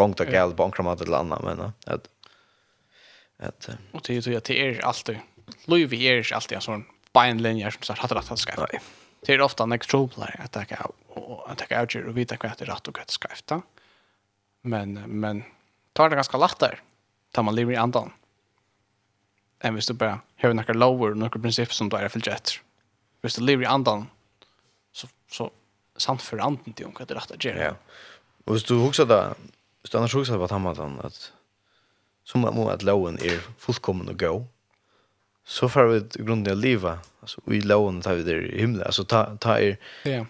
gång 0.01 0.15
ta 0.15 0.25
gäll 0.25 0.55
på 0.55 0.65
ankra 0.65 0.83
mat 0.83 1.01
eller 1.01 1.17
annat 1.17 1.43
men 1.43 1.61
att 1.87 2.09
att 3.39 3.69
och 3.93 4.03
det 4.07 4.17
är 4.17 4.29
ju 4.29 4.37
att 4.37 4.45
det 4.45 4.61
är 4.61 4.85
alltid 4.85 5.19
Louis 5.65 5.93
är 5.93 6.13
är 6.13 6.35
alltid 6.35 6.57
en 6.57 6.63
sån 6.63 6.85
beinlinje 7.13 7.71
som 7.71 7.83
så 7.83 7.93
har 7.93 8.09
rätt 8.09 8.31
att 8.31 8.39
skriva. 8.39 8.67
Det 9.21 9.35
är 9.35 9.41
ofta 9.41 9.63
en 9.63 9.73
extroblar 9.73 10.37
att 10.39 10.53
ta 10.53 10.61
är 10.61 10.87
att 11.47 11.69
ta 11.69 11.83
ut 11.83 12.07
och 12.07 12.17
vita 12.17 12.35
är 12.35 12.67
rätt 12.67 12.89
och 12.89 12.95
kvätt 12.95 13.11
skrifta. 13.11 13.63
Men 14.63 14.93
men 14.93 15.45
tar 15.93 16.11
det 16.11 16.17
ganska 16.17 16.39
lätt 16.39 16.59
där. 16.59 16.83
Tar 17.33 17.43
man 17.43 17.55
lever 17.55 17.73
i 17.73 17.77
andan. 17.77 18.13
Än 19.61 19.75
visst 19.75 19.89
du 19.89 19.95
bara 19.95 20.21
har 20.37 20.55
några 20.55 20.73
lower 20.73 21.15
några 21.15 21.41
principer 21.41 21.75
som 21.75 21.89
du 21.89 21.97
är 21.97 22.09
fyllt 22.09 22.27
rätt. 22.27 22.51
Visst 23.23 23.37
du 23.37 23.43
lever 23.45 23.63
i 23.63 23.67
andan 23.67 24.07
så 24.93 25.09
så 25.31 25.51
samt 25.97 26.23
för 26.23 26.39
anden 26.39 26.73
till 26.73 26.87
om 26.87 26.95
vad 26.99 27.09
det 27.09 27.15
rätt 27.15 27.31
att 27.31 27.45
göra. 27.45 27.65
Ja. 27.65 27.75
Och 28.45 28.55
hvis 28.55 28.65
du 28.65 28.75
husker 28.75 29.05
där, 29.05 29.35
Så 29.85 29.99
annars 29.99 30.15
också 30.15 30.39
på 30.39 30.55
han 30.55 30.63
mannen 30.63 31.01
att 31.01 31.33
som 32.25 32.41
må 32.41 32.71
att 32.71 32.83
loven 32.83 33.19
är 33.19 33.41
fullkommen 33.59 34.09
och 34.09 34.19
gå. 34.19 34.47
Så 35.45 35.69
får 35.69 35.87
vi 35.87 36.25
grundliga 36.25 36.55
leva. 36.55 36.99
Alltså 37.21 37.41
vi 37.45 37.61
loven 37.61 38.01
tar 38.03 38.15
vi 38.15 38.23
där 38.23 38.55
i 38.55 38.59
himlen. 38.59 38.87
Alltså 38.87 39.05
ta 39.05 39.37
ta 39.37 39.59
er 39.59 39.77
Ja. 40.05 40.27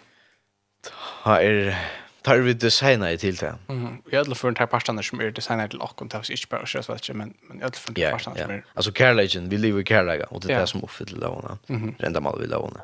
Ta 1.24 1.40
er 1.40 1.78
tar 2.22 2.39
vi 2.39 2.55
designa 2.55 3.12
i 3.12 3.18
till 3.18 3.36
det. 3.36 3.55
Mm. 3.68 4.02
Jag 4.10 4.18
hade 4.18 4.35
för 4.35 4.48
en 4.48 4.68
pastan 4.68 5.02
som 5.02 5.20
är 5.20 5.31
designa 5.31 5.68
till 5.68 5.81
och 5.81 5.97
kontas 5.97 6.31
inte 6.31 6.47
bara 6.51 6.66
så 6.66 6.93
vet 6.93 7.09
jag 7.09 7.16
men 7.16 7.35
men 7.40 7.59
jag 7.59 7.64
hade 7.64 7.78
för 7.78 7.90
en 7.90 8.10
par 8.12 8.18
som 8.18 8.32
är 8.32 8.64
Alltså 8.74 8.93
Carlagen, 8.93 9.48
vi 9.48 9.59
lever 9.59 9.82
Carlaga 9.82 10.27
och 10.27 10.40
det 10.40 10.52
är 10.52 10.66
som 10.66 10.82
uppfyller 10.82 11.18
loven. 11.18 11.94
Rända 11.98 12.20
mal 12.20 12.40
vi 12.40 12.47
loven. 12.47 12.78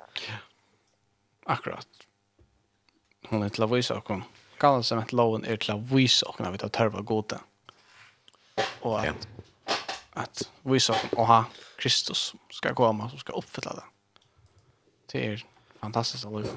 Akkurat. 1.45 1.87
Hon 3.29 3.43
är 3.43 3.49
till 3.49 3.63
att 3.63 3.71
visa 3.71 3.95
och 3.95 4.11
gamla 4.59 4.81
testament 4.81 5.13
loven 5.13 5.45
är 5.45 5.57
till 5.57 5.71
att 5.71 5.81
visa 5.81 6.29
och 6.29 6.41
när 6.41 6.51
vi 6.51 6.59
tar 6.59 6.69
törva 6.69 7.01
goda. 7.01 7.41
Och 8.81 9.01
att, 9.01 9.07
ja. 9.07 9.13
att 10.11 10.51
visa 10.63 10.97
och 11.13 11.27
ha 11.27 11.45
Kristus 11.79 12.35
ska 12.51 12.75
komma 12.75 13.11
som 13.11 13.19
ska 13.19 13.33
uppfylla 13.33 13.75
det. 13.75 13.85
Det 15.13 15.27
är 15.27 15.47
fantastiskt 15.81 16.25
att 16.25 16.33
leva. 16.33 16.57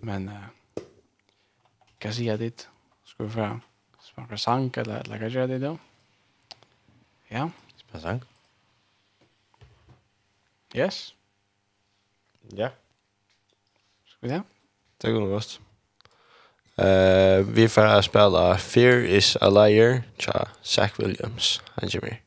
Men 0.00 0.28
eh, 0.28 0.40
kan 1.98 2.08
jag 2.08 2.14
säga 2.14 2.36
dit? 2.36 2.68
Ska 3.04 3.24
vi 3.24 3.30
få 3.30 3.60
smaka 4.00 4.38
sank 4.38 4.76
eller, 4.76 5.00
eller 5.00 5.18
kan 5.18 5.30
jag 5.30 5.48
det 5.48 5.58
då? 5.58 5.78
Ja. 7.28 7.50
Spela 7.76 8.02
sank? 8.02 8.22
Yes. 10.74 11.14
Ja. 12.48 12.70
Ska 14.06 14.18
vi 14.20 14.28
det? 14.28 14.42
Det 14.96 15.12
går 15.12 15.20
nog 15.20 15.30
bäst. 15.30 15.60
Uh, 16.78 17.46
vi 17.54 17.68
får 17.68 18.02
spela 18.02 18.56
Fear 18.56 19.04
is 19.04 19.36
a 19.40 19.48
Liar, 19.48 20.02
tja, 20.18 20.48
Zach 20.62 20.98
Williams, 20.98 21.62
han 21.74 21.90
kommer. 21.90 22.23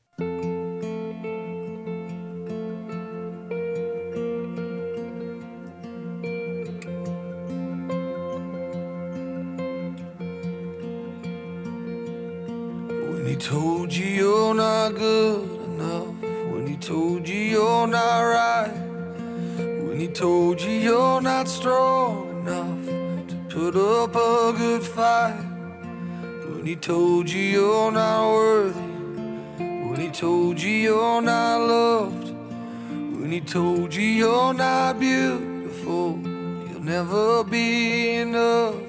told 26.87 27.29
you 27.29 27.41
you're 27.41 27.91
not 27.91 28.31
worthy. 28.31 28.79
When 29.59 29.97
he 29.99 30.07
told 30.07 30.61
you 30.61 30.69
you're 30.69 31.21
not 31.21 31.57
loved. 31.57 32.29
When 33.19 33.29
he 33.29 33.41
told 33.41 33.93
you 33.93 34.03
you're 34.03 34.53
not 34.53 34.97
beautiful. 34.97 36.17
You'll 36.17 36.79
never 36.79 37.43
be 37.43 38.15
enough. 38.15 38.86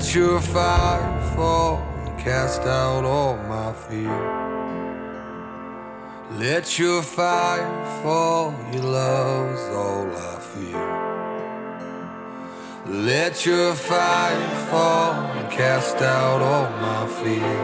Let 0.00 0.14
your 0.14 0.40
fire 0.40 1.20
fall 1.36 1.76
and 2.06 2.18
cast 2.18 2.62
out 2.62 3.04
all 3.04 3.36
my 3.36 3.74
fear. 3.74 4.18
Let 6.38 6.78
your 6.78 7.02
fire 7.02 7.84
fall, 8.02 8.54
your 8.72 8.84
love's 8.84 9.60
all 9.76 10.08
I 10.16 10.38
fear. 10.40 10.86
Let 12.86 13.44
your 13.44 13.74
fire 13.74 14.48
fall 14.70 15.12
and 15.12 15.50
cast 15.52 15.96
out 15.96 16.40
all 16.40 16.70
my 16.80 17.06
fear. 17.20 17.58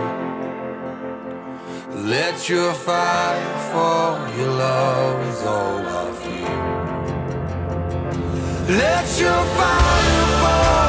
Let 2.05 2.51
your 2.51 2.75
fire 2.75 3.59
fall, 3.73 4.19
your 4.37 4.51
love 4.51 5.27
is 5.33 5.43
all 5.43 5.87
I 6.03 6.13
fear. 6.23 6.59
Let 8.77 9.21
your 9.21 9.43
fire 9.57 10.27
fall. 10.43 10.86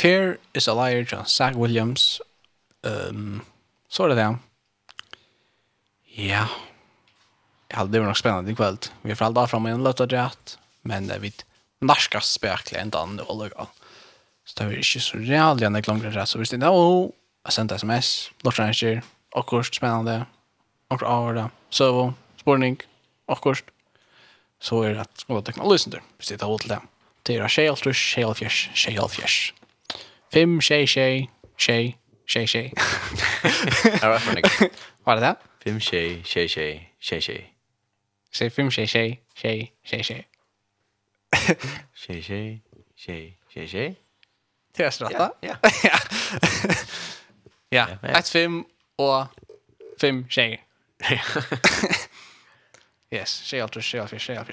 Fear 0.00 0.38
is 0.54 0.66
a 0.66 0.72
Liar, 0.72 1.04
John 1.04 1.26
Zach 1.26 1.54
Williams. 1.54 2.22
Um, 2.82 3.42
så 3.88 4.06
er 4.06 4.08
det 4.08 4.16
det. 4.16 4.28
Ja. 6.16 6.46
Ja, 7.68 7.84
det 7.84 8.00
var 8.00 8.08
nok 8.08 8.16
spennende 8.16 8.50
i 8.50 8.56
kveld. 8.56 8.88
Vi 9.02 9.12
får 9.12 9.26
aldri 9.28 9.44
fram 9.52 9.68
en 9.68 9.84
løtt 9.84 10.00
og 10.00 10.08
drett, 10.08 10.54
men 10.88 11.10
det 11.10 11.18
er 11.18 11.22
vidt 11.26 11.44
norska 11.84 12.22
spekler 12.24 12.80
enn 12.80 12.94
den 12.96 13.20
og 13.26 13.42
lukka. 13.42 13.68
Så 14.48 14.56
det 14.56 14.70
er 14.70 14.80
ikke 14.80 15.04
så 15.04 15.20
realt 15.20 15.66
enn 15.68 15.76
jeg 15.76 15.88
langer 15.90 16.16
rett, 16.16 16.32
så 16.32 16.40
hvis 16.40 16.54
det 16.54 16.62
er 16.62 16.64
noe, 16.64 17.12
jeg 17.44 17.58
sendte 17.58 17.76
sms, 17.76 18.14
lortrensker, 18.48 19.04
akkurat 19.36 19.68
spennende, 19.68 20.18
akkurat 20.88 21.12
av 21.12 21.30
det, 21.36 21.46
søvå, 21.76 22.10
spårning, 22.40 22.80
akkurat. 23.28 23.68
Så 24.64 24.80
er 24.80 24.96
det 24.96 25.04
at 25.04 25.28
skola 25.28 25.44
teknologisenter, 25.44 26.00
hvis 26.16 26.32
det 26.32 26.40
er 26.40 26.48
hodet 26.48 26.70
til 26.70 26.76
det. 26.78 26.82
Det 27.28 27.36
er 27.36 27.52
skjeltrus, 27.52 28.00
skjelfjers, 28.00 28.68
skjelfjers. 28.72 29.40
5, 30.32 30.60
6, 30.60 30.92
6, 30.92 31.28
6, 31.58 31.96
6, 32.28 32.52
6. 32.52 32.72
Var 34.02 34.34
det 34.34 34.42
det? 34.42 34.70
Var 35.04 35.16
det 35.16 35.20
det? 35.20 35.36
5, 35.64 35.80
6, 35.80 36.28
6, 36.28 36.54
6, 36.54 36.80
6, 37.00 37.26
6. 37.26 37.44
Säg 38.32 38.50
5, 38.50 38.70
6, 38.70 38.92
6, 38.92 39.20
6, 39.34 39.72
6, 39.84 40.06
6. 40.06 40.24
6, 41.94 42.26
6, 42.26 42.60
6, 42.96 43.34
6, 43.54 43.70
6. 43.70 43.96
Det 44.76 44.84
är 44.84 44.90
stratta. 44.90 45.32
Ja. 45.40 45.56
Ja, 47.72 47.88
1, 48.02 48.28
5 48.28 48.64
och 48.96 49.26
5, 50.00 50.26
6. 50.30 50.62
Yes, 53.10 53.30
6, 53.30 53.64
8, 53.64 53.82
6, 53.82 53.90
4, 53.90 54.08
6, 54.08 54.26
4. 54.26 54.46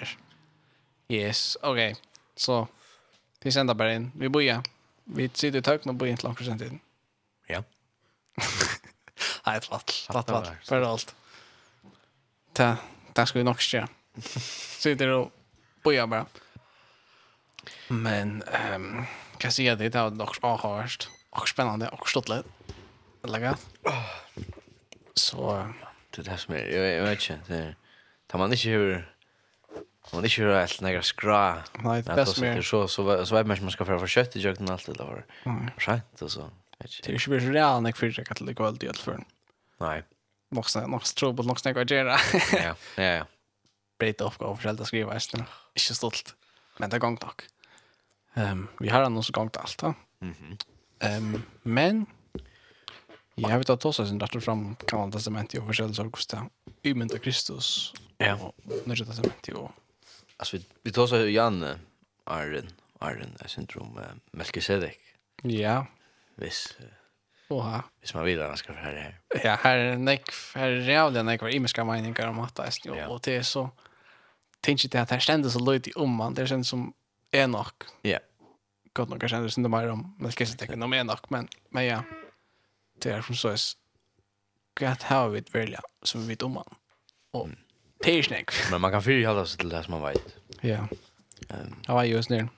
Yes, 1.09 1.57
okej. 1.61 1.95
Så, 2.35 2.67
vi 3.41 3.51
sänder 3.51 3.73
bara 3.73 3.93
in. 3.93 4.11
Vi 4.15 4.29
börjar. 4.29 4.63
Vi 5.15 5.29
sitter 5.33 5.61
i 5.61 5.65
tøkna 5.65 5.95
på 5.95 6.09
inntil 6.09 6.29
akkurat 6.29 6.51
sen 6.51 6.59
tiden. 6.59 6.81
Ja. 7.49 7.61
Nei, 9.45 9.55
et 9.55 9.69
vatt, 9.71 9.93
vatt, 10.11 10.31
vatt, 10.31 10.49
for 10.67 10.83
alt. 10.83 11.13
Det, 12.57 12.67
det 13.15 13.27
skal 13.29 13.39
vi 13.39 13.45
nok 13.47 13.63
skje. 13.63 13.85
Sitter 14.19 15.13
og 15.15 15.31
boja 15.85 16.07
bara. 16.09 16.27
Men, 17.89 18.41
um, 18.75 19.05
kan 19.39 19.53
sier 19.53 19.71
jeg 19.71 19.79
det? 19.79 19.93
Det 19.95 20.03
var 20.03 20.15
nok 20.17 20.35
avhørst, 20.43 21.07
og 21.31 21.47
spennende, 21.47 21.89
og 21.95 22.09
stått 22.11 22.31
litt. 22.31 22.73
Legg 23.27 23.47
Så... 25.15 25.67
Det 26.11 26.23
er 26.23 26.31
det 26.31 26.37
som 26.39 26.53
er, 26.55 26.69
jeg 26.71 27.03
vet 27.03 27.19
ikke, 27.21 27.41
det 27.47 27.57
er... 27.59 27.73
Tar 28.27 28.41
man 28.41 28.53
ikke 28.55 28.75
hur 28.75 28.93
Och 30.11 30.21
det 30.21 30.37
ju 30.37 30.53
helt 30.53 30.81
några 30.81 31.01
skra. 31.01 31.63
Nej, 31.83 32.01
det 32.01 32.15
bäst 32.15 32.41
är 32.41 32.61
Så 32.61 32.87
så 32.87 33.25
så 33.25 33.35
vet 33.35 33.47
man 33.47 33.57
man 33.61 33.71
ska 33.71 33.85
få 33.85 33.99
för 33.99 34.07
kött 34.07 34.35
i 34.35 34.39
jökten 34.39 34.69
allt 34.69 34.85
det 34.85 34.93
Nej. 35.43 35.69
Skönt 35.77 36.21
och 36.21 36.31
så. 36.31 36.49
Det 36.77 37.09
är 37.09 37.11
ju 37.13 37.19
så 37.19 37.31
real 37.31 37.81
när 37.81 37.91
för 37.91 38.13
jag 38.17 38.31
att 38.31 38.45
det 38.45 38.53
går 38.53 38.67
alltid 38.67 38.95
för. 38.95 39.23
Nej. 39.77 40.03
Nog 40.49 40.69
så 40.69 40.87
nog 40.87 41.03
trouble 41.03 41.45
nog 41.45 41.59
snägg 41.59 41.77
att 41.77 41.91
göra. 41.91 42.17
Ja, 42.51 42.75
ja, 42.95 43.03
ja. 43.03 43.25
Brett 43.99 44.21
uppgåva 44.21 44.55
för 44.57 44.69
att 44.69 44.87
skriva 44.87 45.17
istället. 45.17 45.47
Inte 45.75 45.95
stolt. 45.95 46.35
Men 46.77 46.89
det 46.89 46.99
gång 46.99 47.15
dock. 47.15 47.41
Ehm, 48.33 48.67
vi 48.79 48.89
har 48.89 49.01
annars 49.01 49.25
så 49.25 49.33
till 49.49 49.61
allt. 49.61 49.81
Mhm. 50.19 50.57
Ehm, 50.99 51.41
men 51.63 52.05
Jag 53.35 53.57
vet 53.57 53.69
att 53.69 53.85
också 53.85 54.05
sen 54.05 54.17
där 54.17 54.39
fram 54.39 54.75
kan 54.75 54.99
man 54.99 55.11
testament 55.11 55.55
i 55.55 55.59
och 55.59 55.67
försälja 55.67 55.93
så 55.93 56.09
kostar. 56.09 56.49
Ymynda 56.83 57.17
Kristus. 57.17 57.93
Ja. 58.17 58.53
Nu 58.85 58.93
är 58.93 58.97
det 58.97 59.05
testament 59.05 59.49
i 59.49 59.51
och 59.51 59.71
Alltså 60.37 60.57
vi, 60.57 60.65
vi 60.83 60.91
tar 60.91 61.07
så 61.07 61.27
Jan 61.29 61.65
Arren 62.23 62.67
Arren 62.99 63.35
är 63.39 63.47
syndrom 63.47 63.97
uh, 63.97 64.03
Melkisedek. 64.31 64.99
Ja. 65.41 65.85
Vis. 66.35 66.77
Oha. 67.49 67.83
Vis 68.01 68.13
man 68.13 68.25
vidare 68.25 68.47
man 68.47 68.57
ska 68.57 68.73
för 68.73 68.79
här. 68.79 69.19
Ja, 69.43 69.57
här 69.61 69.77
är 69.77 69.97
näck 69.97 70.29
här 70.55 70.67
är 70.67 70.89
jävla 70.89 71.23
näck 71.23 71.41
var 71.41 71.49
imiska 71.49 71.83
meningar 71.83 72.27
om 72.27 72.39
att 72.39 72.55
det 72.55 72.63
är 72.63 73.09
och 73.09 73.19
det 73.23 73.35
är 73.35 73.43
så 73.43 73.69
tänker 74.61 74.89
det 74.89 75.01
att 75.01 75.11
här 75.11 75.19
ständes 75.19 75.53
så 75.53 75.71
lite 75.71 75.91
om 75.91 76.15
man 76.15 76.33
det 76.33 76.47
känns 76.47 76.69
som 76.69 76.93
Enoch. 77.31 77.83
Ja. 78.01 78.19
Gott 78.93 79.09
nog 79.09 79.19
kanske 79.19 79.37
det 79.37 79.57
inte 79.57 79.69
mer 79.69 79.89
om 79.89 80.15
Melkisedek 80.19 80.69
än 80.69 80.83
om 80.83 80.93
Enoch 80.93 81.25
men 81.29 81.47
men 81.69 81.85
ja. 81.85 82.03
Det 82.99 83.09
är 83.09 83.21
som 83.21 83.35
så 83.35 83.47
är 83.47 83.59
gott 84.79 85.01
how 85.01 85.29
vi 85.29 85.39
det 85.39 85.55
välja 85.55 85.81
som 86.01 86.21
vi 86.21 86.27
vet 86.27 86.43
om 86.43 86.51
man. 86.51 86.75
Och 87.31 87.45
mm 87.45 87.57
Det 87.99 88.11
är 88.11 88.23
snäck. 88.23 88.51
Men 88.71 88.81
man 88.81 88.91
kan 88.91 89.03
fyra 89.03 89.29
hålla 89.29 89.45
sig 89.45 89.59
till 89.59 89.69
det 89.69 89.83
som 89.83 89.91
man 89.91 90.01
vet. 90.01 90.35
Ja. 90.61 90.87
Um, 91.49 91.75
ja, 91.87 91.93
jag 91.93 92.05
är 92.05 92.09
just 92.09 92.29
ner. 92.29 92.49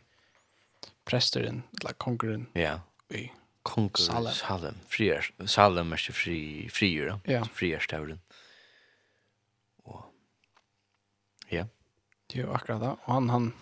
Prästeren, 1.06 1.64
eller 1.82 1.94
konkurren. 1.94 2.46
Ja. 2.54 2.82
I 3.10 3.32
kongren. 3.64 3.98
Salem. 3.98 4.34
Salem. 4.34 4.76
Frier. 4.88 5.32
Salem 5.46 5.94
är 5.94 6.06
ju 6.08 6.14
fri, 6.14 6.70
frier. 6.72 7.20
Ja. 7.24 7.46
Frierstauren. 7.54 8.20
Och, 9.84 10.06
ja. 11.48 11.68
Det 12.28 12.40
är 12.40 12.44
ju 12.44 12.54
akkurat 12.54 12.82
det. 12.82 12.96
Och 13.06 13.14
han, 13.14 13.30
han. 13.30 13.54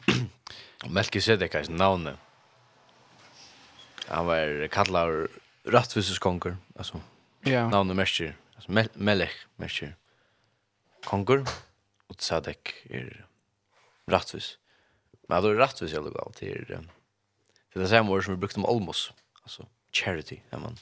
Och 0.84 0.92
Melkisedek 0.92 1.56
är 1.56 1.64
sin 1.64 1.76
navn. 1.76 2.10
Han 4.08 4.26
var 4.26 4.68
kallad 4.68 5.28
rättviseskonger. 5.64 6.58
Alltså, 6.76 7.02
ja. 7.42 7.70
navnet 7.70 7.96
märker. 7.96 8.36
Alltså, 8.56 8.72
Melech 8.94 9.46
märker. 9.56 9.96
Konkur 11.04 11.46
och 12.08 12.22
Sadek 12.22 12.88
er 12.90 13.26
rättvis. 14.08 14.58
Men 15.30 15.44
det 15.44 15.50
är 15.50 15.56
rattvis 15.56 15.92
jeg 15.94 16.02
lukket 16.02 16.36
till 16.36 16.66
til 16.66 17.82
det 17.82 17.84
er 17.84 17.88
samma 17.88 18.12
ord 18.12 18.24
som 18.24 18.34
vi 18.34 18.40
brukte 18.40 18.58
om 18.58 18.66
almos, 18.66 19.14
Alltså 19.44 19.66
charity, 19.94 20.42
er 20.52 20.60
man 20.60 20.78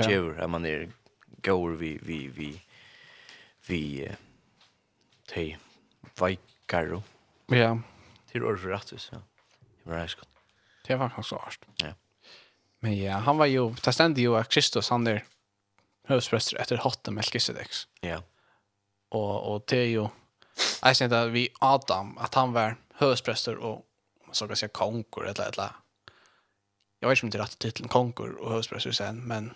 djever, 0.00 0.38
Är 0.38 0.46
man 0.46 0.64
är 0.66 0.92
gaur 1.42 1.76
vi, 1.76 1.98
vi, 2.02 2.28
vi, 2.28 2.62
vi, 3.66 4.08
te, 5.26 5.56
vaikaro. 6.18 7.02
Ja. 7.48 7.78
Till 8.32 8.44
ord 8.44 8.60
för 8.60 8.68
rättvis. 8.68 9.08
ja. 9.12 9.18
Det 9.84 9.90
var 9.90 9.96
reiskan. 9.96 10.24
Det 10.86 10.96
var 10.96 11.08
faktisk 11.08 11.32
arst. 11.32 11.60
Ja. 11.76 11.94
Men 12.80 12.96
ja, 12.96 13.16
han 13.16 13.38
var 13.38 13.46
ju, 13.46 13.74
det 13.84 13.92
stände 13.92 14.20
ju 14.20 14.36
att 14.36 14.48
Kristus, 14.48 14.90
han 14.90 15.06
är 15.06 15.24
høvdsprester 16.08 16.56
efter 16.56 16.76
hotten 16.76 17.14
Melkisedex. 17.14 17.88
Ja. 18.00 18.22
Och, 19.08 19.54
och 19.54 19.62
det 19.66 19.76
är 19.76 19.86
ju, 19.86 20.08
Jag 20.82 20.96
syns 20.96 21.12
att 21.12 21.28
vi 21.28 21.48
Adam 21.58 22.18
att 22.18 22.34
han 22.34 22.52
var 22.52 22.76
högstpräster 22.94 23.56
och 23.56 23.84
så 24.32 24.46
kan 24.46 24.56
säga 24.56 24.68
konkor 24.68 25.26
eller 25.26 25.48
eller. 25.48 25.70
Jag 27.00 27.08
vet 27.08 27.22
inte 27.22 27.26
om 27.26 27.30
det 27.30 27.38
är 27.38 27.42
rätt 27.42 27.58
titeln 27.58 27.88
konkor 27.88 28.30
och 28.30 28.52
högstpräster 28.52 28.92
sen 28.92 29.20
men 29.20 29.54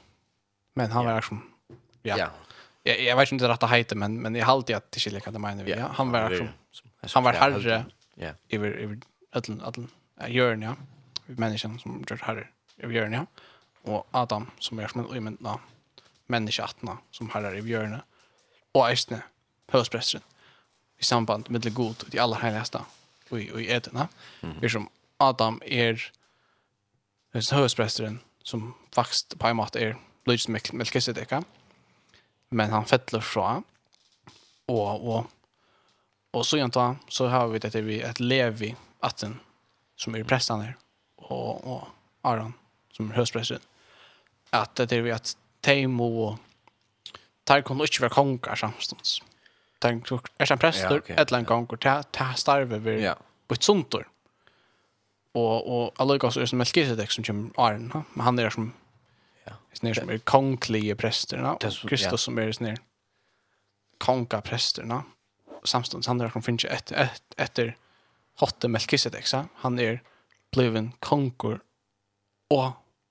men 0.75 0.91
han 0.91 1.05
var 1.05 1.17
liksom 1.17 1.51
ja. 2.03 2.17
ja. 2.19 2.31
Jag, 2.83 3.01
jag 3.01 3.17
vet 3.17 3.33
inte 3.33 3.49
rätta 3.49 3.67
heter 3.67 3.97
men 3.97 4.23
men 4.23 4.35
jag 4.35 4.49
alltid 4.49 4.77
att 4.77 4.91
till 4.91 5.21
kan 5.21 5.33
det 5.33 5.39
menar 5.39 5.65
vi. 5.65 5.71
Ja, 5.71 5.91
han 5.95 6.11
var 6.11 6.31
liksom 6.31 6.49
han 7.15 7.25
var 7.25 7.33
herre. 7.33 7.85
Ja. 8.15 8.31
Över 8.49 8.71
över 8.71 9.01
allen 9.33 9.61
allen 9.61 9.89
Jörn 10.29 10.63
ja. 10.63 10.77
Människan 11.27 11.79
som 11.79 12.05
gjort 12.11 12.21
herre 12.21 12.49
över 12.79 12.95
Jörn 12.95 13.13
ja. 13.13 13.27
Och 13.83 14.07
Adam 14.11 14.51
som 14.59 14.79
är 14.79 14.89
som 14.89 15.27
en 15.27 15.39
människa 16.27 16.65
attna 16.65 16.99
som 17.11 17.31
herre 17.31 17.59
i 17.59 17.61
Jörn. 17.61 18.01
Och 18.73 18.91
Eisne 18.91 19.23
högstprästern 19.69 20.23
i 21.03 21.05
samband 21.05 21.51
med 21.51 21.61
det 21.61 21.71
god 21.71 22.15
i 22.15 22.19
alla 22.19 22.37
heligaste 22.37 22.81
och 23.31 23.41
i 23.41 23.73
äterna. 23.73 24.09
Mm. 24.41 24.69
Som 24.69 24.89
Adam 25.17 25.63
är 25.65 26.13
den 27.33 27.43
högsprästaren 27.51 28.19
som 28.43 28.75
faktiskt 28.91 29.39
på 29.39 29.47
en 29.47 29.57
måte 29.57 29.81
är 29.81 29.97
lyds 30.25 30.49
med 30.49 30.75
Melkisedeka. 30.75 31.45
Men 32.49 32.71
han 32.71 32.85
fettlar 32.85 33.21
fra 33.21 33.63
och 34.67 35.17
och 35.17 35.27
och 36.31 36.47
så 36.47 36.57
egentligen 36.57 36.99
så 37.09 37.27
har 37.27 37.49
vi 37.49 37.59
det 37.59 37.75
vi 37.75 38.01
ett 38.01 38.21
Levi 38.21 38.77
atten 39.01 39.41
som 39.97 40.15
är 40.15 40.25
prästen 40.25 40.59
där 40.59 40.77
och 41.17 41.73
och 41.77 41.89
Aron 42.21 42.53
som 42.93 43.11
är 43.11 43.15
högsprästaren. 43.15 43.63
Att 44.51 44.75
det 44.75 44.93
är 44.93 45.03
vi 45.03 45.13
att 45.13 45.37
Teimo 45.61 46.25
och 46.25 46.39
Tar 47.45 47.61
kommer 47.61 47.85
inte 47.85 48.03
vara 48.03 48.11
konkar 48.11 48.55
samstånds. 48.55 49.21
Mm 49.21 49.32
tänk 49.83 50.09
så 50.09 50.21
är 50.39 50.47
han 50.49 50.59
präster 50.59 51.03
ett 51.07 51.19
ja, 51.19 51.25
land 51.29 51.47
gång 51.47 51.67
och 51.67 51.81
ta 51.81 52.03
ta 52.03 52.35
starve 52.35 52.79
vi 52.79 53.03
ja. 53.05 53.17
på 53.47 53.55
ett 53.55 53.63
sånt. 53.63 53.95
Och 55.33 55.85
och 55.85 55.93
alla 55.97 56.19
går 56.19 56.31
så 56.31 56.41
är 56.41 56.47
som 56.47 56.59
Melkisedek 56.59 57.11
som 57.11 57.25
kommer 57.25 57.51
Aron 57.57 57.91
ha? 57.91 58.03
men 58.15 58.25
han 58.25 58.39
är 58.39 58.51
som 58.51 58.73
ja, 59.45 59.53
snär 59.73 59.95
som 59.95 60.11
är 60.11 60.19
kongliga 60.19 60.97
prästerna 60.97 61.55
och 61.55 61.61
Kristus 61.61 62.13
ja. 62.13 62.17
som 62.17 62.39
är 62.39 62.53
snär 62.53 62.79
konka 63.99 64.41
prästerna. 64.41 65.03
Samstundes 65.65 66.07
han 66.07 66.19
där 66.19 66.31
som 66.31 66.43
finns 66.43 66.65
ett 66.65 66.93
ett 66.93 67.23
efter 67.37 67.77
hotte 68.39 68.69
Melkisedek 68.69 69.27
så 69.27 69.45
han 69.55 69.79
är 69.79 70.03
bliven 70.53 70.93
konkor 71.01 71.61
och 72.51 72.71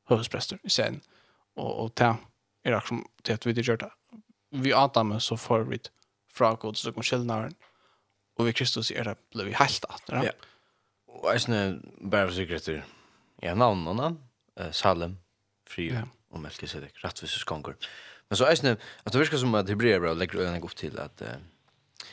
hövdspräster 0.09 0.59
sen 0.67 1.01
och 1.55 1.83
och 1.83 1.95
ta 1.95 2.17
är 2.63 2.71
det 2.71 2.81
som 2.85 3.07
det 3.21 3.33
att 3.33 3.45
vi 3.45 3.53
det 3.53 3.67
gjort 3.67 3.83
vi 4.51 4.73
Adam 4.73 5.19
så 5.19 5.37
får 5.37 5.59
vi 5.59 5.79
fra 6.33 6.55
god 6.55 6.77
så 6.77 6.91
kom 6.91 7.03
skillnaden 7.03 7.55
och 8.37 8.47
vi 8.47 8.53
Kristus 8.53 8.91
är 8.91 9.03
det 9.03 9.15
blev 9.31 9.45
vi 9.45 9.53
helt 9.53 9.85
att 9.85 10.03
ja. 10.05 10.25
ja. 10.25 10.31
Och 11.07 11.33
jeg 11.33 11.41
snä 11.41 11.79
bara 12.01 12.27
för 12.27 12.35
sikkert 12.35 12.83
ja 13.41 13.55
navnene 13.55 14.15
eh 14.59 14.71
Salem 14.71 15.17
fri 15.67 15.93
ja. 15.93 16.01
och 16.29 16.39
Melkisedek 16.39 17.03
rettvises 17.03 17.43
konkur. 17.43 17.75
men 18.29 18.37
så 18.37 18.45
är 18.45 18.55
snä 18.55 18.77
att 19.03 19.13
det 19.13 19.19
verkar 19.19 19.37
som 19.37 19.55
att 19.55 19.69
Hebreer 19.69 19.99
bra 19.99 20.13
lägger 20.13 20.39
øynene 20.39 20.61
opp 20.61 20.75
till 20.75 20.99
att 20.99 21.21
eh 21.21 21.35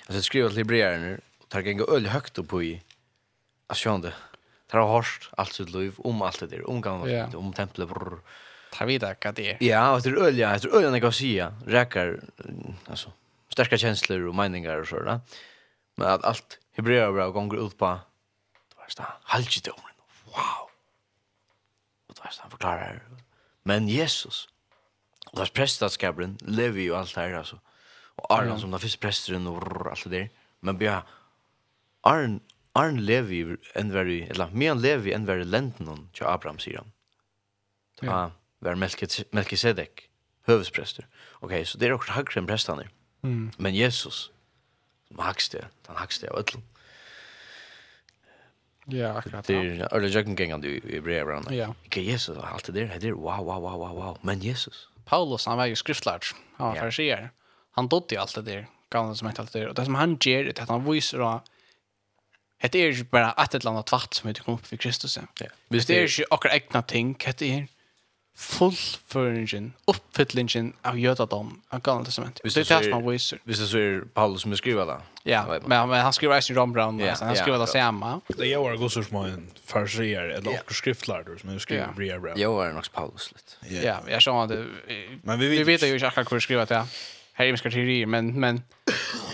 alltså 0.06 0.22
skriva 0.22 0.48
till 0.48 0.58
Hebreerne 0.58 1.20
og 1.40 1.48
tar 1.48 1.60
gänga 1.60 1.84
öl 1.84 2.06
högt 2.06 2.38
upp 2.38 2.52
i 2.62 2.82
asjonde 3.68 4.12
tar 4.68 4.78
har 4.78 4.88
hørt 4.88 5.30
alt 5.38 5.54
sitt 5.54 5.70
liv 5.70 5.94
om 5.98 6.22
alt 6.22 6.40
det 6.40 6.50
der 6.50 6.70
om 6.70 6.82
gamla 6.82 7.08
ja. 7.10 7.26
om 7.36 7.52
templet 7.52 7.88
brr. 7.88 8.20
tar 8.72 8.86
vi 8.86 8.98
det 8.98 9.16
hva 9.20 9.32
det 9.32 9.50
är? 9.52 9.56
ja, 9.60 9.94
och 9.94 10.02
det 10.02 10.10
är 10.10 10.26
øl 10.26 10.38
ja, 10.38 10.58
det 10.58 10.64
är 10.64 10.76
øl 10.76 10.92
jag 10.92 11.02
kan 11.02 11.12
säga. 11.12 11.54
Räkar, 11.66 12.06
rekker 12.06 12.20
altså 12.86 13.10
starka 13.58 13.78
känslor 13.78 14.26
och 14.28 14.34
meningar 14.34 14.76
och 14.76 14.88
sådär. 14.88 15.20
Men 15.94 16.08
att 16.08 16.24
allt 16.24 16.58
hebreerbrev 16.76 17.30
går 17.30 17.66
ut 17.66 17.78
på 17.78 17.86
det 18.68 18.76
var 18.76 18.88
så 18.88 19.02
halvgidomen. 19.22 19.94
Wow. 20.24 20.70
Och 22.06 22.14
det 22.14 22.20
var 22.24 22.30
så 22.30 22.50
förklarar 22.50 23.02
men 23.62 23.88
Jesus 23.88 24.48
och 25.26 25.38
där 25.38 25.46
prästaskabren 25.46 26.38
lever 26.40 26.80
ju 26.80 26.94
allt 26.94 27.16
här 27.16 27.32
alltså. 27.32 27.60
Och 28.16 28.32
Arn 28.32 28.46
mm. 28.46 28.58
som 28.58 28.70
där 28.70 28.78
finns 28.78 28.96
prästeren 28.96 29.46
och 29.46 29.86
allt 29.90 30.04
det 30.04 30.10
där. 30.10 30.30
Men 30.60 30.78
bja 30.78 31.02
Arn 32.00 32.40
Arn 32.72 33.04
lever 33.04 33.34
ju 33.34 33.56
en 33.74 33.92
very 33.92 34.22
eller 34.22 34.50
mer 34.50 34.74
lever 34.74 35.06
ju 35.06 35.12
en 35.12 35.26
very 35.26 35.44
lenten 35.44 36.10
till 36.12 36.26
Abraham 36.26 36.58
sier 36.58 36.76
han. 36.76 36.92
Ja. 38.00 38.30
Var 38.58 38.74
Melkisedek, 38.74 39.32
Melkisedek, 39.32 40.10
hövspräster. 40.42 41.06
Okej, 41.32 41.64
så 41.64 41.78
det 41.78 41.86
är 41.86 41.92
också 41.92 42.12
högre 42.12 42.40
än 42.40 42.46
prästarna. 42.46 42.82
Mm. 42.82 42.97
Men 43.56 43.74
Jesus, 43.74 44.30
som 45.08 45.18
hakste, 45.18 45.64
han 45.86 45.96
hakste 45.96 46.30
av 46.30 46.38
ötlom. 46.38 46.62
Ja, 48.90 49.12
akkurat. 49.18 49.46
Det 49.46 49.54
är 49.54 49.94
öle 49.94 50.08
jökengängan 50.08 50.60
du 50.60 50.76
i 50.76 51.00
brev 51.00 51.26
Ja. 51.50 51.74
Ikke 51.84 52.00
Jesus, 52.00 52.38
allt 52.38 52.66
det 52.66 52.72
der, 52.72 52.98
det 52.98 53.08
er 53.08 53.12
wow, 53.12 53.44
wow, 53.44 53.60
wow, 53.60 53.78
wow, 53.78 53.94
wow. 53.94 54.18
Men 54.22 54.40
Jesus. 54.40 54.88
Paulus, 55.04 55.46
han 55.46 55.56
var 55.56 55.66
ju 55.66 55.76
skriftlärd. 55.76 56.24
Han 56.56 56.68
var 56.68 56.74
fariséer. 56.74 57.30
Han 57.70 57.88
dodde 57.88 58.14
ju 58.14 58.20
allt 58.20 58.34
det 58.34 58.42
där. 58.42 58.66
Gamla 58.90 59.14
som 59.14 59.28
hette 59.28 59.40
allt 59.40 59.52
det 59.52 59.60
där. 59.60 59.68
Och 59.68 59.74
det 59.74 59.84
som 59.84 59.94
han 59.94 60.18
ger 60.20 60.44
det 60.44 60.60
att 60.60 60.68
han 60.68 60.92
visar 60.92 61.20
att 61.20 61.44
Det 62.72 62.78
är 62.78 62.92
ju 62.92 63.04
bara 63.04 63.32
ett 63.32 63.54
eller 63.54 63.70
annat 63.70 63.86
tvatt 63.86 64.14
som 64.14 64.28
inte 64.28 64.40
kom 64.40 64.54
upp 64.54 64.72
vid 64.72 64.80
Kristus. 64.80 65.18
Ja. 65.18 65.46
Det 65.68 65.90
är 65.90 66.20
ju 66.20 66.24
akkurat 66.30 66.54
egna 66.54 66.82
ting. 66.82 67.16
Det 67.38 67.42
är 67.42 67.68
fullföringen, 68.38 69.72
uppfyllningen 69.86 70.72
av 70.82 70.98
jødadom 70.98 71.60
av 71.68 71.80
gamla 71.80 72.04
testamentet. 72.04 72.54
Det 72.54 72.70
är 72.70 72.78
det 72.78 72.84
som 72.84 72.92
han 72.92 73.10
visar. 73.10 73.38
Hvis 73.44 73.58
det 73.58 73.66
så 73.66 73.78
er 73.78 74.04
Paulus 74.14 74.42
som 74.42 74.56
skriver 74.56 74.86
det. 74.86 75.00
Ja, 75.24 75.58
men, 75.66 75.88
men 75.88 76.00
han 76.00 76.12
skriver 76.12 76.36
eisen 76.36 76.56
i 76.56 76.72
Brown, 76.72 77.00
yeah, 77.00 77.18
han 77.20 77.36
skriver 77.36 77.58
yeah, 77.58 77.60
det 77.60 77.72
samma. 77.72 78.20
Det 78.28 78.46
är 78.46 78.52
jo 78.54 78.66
en 78.66 78.78
god 78.78 78.90
som 78.90 79.16
en 79.16 79.50
farsier, 79.64 80.22
eller 80.22 80.50
yeah. 80.50 80.62
skriftlærer 80.70 81.38
som 81.38 81.58
skriver 81.58 81.82
yeah. 81.82 81.94
Bria 81.96 82.18
Brown. 82.18 82.38
Jo, 82.38 82.58
er 82.58 82.72
nok 82.72 82.92
Paulus 82.94 83.32
litt. 83.32 83.58
Ja, 83.82 83.96
jeg 84.08 84.22
skjønner 84.22 84.46
det. 84.46 84.66
Men 85.24 85.40
vi 85.40 85.48
vet, 85.48 85.58
vi 85.58 85.72
vet 85.72 85.82
ju 85.82 85.94
inte 85.94 86.06
akkurat 86.06 86.28
hvor 86.28 86.38
skriver 86.38 86.64
det, 86.64 86.74
ja. 86.74 86.84
Her 87.34 87.46
er 87.46 87.50
vi 87.52 87.58
skal 87.58 87.72
teorier, 87.72 88.06
men, 88.06 88.40
men 88.40 88.62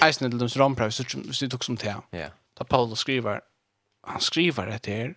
eisen 0.03 0.31
til 0.31 0.41
dem 0.41 0.49
Rombrand, 0.49 0.93
så 0.93 1.03
det 1.03 1.55
också 1.55 1.67
som 1.67 1.77
det. 1.77 1.97
Ja. 2.13 2.29
Da 2.59 2.65
Paulus 2.65 2.99
skriver, 2.99 3.41
han 4.07 4.21
skriver 4.21 4.65
det 4.65 4.87
her, 4.87 5.13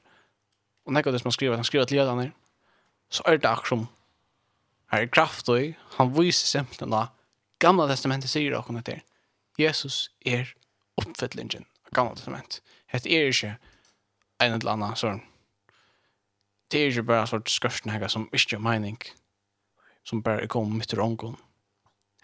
og 0.86 0.94
nekker 0.94 1.12
det 1.12 1.22
som 1.22 1.28
han 1.28 1.32
skriver, 1.40 1.56
han 1.56 1.64
skriver 1.64 1.86
til 1.86 1.98
jødene 1.98 2.32
så 3.10 3.24
er 3.26 3.38
det 3.38 3.50
akkurat 3.50 3.74
som 3.74 3.88
her 4.92 5.04
er 5.06 5.12
kraft 5.12 5.50
og 5.52 5.74
han 5.98 6.14
viser 6.16 6.48
simpelthen 6.48 6.94
da 6.94 7.08
gamla 7.64 7.88
testamentet 7.90 8.32
sier 8.32 8.56
og 8.56 8.68
kommer 8.68 8.86
til. 8.86 9.02
Jesus 9.60 10.12
er 10.26 10.54
oppfyllingen 10.98 11.66
av 11.88 11.96
gamla 11.98 12.16
testament. 12.16 12.62
Het 12.88 13.06
er 13.06 13.32
ikke 13.32 13.58
en 14.44 14.54
eller 14.54 14.76
annen 14.76 15.00
sånn 15.00 15.24
det 16.72 16.82
er 16.82 16.90
ikke 16.92 17.08
bare 17.08 17.24
en 17.24 17.30
sort 17.32 17.52
skørsten 17.52 17.92
her 17.94 18.08
som 18.12 18.28
ikke 18.36 18.58
er 18.58 18.64
mening 18.64 18.98
som 20.08 20.24
bare 20.24 20.44
er 20.44 20.52
kommet 20.52 20.82
mitt 20.82 20.94
i 20.94 21.00
rongon 21.00 21.38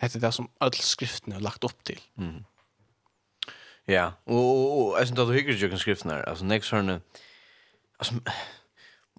het 0.03 0.15
er 0.15 0.23
det 0.23 0.33
som 0.35 0.49
alle 0.63 0.83
skriftene 0.83 1.37
er 1.37 1.43
lagt 1.43 1.63
opp 1.63 1.79
til. 1.87 1.99
Mm. 2.19 2.43
ja 3.87 4.11
og, 4.25 4.43
og, 4.43 4.71
og 4.77 4.99
jeg 4.99 5.07
synes 5.07 5.19
at 5.19 5.27
du 5.27 5.33
hyggelig 5.33 5.61
jo 5.61 5.77
skriftene 5.77 6.17
her. 6.17 6.25
Altså 6.27 6.45
nek 6.45 6.67
sånne 6.67 6.99
altså 7.99 8.19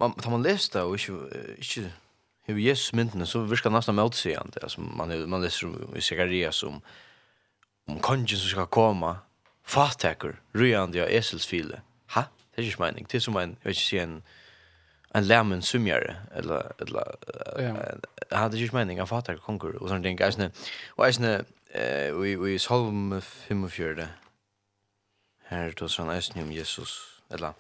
man 0.01 0.13
tar 0.13 0.31
man 0.31 0.43
läst 0.43 0.77
och 0.77 0.99
inte 0.99 1.13
inte 1.59 1.93
hur 2.47 2.59
Jesus 2.59 2.93
myndene, 2.93 3.27
så 3.27 3.41
virker 3.41 3.71
det 3.71 3.77
nesten 3.77 3.95
motsägande 3.95 4.61
alltså 4.63 4.81
man 4.81 5.31
man 5.31 5.43
leser 5.43 5.67
om 5.67 5.97
i 5.97 6.01
Sekaria 6.01 6.51
om, 6.63 6.81
om 7.87 7.99
kongen 7.99 8.29
som 8.29 8.49
skal 8.49 8.67
komme, 8.67 9.17
fattaker 9.65 10.41
röjande 10.53 11.03
av 11.03 11.09
eselsfile 11.09 11.81
ha? 12.15 12.29
Det 12.55 12.63
er 12.63 12.69
ikke 12.69 12.83
mening 12.83 13.07
det 13.11 13.19
er 13.19 13.25
som 13.25 13.37
en 13.37 13.57
jeg 13.63 13.65
vet 13.65 13.77
ikke 13.77 13.89
si, 13.89 13.99
en 13.99 14.23
en 15.15 15.25
lämmen 15.25 15.63
sumjare 15.63 16.17
eller 16.35 16.73
eller 16.81 17.17
ja. 17.59 17.75
hade 18.37 18.59
ju 18.59 18.71
mening 18.73 19.01
av 19.01 19.07
fattaker 19.07 19.41
konkur 19.41 19.83
och 19.83 19.89
sån 19.89 20.03
ting. 20.03 20.19
gäsne 20.19 20.51
och 20.97 21.07
gäsne 21.07 21.45
eh 21.75 22.13
vi 22.13 22.37
vi 22.37 22.59
solm 22.59 23.21
fem 23.21 23.65
och 23.65 23.73
fjärde 23.73 24.09
här 25.45 25.75
då 25.77 25.89
sån 25.89 26.15
gäsne 26.15 26.43
om 26.43 26.53
Jesus. 26.53 27.21
Eller 27.31 27.53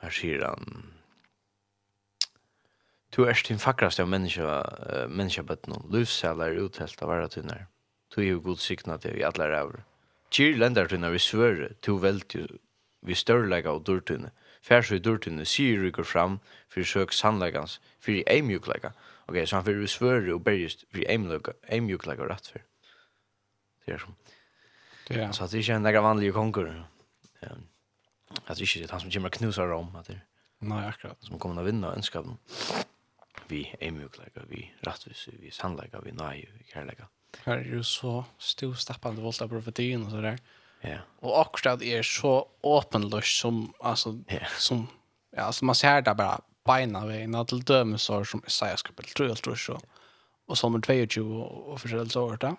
här 0.00 0.10
sier 0.10 0.42
han 0.42 0.95
Du 3.16 3.24
er 3.24 3.42
din 3.48 3.58
fakraste 3.58 4.04
av 4.04 4.10
menneska, 4.12 4.44
uh, 4.44 5.06
menneskabøtten 5.08 5.72
og 5.72 5.92
livsseller 5.94 6.58
uthelt 6.60 7.00
av 7.00 7.08
verre 7.08 7.28
tunner. 7.32 7.62
Du 8.12 8.20
er 8.20 8.34
jo 8.34 8.42
god 8.44 8.60
sikna 8.60 8.98
til 9.00 9.16
vi 9.16 9.24
alle 9.24 9.46
rævr. 9.48 9.78
Kyr 10.36 10.58
lendar 10.60 10.90
tunner 10.90 11.14
vi 11.14 11.20
svøre, 11.22 11.70
du 11.86 11.96
velt 12.02 12.34
jo 12.34 12.44
vi 13.06 13.14
størrlega 13.14 13.72
og 13.72 13.86
dørtunne. 13.86 14.32
Færs 14.62 14.90
og 14.92 15.00
dørtunne 15.04 15.46
sier 15.48 15.80
rykker 15.80 16.04
fram, 16.04 16.40
for 16.68 16.84
søk 16.84 17.12
sannleggans, 17.12 17.78
for 18.00 18.12
i 18.12 18.24
eimjuklega. 18.26 18.90
Ok, 19.28 19.38
så 19.46 19.56
han 19.56 19.64
fyrir 19.64 19.80
vi 19.80 19.88
svøre 19.90 20.34
og 20.34 20.44
bergist, 20.44 20.84
for 20.90 21.00
i 21.00 21.06
eimjuklega 21.08 22.22
og 22.22 22.30
rattfyr. 22.30 22.66
Det 23.86 23.94
er 23.94 24.02
som. 24.02 24.16
Ja. 25.10 25.30
Så 25.32 25.44
at 25.44 25.54
det 25.54 25.62
ikke 25.62 25.72
er 25.72 25.76
en 25.76 26.04
vanlig 26.04 26.32
konkur. 26.34 26.68
Um, 27.46 27.64
at 28.46 28.58
det 28.58 28.66
ikke 28.66 28.84
er 28.84 28.92
han 28.92 29.00
som 29.00 29.10
kommer 29.10 29.30
knusar 29.30 29.72
om, 29.72 29.94
at 29.96 30.10
det 30.10 30.18
er. 30.18 30.24
Nei, 30.66 30.82
akkurat. 30.88 31.16
Som 31.22 31.38
kommer 31.38 31.62
å 31.62 31.66
vinna 31.66 31.94
dem 31.94 32.36
vi 33.48 33.62
eimjukleika, 33.80 34.46
vi 34.50 34.64
rattvise, 34.86 35.34
vi 35.40 35.52
sannleika, 35.54 36.00
vi 36.04 36.14
nøye, 36.16 36.48
vi 36.58 36.66
kærleika. 36.72 37.08
Her 37.44 37.60
er 37.60 37.74
jo 37.78 37.82
så 37.84 38.20
stivstappande 38.40 39.22
volta 39.24 39.44
av 39.44 39.52
profetien 39.52 40.06
og 40.06 40.14
så 40.14 40.22
der. 40.24 40.40
Ja. 40.86 41.00
Og 41.24 41.34
akkurat 41.40 41.82
er 41.82 42.04
så 42.06 42.38
åpenløst 42.66 43.40
som, 43.42 43.62
altså, 43.80 44.16
yeah. 44.32 44.50
som, 44.58 44.86
ja, 45.32 45.46
altså 45.48 45.66
man 45.68 45.78
ser 45.78 46.04
det 46.06 46.16
bare 46.16 46.42
beina 46.66 47.04
veina 47.06 47.44
til 47.48 47.62
dømesår 47.66 48.26
som 48.30 48.42
Isaiah 48.46 48.78
skapel, 48.80 49.08
tror 49.14 49.30
jeg, 49.30 49.42
tror 49.42 49.56
jeg, 49.56 49.82
og, 50.46 50.58
sommer 50.58 50.82
22 50.84 51.24
og, 51.26 51.72
og 51.72 51.80
forskjellige 51.82 52.22
år 52.22 52.40
da 52.42 52.52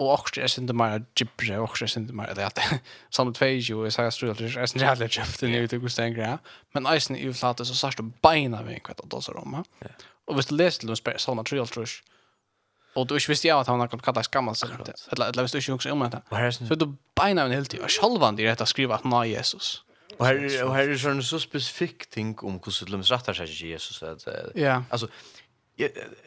og 0.00 0.12
också 0.12 0.40
är 0.40 0.46
synd 0.46 0.72
mer 0.74 1.02
gibbre 1.16 1.58
och 1.58 1.64
också 1.64 1.86
synd 1.86 2.14
mer 2.14 2.34
det 2.34 2.46
att 2.46 2.58
samt 3.10 3.38
page 3.38 3.70
ju 3.70 3.86
är 3.86 3.90
så 3.90 4.02
här 4.02 4.34
det 4.34 4.60
är 4.60 4.66
synd 4.66 4.82
jävla 4.82 5.06
gift 5.06 5.40
det 5.40 5.48
nu 5.48 5.66
det 5.66 5.78
går 5.78 5.88
stänga 5.88 6.38
men 6.72 6.86
isen 6.86 7.16
är 7.16 7.20
ju 7.20 7.34
så 7.34 7.64
sårt 7.64 8.00
beina 8.22 8.62
vi 8.62 8.80
kvätt 8.80 9.00
att 9.00 9.24
så 9.24 9.32
dem 9.32 9.64
och 10.26 10.38
visst 10.38 10.50
läste 10.50 10.86
de 10.86 10.96
spel 10.96 11.18
såna 11.18 11.44
trial 11.44 11.68
trush 11.68 12.02
och 12.94 13.06
då 13.06 13.14
visste 13.28 13.48
jag 13.48 13.60
att 13.60 13.66
han 13.66 13.80
har 13.80 13.88
kommit 13.88 14.04
kalla 14.04 14.22
skammal 14.22 14.54
så 14.54 14.66
inte 14.66 14.94
eller 15.12 15.28
eller 15.28 15.52
du 15.52 15.58
ju 15.58 15.72
också 15.72 15.92
om 15.92 16.10
det 16.10 16.52
så 16.68 16.74
du 16.74 16.96
beina 17.14 17.42
en 17.42 17.52
hel 17.52 17.66
tid 17.66 17.80
och 17.80 17.90
själva 17.90 18.32
det 18.32 18.46
rätt 18.46 18.60
att 18.60 18.68
skriva 18.68 18.94
att 18.94 19.04
nej 19.04 19.30
Jesus 19.30 19.82
Och 20.18 20.26
här 20.26 20.64
och 20.64 20.74
här 20.74 20.88
är 20.88 20.96
sån 20.96 21.22
så 21.22 21.40
specifik 21.40 22.10
ting 22.10 22.38
om 22.38 22.60
hur 22.64 22.72
så 22.72 22.86
lämnas 22.86 23.10
rättar 23.10 23.34
sig 23.34 23.68
Jesus 23.70 24.02
att 24.02 24.28
ja 24.54 24.84
alltså 24.90 25.08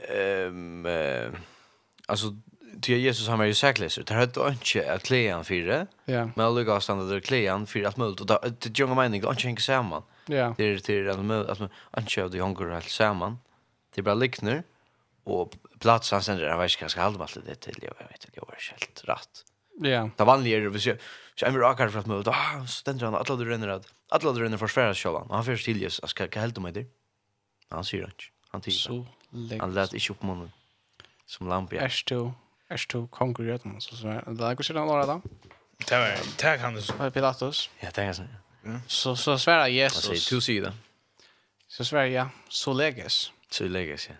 ehm 0.09 0.85
alltså 2.07 2.35
till 2.81 2.97
Jesus 2.97 3.27
han 3.27 3.39
var 3.39 3.45
ju 3.45 3.53
säkerhet. 3.53 4.07
Det 4.07 4.13
hade 4.13 4.49
inte 4.49 4.93
att 4.93 5.03
klean 5.03 5.45
för 5.45 5.55
det. 5.55 5.87
Ja. 6.05 6.29
Men 6.35 6.45
alla 6.45 6.63
gav 6.63 6.79
stannade 6.79 7.13
där 7.13 7.19
klean 7.19 7.67
för 7.67 7.83
att 7.83 7.97
möjligt. 7.97 8.21
Och 8.21 8.27
det 8.59 8.79
jag 8.79 8.89
menar 8.89 9.15
inte 9.15 9.29
att 9.29 9.41
hänga 9.41 9.57
samman. 9.57 10.03
Ja. 10.25 10.55
Det 10.57 10.63
är 10.63 10.77
till 10.77 11.09
att 11.09 11.19
man 11.59 11.69
inte 11.97 12.25
att 12.25 12.33
hänga 12.33 12.75
allt 12.75 12.89
samman. 12.89 13.37
Det 13.95 14.01
är 14.01 14.03
bara 14.03 14.15
liknar. 14.15 14.63
Och 15.23 15.53
platsen 15.79 16.21
sen 16.21 16.37
där 16.37 16.57
var 16.57 16.67
ska 16.67 17.01
halva 17.01 17.23
allt 17.23 17.37
det 17.45 17.55
till 17.55 17.75
jag 17.81 17.93
vet 18.07 18.25
inte 18.25 18.31
jag 18.33 18.45
var 18.47 18.57
helt 18.71 19.03
rätt. 19.03 19.45
Ja. 19.81 20.09
Det 20.17 20.23
vanliga 20.23 20.57
är 20.57 20.67
att 20.67 20.99
så 21.35 21.45
en 21.45 21.57
rakar 21.57 21.89
för 21.89 21.99
att 21.99 22.05
möjligt. 22.05 22.27
Ah, 22.27 22.65
ständer 22.67 23.05
han 23.05 23.15
alla 23.15 23.35
du 23.35 23.45
renner 23.45 23.67
att 23.67 23.87
alla 24.09 24.31
du 24.31 24.43
renner 24.43 24.57
försväras 24.57 24.97
själva. 24.97 25.25
Han 25.29 25.45
först 25.45 25.65
till 25.65 25.81
Jesus. 25.81 25.99
Jag 26.01 26.09
ska 26.09 26.39
helt 26.39 26.57
om 26.57 26.73
det. 26.73 26.85
Han 27.69 27.85
säger 27.85 28.03
inte. 28.03 28.23
Han 28.49 28.61
tycker. 28.61 28.77
Så. 28.77 29.05
Han 29.59 29.73
lät 29.73 29.93
inte 29.93 30.13
upp 30.13 30.23
munnen. 30.23 30.51
Som 31.25 31.47
lampa. 31.47 31.75
Är 31.75 32.03
du 32.05 32.31
er 32.73 32.85
to 32.89 33.05
konger 33.13 33.43
så 33.43 33.57
øynene, 33.57 33.81
så 33.81 33.97
det 34.03 34.47
er 34.47 34.55
ikke 34.55 34.65
sånn 34.67 34.81
året 34.83 35.09
da. 35.09 35.19
Det 35.83 35.99
var, 35.99 36.23
det 36.39 36.47
er 36.47 36.57
han 36.63 36.77
det. 36.77 37.11
Pilatus. 37.13 37.67
Ja, 37.81 37.91
det 37.91 38.07
er 38.07 38.17
sånn, 38.17 38.31
ja. 38.63 38.79
Så, 38.87 39.15
så 39.19 39.35
sværer 39.41 39.67
Jesus. 39.73 40.27
Du 40.31 40.39
sier 40.41 40.69
det. 40.69 40.73
Så 41.67 41.83
sværer, 41.87 42.11
ja, 42.13 42.25
så 42.49 42.73
leges. 42.77 43.25
Så 43.51 43.67
leges, 43.67 44.07
ja. 44.09 44.15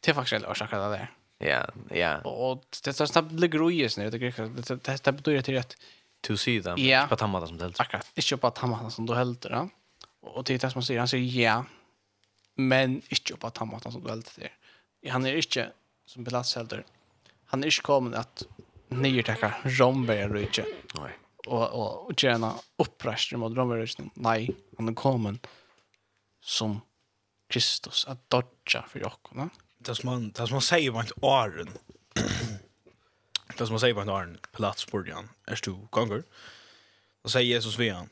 Det 0.00 0.12
er 0.12 0.16
faktisk 0.16 0.38
veldig 0.38 0.50
årsaker 0.50 0.80
det 0.80 0.98
der. 0.98 1.10
Ja, 1.40 1.60
ja. 1.94 2.12
Og 2.28 2.64
det 2.84 2.92
er 2.92 3.08
snabbt 3.08 3.32
ligger 3.40 3.64
ui 3.64 3.80
i 3.80 3.88
det 3.88 4.20
greker. 4.20 4.48
Det, 4.56 4.80
det, 4.84 4.96
det 5.04 5.16
betyr 5.16 5.40
til 5.40 5.60
at 5.60 5.76
Du 6.26 6.36
sier 6.36 6.60
det, 6.60 6.74
ja. 6.84 7.06
på 7.08 7.16
tammata 7.16 7.46
som 7.48 7.56
du 7.56 7.64
helter. 7.64 7.80
Akkurat, 7.80 8.08
ikke 8.16 8.36
på 8.36 8.50
tammata 8.52 8.90
som 8.92 9.06
du 9.08 9.14
helter, 9.16 9.54
da. 9.54 9.62
Og 10.28 10.44
det 10.44 10.58
er 10.58 10.66
det 10.66 10.72
som 10.72 10.82
han 10.82 10.84
sier, 10.84 11.00
han 11.00 11.08
sier 11.08 11.24
ja, 11.24 11.54
men 12.60 12.98
ikke 13.08 13.38
på 13.40 13.48
tammata 13.56 13.92
som 13.92 14.02
du 14.04 14.10
helter. 14.10 14.52
Han 15.08 15.24
er 15.24 15.38
ikke, 15.40 15.70
som 16.04 16.26
Pilatus 16.26 16.58
helter, 16.58 16.84
han 17.50 17.62
är 17.62 17.66
inte 17.66 17.80
kommande 17.80 18.18
att 18.18 18.42
nyrtäcka 18.88 19.54
romberger 19.64 20.28
och 20.28 20.34
Rydtje. 20.34 20.64
Nej. 20.94 21.18
Och, 21.46 21.70
och, 21.70 22.06
och 22.06 22.22
gärna 22.22 22.54
uppröster 22.76 23.36
mot 23.36 23.56
romberger 23.56 23.82
och 23.82 23.88
Rydtje. 23.88 24.10
Nej, 24.14 24.56
han 24.76 24.88
är 24.88 24.94
kommande 24.94 25.40
som 26.42 26.80
Kristus 27.48 28.06
att 28.06 28.30
dodja 28.30 28.84
för 28.88 29.00
jockorna. 29.00 29.50
Det 29.78 29.94
som 29.94 30.10
man, 30.10 30.30
det 30.30 30.46
som 30.46 30.54
man 30.54 30.62
säger 30.62 30.90
var 30.90 31.00
inte 31.00 31.14
åren. 31.20 31.68
det 33.58 33.66
som 33.66 33.72
man 33.72 33.80
säger 33.80 33.94
var 33.94 34.02
inte 34.02 34.12
åren. 34.12 34.38
Pilatus 34.52 34.86
borde 34.86 35.14
han. 35.14 35.28
Är 35.46 35.60
du 35.62 35.72
gånger? 35.90 36.22
Då 37.22 37.28
säger 37.28 37.54
Jesus 37.54 37.78
vid 37.78 37.92
han. 37.92 38.08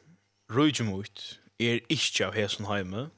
Rujtje 0.51 0.85
mot 0.85 1.39
er 1.59 1.81
ikke 1.89 2.27
av 2.27 2.35
hesen 2.35 2.67
heime. 2.67 3.11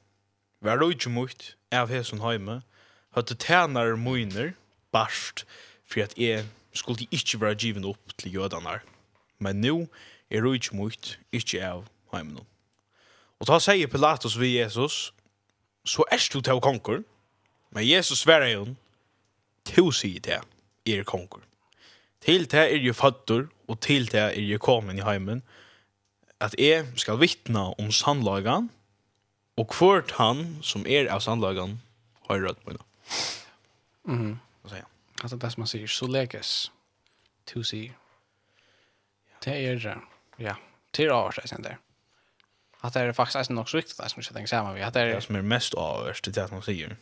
Vær 0.61 0.77
rujtje 0.77 1.09
mot 1.09 1.55
av 1.71 1.89
hesen 1.89 2.19
heime. 2.19 2.61
Høtte 3.15 3.35
tænare 3.35 3.95
moiner, 3.97 4.53
barst, 4.91 5.45
för 5.93 6.01
att 6.01 6.17
jag 6.17 6.45
skulle 6.73 7.07
inte 7.09 7.37
vara 7.37 7.53
given 7.53 7.85
upp 7.85 8.17
till 8.17 8.33
jödarna. 8.33 8.79
Men 9.37 9.61
nu 9.61 9.87
är 10.29 10.41
det 10.41 10.55
inte 10.55 10.75
mycket, 10.75 11.17
inte 11.31 11.71
av 11.71 11.87
hemmen. 12.11 12.45
Och 13.37 13.45
då 13.45 13.59
säger 13.59 13.87
Pilatus 13.87 14.35
vid 14.35 14.51
Jesus, 14.51 15.13
så 15.83 16.05
är 16.11 16.33
du 16.33 16.41
till 16.41 16.59
konkur. 16.61 17.03
Men 17.69 17.85
Jesus 17.85 18.19
svarar 18.19 18.47
ju, 18.47 18.75
to 19.63 19.91
sier 19.91 20.19
det, 20.19 20.41
er 20.85 21.03
konkur. 21.03 21.41
Til 22.21 22.45
det 22.45 22.67
er 22.73 22.81
jo 22.83 22.93
fattur, 22.93 23.47
og 23.67 23.79
til 23.81 24.05
det 24.11 24.19
er 24.19 24.41
jo 24.41 24.59
kommet 24.61 24.99
i 24.99 25.05
heimen, 25.05 25.41
at 26.41 26.55
jeg 26.59 26.85
skal 26.95 27.19
vittna 27.21 27.71
om 27.79 27.91
sannlagan, 27.91 28.69
og 29.57 29.73
hvort 29.77 30.11
han 30.19 30.59
som 30.61 30.85
er 30.85 31.09
av 31.09 31.21
sannlagan, 31.21 31.79
har 32.27 32.43
rødt 32.45 32.61
på 32.65 32.73
henne. 32.73 32.85
Mm. 34.05 34.39
Så 34.61 34.73
sier 34.73 34.83
han. 34.83 34.90
Alltså 35.21 35.37
det 35.37 35.51
som 35.51 35.61
man 35.61 35.67
säger, 35.67 35.87
så 35.87 36.07
läges. 36.07 36.71
To 37.45 37.63
see. 37.63 37.91
Det 39.43 39.65
är 39.65 39.75
det. 39.75 39.97
Ja, 40.37 40.55
det 40.91 41.03
är 41.03 41.09
avvärst 41.09 41.49
sen 41.49 41.61
där. 41.61 41.77
Att 42.79 42.93
det 42.93 42.99
är 42.99 43.13
faktiskt 43.13 43.49
nog 43.49 43.69
så 43.69 43.77
viktigt 43.77 43.95
som 43.95 44.07
jag 44.15 44.25
tänker 44.25 44.47
samman 44.47 44.73
vid. 44.73 44.83
Att 44.83 44.93
det 44.93 45.01
är 45.01 45.19
som 45.19 45.35
är 45.35 45.41
mest 45.41 45.73
avvärst, 45.73 46.33
det 46.33 46.37
är 46.37 46.45
att 46.45 46.51
man 46.51 46.61
säger. 46.61 46.97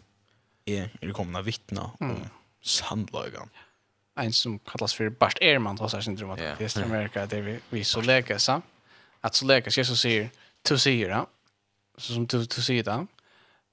Är 0.65 0.89
det 1.01 1.11
kommer 1.11 1.41
vittna 1.41 1.91
om 1.99 2.27
sandlagen. 2.61 3.49
En 4.15 4.33
som 4.33 4.59
kallas 4.59 4.93
för 4.93 5.09
Bart 5.09 5.37
Ehrman, 5.41 5.77
hos 5.77 5.93
här 5.93 6.01
syndrom 6.01 6.29
att 6.29 6.37
det 6.37 6.77
är 6.77 6.83
Amerika, 6.83 7.25
det 7.25 7.41
vi, 7.41 7.59
vi 7.69 7.83
så 7.83 8.01
läges. 8.01 8.49
Att 9.21 9.35
så 9.35 9.45
läges, 9.45 9.77
Jesus 9.77 10.01
säger, 10.01 10.29
to 10.61 10.77
see, 10.77 11.01
ja. 11.01 11.27
Så 11.97 12.13
som 12.13 12.27
to, 12.27 12.45
to 12.45 12.61
see, 12.61 12.81
det. 12.81 13.07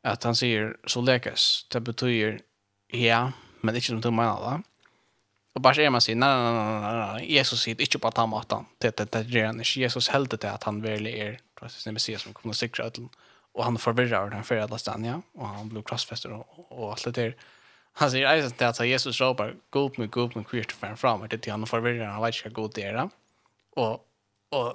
Att 0.02 0.24
han 0.24 0.36
säger, 0.36 0.77
så 0.86 1.01
läges. 1.01 1.66
Det 1.68 1.81
betyder, 1.81 2.40
ja, 2.86 3.32
men 3.66 3.76
ikke 3.76 3.94
som 3.94 4.02
du 4.02 4.12
mener 4.14 4.43
det. 4.44 4.56
Og 5.56 5.62
bare 5.64 5.86
er 5.86 5.93
man 5.93 6.05
sier, 6.05 6.18
nei, 6.20 6.28
nei, 6.28 6.52
nei, 6.52 6.64
nei, 6.82 6.97
nei, 7.01 7.26
Jesus 7.32 7.62
sier 7.64 7.80
ikke 7.80 8.02
på 8.02 8.10
at 8.10 8.18
han 8.20 8.32
det, 8.82 8.93
det, 8.98 9.06
det 9.12 9.22
gjør 9.32 9.47
han 9.48 9.62
ikke. 9.64 9.80
Jesus 9.86 10.10
heldet 10.12 10.43
det 10.44 10.51
at 10.52 10.66
han 10.68 10.82
virkelig 10.84 11.14
er, 11.16 11.38
tror 11.56 11.70
jeg, 11.70 11.80
sin 11.80 11.97
messias 11.97 12.26
som 12.26 12.34
kommer 12.36 12.52
til 12.52 12.59
å 12.59 12.60
sikre 12.60 12.88
ødelen. 12.90 13.12
Og 13.56 13.64
han 13.64 13.78
forvirrer 13.80 14.34
den 14.34 14.44
fyrir 14.44 14.66
alle 14.66 14.78
stedet, 14.78 15.09
ja, 15.09 15.20
og 15.38 15.47
han 15.48 15.70
blir 15.72 15.84
krossfester 15.88 16.34
og, 16.36 16.66
og 16.68 16.90
alt 16.93 17.06
det 17.09 17.14
der. 17.16 17.47
Han 18.02 18.12
sier 18.12 18.28
eisen 18.28 18.52
til 18.52 18.68
at 18.68 18.82
Jesus 18.84 19.22
råper, 19.24 19.55
god 19.72 19.97
med, 19.97 20.10
god 20.12 20.36
med, 20.36 20.44
kvirt 20.51 20.74
for 20.76 20.90
en 20.90 21.01
fram, 21.01 21.24
det 21.24 21.40
er 21.40 21.55
han 21.55 21.64
forvirrer, 21.64 22.05
han 22.05 22.20
vet 22.20 22.36
ikke 22.36 22.51
hva 22.51 22.59
god 22.59 22.74
det 22.76 22.84
er. 22.90 23.01
Og, 23.80 24.05
og 24.52 24.66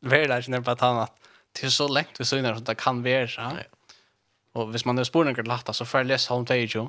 virkelig 0.00 0.48
er 0.48 0.64
på 0.64 0.72
at 0.72 0.86
han 0.86 1.02
at 1.04 1.28
det 1.52 1.68
er 1.68 1.74
så 1.76 1.90
lengt 1.92 2.16
vi 2.16 2.24
syner 2.24 2.56
som 2.56 2.64
det 2.64 2.78
kan 2.80 3.04
være. 3.04 3.28
ja. 3.36 3.68
Og 4.56 4.72
hvis 4.72 4.84
man 4.88 4.98
er 4.98 5.04
spurninger 5.04 5.42
til 5.42 5.52
hatt, 5.52 5.68
så 5.76 5.84
får 5.84 6.02
jeg 6.02 6.08
lese 6.12 6.32
Holm 6.32 6.46
Teijo, 6.48 6.88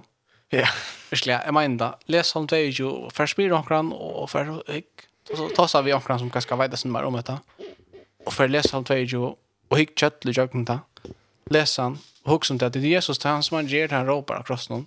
Ja, 0.51 0.67
virkelig. 1.11 1.39
Jeg 1.45 1.53
mener 1.53 1.77
da, 1.77 1.91
les 2.07 2.35
om 2.35 2.47
det 2.47 2.79
jo, 2.79 3.09
for 3.13 3.25
spyr 3.29 3.53
omkran, 3.55 3.93
og 3.93 4.29
for 4.29 4.59
hikk, 4.67 5.07
så 5.29 5.47
tas 5.55 5.75
vi 5.85 5.93
omkran 5.93 6.19
som 6.19 6.29
kanskje 6.29 6.57
vet 6.59 6.79
sin 6.79 6.91
mer 6.91 7.07
om 7.07 7.13
dette. 7.13 7.39
Og 8.25 8.33
för 8.33 8.47
läs 8.47 8.73
om 8.73 8.83
det 8.83 9.11
jo, 9.11 9.37
og 9.69 9.77
hikk 9.77 9.95
kjøttelig 9.95 10.37
jøkken 10.37 10.65
da. 10.65 10.79
Les 11.51 11.77
han, 11.77 11.97
og 12.23 12.31
hukk 12.31 12.45
som 12.45 12.57
det, 12.57 12.73
det 12.73 12.83
er 12.83 12.95
Jesus 12.95 13.17
til 13.19 13.29
han 13.29 13.43
som 13.43 13.57
han 13.57 13.67
gjør, 13.67 13.91
han 13.91 14.07
råper 14.07 14.39
akross 14.39 14.69
noen. 14.69 14.85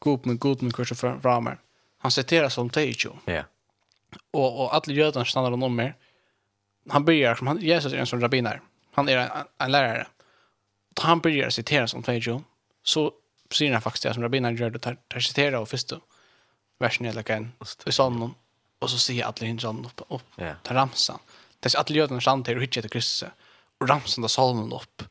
God 0.00 0.26
med 0.26 0.38
god 0.40 0.62
med 0.62 0.72
kurser 0.72 0.96
fra 0.96 1.18
ramer. 1.24 1.58
Han 1.98 2.10
citerar 2.10 2.48
som 2.48 2.68
det 2.68 3.04
jo. 3.04 3.14
Ja. 3.26 3.44
Og, 4.32 4.48
og 4.48 4.74
alle 4.76 4.94
jødene 4.94 5.26
stannar 5.26 5.52
om 5.52 5.76
mer. 5.76 5.94
Han 6.90 7.04
börjar, 7.04 7.34
som 7.34 7.46
han, 7.46 7.60
Jesus 7.60 7.92
är 7.92 7.96
en 7.96 8.06
som 8.06 8.20
rabbiner. 8.20 8.60
Han 8.92 9.08
är 9.08 9.16
en, 9.16 9.46
en 9.58 9.72
lärare. 9.72 10.06
Han 11.00 11.20
börjar 11.20 11.50
citera 11.50 11.86
som 11.86 12.02
det 12.02 12.26
jo. 12.26 12.42
Så 12.82 13.12
säger 13.54 13.72
han 13.72 13.82
faktiskt 13.82 14.02
det 14.02 14.14
som 14.14 14.22
rabbiner 14.22 14.52
gör 14.52 14.70
det 14.70 14.78
tar 14.78 14.96
tar 15.08 15.20
citera 15.20 15.60
och 15.60 15.68
första 15.68 16.00
versen 16.78 17.06
eller 17.06 17.22
kan 17.22 17.52
i 17.86 17.92
sån 17.92 18.34
och 18.78 18.90
så 18.90 18.98
ser 18.98 19.24
alla 19.24 19.46
in 19.46 19.60
sån 19.60 19.86
upp 19.86 20.00
upp 20.08 20.22
ja. 20.36 20.54
tar 20.62 20.74
ramsan. 20.74 21.18
Det 21.60 21.74
är 21.74 21.78
alla 21.78 21.96
jötarna 21.96 22.20
sant 22.20 22.46
till 22.46 22.58
Richard 22.58 22.90
Kristus 22.90 23.28
och 23.78 23.88
ramsan 23.88 24.22
där 24.22 24.28
salmen 24.28 24.72
upp. 24.72 25.02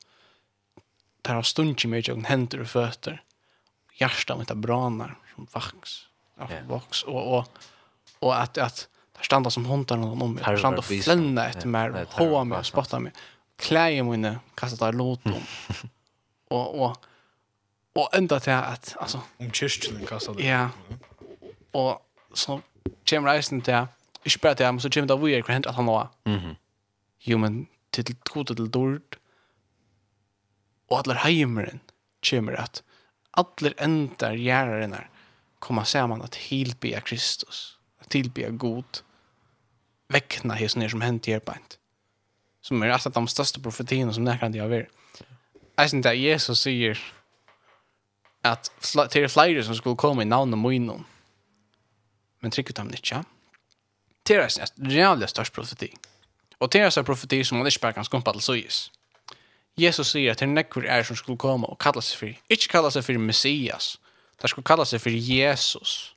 Där 1.21 1.33
har 1.33 1.43
stund 1.43 1.67
stundtje 1.67 1.89
med 1.89 2.07
jag 2.07 2.25
händer 2.25 2.61
och 2.61 2.67
fötter. 2.67 3.23
Hjärtat 3.93 4.39
mitt 4.39 4.51
branar 4.51 5.17
som 5.35 5.47
vax. 5.51 6.07
Ja, 6.39 6.51
yeah. 6.51 6.67
vax 6.67 7.03
och 7.03 7.37
och 7.37 7.47
och 8.19 8.41
att 8.41 8.57
att 8.57 8.87
där 9.17 9.23
standa 9.23 9.49
som 9.49 9.65
hundar 9.65 9.97
någon 9.97 10.21
om 10.21 10.33
mig. 10.33 10.57
Standa 10.57 10.77
och 10.77 10.85
flänna 10.85 11.47
efter 11.47 11.67
mig, 11.67 12.05
hoa 12.09 12.43
mig, 12.43 12.63
spotta 12.63 12.99
mig. 12.99 13.11
Kläja 13.55 14.03
mina, 14.03 14.39
kasta 14.55 14.85
där 14.85 14.93
låt 14.93 15.25
om. 15.25 15.43
och 16.47 16.83
och 16.83 16.97
Och 17.95 18.09
ända 18.13 18.39
till 18.39 18.53
att 18.53 18.95
alltså 18.99 19.21
om 19.37 19.51
kyrkan 19.51 20.05
kassa 20.05 20.33
det. 20.33 20.43
Ja. 20.43 20.69
Och 21.71 22.09
så 22.33 22.61
Jim 23.11 23.25
Reisen 23.25 23.59
där. 23.59 23.87
Ich 24.23 24.33
spät 24.33 24.59
ja, 24.59 24.79
så 24.79 24.89
Jim 24.89 25.07
da 25.07 25.15
wo 25.15 25.27
ihr 25.27 25.43
kennt 25.43 25.65
att 25.65 25.75
han 25.75 25.85
var. 25.85 26.07
Mhm. 26.25 26.55
Human 27.25 27.67
til 27.91 28.15
gode 28.33 28.55
til 28.55 28.69
dort. 28.69 29.19
Och 30.87 30.97
alla 30.99 31.13
hemmen 31.13 31.79
kommer 32.29 32.55
at 32.55 32.83
alla 33.33 33.71
ändar 33.77 34.33
gärarna 34.33 35.03
komma 35.59 35.85
saman 35.85 36.21
at 36.21 36.31
tilbya 36.31 36.99
Kristus. 36.99 37.77
Att 38.01 38.09
tillbe 38.09 38.57
god. 38.57 39.03
vekna 40.13 40.55
hos 40.55 40.75
nere 40.77 40.89
som 40.93 41.01
hent 41.01 41.27
er 41.27 41.39
bant. 41.39 41.77
Som 42.61 42.83
är 42.83 42.89
av 42.89 43.11
de 43.11 43.27
största 43.27 43.59
profetierna 43.59 44.13
som 44.13 44.23
näkan 44.23 44.51
det 44.51 44.59
har 44.59 44.69
varit. 44.69 44.89
Eisen 45.77 46.01
där 46.01 46.13
Jesus 46.13 46.59
sier 46.59 46.99
at 48.43 48.71
det 49.13 49.23
er 49.23 49.31
flere 49.31 49.63
som 49.63 49.75
skulle 49.75 49.97
komme 49.97 50.21
i 50.21 50.27
navnet 50.27 50.59
Moinon. 50.59 51.05
Men 52.41 52.51
trykket 52.51 52.77
dem 52.77 52.91
ikke. 52.93 53.23
Det 54.27 54.35
er 54.35 54.71
en 54.79 54.91
jævlig 54.91 55.29
størst 55.29 55.53
profeti. 55.53 55.93
Og 56.59 56.73
det 56.73 56.81
er 56.81 56.97
en 56.97 57.05
profeti 57.05 57.43
som 57.43 57.57
man 57.57 57.67
ikke 57.67 57.79
bare 57.79 57.93
kan 57.93 58.03
skumpa 58.03 58.31
til 58.31 58.41
søyes. 58.41 58.91
Jesus 59.79 60.11
sier 60.11 60.31
at 60.31 60.39
det 60.39 60.47
er 60.47 60.53
nekker 60.53 60.85
er 60.85 61.03
som 61.03 61.15
skulle 61.15 61.39
komme 61.39 61.67
og 61.67 61.79
kalla 61.79 62.01
seg 62.01 62.19
for, 62.19 62.41
ikke 62.49 62.69
kalla 62.75 62.91
seg 62.93 63.03
for 63.03 63.17
Messias, 63.17 63.97
det 64.41 64.49
skulle 64.49 64.65
kalla 64.65 64.85
seg 64.85 65.01
for 65.01 65.09
Jesus. 65.09 66.15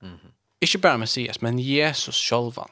Mm 0.00 0.14
-hmm. 0.14 0.32
Ikke 0.60 0.78
bare 0.78 0.98
Messias, 0.98 1.42
men 1.42 1.58
Jesus 1.58 2.14
sjolvan. 2.14 2.70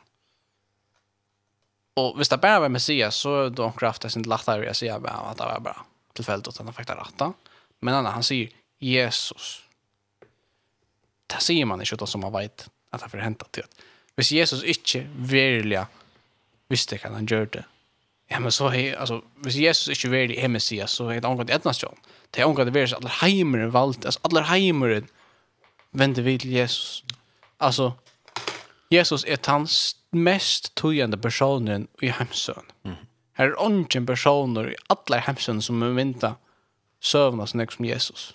Og 1.97 2.17
hvis 2.17 2.29
det 2.29 2.41
bare 2.41 2.61
var 2.61 2.69
Messias, 2.69 3.15
så 3.15 3.29
er 3.29 3.49
det 3.49 3.59
omkraft 3.59 4.03
det 4.03 4.13
sin 4.13 4.23
lattere 4.23 4.71
å 4.71 4.75
si 4.75 4.87
at 4.89 5.03
det 5.03 5.47
var 5.47 5.61
bare 5.61 5.85
tilfeldig 6.15 6.49
at 6.49 6.59
han 6.59 6.73
fikk 6.73 6.89
det 6.89 6.97
rettet. 6.97 7.27
Mm 7.29 7.56
Men 7.81 7.95
han, 7.95 8.07
han 8.07 8.23
säger 8.23 8.49
Jesus. 8.79 9.63
Det 11.27 11.41
säger 11.41 11.65
man 11.65 11.81
inte 11.81 11.95
utan 11.95 12.07
som 12.07 12.21
man 12.21 12.33
vet 12.33 12.71
att 12.91 13.01
han 13.01 13.11
förhäntat 13.11 13.53
till. 13.53 13.65
Hvis 14.15 14.33
Jesus 14.33 14.63
inte 14.65 15.07
virkelig 15.17 15.85
visste 16.69 16.97
hva 16.97 17.11
han 17.11 17.27
gjorde. 17.27 17.65
Ja, 18.29 18.41
men 18.41 18.53
så 18.53 18.73
er, 18.73 18.97
alltså, 18.97 19.21
hvis 19.45 19.57
Jesus 19.57 19.89
ikke 19.89 20.11
virkelig 20.11 20.39
er 20.39 20.49
Messias 20.49 20.91
så 20.91 21.09
är 21.09 21.21
det 21.21 21.29
omgående 21.29 21.55
etnast 21.55 21.83
jo. 21.83 21.93
Det 22.31 22.41
är 22.41 22.47
omgående 22.47 22.73
verkligen 22.73 22.89
så 22.89 22.97
att 22.97 23.05
alla 23.05 23.11
heimeren 23.11 23.71
valde, 23.71 24.09
alltså 24.09 24.21
alla 24.23 24.43
heimeren 24.43 25.07
vände 25.91 26.23
vid 26.23 26.41
til 26.41 26.51
Jesus. 26.51 27.05
Alltså, 27.59 27.93
Jesus 28.91 29.25
är 29.25 29.37
den 29.37 29.69
mest 30.11 30.75
tøyende 30.75 31.17
personen 31.17 31.89
i 32.03 32.09
hemsøen. 32.09 32.65
Mm. 32.85 32.97
Her 33.37 33.47
er 33.47 33.61
ånden 33.61 34.07
personer 34.07 34.71
i 34.71 34.77
alle 34.89 35.21
hemsøen 35.21 35.63
som 35.63 35.83
er 35.83 35.93
mynda 35.93 36.35
sövna 37.07 37.47
så 37.47 37.67
som 37.71 37.85
Jesus. 37.85 38.35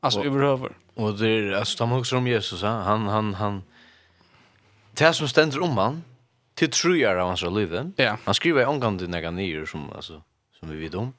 Alltså 0.00 0.24
överhuvud. 0.24 0.72
Och 0.94 1.18
det 1.18 1.28
är 1.28 1.52
alltså 1.52 1.78
de 1.78 1.92
också 1.92 2.16
om 2.16 2.26
Jesus, 2.26 2.62
han 2.62 3.08
han 3.08 3.34
han 3.34 3.62
det 4.92 5.12
som 5.12 5.28
ständer 5.28 5.62
om 5.62 5.78
han 5.78 6.04
till 6.54 6.70
trojar 6.70 7.16
av 7.16 7.26
hans 7.26 7.42
liv. 7.42 7.92
Ja. 7.96 8.18
Han 8.24 8.34
skriver 8.34 8.64
angående 8.66 9.06
några 9.06 9.30
nyer 9.30 9.66
som 9.66 9.92
alltså 9.92 10.22
som 10.60 10.70
vi 10.70 10.76
vet 10.76 10.94
om. 10.94 11.12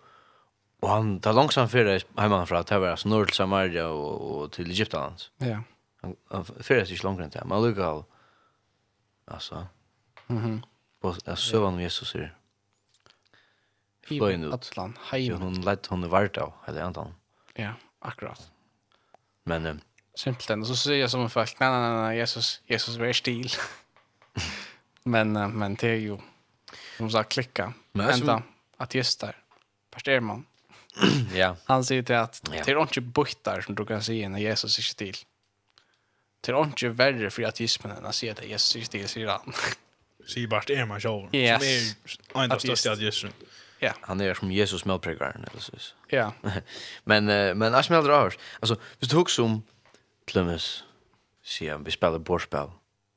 Och 0.79 0.89
han 0.89 1.19
tar 1.19 1.33
långsamt 1.33 1.71
för 1.71 1.85
det 1.85 2.03
hemma 2.17 2.45
från 2.45 2.59
att 2.59 2.67
det 2.67 2.79
var 2.79 2.87
alltså 2.87 3.09
norr 3.09 3.25
till 3.25 3.35
Samaria 3.35 3.87
och, 3.87 4.41
och 4.41 4.51
till 4.51 4.69
Egypten 4.71 4.99
hans. 4.99 5.31
Ja. 5.37 5.63
Han, 6.01 6.15
han 6.29 6.45
färdas 6.45 6.91
inte 6.91 7.03
långt 7.03 7.19
runt 7.19 7.33
det. 7.33 7.45
Man 7.45 7.63
lukar 7.63 8.03
alltså. 9.27 9.67
Mhm. 10.27 10.37
Mm 10.37 10.51
-hmm. 10.51 10.63
På 11.01 11.07
alltså, 11.07 11.35
sövan 11.35 11.79
Jesus 11.79 12.15
är 12.15 12.35
bøyen 14.19 14.47
ut. 14.47 14.55
Atlan, 14.57 14.97
heimen. 15.11 15.41
Hun 15.43 15.61
lett 15.65 15.87
hun 15.91 16.07
vart 16.11 16.39
av, 16.41 16.53
eller 16.67 16.89
annet 16.89 17.59
Ja, 17.59 17.75
akkurat. 18.01 18.49
Men... 19.49 19.65
Um, 19.65 19.81
Simpelthen, 20.17 20.65
så 20.67 20.75
sier 20.75 20.99
jeg 20.99 21.09
som 21.09 21.23
en 21.23 21.31
folk, 21.31 21.55
nei, 21.61 21.69
nei, 21.71 21.91
nei, 21.95 22.15
Jesus, 22.19 22.57
Jesus 22.69 22.97
vær 22.99 23.15
stil. 23.15 23.47
men, 25.13 25.31
uh, 25.39 25.47
men 25.47 25.77
det 25.79 25.93
er 25.95 26.01
jo, 26.03 26.17
som 26.97 27.09
sagt, 27.13 27.31
klikka. 27.37 27.71
Men 27.97 28.11
Enda, 28.17 28.41
at 28.83 28.95
just 28.97 29.23
der, 29.23 29.39
parsterer 29.93 30.23
man. 30.25 30.43
ja. 31.41 31.53
Han 31.69 31.87
sier 31.87 32.03
til 32.03 32.19
at, 32.19 32.41
det 32.49 32.65
er 32.67 32.81
ikke 32.83 33.05
bøytar 33.15 33.63
som 33.65 33.77
du 33.77 33.85
kan 33.87 34.03
si 34.03 34.19
når 34.27 34.43
Jesus 34.43 34.77
er 34.81 34.87
stil. 34.89 35.21
Det 36.41 36.51
er 36.51 36.73
ikke 36.73 36.91
verre 36.97 37.29
for 37.31 37.45
ateismen 37.47 37.95
enn 37.95 38.07
å 38.09 38.13
si 38.15 38.29
at 38.31 38.41
Jesus 38.43 38.81
er 38.81 38.87
stil, 38.89 39.07
sier 39.09 39.31
han. 39.31 39.57
Sier 40.27 40.49
bare, 40.51 40.67
det 40.69 40.79
er 40.81 40.87
man 40.89 41.01
sjål. 41.01 41.29
Yes. 41.37 41.95
Som 42.05 42.41
er 42.41 42.47
en 42.47 42.55
av 42.57 42.63
største 42.63 42.93
ateismen. 42.97 43.33
Yes. 43.39 43.59
Ja. 43.83 43.93
Han 44.01 44.21
är 44.21 44.33
som 44.33 44.51
Jesus 44.51 44.85
medprägaren 44.85 45.45
eller 45.51 45.61
så. 45.61 45.73
Ja. 46.07 46.33
men 47.03 47.25
men 47.57 47.75
as 47.75 47.89
med 47.89 48.03
drar. 48.03 48.35
Alltså, 48.59 48.75
hvis 48.99 49.09
du 49.09 49.15
hugger 49.15 49.29
som 49.29 49.63
Clemens 50.25 50.83
ser 51.43 51.77
vi 51.77 51.91
spelar 51.91 52.19
borspel. 52.19 52.69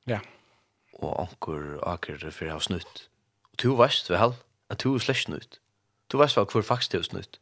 Ja. 0.05 0.21
Och 0.93 1.21
ankor 1.21 1.81
aker 1.83 2.31
för 2.31 2.47
jag 2.47 2.63
snutt. 2.63 3.11
Och 3.43 3.57
du 3.57 3.77
vet 3.77 4.11
väl 4.11 4.33
att 4.69 4.79
du 4.79 4.99
slash 4.99 5.25
snutt. 5.25 5.61
Du 6.07 6.19
vet 6.19 6.37
väl 6.37 6.47
hur 6.55 6.63
faktiskt 6.63 6.93
det 6.93 7.05
snutt. 7.05 7.41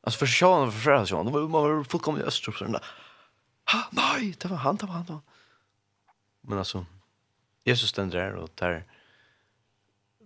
Alltså 0.00 0.18
för 0.18 0.26
sjön 0.26 0.72
för 0.72 0.80
sjön 0.80 1.06
så 1.06 1.22
man 1.22 1.32
var 1.32 1.84
fullkomligt 1.84 2.26
östrop 2.26 2.56
sådär. 2.56 2.84
Ha, 3.72 3.88
nej, 3.90 4.34
det 4.38 4.48
var 4.48 4.56
han, 4.56 4.76
det 4.76 4.86
var 4.86 4.94
han. 4.94 5.20
Men 6.40 6.58
alltså 6.58 6.86
Jesus 7.64 7.90
ständer 7.90 8.18
där 8.18 8.34
och 8.34 8.56
tar 8.56 8.84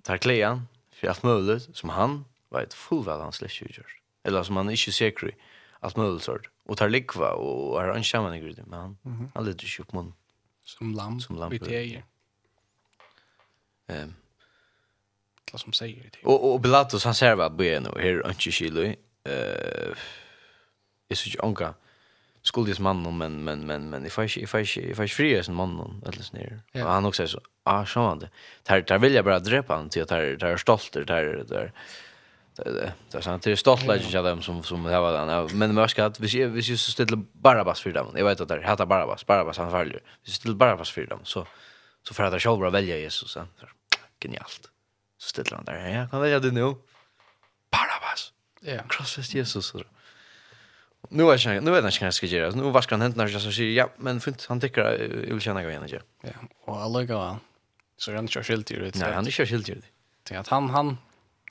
tar 0.03 0.17
klean 0.17 0.67
för 1.03 1.09
allt 1.09 1.23
möjligt 1.23 1.77
som 1.77 1.89
han 1.89 2.25
vet 2.51 2.63
ett 2.63 2.75
fullväl 2.75 3.21
han 3.21 3.33
släcker 3.33 3.67
gjort. 3.79 3.97
Eller 4.25 4.43
som 4.43 4.57
han 4.57 4.69
är 4.69 4.71
inte 4.71 4.93
säker 4.93 5.29
i 5.29 5.35
allt 5.81 5.97
möjligt 5.97 6.23
sort. 6.23 6.51
Och 6.65 6.77
tar 6.79 6.89
likva 6.89 7.31
och 7.33 7.83
är 7.83 7.89
en 7.89 8.05
shaman 8.05 8.35
i 8.35 8.41
grunden. 8.41 8.65
Men 8.69 8.79
han, 8.79 8.99
mm 9.05 9.19
-hmm. 9.19 9.31
han 9.35 9.45
leder 9.45 9.67
sig 9.67 9.83
upp 9.83 9.93
mun. 9.93 10.15
Som 10.65 10.95
lamp. 10.95 11.23
Som 11.23 11.37
lamp. 11.37 11.53
Vid 11.53 11.65
teger. 11.65 12.05
Um, 13.89 14.15
Alla 15.53 15.59
som 15.59 15.73
säger 15.73 16.11
det. 16.13 16.25
Och, 16.25 16.55
och 16.55 16.63
Pilatus 16.63 17.05
han 17.05 17.15
säger 17.15 17.37
vad 17.37 17.57
börjar 17.57 17.81
nu. 17.81 17.91
Här 17.97 18.05
är 18.05 18.29
inte 18.29 18.51
kilo. 18.51 18.81
Uh, 18.83 18.95
jag 21.09 21.19
syns 21.19 21.27
inte 21.27 21.47
anka 21.47 21.75
skuldies 22.43 22.79
mannen 22.79 23.19
men 23.19 23.45
men 23.45 23.67
men 23.67 23.91
men 23.91 24.07
if 24.07 24.19
I 24.19 24.43
if 24.43 24.55
I 24.55 24.91
if 24.91 25.01
I 25.01 25.09
free 25.09 25.39
as 25.39 25.49
mannen 25.49 26.03
eller 26.07 26.23
snär. 26.23 26.63
Ja. 26.73 26.85
Och 26.85 26.93
han 26.93 27.05
också 27.05 27.17
säger 27.17 27.29
så 27.29 27.41
ah, 27.65 27.85
sjående. 27.87 28.31
Där 28.63 28.81
där 28.83 28.99
vill 28.99 29.15
jag 29.15 29.25
bara 29.25 29.39
dräpa 29.39 29.75
han 29.75 29.89
till 29.89 30.03
att 30.03 30.09
där 30.09 30.37
där 30.37 30.47
är 30.47 30.57
stolt, 30.57 30.93
där 30.93 31.05
där. 31.05 31.45
Där 31.47 31.73
Det 32.57 33.19
är 33.19 33.21
sant, 33.21 33.43
det 33.43 33.51
är 33.53 33.57
stolt 33.57 33.87
legend 33.87 34.17
av 34.17 34.25
dem 34.25 34.43
som, 34.43 34.63
som 34.63 34.85
det 34.85 35.01
var 35.01 35.13
den. 35.13 35.59
Men 35.59 35.71
jeg 35.77 35.83
husker 35.83 36.05
at 36.05 36.21
vi 36.21 36.29
jeg, 36.39 36.49
hvis 36.49 36.69
jeg 36.69 36.79
ställa 36.79 37.17
Barabbas 37.43 37.81
för 37.81 37.93
dem, 37.93 38.13
Jag 38.17 38.25
vet 38.25 38.41
att 38.41 38.49
det 38.49 38.63
heter 38.63 38.85
Barabbas, 38.85 39.27
Barabbas 39.27 39.59
han 39.59 39.71
farlig. 39.71 40.01
vi 40.25 40.31
ställer 40.31 40.35
stiller 40.35 40.57
Barabbas 40.57 40.91
för 40.91 41.07
dem, 41.07 41.21
så, 41.25 41.47
så 42.03 42.15
för 42.15 42.25
att 42.25 42.33
jag 42.33 42.43
själv 42.43 42.59
bara 42.59 42.71
velge 42.71 42.99
Jesus. 42.99 43.33
Sant? 43.33 43.51
Genialt. 44.21 44.71
Så 45.19 45.29
ställer 45.29 45.57
han 45.57 45.65
där. 45.65 45.89
ja, 45.89 46.09
kan 46.09 46.21
välja 46.21 46.41
det 46.41 46.51
nu. 46.51 46.75
Barabbas. 47.71 48.33
Ja. 48.61 48.83
Krossfest 48.89 49.35
Jesus. 49.35 49.67
Så. 49.67 49.83
Nu 51.09 51.23
är 51.23 51.49
jag 51.49 51.63
nu 51.63 51.71
vet 51.71 51.85
jag 51.85 51.93
inte 51.93 52.01
vad 52.01 52.07
jag 52.07 52.15
ska 52.15 52.27
göra. 52.27 52.51
Nu 52.51 52.71
vaskar 52.71 52.97
han 52.97 53.03
händerna 53.03 53.31
jag 53.31 53.43
så 53.43 53.53
säger 53.53 53.71
ja, 53.71 53.89
men 53.97 54.21
fint 54.21 54.47
han 54.49 54.61
tycker 54.61 54.81
jag 54.81 55.35
vill 55.35 55.41
känna 55.41 55.63
igen 55.63 55.85
igen. 55.85 56.03
Ja, 56.23 56.31
och 56.65 56.81
alla 56.81 57.05
går. 57.05 57.37
Så 58.03 58.15
han 58.15 58.29
kör 58.29 58.43
skilt 58.43 58.69
skyldig 58.69 58.93
det. 58.93 58.99
Nej, 58.99 59.13
han 59.13 59.25
är 59.25 59.29
inte 59.29 59.47
skyldig 59.47 59.77
det. 59.77 59.83
Det 60.23 60.35
att 60.37 60.49
han 60.49 60.71
han 60.71 60.99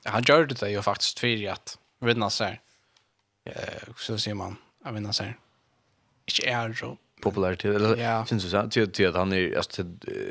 han 0.04 0.22
gör 0.22 0.46
det 0.46 0.70
ju 0.70 0.82
faktiskt 0.82 1.20
för 1.20 1.48
att 1.48 1.78
vinna 2.00 2.30
så 2.30 2.44
här. 2.44 2.60
Eh 3.44 3.94
så 3.96 4.18
ser 4.18 4.34
man 4.34 4.56
att 4.84 4.94
vinna 4.94 5.12
så 5.12 5.22
här. 5.22 5.38
Inte 6.26 6.50
är 6.50 6.72
så 6.72 6.98
popularitet 7.22 7.76
eller 7.76 8.24
syns 8.24 8.44
du 8.44 8.50
så 8.50 8.56
att 8.56 8.76
att 9.08 9.14
han 9.14 9.32
är 9.32 9.56
alltså 9.56 9.82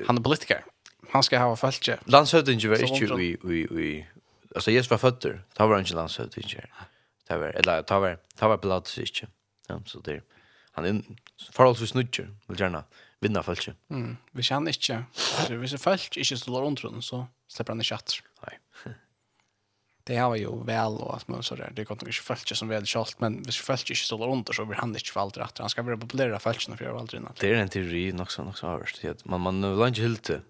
han 0.07 0.17
är 0.17 0.21
politiker. 0.21 0.65
Han 1.11 1.23
ska 1.23 1.39
ha 1.39 1.55
fältje. 1.55 1.99
Landshövdingen 2.05 2.69
var 2.69 2.83
inte 2.83 3.15
vi 3.15 3.37
vi 3.43 3.67
vi 3.71 4.07
alltså 4.55 4.71
Jesus 4.71 4.89
var 4.89 4.97
fötter. 4.97 5.43
Ta 5.53 5.67
var 5.67 5.79
inte 5.79 5.93
landshövdingen. 5.93 6.67
Ta 7.27 7.37
var 7.37 7.47
eller 7.47 7.81
ta 7.83 7.99
var 7.99 8.17
ta 8.35 8.47
var 8.47 8.57
plats 8.57 8.97
inte. 8.97 9.27
Ja, 9.67 9.81
så 9.85 9.99
det 9.99 10.21
han 10.71 10.85
är 10.85 11.01
förhållsvis 11.51 11.93
nutcher, 11.93 12.35
vill 12.47 12.59
gärna 12.59 12.83
vinna 13.21 13.43
folk. 13.43 13.69
Mm. 13.89 14.17
Vi 14.31 14.43
kan 14.43 14.67
inte. 14.67 15.03
Hvis 15.49 15.81
folk 15.81 16.17
inte 16.17 16.37
står 16.37 16.61
runt 16.61 16.83
runt 16.83 17.03
så 17.03 17.27
slipper 17.47 17.73
han 17.73 17.81
inte 17.81 17.95
atter. 17.95 18.23
Nej. 18.47 18.59
Det 20.03 20.17
har 20.23 20.35
ju 20.35 20.63
väl 20.63 20.97
och 20.97 21.15
att 21.15 21.27
man 21.27 21.43
så 21.43 21.55
där. 21.55 21.71
Det 21.75 21.81
er 21.81 21.85
kommer 21.85 22.07
inte 22.07 22.21
folk 22.21 22.55
som 22.55 22.69
vel 22.69 22.85
schalt 22.85 23.19
men 23.19 23.43
hvis 23.45 23.61
følt 23.61 23.89
ikke 23.89 24.05
står 24.05 24.25
runt 24.27 24.55
så 24.55 24.65
blir 24.65 24.79
han 24.81 24.95
ikke 24.95 25.07
inte 25.07 25.19
aldri 25.19 25.43
rätt. 25.43 25.57
Han 25.57 25.69
skal 25.69 25.85
være 25.85 25.99
vara 26.01 26.35
av 26.35 26.41
følt 26.41 26.63
for 26.77 26.83
jeg 26.83 26.95
aldri 26.95 27.17
innan. 27.17 27.33
Det 27.39 27.49
är 27.49 27.55
en 27.55 27.69
teori 27.69 28.13
också 28.19 28.41
också 28.41 28.67
överst. 28.67 29.25
Man 29.25 29.41
man 29.41 29.61
vill 29.61 29.87
inte 29.87 30.01
hilta 30.01 30.41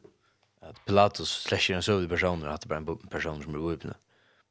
att 0.61 0.85
Pilatus 0.85 1.29
slasher 1.29 1.75
en 1.75 1.83
sövd 1.83 2.09
personer 2.09 2.47
att 2.47 2.61
det 2.61 2.67
bara 2.67 2.77
en 2.79 2.97
person 3.09 3.43
som 3.43 3.55
är 3.55 3.59
oöppna. 3.59 3.95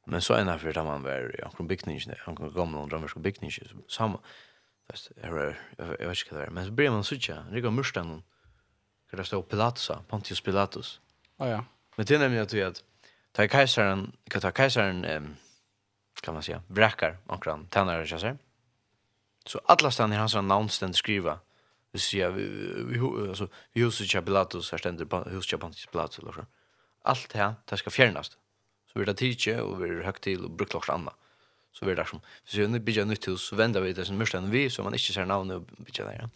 Men 0.05 0.21
så 0.21 0.33
är 0.33 0.45
det 0.45 0.59
för 0.59 0.77
att 0.77 0.85
man 0.85 1.03
var 1.03 1.39
i 1.39 1.43
omkring 1.43 1.67
byggningen, 1.67 2.15
omkring 2.27 2.53
gamla 2.53 2.79
och 2.79 2.91
romerska 2.91 3.19
byggningen. 3.19 3.51
Så 3.87 4.19
jag 5.21 5.31
vet 5.33 5.55
inte 5.77 6.35
vad 6.35 6.41
det 6.41 6.45
är, 6.45 6.49
men 6.49 6.65
så 6.65 6.71
blir 6.71 6.89
man 6.89 7.03
sådär, 7.03 7.45
det 7.51 7.61
går 7.61 7.71
mörsta. 7.71 8.01
Kan 8.01 9.17
det 9.17 9.25
stå 9.25 9.41
Pilatus, 9.41 9.91
Pontius 10.07 10.41
Pilatus. 10.41 10.99
Å 11.37 11.47
ja. 11.47 11.65
Men 11.95 12.05
det 12.05 12.15
är 12.15 12.19
nämligen 12.19 12.43
att 12.43 12.53
vi 12.53 12.63
att 12.63 12.83
ta 13.31 13.47
kejsaren, 13.47 14.11
kan 14.27 14.41
ta 14.41 14.51
kejsaren, 14.51 15.35
kan 16.21 16.33
man 16.33 16.43
säga, 16.43 16.61
bräckar, 16.67 17.17
omkring 17.27 17.67
tänare 17.67 18.07
kejsaren. 18.07 18.37
Så 19.45 19.61
alla 19.65 19.91
stannar 19.91 20.17
hans 20.17 20.35
namn 20.35 20.69
ständ 20.69 20.95
skriva. 20.95 21.39
Vi 21.91 21.99
ser, 21.99 22.31
vi, 22.31 22.43
vi, 22.85 23.29
alltså, 23.29 23.47
vi 23.73 23.81
huset 23.81 24.25
Pilatus, 24.25 24.71
här 24.71 24.77
ständer 24.77 25.05
ständigt 25.05 25.33
huset 25.33 25.59
Pontius 25.59 25.85
Pilatus, 25.85 26.19
eller 26.19 26.31
så. 26.31 26.45
Allt 27.01 27.29
det 27.29 27.39
här, 27.39 27.53
det 27.65 27.77
ska 27.77 27.89
fjärnas. 27.89 28.37
Så 28.93 28.99
vi 28.99 29.05
det 29.05 29.13
tidigt 29.13 29.61
och 29.61 29.83
vi 29.83 29.89
är 29.89 30.03
högt 30.03 30.23
till 30.23 30.45
och 30.45 30.51
brukar 30.51 30.77
också 30.77 30.91
annat 30.91 31.15
så 31.71 31.85
blir 31.85 31.95
det 31.95 32.05
som 32.05 32.21
hvis 32.43 32.55
vi 32.55 32.79
bygger 32.79 33.05
nytt 33.05 33.27
hus 33.27 33.41
så 33.41 33.55
vänder 33.55 33.81
vi 33.81 33.93
det 33.93 34.05
som 34.05 34.17
mörsten 34.17 34.51
vi 34.51 34.69
så 34.69 34.83
man 34.83 34.93
inte 34.93 35.13
ser 35.13 35.25
namn 35.25 35.51
och 35.51 35.61
bygger 35.61 36.05
där. 36.05 36.19
Ja. 36.21 36.29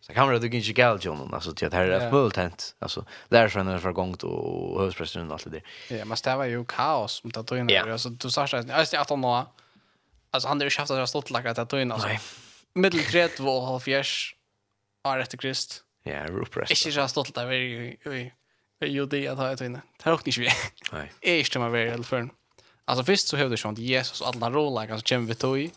Så 0.00 0.12
kan 0.12 0.26
man 0.26 0.40
det 0.40 0.46
inte 0.46 0.72
gal 0.72 0.98
John 1.02 1.34
alltså 1.34 1.54
till 1.54 1.66
att 1.66 1.72
här 1.74 1.84
är 1.84 2.06
ett 2.06 2.10
hänt 2.36 2.74
alltså 2.78 3.06
där 3.28 3.48
sen 3.48 3.68
en 3.68 3.80
för 3.80 3.92
gångt 3.92 4.22
och 4.22 4.80
höstpressen 4.80 5.26
och 5.26 5.32
allt 5.32 5.44
det 5.44 5.50
där. 5.50 5.62
Ja, 5.88 6.04
men 6.04 6.16
det 6.24 6.36
var 6.36 6.44
ju 6.44 6.64
kaos 6.64 7.20
om 7.24 7.30
det 7.30 7.42
då 7.42 7.56
inne 7.56 7.92
alltså 7.92 8.08
du 8.08 8.30
sa 8.30 8.46
så 8.46 8.56
här 8.56 8.72
alltså 8.72 8.96
att 8.96 9.10
han 9.10 9.24
alltså 9.24 10.48
han 10.48 10.56
hade 10.56 10.64
ju 10.64 10.70
skaffat 10.70 10.96
det 10.96 11.06
stått 11.06 11.30
lagt 11.30 11.58
att 11.58 11.68
då 11.68 11.80
inne 11.80 11.94
alltså. 11.94 12.08
Middel 12.74 13.00
30 13.00 13.42
och 13.42 13.66
halv 13.66 13.80
fjärs 13.80 14.36
är 15.04 15.18
efter 15.18 15.38
Krist. 15.38 15.84
Ja, 16.02 16.12
är 16.12 16.40
upprest. 16.40 16.70
Inte 16.70 16.92
så 16.92 17.08
stolt 17.08 17.34
där 17.34 17.46
vi 17.46 18.30
vi 18.78 18.86
ju 18.86 19.06
det 19.06 19.28
att 19.28 19.38
ha 19.38 19.56
tog 19.56 19.66
inne. 19.66 19.80
Det 19.96 20.04
har 20.04 20.12
också 20.12 20.26
inte 20.26 20.40
vi. 20.40 20.48
Nej. 20.92 21.12
Är 21.20 21.38
inte 21.38 21.58
man 21.58 21.72
väl 21.72 22.04
för. 22.04 22.30
Alltså 22.84 23.12
visst 23.12 23.28
så 23.28 23.36
hövde 23.36 23.56
sånt 23.56 23.78
Jesus 23.78 24.20
och 24.20 24.26
alla 24.26 24.50
roller 24.50 24.86
kanske 24.86 25.14
kommer 25.14 25.26
vi 25.26 25.34
tog 25.34 25.70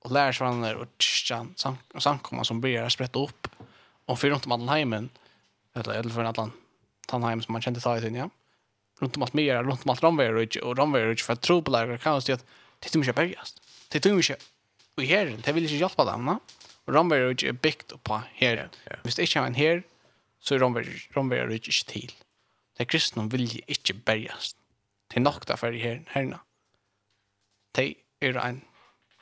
och 0.00 0.12
lär 0.12 0.32
sig 0.32 0.44
varandra 0.44 0.76
och 0.76 0.88
tjän 0.98 1.54
samkomma 1.98 2.44
som 2.44 2.60
börjar 2.60 2.88
sprätta 2.88 3.18
upp. 3.18 3.48
Och 4.06 4.18
för 4.18 4.30
runt 4.30 4.46
om 4.46 4.52
alla 4.52 4.72
hemmen 4.72 5.08
eller 5.74 5.94
eller 5.94 6.10
för 6.10 6.24
alla 6.24 6.50
Tannheim 7.06 7.42
som 7.42 7.52
man 7.52 7.62
kände 7.62 7.80
ta 7.80 7.96
i 7.96 8.00
sin 8.00 8.14
ja. 8.14 8.30
Runt 9.00 9.16
om 9.16 9.22
allt 9.22 9.32
mer 9.32 9.62
runt 9.62 9.84
om 9.84 9.90
allt 9.90 10.02
Ramverig 10.02 10.58
och 10.62 10.78
Ramverig 10.78 11.20
för 11.20 11.32
att 11.32 11.40
tro 11.40 11.62
på 11.62 11.70
lärare 11.70 11.98
kan 11.98 12.20
det 12.20 12.32
att 12.32 12.44
det 12.78 12.94
är 12.94 12.98
mycket 12.98 13.16
bergast 13.16 13.60
det 13.88 14.06
är 14.06 14.12
mycket 14.14 14.42
och 14.96 15.02
här 15.02 15.36
det 15.44 15.52
vill 15.52 15.62
inte 15.62 15.74
hjälpa 15.74 16.04
dem 16.04 16.26
va. 16.26 16.38
Och 16.84 16.94
Ramverig 16.94 17.42
är 17.42 17.52
byggt 17.52 18.02
på 18.02 18.22
här. 18.34 18.70
Visst 19.02 19.18
är 19.18 19.36
en 19.36 19.54
här 19.54 19.82
så 20.40 20.54
är 20.54 20.58
Ramverig 20.58 21.10
Ramverig 21.10 21.66
inte 21.66 21.84
till. 21.86 22.12
Det 22.76 22.84
kristna 22.84 23.22
vill 23.22 23.62
inte 23.66 23.94
bergast 23.94 24.56
til 25.12 25.22
nok 25.22 25.46
der 25.48 25.60
for 25.60 25.74
her, 25.74 26.02
herna. 26.14 26.40
De 27.76 27.94
er 28.22 28.38
en 28.40 28.62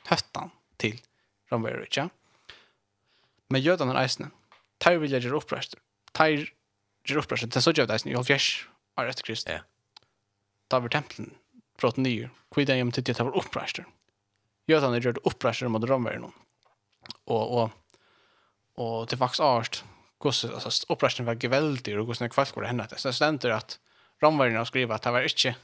høttan 0.09 0.51
til 0.79 0.99
Romero, 1.51 1.83
ikke? 1.85 2.09
Men 3.49 3.61
jødene 3.61 3.93
er 3.93 4.03
eisene. 4.03 4.31
Teir 4.81 4.99
vil 5.01 5.13
jeg 5.13 5.25
gjøre 5.25 5.41
opprøster. 5.41 5.79
Teir 6.15 6.47
gjøre 7.07 7.23
opprøster. 7.23 7.47
Det 7.47 7.59
er 7.59 7.65
så 7.65 7.73
gjør 7.75 7.89
det 7.89 7.97
eisene 7.97 8.13
i 8.13 8.17
halvfjers 8.17 8.49
år 8.99 9.11
etter 9.11 9.27
Krist. 9.27 9.49
Ja. 9.49 9.63
Da 10.71 10.79
var 10.81 10.93
tempelen 10.93 11.33
brått 11.79 11.99
nye. 12.01 12.31
Hvor 12.49 12.65
det 12.65 12.73
er 12.73 12.81
hjemme 12.81 12.95
til 12.95 13.05
det 13.05 13.17
var 13.19 13.37
opprøster. 13.37 13.85
Jødene 14.69 15.01
gjør 15.03 15.17
det 15.17 15.25
opprøster 15.29 15.71
mot 15.71 15.85
Romero. 15.89 16.31
Og, 17.27 17.43
og, 17.43 17.71
og 18.79 19.09
det 19.09 19.17
er 19.17 19.25
faktisk 19.25 19.43
avhørst 19.43 19.83
hvordan 20.23 20.55
altså, 20.55 20.85
opprøsten 20.87 21.27
var 21.27 21.39
geveldig 21.39 21.97
og 21.99 22.07
hvordan 22.07 22.31
kvalk 22.31 22.55
var 22.55 22.69
hennet. 22.69 22.93
Så 22.95 23.11
det 23.11 23.17
stender 23.17 23.57
at 23.57 23.77
Romverden 24.23 24.55
har 24.55 24.67
skrivet 24.69 24.95
at 24.95 25.03
det 25.03 25.11
var 25.13 25.27
ikke 25.27 25.55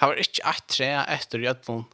Her 0.00 0.12
var 0.12 0.20
ikke 0.20 0.44
ett 0.52 0.66
tre 0.72 0.88
etter 1.16 1.42
i 1.42 1.48
ødelen 1.50 1.86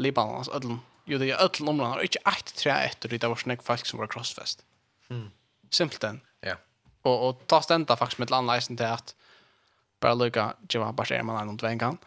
Libanon, 0.00 0.40
altså 0.40 0.56
ødelen, 0.56 0.80
jo 1.08 1.18
det 1.20 1.30
er 1.30 1.42
ødelen 1.44 1.72
området, 1.72 1.90
her 1.90 2.00
var 2.00 2.08
ikke 2.08 2.26
ett 2.30 2.52
tre 2.56 2.74
etter 2.86 3.14
i 3.14 3.20
det 3.20 3.30
var 3.32 3.40
snakk 3.40 3.64
folk 3.64 3.86
som 3.88 4.00
var 4.00 4.10
crossfest. 4.12 4.64
Mm. 5.10 5.30
Simpelt 5.70 6.02
den. 6.04 6.20
Ja. 6.46 6.56
Og, 7.04 7.14
og 7.14 7.42
ta 7.50 7.60
stenta 7.64 7.96
faktisk 7.96 8.20
med 8.20 8.30
et 8.30 8.36
annet 8.36 8.54
leisen 8.54 8.78
til 8.80 8.88
at 8.88 9.14
bare 10.00 10.16
lukka, 10.16 10.52
ikke 10.64 10.82
var 10.82 10.94
bare 10.96 11.10
skjer 11.10 11.24
man 11.26 11.40
en 11.40 11.54
om 11.54 11.58
tveien 11.60 11.80
kan, 11.80 11.98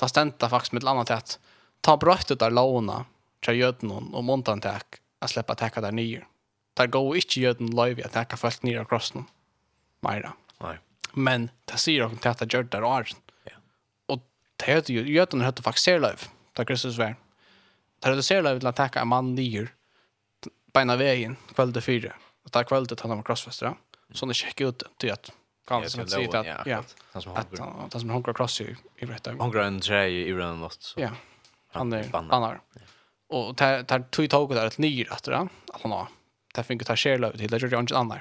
ta 0.00 0.08
stenta 0.10 0.50
faktisk 0.52 0.76
med 0.76 0.84
et 0.84 0.90
annet 0.92 1.10
til 1.10 1.20
at 1.20 1.36
ta 1.84 1.96
brøtt 2.00 2.32
ut 2.32 2.44
av 2.44 2.52
lovene 2.52 3.02
til 3.44 3.60
jøden 3.60 3.92
og 3.92 4.24
måneden 4.24 4.64
til 4.64 4.76
at 4.76 5.30
slippe 5.32 5.54
å 5.54 5.60
teka 5.60 5.82
der 5.84 5.94
nye. 5.94 6.24
Der 6.78 6.90
går 6.90 7.16
ikke 7.20 7.42
jødene 7.42 7.74
løyve 7.74 8.04
at 8.06 8.14
teka 8.14 8.38
folk 8.38 8.62
nye 8.66 8.82
av 8.82 8.88
krossen. 8.90 9.26
Meira. 10.06 10.34
Nei. 10.62 10.76
Men 11.14 11.48
det 11.70 11.80
sier 11.82 12.04
dere 12.04 12.20
til 12.22 12.30
at 12.30 12.42
det 12.42 12.52
gjør 12.54 12.68
det 12.70 12.82
rart 12.84 13.16
det 14.58 14.72
heter 14.72 14.94
ju 14.94 15.12
jötarna 15.12 15.44
heter 15.44 15.62
faktiskt 15.62 15.84
ser 15.84 16.00
live. 16.00 16.18
Där 16.52 16.64
Kristus 16.64 16.98
var. 16.98 17.16
Där 18.00 18.10
hade 18.10 18.22
ser 18.22 18.42
live 18.42 18.56
att 18.56 18.64
attacka 18.64 19.00
en 19.00 19.08
man 19.08 19.34
nyer 19.34 19.74
beina 20.72 20.96
vägen 20.96 21.36
kväll 21.54 21.72
det 21.72 21.80
fyra. 21.80 22.12
Och 22.44 22.50
där 22.50 22.64
kväll 22.64 22.86
det 22.86 23.00
han 23.00 23.10
var 23.10 23.22
crossfester. 23.22 23.74
Så 24.12 24.26
när 24.26 24.34
check 24.34 24.60
ut 24.60 24.82
till 24.96 25.12
att 25.12 25.30
kan 25.66 25.90
så 25.90 26.00
att 26.00 26.10
säga 26.10 26.40
att 26.40 26.66
ja. 26.66 26.84
Att 27.12 27.58
han 27.92 28.00
som 28.00 28.10
honkar 28.10 28.32
cross 28.32 28.60
i 28.60 28.76
i 28.96 29.06
rätt 29.06 29.22
dag. 29.22 29.34
Honkar 29.34 29.60
en 29.60 29.80
tjej 29.80 30.14
i 30.14 30.34
runt 30.34 30.60
något 30.60 30.82
så. 30.82 31.00
Ja. 31.00 31.10
Han 31.72 31.92
är 31.92 32.08
bannar. 32.08 32.60
Och 33.28 33.56
tar 33.56 33.82
tar 33.82 34.00
tog 34.00 34.30
tog 34.30 34.54
där 34.54 34.66
ett 34.66 34.78
nyr 34.78 35.12
efter 35.12 35.32
han. 35.32 35.48
Han 35.82 35.92
har. 35.92 36.08
Där 36.54 36.62
fick 36.62 36.84
ta 36.84 36.96
share 36.96 37.18
live 37.18 37.38
till 37.38 37.50
där 37.50 37.58
gjorde 37.58 37.78
inte 37.78 37.98
annan. 37.98 38.18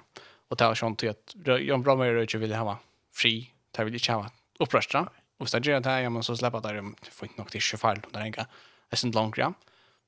Och 0.48 0.58
där 0.58 0.76
sånt 0.76 1.04
att 1.04 1.36
John 1.60 1.82
Brommer 1.84 2.16
och 2.16 2.34
vill 2.34 2.56
ha 2.56 2.80
fri. 3.14 3.52
Där 3.72 3.84
vill 3.84 3.94
inte 3.94 4.12
ha 4.12 4.30
upprösta. 4.60 5.10
Och 5.38 5.50
så 5.50 5.58
gör 5.58 5.80
det 5.80 5.90
här, 5.90 6.10
men 6.10 6.24
så 6.24 6.38
släpper 6.38 6.62
det 6.62 6.74
dem, 6.74 6.96
det 7.02 7.10
får 7.10 7.28
inte 7.28 7.42
nog 7.42 7.52
till 7.52 7.62
25 7.62 7.98
där 8.12 8.22
en. 8.22 8.32
Det 8.32 8.46
är 8.90 8.96
sånt 8.96 9.16
långt 9.16 9.38
ja. 9.38 9.54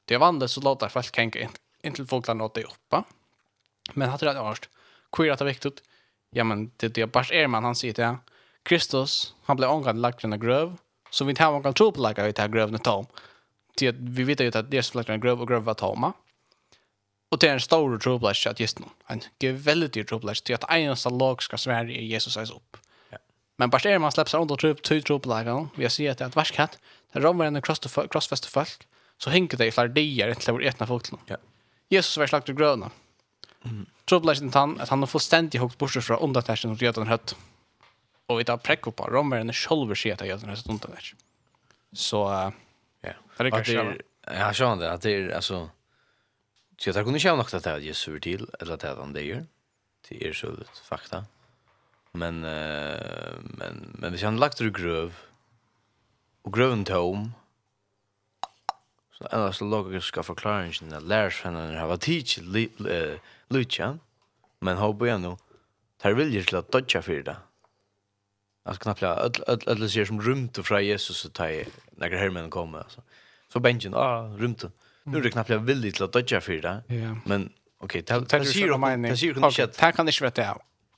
Det 0.05 0.17
vann 0.17 0.39
det 0.39 0.47
så 0.47 0.61
låter 0.61 0.87
folk 0.87 1.11
tänka 1.11 1.39
in, 1.39 1.49
in 1.83 1.93
till 1.93 2.07
folk 2.07 2.25
där 2.25 2.35
det 2.53 2.63
uppe. 2.63 3.03
Men 3.93 4.09
hade 4.09 4.33
det 4.33 4.41
varit 4.41 4.69
queer 5.11 5.31
att 5.31 5.39
det 5.39 5.45
viktigt. 5.45 5.83
Ja, 6.31 6.43
men 6.43 6.71
det 6.77 6.87
det 6.87 7.05
bara 7.05 7.25
är 7.25 7.47
man 7.47 7.63
han 7.63 7.75
säger 7.75 7.93
det. 7.93 8.17
Kristus, 8.63 9.35
han 9.43 9.57
blev 9.57 9.69
ångad 9.69 9.97
lagt 9.97 10.23
i 10.23 10.27
en 10.27 10.39
gröv. 10.39 10.77
Så 11.09 11.25
vi 11.25 11.29
inte 11.29 11.43
har 11.43 11.51
någon 11.51 11.73
tro 11.73 11.91
på 11.91 12.01
läkare 12.01 12.29
i 12.29 12.31
det 12.31 12.41
här 12.41 12.49
grövna 12.49 12.77
tom. 12.77 13.05
Det, 13.77 13.95
vi 13.99 14.23
vet 14.23 14.39
ju 14.39 14.47
att 14.47 14.71
det 14.71 14.77
är 14.77 14.81
så 14.81 14.97
lagt 14.97 15.09
i 15.09 15.11
en 15.11 15.19
gröv 15.19 15.41
och 15.41 15.47
gröv 15.47 15.63
var 15.63 15.73
tomma. 15.73 16.13
Och 17.31 17.39
det 17.39 17.47
är 17.47 17.53
en 17.53 17.59
stor 17.59 17.97
tro 17.97 18.19
på 18.19 18.27
att 18.27 18.59
just 18.59 18.79
nu. 18.79 18.85
En 19.39 19.57
väldigt 19.57 19.93
dyr 19.93 20.03
tro 20.03 20.19
på 20.19 20.29
att 20.29 20.45
det 20.45 20.53
är 20.53 20.55
att 20.55 21.07
en 21.07 21.17
lag 21.17 21.43
ska 21.43 21.57
svära 21.57 21.89
i 21.89 22.05
Jesus 22.05 22.33
sägs 22.33 22.51
upp. 22.51 22.77
Men 23.59 23.69
bara 23.69 23.89
är 23.89 23.99
man 23.99 24.11
släpps 24.11 24.33
under 24.33 24.55
trupp 24.55 24.83
två 24.83 25.01
trupplägare. 25.01 25.67
Vi 25.75 25.89
ser 25.89 26.11
att 26.11 26.17
det 26.17 26.23
är 26.23 26.27
ett 26.27 26.35
varskatt. 26.35 26.79
Det 27.11 27.19
rommer 27.19 27.45
en 27.45 27.61
crossfest 27.61 28.45
folk. 28.45 28.87
Så 29.17 29.29
hinkar 29.29 29.57
det 29.57 29.65
i 29.65 29.71
flera 29.71 29.87
dagar 29.87 30.29
inte 30.29 30.51
vår 30.51 30.63
etna 30.63 30.87
folk. 30.87 31.05
Ja. 31.25 31.37
Jesus 31.89 32.17
var 32.17 32.27
slagt 32.27 32.49
och 32.49 32.57
gröna. 32.57 32.91
Mm. 33.65 33.85
Trupplägaren 34.05 34.51
han 34.53 34.81
att 34.81 34.89
han 34.89 34.99
har 34.99 35.07
fullständigt 35.07 35.61
huggt 35.61 35.77
bort 35.77 35.91
från 35.91 36.19
undertäschen 36.19 36.71
och 36.71 36.77
redan 36.77 37.07
hött. 37.07 37.35
Och 38.25 38.39
vi 38.39 38.43
tar 38.43 38.57
präck 38.57 38.81
på 38.81 39.03
ramar 39.03 39.37
en 39.37 39.53
själv 39.53 39.95
ser 39.95 40.13
att 40.13 40.27
jag 40.27 40.39
den 40.39 40.49
här 40.49 41.13
Så, 41.93 42.31
uh, 42.31 42.49
Så 42.51 42.51
ja. 43.01 43.13
Det 43.37 43.43
är 43.43 43.51
kanske 43.51 43.97
Ja, 44.25 44.53
så 44.53 44.75
det 44.75 44.91
att 44.91 45.01
det 45.01 45.11
är 45.11 45.29
alltså 45.29 45.69
Så 46.77 46.89
jag 46.89 46.95
tar 46.95 47.03
kunde 47.03 47.19
känna 47.19 47.35
något 47.35 47.53
att 47.53 47.63
det 47.63 47.69
är 47.69 47.79
Jesus 47.79 48.21
till 48.21 48.47
eller 48.59 48.73
att 48.73 48.79
det 48.79 48.87
är 48.87 48.95
han 48.95 49.13
det 49.13 49.21
gör. 49.21 49.45
Det 50.09 50.27
är 50.27 50.33
så 50.33 50.47
fakta. 50.83 51.25
Men 52.13 52.43
uh, 52.43 53.37
men 53.41 53.95
men 53.99 54.13
vi 54.13 54.23
han 54.23 54.39
lagt 54.39 54.61
ur 54.61 54.71
gröv. 54.71 55.13
Och 56.41 56.53
gröven 56.53 56.85
tom 56.85 57.33
så 59.11 59.27
er 59.31 59.45
det 59.45 59.55
så 59.55 59.65
logisk 59.65 60.23
forklaringen 60.23 60.93
at 60.93 61.03
Lars 61.03 61.41
henne 61.43 61.75
har 61.75 61.87
vært 61.87 62.05
tidsi 62.07 62.41
Lucia 63.49 63.97
men 64.61 64.77
håper 64.77 65.05
jeg 65.05 65.19
nu. 65.19 65.35
tar 65.99 66.15
vilje 66.15 66.43
til 66.43 66.55
at 66.55 66.73
dodja 66.73 67.01
för 67.01 67.21
det 67.21 67.35
Alltså 68.65 68.83
knappt 68.83 69.03
öll 69.03 69.43
öll 69.47 69.63
öll 69.67 69.89
ser 69.89 70.05
som 70.05 70.21
rumt 70.21 70.57
fra 70.63 70.81
Jesus 70.81 71.17
så 71.17 71.29
tar 71.29 71.47
jag 71.47 71.67
några 71.97 72.17
hermän 72.17 72.49
kommer 72.49 72.79
alltså. 72.79 73.01
Så 73.53 73.59
benchen 73.59 73.93
ah 73.93 74.37
rumt. 74.37 74.63
Nu 75.03 75.17
är 75.17 75.21
det 75.21 75.31
knappt 75.31 75.49
jag 75.49 75.59
vill 75.59 75.93
till 75.93 76.03
att 76.03 76.13
dodja 76.13 76.41
för 76.41 76.61
det. 76.61 76.83
Ja. 76.87 77.15
Men 77.25 77.49
okej, 77.77 78.01
ta 78.01 78.21
ta 78.21 78.45
sig 78.45 78.71
om 78.71 78.81
mig. 78.81 79.09
Ta 79.09 79.17
sig 79.17 79.33
om 79.33 79.51
det. 79.57 79.67
Ta 79.67 79.91
kan 79.91 80.05
det 80.05 80.11
sveta. 80.11 80.57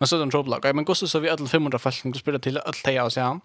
Men 0.00 0.06
så 0.06 0.16
er 0.16 0.20
det 0.24 0.34
en. 0.34 0.76
Men 0.76 0.84
gusse 0.84 1.08
så 1.08 1.18
vi 1.20 1.28
alle 1.28 1.48
500 1.48 1.78
folk 1.78 1.94
som 1.94 2.12
du 2.12 2.18
spiller 2.18 2.38
til 2.38 2.58
alle 2.58 2.82
teia 2.84 3.02
og. 3.04 3.40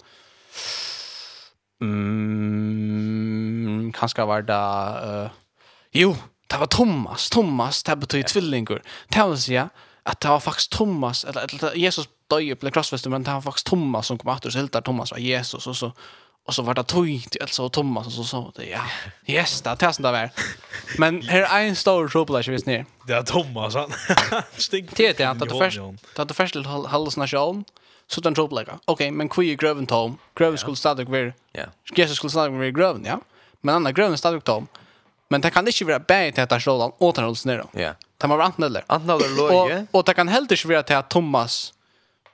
Mm, 1.81 3.13
kanskje 3.93 4.27
var 4.27 4.41
det... 4.47 4.63
Uh, 5.03 5.29
jo, 5.93 6.15
det 6.51 6.59
var 6.59 6.65
Thomas. 6.65 7.29
Thomas, 7.29 7.83
det 7.83 7.99
betyr 7.99 8.23
tvillinger. 8.23 8.77
Det 9.13 9.29
vil 9.29 9.37
si 9.41 9.55
at 10.05 10.21
det 10.21 10.29
var 10.29 10.39
faktisk 10.39 10.71
Thomas, 10.71 11.23
eller, 11.23 11.41
eller 11.41 11.77
Jesus 11.79 12.09
døg 12.31 12.59
på 12.59 12.67
i 12.67 12.71
krossfesten, 12.71 13.11
men 13.11 13.23
det 13.23 13.33
var 13.33 13.41
faktisk 13.41 13.65
Thomas 13.65 14.05
som 14.09 14.17
kom 14.17 14.33
etter, 14.33 14.51
så 14.51 14.59
helt 14.59 14.73
der 14.73 14.83
Thomas 14.83 15.11
var 15.11 15.21
Jesus, 15.23 15.67
og 15.67 15.75
så 15.75 15.91
Och 16.45 16.53
så 16.53 16.61
var 16.61 16.73
det 16.73 16.83
tog 16.83 17.05
till 17.29 17.41
Elsa 17.41 17.63
och 17.63 17.71
Thomas 17.71 18.07
och 18.07 18.13
så 18.13 18.23
sa 18.23 18.51
det 18.55 18.65
ja. 18.65 18.81
Yes, 19.25 19.61
det 19.61 19.69
är 19.69 19.75
sånt 19.91 20.03
där 20.03 20.11
väl. 20.11 20.29
Men 20.97 21.21
här 21.21 21.41
är 21.41 21.67
en 21.67 21.75
stor 21.75 22.07
trouble 22.07 22.37
där 22.37 22.51
visst 22.51 22.65
ner. 22.65 22.85
Det 23.07 23.13
är 23.13 23.23
Thomas 23.23 23.75
han. 23.75 23.93
Stink. 24.57 24.95
Det 24.95 25.19
är 25.19 25.27
att 25.27 25.39
det 25.39 25.49
först. 25.49 25.79
Det 26.15 26.21
är 26.21 26.25
det 26.25 26.33
först 26.33 26.53
till 26.53 26.65
Hallas 26.65 27.17
nation. 27.17 27.65
Så 28.07 28.21
den 28.21 28.35
trouble. 28.35 28.65
Okej, 28.85 29.11
men 29.11 29.29
Queen 29.29 29.57
Groven 29.57 29.85
Tom. 29.85 30.17
Groven 30.35 30.57
skulle 30.57 30.75
stadig 30.75 31.09
vara. 31.09 31.33
Ja. 31.51 31.63
Jesus 31.95 32.17
skulle 32.17 32.31
stadig 32.31 32.53
vara 32.53 32.69
Groven, 32.69 33.05
ja. 33.05 33.19
Men 33.61 33.75
andra 33.75 33.91
Groven 33.91 34.17
stadig 34.17 34.43
Tom. 34.43 34.67
Men 35.29 35.41
det 35.41 35.49
kan 35.49 35.67
inte 35.67 35.85
vara 35.85 35.99
bättre 35.99 36.31
till 36.31 36.43
att 36.43 36.49
det 36.49 36.71
den 36.71 36.91
åt 36.97 37.17
Hallas 37.17 37.45
ner. 37.45 37.63
Ja. 37.71 37.93
Det 38.17 38.27
var 38.27 38.39
antnöller. 38.39 38.83
Antnöller 38.87 39.37
låg. 39.37 39.85
Och 39.91 40.03
det 40.03 40.13
kan 40.13 40.27
helt 40.27 40.51
inte 40.51 40.67
vara 40.67 40.83
till 40.83 40.95
att 40.95 41.09
Thomas 41.09 41.73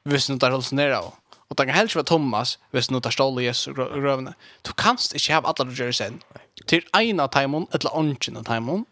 visst 0.03 0.29
inte 0.29 0.45
att 0.45 0.51
Hallas 0.51 0.71
ner. 0.71 1.01
Och 1.49 1.55
det 1.55 1.65
kan 1.65 1.75
helst 1.75 1.95
vara 1.95 2.03
Thomas, 2.03 2.59
hvis 2.71 2.91
nu 2.91 2.99
tar 3.01 3.11
stål 3.11 3.41
i 3.41 3.45
Jesu 3.45 3.73
grövna. 3.73 4.33
Du 4.61 4.71
kanst 4.73 5.13
inte 5.13 5.33
ha 5.33 5.41
alla 5.41 5.69
du 5.69 5.75
gör 5.75 5.91
sen. 5.91 6.21
Till 6.65 6.83
ena 6.97 7.27
timon, 7.27 7.67
eller 7.71 7.95
ånden 7.95 8.43
timon. 8.43 8.85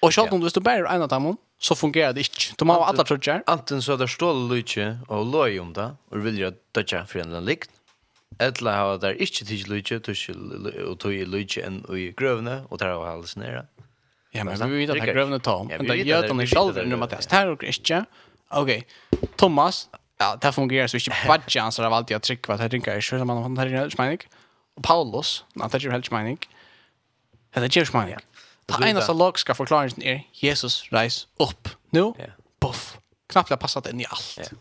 Och 0.00 0.14
själv 0.14 0.32
om 0.32 0.40
du 0.40 0.50
står 0.50 0.60
bara 0.60 0.94
ena 0.94 1.08
timon, 1.08 1.36
så 1.58 1.74
fungerar 1.74 2.12
det 2.12 2.20
inte. 2.20 2.54
De 2.58 2.68
har 2.68 2.84
alla 2.84 3.04
tröjor. 3.04 3.42
Antingen 3.46 3.82
så 3.82 3.96
där 3.96 4.06
stål 4.06 4.54
lite 4.54 4.98
och 5.08 5.26
loj 5.26 5.60
om 5.60 5.72
det, 5.72 5.90
och 6.10 6.26
vill 6.26 6.38
jag 6.38 6.54
dödja 6.72 7.06
för 7.06 7.18
en 7.18 7.44
likt. 7.44 7.70
Eller 8.38 8.76
har 8.76 8.98
det 8.98 9.16
inte 9.16 9.44
tid 9.44 9.68
lite, 9.68 9.96
och 10.84 10.98
tog 10.98 11.12
lite 11.12 11.62
än 11.62 11.96
i 11.96 12.14
grövna, 12.16 12.64
och 12.68 12.78
tar 12.78 12.88
av 12.88 13.06
halsen 13.06 13.42
nere. 13.42 13.66
Ja, 14.30 14.44
men 14.44 14.70
vi 14.70 14.86
vet 14.86 14.90
att 14.90 15.06
det 15.06 15.12
grövna 15.12 15.38
tar. 15.38 15.64
Men 15.64 15.86
det 15.86 15.96
gör 15.96 16.28
de 16.28 16.46
själva 16.46 16.82
nu, 16.82 16.96
Mattias. 16.96 17.26
Det 17.26 17.36
här 17.36 17.46
är 17.46 17.64
inte. 17.64 18.04
Okej, 18.50 18.86
Thomas, 19.36 19.88
ja, 20.18 20.38
det 20.40 20.52
fungerar 20.52 20.86
så 20.86 20.96
inte 20.96 21.10
budget 21.26 21.62
ansar 21.62 21.84
av 21.84 21.92
alltid 21.92 22.16
att 22.16 22.22
trycka 22.22 22.52
vad 22.52 22.60
det 22.60 22.68
rinkar 22.68 22.92
är 22.92 23.00
så 23.00 23.24
man 23.24 23.56
har 23.56 23.66
här 23.66 23.90
smajning 23.90 24.18
och 24.76 24.82
Paulus 24.84 25.44
han 25.60 25.70
det 25.70 25.84
är 25.84 25.90
helt 25.90 26.06
smajning 26.06 26.38
det 27.50 27.60
är 27.60 27.78
ju 27.78 27.86
smajning 27.86 28.16
det 28.66 28.88
ena 28.88 29.00
så 29.00 29.12
låg 29.12 29.38
ska 29.38 29.54
förklaringen 29.54 30.02
är 30.02 30.26
Jesus 30.32 30.92
reis 30.92 31.26
upp 31.36 31.68
nu 31.90 32.12
puff 32.60 32.98
knappt 33.28 33.50
har 33.50 33.56
passat 33.56 33.86
in 33.86 34.00
i 34.00 34.06
allt 34.10 34.52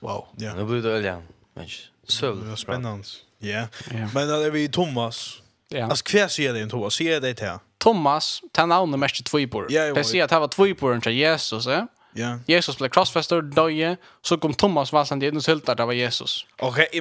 wow 0.00 0.26
ja. 0.36 0.54
Nu 0.54 0.64
blir 0.64 0.82
det 0.82 0.90
öliga 0.90 1.22
men 1.54 1.66
så 2.04 2.56
spännande 2.56 3.04
ja. 3.38 3.66
Men 4.14 4.28
då 4.28 4.34
är 4.34 4.50
vi 4.50 4.68
Thomas. 4.68 5.42
Ja. 5.68 5.84
Alltså 5.84 6.04
kvar 6.04 6.28
ser 6.28 6.52
det 6.54 6.66
Thomas? 6.66 6.94
Ser 6.94 7.20
det 7.20 7.32
där. 7.32 7.58
Thomas, 7.78 8.42
ta 8.52 8.66
har 8.66 8.86
mest 8.96 9.24
två 9.24 9.40
i 9.40 9.46
Ja, 9.68 9.94
det 9.94 10.04
ser 10.04 10.24
att 10.24 10.30
det 10.30 10.38
var 10.38 10.48
två 10.48 10.66
i 10.66 10.74
bordet 10.74 11.06
Jesus, 11.06 11.66
eh? 11.66 11.84
Ja. 12.14 12.38
Jesus 12.46 12.78
blev 12.78 12.88
crossfester 12.88 13.42
döje, 13.42 13.96
så 14.22 14.38
kom 14.38 14.54
Thomas 14.54 14.92
valsande 14.92 15.26
in 15.26 15.36
och 15.36 15.44
syltade 15.44 15.82
det 15.82 15.86
var 15.86 15.92
Jesus. 15.92 16.46
Okej, 16.58 16.88
okay, 16.92 17.00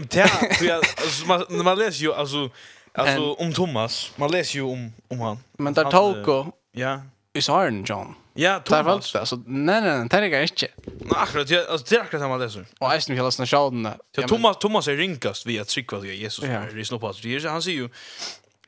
det 0.59 0.71
alltså 0.71 1.25
man, 1.25 1.45
man 1.49 1.79
läser 1.79 2.01
ju 2.01 2.13
alltså 2.13 2.49
alltså 2.93 3.33
om 3.33 3.53
Thomas, 3.53 4.11
man 4.15 4.31
läser 4.31 4.55
ju 4.55 4.61
om 4.61 4.93
om 5.07 5.19
han. 5.19 5.38
Men 5.57 5.73
där 5.73 5.91
tog 5.91 6.51
ja. 6.71 7.01
Is 7.33 7.49
Iron 7.49 7.83
John. 7.83 8.15
Ja, 8.33 8.59
Thomas. 8.59 9.13
Där 9.13 9.19
alltså 9.19 9.35
nej 9.45 9.81
nej, 9.81 10.07
det 10.11 10.17
är 10.17 10.41
inte. 10.41 10.67
Nej, 10.85 11.09
akkurat, 11.09 11.49
jag 11.49 11.67
alltså 11.67 11.88
det 11.89 11.95
är 11.95 12.01
akkurat 12.01 12.21
samma 12.21 12.38
läser. 12.38 12.65
Och 12.79 12.93
Eisen 12.93 13.15
vill 13.15 13.25
läsa 13.25 13.45
själden. 13.45 13.93
Ja, 14.15 14.27
Thomas 14.27 14.57
Thomas 14.57 14.88
är 14.88 14.95
rinkast 14.95 15.45
via 15.45 15.65
tryck 15.65 15.91
vad 15.91 16.05
Jesus 16.05 16.43
är 16.43 16.77
i 16.77 16.85
snoppas. 16.85 17.21
Det 17.21 17.35
är 17.35 17.49
han 17.49 17.61
säger 17.61 17.77
ju. 17.77 17.89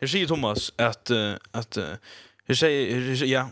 Här 0.01 0.07
säger 0.07 0.27
Thomas 0.27 0.73
att 0.75 1.11
att 1.51 1.77
här 2.47 2.55
säger 2.55 3.25
ja, 3.25 3.49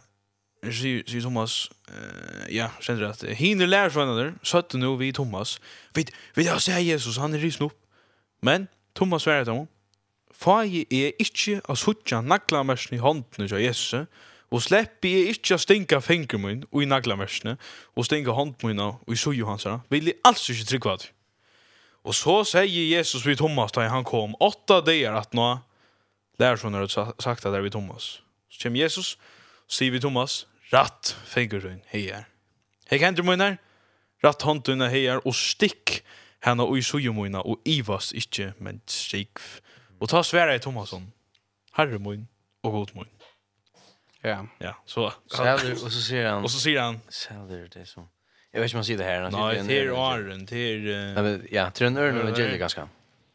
sier, 0.70 1.04
sier 1.10 1.24
Thomas, 1.26 1.70
uh, 1.90 2.46
ja, 2.54 2.70
kjenner 2.84 3.12
at 3.12 3.24
hiner 3.38 3.70
lærer 3.70 3.94
seg 3.94 4.10
henne, 4.10 4.34
søtte 4.46 4.80
nå 4.82 4.94
vi 5.00 5.12
Thomas, 5.16 5.58
vet, 5.98 6.14
vet 6.38 6.50
jeg, 6.50 6.66
sier 6.68 6.84
Jesus, 6.94 7.20
han 7.22 7.34
er 7.38 7.42
risen 7.44 7.68
opp. 7.70 7.78
Men 8.46 8.68
Thomas 8.98 9.26
sverre 9.26 9.46
til 9.46 9.62
henne, 9.62 9.70
er 10.42 11.22
ikkje 11.22 11.62
a 11.70 11.76
suttja 11.78 12.22
naglamersne 12.26 12.98
i 12.98 13.02
håndene 13.02 13.48
til 13.48 13.62
Jesus, 13.62 14.08
og 14.52 14.64
sleppi 14.66 15.12
er 15.20 15.32
ikkje 15.32 15.56
a 15.56 15.62
stinka 15.62 16.02
fingrum 16.04 16.46
min 16.46 16.64
i 16.76 16.86
naglamersne, 16.90 17.56
og 17.96 18.06
stinka 18.08 18.34
hånden 18.36 18.68
min 18.68 18.84
og 18.84 19.02
i 19.08 19.16
suju 19.16 19.46
hans 19.48 19.64
her, 19.70 19.80
vil 19.90 20.10
jeg 20.10 20.20
alls 20.28 20.50
ikkje 20.50 20.68
tryggva 20.74 20.98
til. 21.02 21.14
Og 22.02 22.18
så 22.18 22.40
sier 22.50 22.98
Jesus 22.98 23.26
vid 23.26 23.38
Thomas 23.38 23.74
da 23.76 23.86
han 23.90 24.04
kom, 24.04 24.34
åtta 24.42 24.82
dagar 24.82 25.20
at 25.22 25.36
nå, 25.38 25.54
lærer 26.42 26.58
sånn 26.58 26.74
har 26.74 26.90
sagt 26.90 27.46
at 27.46 27.52
det 27.54 27.60
er 27.60 27.66
vid 27.68 27.76
Thomas. 27.78 28.20
Så 28.50 28.64
kommer 28.64 28.82
Jesus, 28.82 29.14
sier 29.70 29.94
vi 29.94 30.02
Thomas, 30.02 30.46
Ratt 30.74 31.18
fingeren 31.26 31.82
her. 31.92 32.24
Hei 32.90 32.98
hendur 33.00 33.24
munar, 33.24 33.58
ratt 34.24 34.42
hånduna 34.42 34.88
här 34.88 35.20
og 35.26 35.36
stikk 35.36 36.04
henne 36.46 36.64
og 36.64 36.78
i 36.78 36.82
sujumuna 36.82 37.42
og 37.44 37.60
ivas 37.66 38.12
ikkje, 38.16 38.54
men 38.60 38.82
stikk. 38.88 39.42
Og 40.00 40.10
ta 40.10 40.24
sværa 40.24 40.56
i 40.56 40.60
Thomasson, 40.60 41.14
herre 41.76 42.00
mun 42.00 42.28
og 42.64 42.72
god 42.72 42.96
mun. 42.96 43.10
Ja. 44.24 44.46
Ja, 44.62 44.74
så. 44.86 45.12
Sælder, 45.28 45.72
och 45.84 45.92
så 45.92 46.02
säger 46.02 46.30
han. 46.30 46.44
Og 46.44 46.50
så 46.50 46.60
sier 46.60 46.82
han. 46.82 47.02
Sælder, 47.10 47.68
det 47.68 47.82
er 47.82 47.86
sånn. 47.86 48.10
Jag 48.54 48.62
vet 48.62 48.68
inte 48.68 48.76
om 48.76 48.78
man 48.78 48.86
säger 48.86 48.98
det 48.98 49.04
här. 49.04 49.30
Nej, 49.32 49.64
det 49.68 49.80
är 49.80 50.14
Arren, 50.14 50.46
det 50.46 50.58
är... 50.58 51.48
Ja, 51.52 51.72
det 51.74 51.82
är 51.82 51.88
en 51.88 51.98
örn 51.98 52.18
och 52.18 52.30
en 52.30 52.36
gäller 52.36 52.58
ganska. 52.58 52.90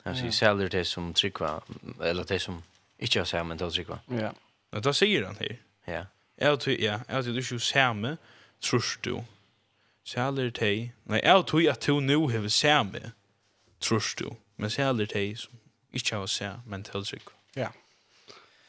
Han 0.04 0.16
säger 0.16 0.30
säljer 0.30 0.68
det 0.68 0.84
som 0.84 1.14
tryckva, 1.14 1.60
eller 2.02 2.24
det 2.24 2.38
som 2.38 2.62
inte 2.98 3.18
har 3.18 3.24
säger, 3.24 3.44
men 3.44 3.56
det 3.56 3.64
har 3.64 3.70
tryckva. 3.70 3.98
Ja. 4.08 4.32
Men 4.70 4.82
det 4.82 4.94
säger 4.94 5.24
han 5.24 5.36
här. 5.36 5.58
Ja. 5.84 6.06
Jeg 6.38 6.58
tror, 6.60 6.72
ja, 6.72 6.98
jeg 7.08 7.24
tror 7.24 7.32
du 7.32 7.38
ikke 7.38 7.58
samme, 7.60 8.16
tror 8.60 8.84
du. 9.04 9.24
Sæler 10.06 10.50
teg, 10.54 10.92
nei, 11.10 11.20
jeg 11.24 11.46
tror 11.50 11.70
at 11.72 11.86
du 11.86 12.00
nå 12.00 12.28
har 12.30 12.48
samme, 12.48 13.12
tror 13.80 14.04
du. 14.18 14.28
Men 14.56 14.70
sæler 14.70 15.08
teg 15.10 15.38
som 15.40 15.56
ikke 15.92 16.16
har 16.16 16.26
samme 16.30 16.62
mentaltrykk. 16.66 17.32
Ja. 17.56 17.72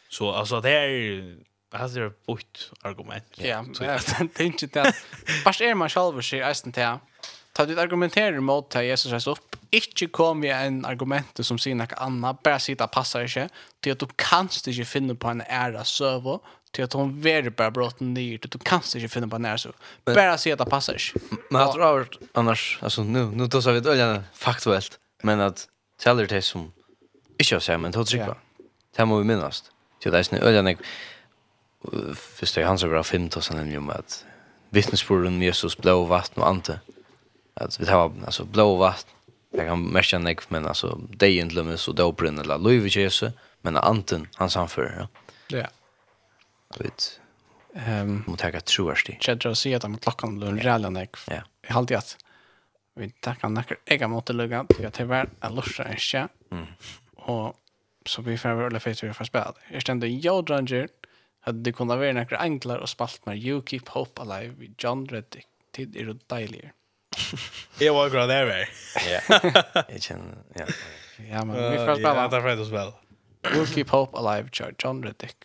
Så 0.10 0.32
altså, 0.32 0.62
det 0.62 0.72
er, 0.72 1.22
det 1.72 1.98
er 1.98 2.08
et 2.08 2.16
bort 2.26 2.72
argument. 2.84 3.26
Ja, 3.38 3.62
det 3.80 3.88
er 3.88 4.44
ikke 4.44 4.68
det. 4.68 4.96
Bare 5.44 5.70
er 5.70 5.76
man 5.76 5.90
selv 5.90 6.22
sier 6.24 6.48
eisen 6.48 6.74
til, 6.74 7.04
ta 7.54 7.66
du 7.66 7.76
argumenterer 7.80 8.40
mot 8.40 8.70
til 8.72 8.88
Jesus 8.88 9.12
reis 9.12 9.28
opp, 9.28 9.58
ikke 9.72 10.08
kom 10.08 10.42
vi 10.42 10.50
en 10.54 10.86
argument 10.88 11.42
som 11.44 11.60
sier 11.60 11.76
noe 11.76 12.00
annet, 12.00 12.40
bare 12.44 12.60
sier 12.64 12.78
det 12.80 12.88
passer 12.94 13.28
ikke, 13.28 13.48
til 13.84 13.96
at 13.96 14.02
du 14.02 14.08
kanst 14.18 14.70
ikke 14.72 14.88
finne 14.88 15.16
på 15.20 15.34
en 15.34 15.44
ære 15.44 15.84
søvå, 15.86 16.38
till 16.72 16.84
att 16.84 16.94
hon 16.94 17.22
värde 17.22 17.52
bara 17.52 17.72
brått 17.72 18.00
ner 18.00 18.38
till 18.38 18.50
du 18.50 18.60
kan 18.60 18.82
inte 18.96 19.08
finna 19.08 19.28
på 19.28 19.38
när 19.38 19.58
så 19.58 19.70
bara 20.06 20.38
se 20.38 20.52
att 20.52 20.60
det 20.60 20.66
passar. 20.66 20.98
Men 21.50 21.62
jag 21.62 21.74
tror 21.74 22.02
att 22.02 22.08
annars 22.32 22.80
alltså 22.82 23.04
nu 23.04 23.26
nu 23.26 23.48
då 23.48 23.62
så 23.62 23.72
vet 23.72 23.86
jag 23.86 24.22
faktuellt 24.34 25.00
men 25.24 25.42
att 25.42 25.68
täljer 26.04 26.28
det 26.28 26.42
som 26.42 26.72
inte 27.40 27.54
jag 27.54 27.64
säger 27.64 27.78
men 27.80 27.92
då 27.92 28.06
tycker 28.06 28.26
jag. 28.26 28.36
Det 28.96 29.06
må 29.06 29.18
vi 29.18 29.24
minnas. 29.24 29.64
Till 30.00 30.12
det 30.12 30.20
är 30.20 30.24
snö 30.24 30.40
öljan 30.40 30.68
jag 30.68 30.78
förstår 32.18 32.62
han 32.62 32.80
så 32.80 32.88
bra 32.88 33.04
fint 33.04 33.36
och 33.36 33.44
sen 33.44 33.72
ju 33.72 33.80
med 33.80 33.96
att 33.96 34.26
vittnesbörden 34.70 35.42
Jesus 35.42 35.78
blå 35.78 36.06
vatten 36.06 36.44
och 36.44 36.50
ante. 36.50 36.80
Att 37.54 37.80
vi 37.80 37.86
tar 37.86 38.12
alltså 38.26 38.46
blå 38.46 38.76
vatten 38.76 39.14
Jag 39.52 39.68
kan 39.68 39.84
märka 39.84 40.20
nek, 40.20 40.50
men 40.50 40.68
alltså, 40.68 41.00
det 41.10 41.28
är 41.28 41.42
inte 41.42 41.56
lömmes 41.56 41.88
och 41.88 41.96
det 41.96 42.04
eller 42.04 42.58
lov 42.58 42.72
i 42.72 42.88
Jesus, 42.88 43.34
men 43.62 43.78
anten, 43.78 44.28
han 44.36 44.50
samför. 44.50 44.96
Ja. 45.00 45.08
ja 45.58 45.68
vet. 46.80 47.20
Ehm 47.76 48.24
mot 48.28 48.44
jag 48.44 48.66
tror 48.66 48.92
att 48.92 49.06
det. 49.06 49.28
Jag 49.28 49.40
tror 49.42 49.54
sig 49.54 49.76
att 49.76 49.82
de 49.82 49.98
klockan 49.98 50.40
blir 50.40 50.52
rälan 50.52 50.94
nek. 50.94 51.16
Ja. 51.28 51.42
Jag 51.62 51.74
har 51.74 51.80
alltid 51.80 51.98
att 51.98 52.18
vi 52.96 53.10
tackar 53.10 53.50
nackar 53.50 53.78
jag 53.86 54.10
måste 54.10 54.34
lugga 54.34 54.66
jag 54.80 54.94
det 54.94 55.06
var 55.06 55.30
att 55.40 55.54
lossa 55.54 55.84
en 55.84 55.98
schä. 55.98 56.28
Mm. 56.52 56.66
Och 57.16 57.56
så 58.06 58.22
vi 58.22 58.38
får 58.38 58.50
väl 58.50 58.80
för 58.80 58.92
att 58.92 59.18
för 59.18 59.24
spel. 59.24 59.54
Jag 59.72 59.82
stände 59.82 60.08
jag 60.08 60.46
dranger 60.46 60.88
hade 61.40 61.60
det 61.60 61.72
kunnat 61.72 61.98
vara 61.98 62.14
några 62.14 62.38
enklar 62.38 62.78
och 62.78 62.90
spalt 62.90 63.26
med 63.26 63.38
You 63.38 63.62
Keep 63.66 63.82
Hope 63.88 64.22
Alive 64.22 64.54
vid 64.58 64.76
John 64.78 65.08
Reddick 65.08 65.48
tid 65.78 65.96
är 65.96 66.06
det 66.06 66.18
dejligare. 66.28 66.72
Jag 67.80 67.94
var 67.94 68.10
glad 68.10 68.30
där 68.30 68.46
väl. 68.46 68.66
Ja. 69.10 69.40
Jag 69.90 70.02
känner 70.02 70.38
ja. 70.54 70.66
Ja 71.30 71.46
men 71.46 71.72
vi 71.72 71.78
får 71.78 71.96
spela. 71.96 72.16
Ja, 72.16 72.28
det 72.28 72.38
är 72.38 72.42
för 72.42 72.62
att 72.62 72.68
spela. 72.68 72.94
You 73.56 73.66
Keep 73.66 73.86
Hope 73.90 74.18
Alive 74.18 74.50
John 74.80 75.04
Reddick. 75.04 75.36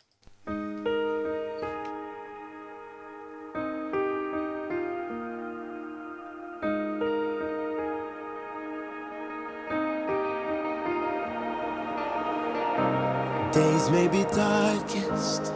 days 13.83 13.91
may 13.91 14.09
be 14.09 14.25
darkest 14.31 15.53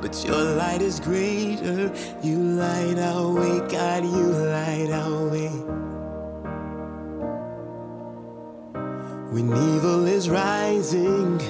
But 0.00 0.24
your 0.24 0.42
light 0.56 0.82
is 0.82 1.00
greater. 1.00 1.92
You 2.22 2.36
light 2.36 2.98
our 2.98 3.32
way, 3.32 3.58
God, 3.68 4.04
you 4.04 4.26
light 4.56 4.90
our 4.90 5.28
way. 5.28 5.52
When 9.32 9.48
evil 9.74 10.06
is 10.06 10.28
rising 10.28 11.40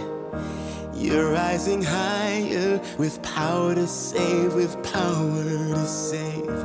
You're 0.95 1.33
rising 1.33 1.83
higher. 1.83 2.81
With 2.99 3.23
power 3.23 3.75
to 3.75 3.87
save, 3.87 4.55
with 4.55 4.75
power 4.83 5.45
to 5.75 5.87
save. 5.87 6.59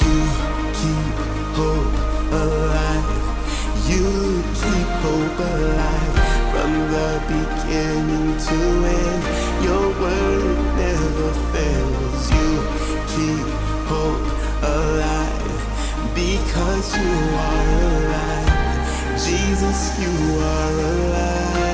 You 0.00 0.16
keep 0.80 1.16
hope 1.58 2.32
alive. 2.32 3.24
You 3.90 4.42
keep 4.60 4.88
hope 5.04 5.38
alive 5.38 6.03
the 6.90 7.10
beginning 7.28 8.38
to 8.46 8.58
end. 9.00 9.22
Your 9.64 9.86
word 10.00 10.58
never 10.76 11.30
fails. 11.52 12.30
You 12.36 12.50
keep 13.14 13.48
hope 13.90 14.26
alive. 14.62 15.62
Because 16.14 16.96
you 16.96 17.14
are 17.48 17.68
alive. 17.90 19.18
Jesus 19.24 19.98
you 20.00 20.40
are 20.40 20.72
alive. 20.92 21.73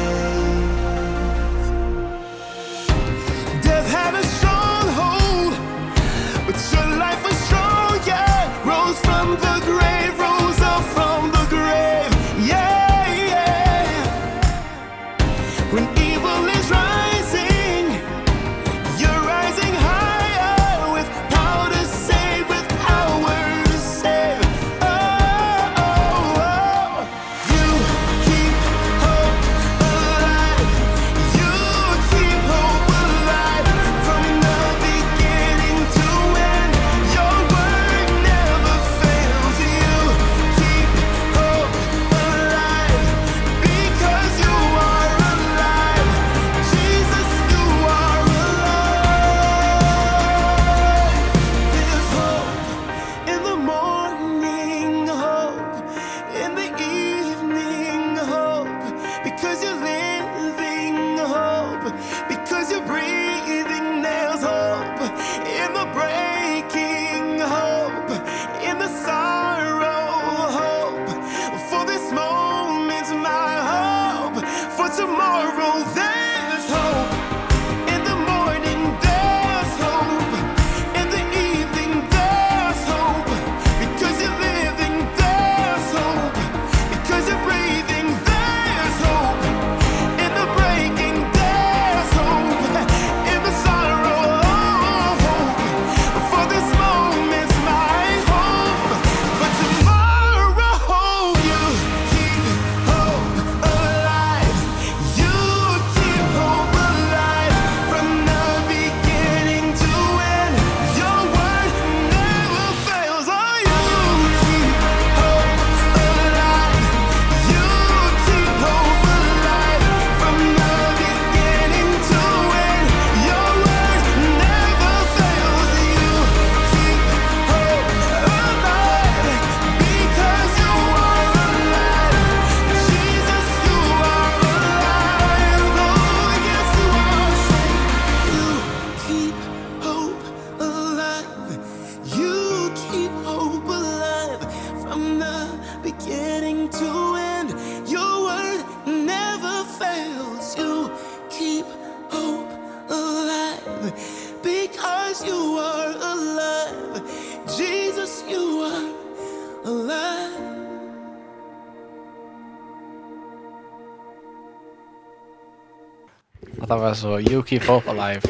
alltså 166.91 167.21
You 167.21 167.43
Keep 167.47 167.61
Hope 167.67 167.91
Alive 167.91 168.21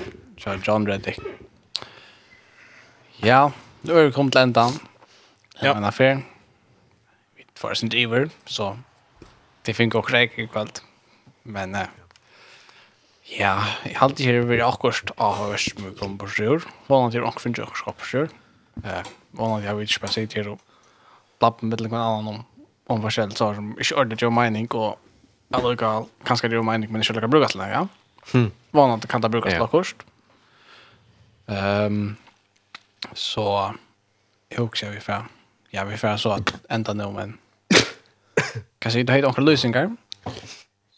av 0.46 0.60
John 0.64 0.86
Reddick. 0.86 1.18
Ja, 3.16 3.52
nu 3.80 3.98
är 3.98 4.04
vi 4.04 4.12
kommit 4.12 4.32
till 4.32 4.40
ändan. 4.40 4.72
Ja. 5.60 5.74
En 5.76 5.84
affär. 5.84 6.22
Vi 7.36 7.44
får 7.54 7.74
sin 7.74 7.88
driver, 7.88 8.30
så 8.44 8.78
det 9.62 9.74
finns 9.74 9.94
också 9.94 10.14
räcker 10.14 10.46
kvalt. 10.46 10.82
Men 11.42 11.74
eh, 11.74 11.86
ja, 13.38 13.64
jag 13.84 13.94
har 13.94 14.04
alltid 14.04 14.26
här 14.26 14.40
varit 14.40 14.62
akkurat 14.62 15.10
av 15.16 15.50
oss 15.50 15.70
som 15.70 15.84
vi 15.84 15.96
kommer 15.98 16.16
på 16.16 16.26
sjur. 16.26 16.62
Vanligt 16.86 17.16
är 17.16 17.22
också 17.22 17.40
finns 17.40 17.58
också 17.58 17.84
på 17.84 18.04
sjur. 18.04 18.28
Eh, 18.84 19.02
Vanligt 19.30 19.66
jag 19.66 19.74
vill 19.74 19.82
inte 19.82 20.00
bara 20.00 20.08
sett 20.08 20.32
här 20.32 20.48
och 20.48 20.60
blabba 21.38 21.58
med 21.60 21.80
någon 21.80 21.94
annan 21.94 22.28
om 22.28 22.44
om 22.90 23.00
vad 23.00 23.12
som 23.12 23.24
inte 23.24 23.44
ordentligt 23.94 24.22
gör 24.22 24.30
mening 24.30 24.66
och 24.66 25.00
alltså 25.50 26.06
kanske 26.24 26.48
det 26.48 26.54
gör 26.54 26.62
mening 26.62 26.92
men 26.92 27.00
inte 27.00 27.12
lika 27.12 27.28
brukat 27.28 27.54
längre. 27.54 27.72
Ja. 27.72 27.88
Mm. 28.34 28.50
Vanligt 28.70 29.08
kan 29.08 29.20
det 29.20 29.28
brukas 29.28 29.52
yeah. 29.52 29.60
lockost. 29.60 29.96
Ehm 31.46 32.16
så 33.12 33.74
jag 34.48 34.64
också 34.64 34.86
vi 34.88 35.00
för. 35.00 35.24
Ja, 35.70 35.84
vi 35.84 35.96
för 35.96 36.16
så 36.16 36.30
att 36.30 36.54
ända 36.68 36.92
nu 36.92 37.10
men 37.10 37.38
Kan 38.78 38.92
se 38.92 39.02
det 39.02 39.12
heter 39.12 39.28
onkel 39.28 39.44
lösningar. 39.44 39.96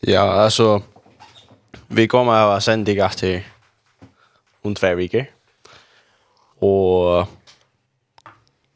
Ja, 0.01 0.21
alltså 0.21 0.83
vi 1.87 2.09
kommer 2.09 2.33
att 2.33 2.65
sända 2.65 2.93
dig 2.95 3.11
till 3.11 3.43
två 4.75 4.95
veckor. 4.95 5.25
Och 6.59 7.29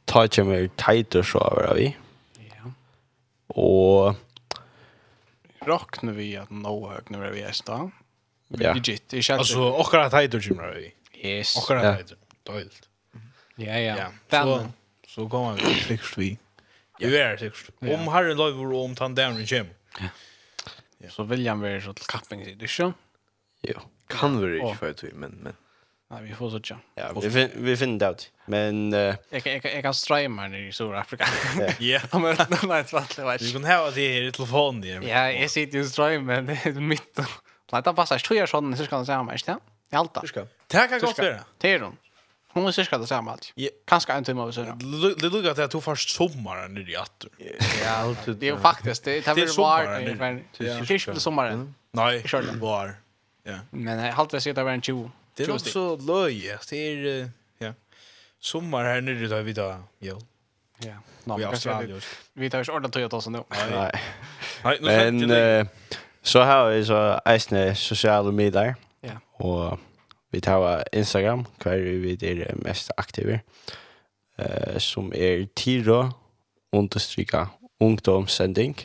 ta 0.05 0.29
kommer 0.29 0.69
tighter 0.69 1.23
så 1.23 1.39
över 1.39 1.75
vi. 1.75 1.97
Ja. 2.39 2.71
Och 3.47 4.15
rocknar 5.61 6.13
vi 6.13 6.37
att 6.37 6.51
nå 6.51 6.91
hög 6.91 7.11
nu 7.11 7.25
är 7.25 7.31
vi 7.31 7.43
är 7.43 7.53
Ja. 8.49 8.75
Legit. 8.75 9.09
Det 9.09 9.23
känns 9.23 9.39
alltså 9.39 9.61
och 9.61 9.95
att 9.95 10.13
hejda 10.13 10.39
Jim 10.39 10.61
Roy. 10.61 10.95
Yes. 11.15 11.57
Och 11.57 11.77
att 11.77 11.95
hejda. 11.95 12.15
Dolt. 12.43 12.89
Ja 13.57 13.79
ja. 13.79 14.13
Så 14.31 14.69
så 15.07 15.27
går 15.27 15.45
man 15.45 15.59
flickst 15.59 16.19
vi. 16.19 16.39
Det 16.99 17.21
är 17.21 17.37
sex. 17.37 17.65
Om 17.81 18.09
Harry 18.09 18.35
Love 18.35 18.77
och 18.77 18.85
om 18.85 18.95
Tan 18.95 19.15
Down 19.15 19.45
Jim. 19.45 19.67
Ja. 20.01 21.11
Så 21.11 21.23
vill 21.23 21.49
han 21.49 21.61
vara 21.61 21.81
så 21.81 21.93
till 21.93 22.07
kapping 22.07 22.45
det 22.45 22.69
inte. 22.69 22.93
Jo. 23.63 23.81
Kan 24.09 24.41
vi 24.41 24.59
inte 24.59 24.77
för 24.77 24.91
att 24.91 25.03
men 25.13 25.31
men 25.31 25.55
Nej, 26.11 26.23
vi 26.23 26.35
får 26.35 26.51
så 26.51 26.61
tjå. 26.61 26.77
Ja, 26.95 27.13
vi 27.23 27.31
fin 27.31 27.51
vi 27.55 27.77
finner 27.77 27.99
det 27.99 28.11
ut. 28.11 28.33
Men 28.47 28.95
eh 28.95 29.15
jag 29.31 29.47
jag 29.47 29.65
jag 29.65 29.83
kan 29.83 29.95
streama 29.95 30.49
nu 30.49 30.69
i 30.69 30.73
Sydafrika. 30.73 31.27
Ja. 31.79 32.01
Om 32.11 32.25
jag 32.25 32.33
inte 32.41 32.67
vet 32.67 32.93
vad 32.93 33.03
det 33.17 33.23
är. 33.23 33.39
Du 33.39 33.53
kan 33.53 33.65
ha 33.65 33.91
det 33.91 34.27
i 34.27 34.33
telefonen. 34.33 35.03
Ja, 35.03 35.31
jag 35.31 35.51
sitter 35.51 35.79
ju 35.79 35.85
streamar 35.85 36.43
men 36.43 36.47
det 36.47 36.67
är 36.67 36.73
mitt. 36.73 37.19
Planta 37.69 37.95
passar 37.95 38.19
tror 38.19 38.39
jag 38.39 38.49
sån 38.49 38.77
cirka 38.77 38.99
det 38.99 39.07
samma, 39.07 39.33
inte? 39.33 39.59
I 39.93 39.97
allt. 39.97 40.19
Cirka. 40.21 40.47
Det 40.67 40.89
kan 40.89 41.01
gott 41.01 41.19
vara. 41.19 41.45
Det 41.59 41.73
är 41.73 41.81
hon. 41.81 41.97
Hon 42.49 42.67
är 42.67 42.73
cirka 42.73 42.99
det 42.99 43.07
samma 43.07 43.33
allt. 43.33 43.53
Kanske 43.87 44.13
en 44.13 44.25
timme 44.25 44.53
så. 44.53 44.63
Det 45.21 45.29
lukar 45.29 45.51
att 45.51 45.59
jag 45.59 45.71
tog 45.71 45.85
først 45.85 46.11
sommaren 46.11 46.75
nere 46.75 46.91
i 46.91 46.97
atter. 46.97 47.31
Ja, 47.85 48.15
det 48.27 48.49
är 48.49 48.53
ju 48.53 48.59
faktiskt 48.59 49.05
det 49.05 49.23
tar 49.23 49.35
väl 49.35 49.49
var. 49.57 49.85
Det 50.59 50.69
är 50.69 51.15
ju 51.15 51.21
sommaren. 51.21 51.75
Nej, 51.91 52.25
var. 52.61 52.95
Men 53.71 53.99
jag 53.99 54.13
har 54.13 54.21
alltid 54.21 54.43
sett 54.43 54.57
det 54.57 54.63
var 54.63 54.73
en 54.73 54.83
20. 54.83 55.11
Det 55.35 55.43
är 55.43 55.51
också 55.51 55.97
löje. 55.97 56.59
Det 56.71 56.77
är 56.77 57.31
ja. 57.59 57.73
Sommar 58.41 58.85
här 58.85 59.01
nere 59.01 59.27
da 59.27 59.43
vi 59.43 59.53
da. 59.53 59.83
Jo. 59.99 60.21
Ja. 60.79 60.95
Nej, 61.25 62.01
vi 62.33 62.51
tar 62.51 62.65
ju 62.65 62.73
ordentligt 62.73 63.11
ta 63.11 63.17
oss 63.17 63.27
nu. 63.27 63.45
Nej. 63.71 64.03
Nej, 64.65 64.79
nu 64.81 65.27
Men 65.27 65.69
Så 66.27 66.43
har 66.43 66.71
vi 66.71 66.85
så 66.85 67.19
eisne 67.27 67.75
sosiale 67.75 68.33
medier. 68.33 68.75
Ja. 69.03 69.17
Og 69.35 69.79
vi 70.33 70.41
tar 70.41 70.83
Instagram, 70.93 71.47
hver 71.63 71.77
vi 71.77 72.19
er 72.23 72.57
mest 72.57 72.91
aktive. 72.97 73.41
Eh, 74.39 74.79
som 74.79 75.13
er 75.15 75.47
Tiro, 75.57 76.11
understryka 76.73 77.45
ungdomssending. 77.81 78.81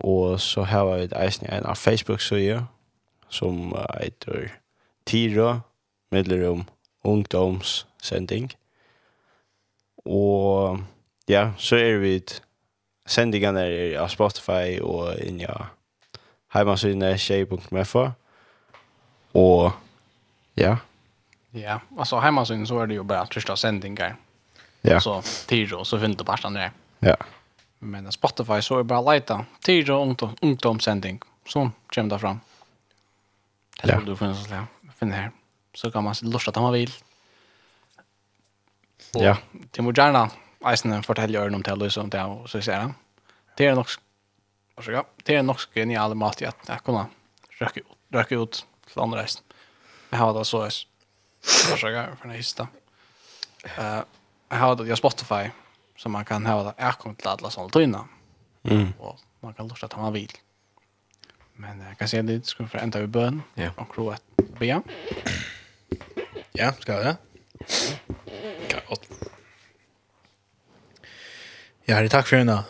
Og 0.00 0.40
så 0.40 0.62
har 0.62 0.84
vi 0.84 1.08
eisne 1.24 1.50
en 1.50 1.66
av 1.66 1.74
Facebook-søye, 1.74 2.60
som 3.28 3.74
heter 4.00 4.48
Tiro, 5.06 5.58
middelrom, 6.10 6.64
ungdomssending. 7.04 8.52
Og 10.04 10.78
ja, 11.28 11.50
så 11.56 11.76
er 11.76 11.98
vi 11.98 12.22
sendingene 13.06 13.60
er 13.60 13.98
av 14.00 14.08
Spotify 14.08 14.78
og 14.80 15.18
inja 15.20 15.77
Heimansiden 16.48 17.02
er 17.02 17.16
tjej.mfa. 17.16 18.12
Och 19.32 19.72
ja. 20.54 20.76
Ja, 21.50 21.80
alltså 21.98 22.18
heimansiden 22.18 22.66
så 22.66 22.80
är 22.80 22.86
det 22.86 22.94
ju 22.94 23.02
bara 23.02 23.26
första 23.26 23.56
sändningar. 23.56 24.16
Ja. 24.80 25.00
Så 25.00 25.22
Tiro 25.46 25.84
så 25.84 26.00
finns 26.00 26.16
det 26.16 26.24
bara 26.24 26.38
andra. 26.42 26.70
Ja. 26.98 27.16
Men 27.78 28.12
Spotify 28.12 28.62
så 28.62 28.78
är 28.78 28.82
bara 28.82 29.12
leta 29.12 29.44
Tiro 29.60 30.16
ungdomssändning. 30.40 31.20
Så 31.46 31.70
kommer 31.94 32.10
det 32.10 32.18
fram. 32.18 32.40
Det 33.82 33.90
är 33.90 33.94
ja. 33.94 34.00
du 34.00 34.16
finns 34.16 34.52
att 34.52 34.68
finner 34.98 35.16
här. 35.16 35.30
Så 35.74 35.90
kan 35.90 36.04
man 36.04 36.14
lusta 36.22 36.50
att 36.50 36.56
man 36.56 36.72
vill. 36.72 36.92
Och 39.14 39.24
ja. 39.24 39.36
Det 39.70 39.82
må 39.82 39.92
gärna 39.92 40.30
eisen 40.66 41.02
fortälja 41.02 41.40
om 41.44 42.10
det 42.10 42.18
här 42.18 42.28
och 42.28 42.50
så 42.50 42.62
ser 42.62 42.72
jag. 42.72 42.92
Det 43.56 43.66
är 43.66 43.74
nog 43.74 43.86
Varsågod. 44.78 45.04
det 45.24 45.34
är 45.34 45.42
nog 45.42 45.60
så 45.60 45.68
genial 45.74 46.14
mat 46.14 46.42
att 46.42 46.56
jag 46.68 46.84
kunna 46.84 47.06
röka 47.58 47.80
ut, 47.80 47.86
röka 48.12 48.34
ut 48.34 48.66
till 48.86 49.00
andra 49.00 49.22
resten. 49.22 49.44
Jag 50.10 50.18
har 50.18 50.38
det 50.38 50.44
så 50.44 50.62
är 50.62 50.72
Varsågod 51.70 52.18
för 52.20 52.28
nästa. 52.28 52.68
Eh, 53.64 54.00
jag 54.48 54.56
har 54.56 54.76
det 54.76 54.86
jag 54.86 54.98
Spotify 54.98 55.50
som 55.96 56.12
man 56.12 56.24
kan 56.24 56.46
ha 56.46 56.62
det 56.62 56.74
Jag 56.76 56.98
kommer 56.98 57.14
till 57.14 57.28
alla 57.28 57.50
sånt 57.50 57.72
tyna. 57.72 58.08
Mm. 58.62 58.92
Och 58.98 59.18
man 59.40 59.54
kan 59.54 59.68
lusta 59.68 59.86
att 59.86 59.96
man 59.96 60.12
vill. 60.12 60.32
Men 61.52 61.80
jag 61.80 61.98
kan 61.98 62.08
se 62.08 62.22
det 62.22 62.46
ska 62.46 62.66
för 62.66 62.78
ända 62.78 63.00
vid 63.00 63.08
bön 63.08 63.42
ja. 63.54 63.70
och 63.76 63.94
kro 63.94 64.10
att 64.10 64.22
be. 64.58 64.82
Ja, 66.52 66.72
ska 66.72 66.96
det. 66.96 67.16
Ja, 68.68 68.80
Gott. 68.88 69.08
Ja, 71.84 72.00
det 72.00 72.08
tack 72.08 72.26
för 72.26 72.36
det 72.36 72.64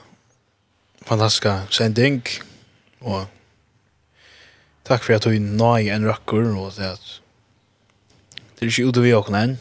fantastiska 1.09 1.67
sending. 1.71 2.23
Och 2.99 3.25
tack 4.83 5.05
för 5.05 5.13
att 5.15 5.23
du 5.23 5.37
är 5.37 5.79
i 5.81 5.89
en 5.89 6.05
röcker 6.05 6.57
och 6.57 6.73
det 6.77 6.93
att 6.93 7.21
det 8.59 8.67
är 8.67 8.71
inte 8.71 8.83
ute 8.83 9.01
vi 9.01 9.15
åkna 9.15 9.41
än. 9.41 9.59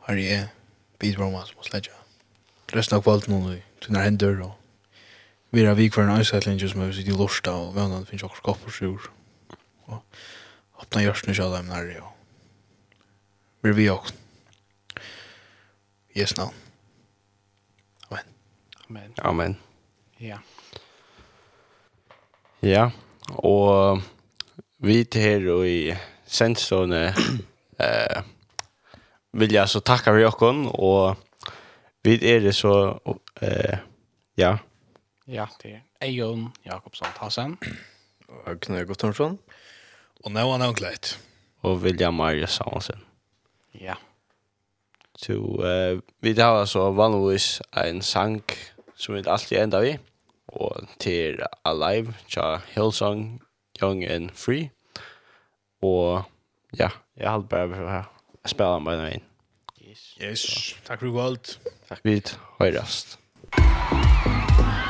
Här 0.00 0.16
är 0.16 0.48
bidrag 0.98 1.32
som 1.46 1.56
måste 1.56 1.76
lägga. 1.76 1.92
Resten 2.66 2.98
av 2.98 3.02
kvalt 3.02 3.26
nu 3.26 3.54
i 3.54 3.62
tunna 3.84 3.98
händer 3.98 4.40
och 4.40 4.52
vi 5.50 5.64
är 5.64 5.74
vik 5.74 5.94
för 5.94 6.02
en 6.02 6.10
öjsättling 6.10 6.68
som 6.68 6.80
är 6.80 7.00
i 7.00 7.10
lorsta 7.10 7.54
och 7.54 7.76
vännan 7.76 8.06
finns 8.06 8.22
också 8.22 8.42
koppar 8.42 8.70
sig 8.70 8.88
ur. 8.88 9.00
Och 9.84 10.04
öppna 10.80 11.02
i 11.02 11.12
kjallar 11.34 11.58
ämnar 11.58 11.84
det 11.84 12.00
och 12.00 12.16
blir 13.60 13.72
vi 13.72 13.90
åkna. 13.90 14.16
Yes, 16.14 16.36
now. 16.36 16.52
Amen. 18.90 19.14
Amen. 19.22 19.58
Ja. 20.20 20.38
Ja, 22.62 22.90
og 23.38 24.02
vi 24.78 25.04
til 25.04 25.22
her 25.22 25.62
i 25.62 25.94
sendstående 26.26 27.12
eh, 27.86 28.22
vil 29.32 29.54
jeg 29.54 29.68
så 29.70 29.80
takke 29.80 30.10
for 30.10 30.18
dere, 30.18 30.74
og 30.74 31.16
vi 32.02 32.18
er 32.18 32.42
det 32.42 32.56
så, 32.58 32.98
eh, 33.40 33.78
ja. 34.36 34.56
Ja, 35.28 35.46
det 35.62 35.70
er 35.76 35.80
Eion 36.02 36.48
Jakobsson 36.66 37.14
Tassen. 37.14 37.58
Og 38.28 38.60
Knøy 38.60 38.86
Gottornsson. 38.86 39.38
Og 40.24 40.32
nå 40.32 40.50
er 40.50 40.64
han 40.66 40.74
klart. 40.74 41.14
Og 41.62 41.78
Vilja 41.84 42.10
Maria 42.10 42.46
Samuelsen. 42.46 43.06
Ja. 43.80 43.94
Så 45.20 45.36
eh, 45.64 46.00
vi 46.20 46.32
har 46.32 46.60
altså 46.62 46.90
vanligvis 46.96 47.60
en 47.76 48.02
sang 48.02 48.42
som 49.00 49.16
vi 49.16 49.24
alltid 49.24 49.62
enda 49.62 49.80
vi, 49.84 49.94
og 50.60 50.90
til 51.00 51.40
Alive, 51.64 52.14
tja 52.28 52.58
Hillsong, 52.74 53.40
Young 53.80 54.04
and 54.04 54.30
Free, 54.36 54.68
og 55.82 56.22
ja, 56.76 56.90
jeg 57.16 57.30
har 57.30 57.48
bare 57.48 58.04
å 58.44 58.50
spille 58.50 58.76
den 58.76 58.88
bare 58.90 59.10
inn. 59.16 59.26
Yes, 59.80 60.04
yes. 60.20 60.44
takk 60.86 61.02
for 61.02 61.16
godt. 61.16 61.56
Takk. 61.88 62.04
Vi 62.04 62.20
høyrast. 62.60 63.18
Takk. 63.50 64.89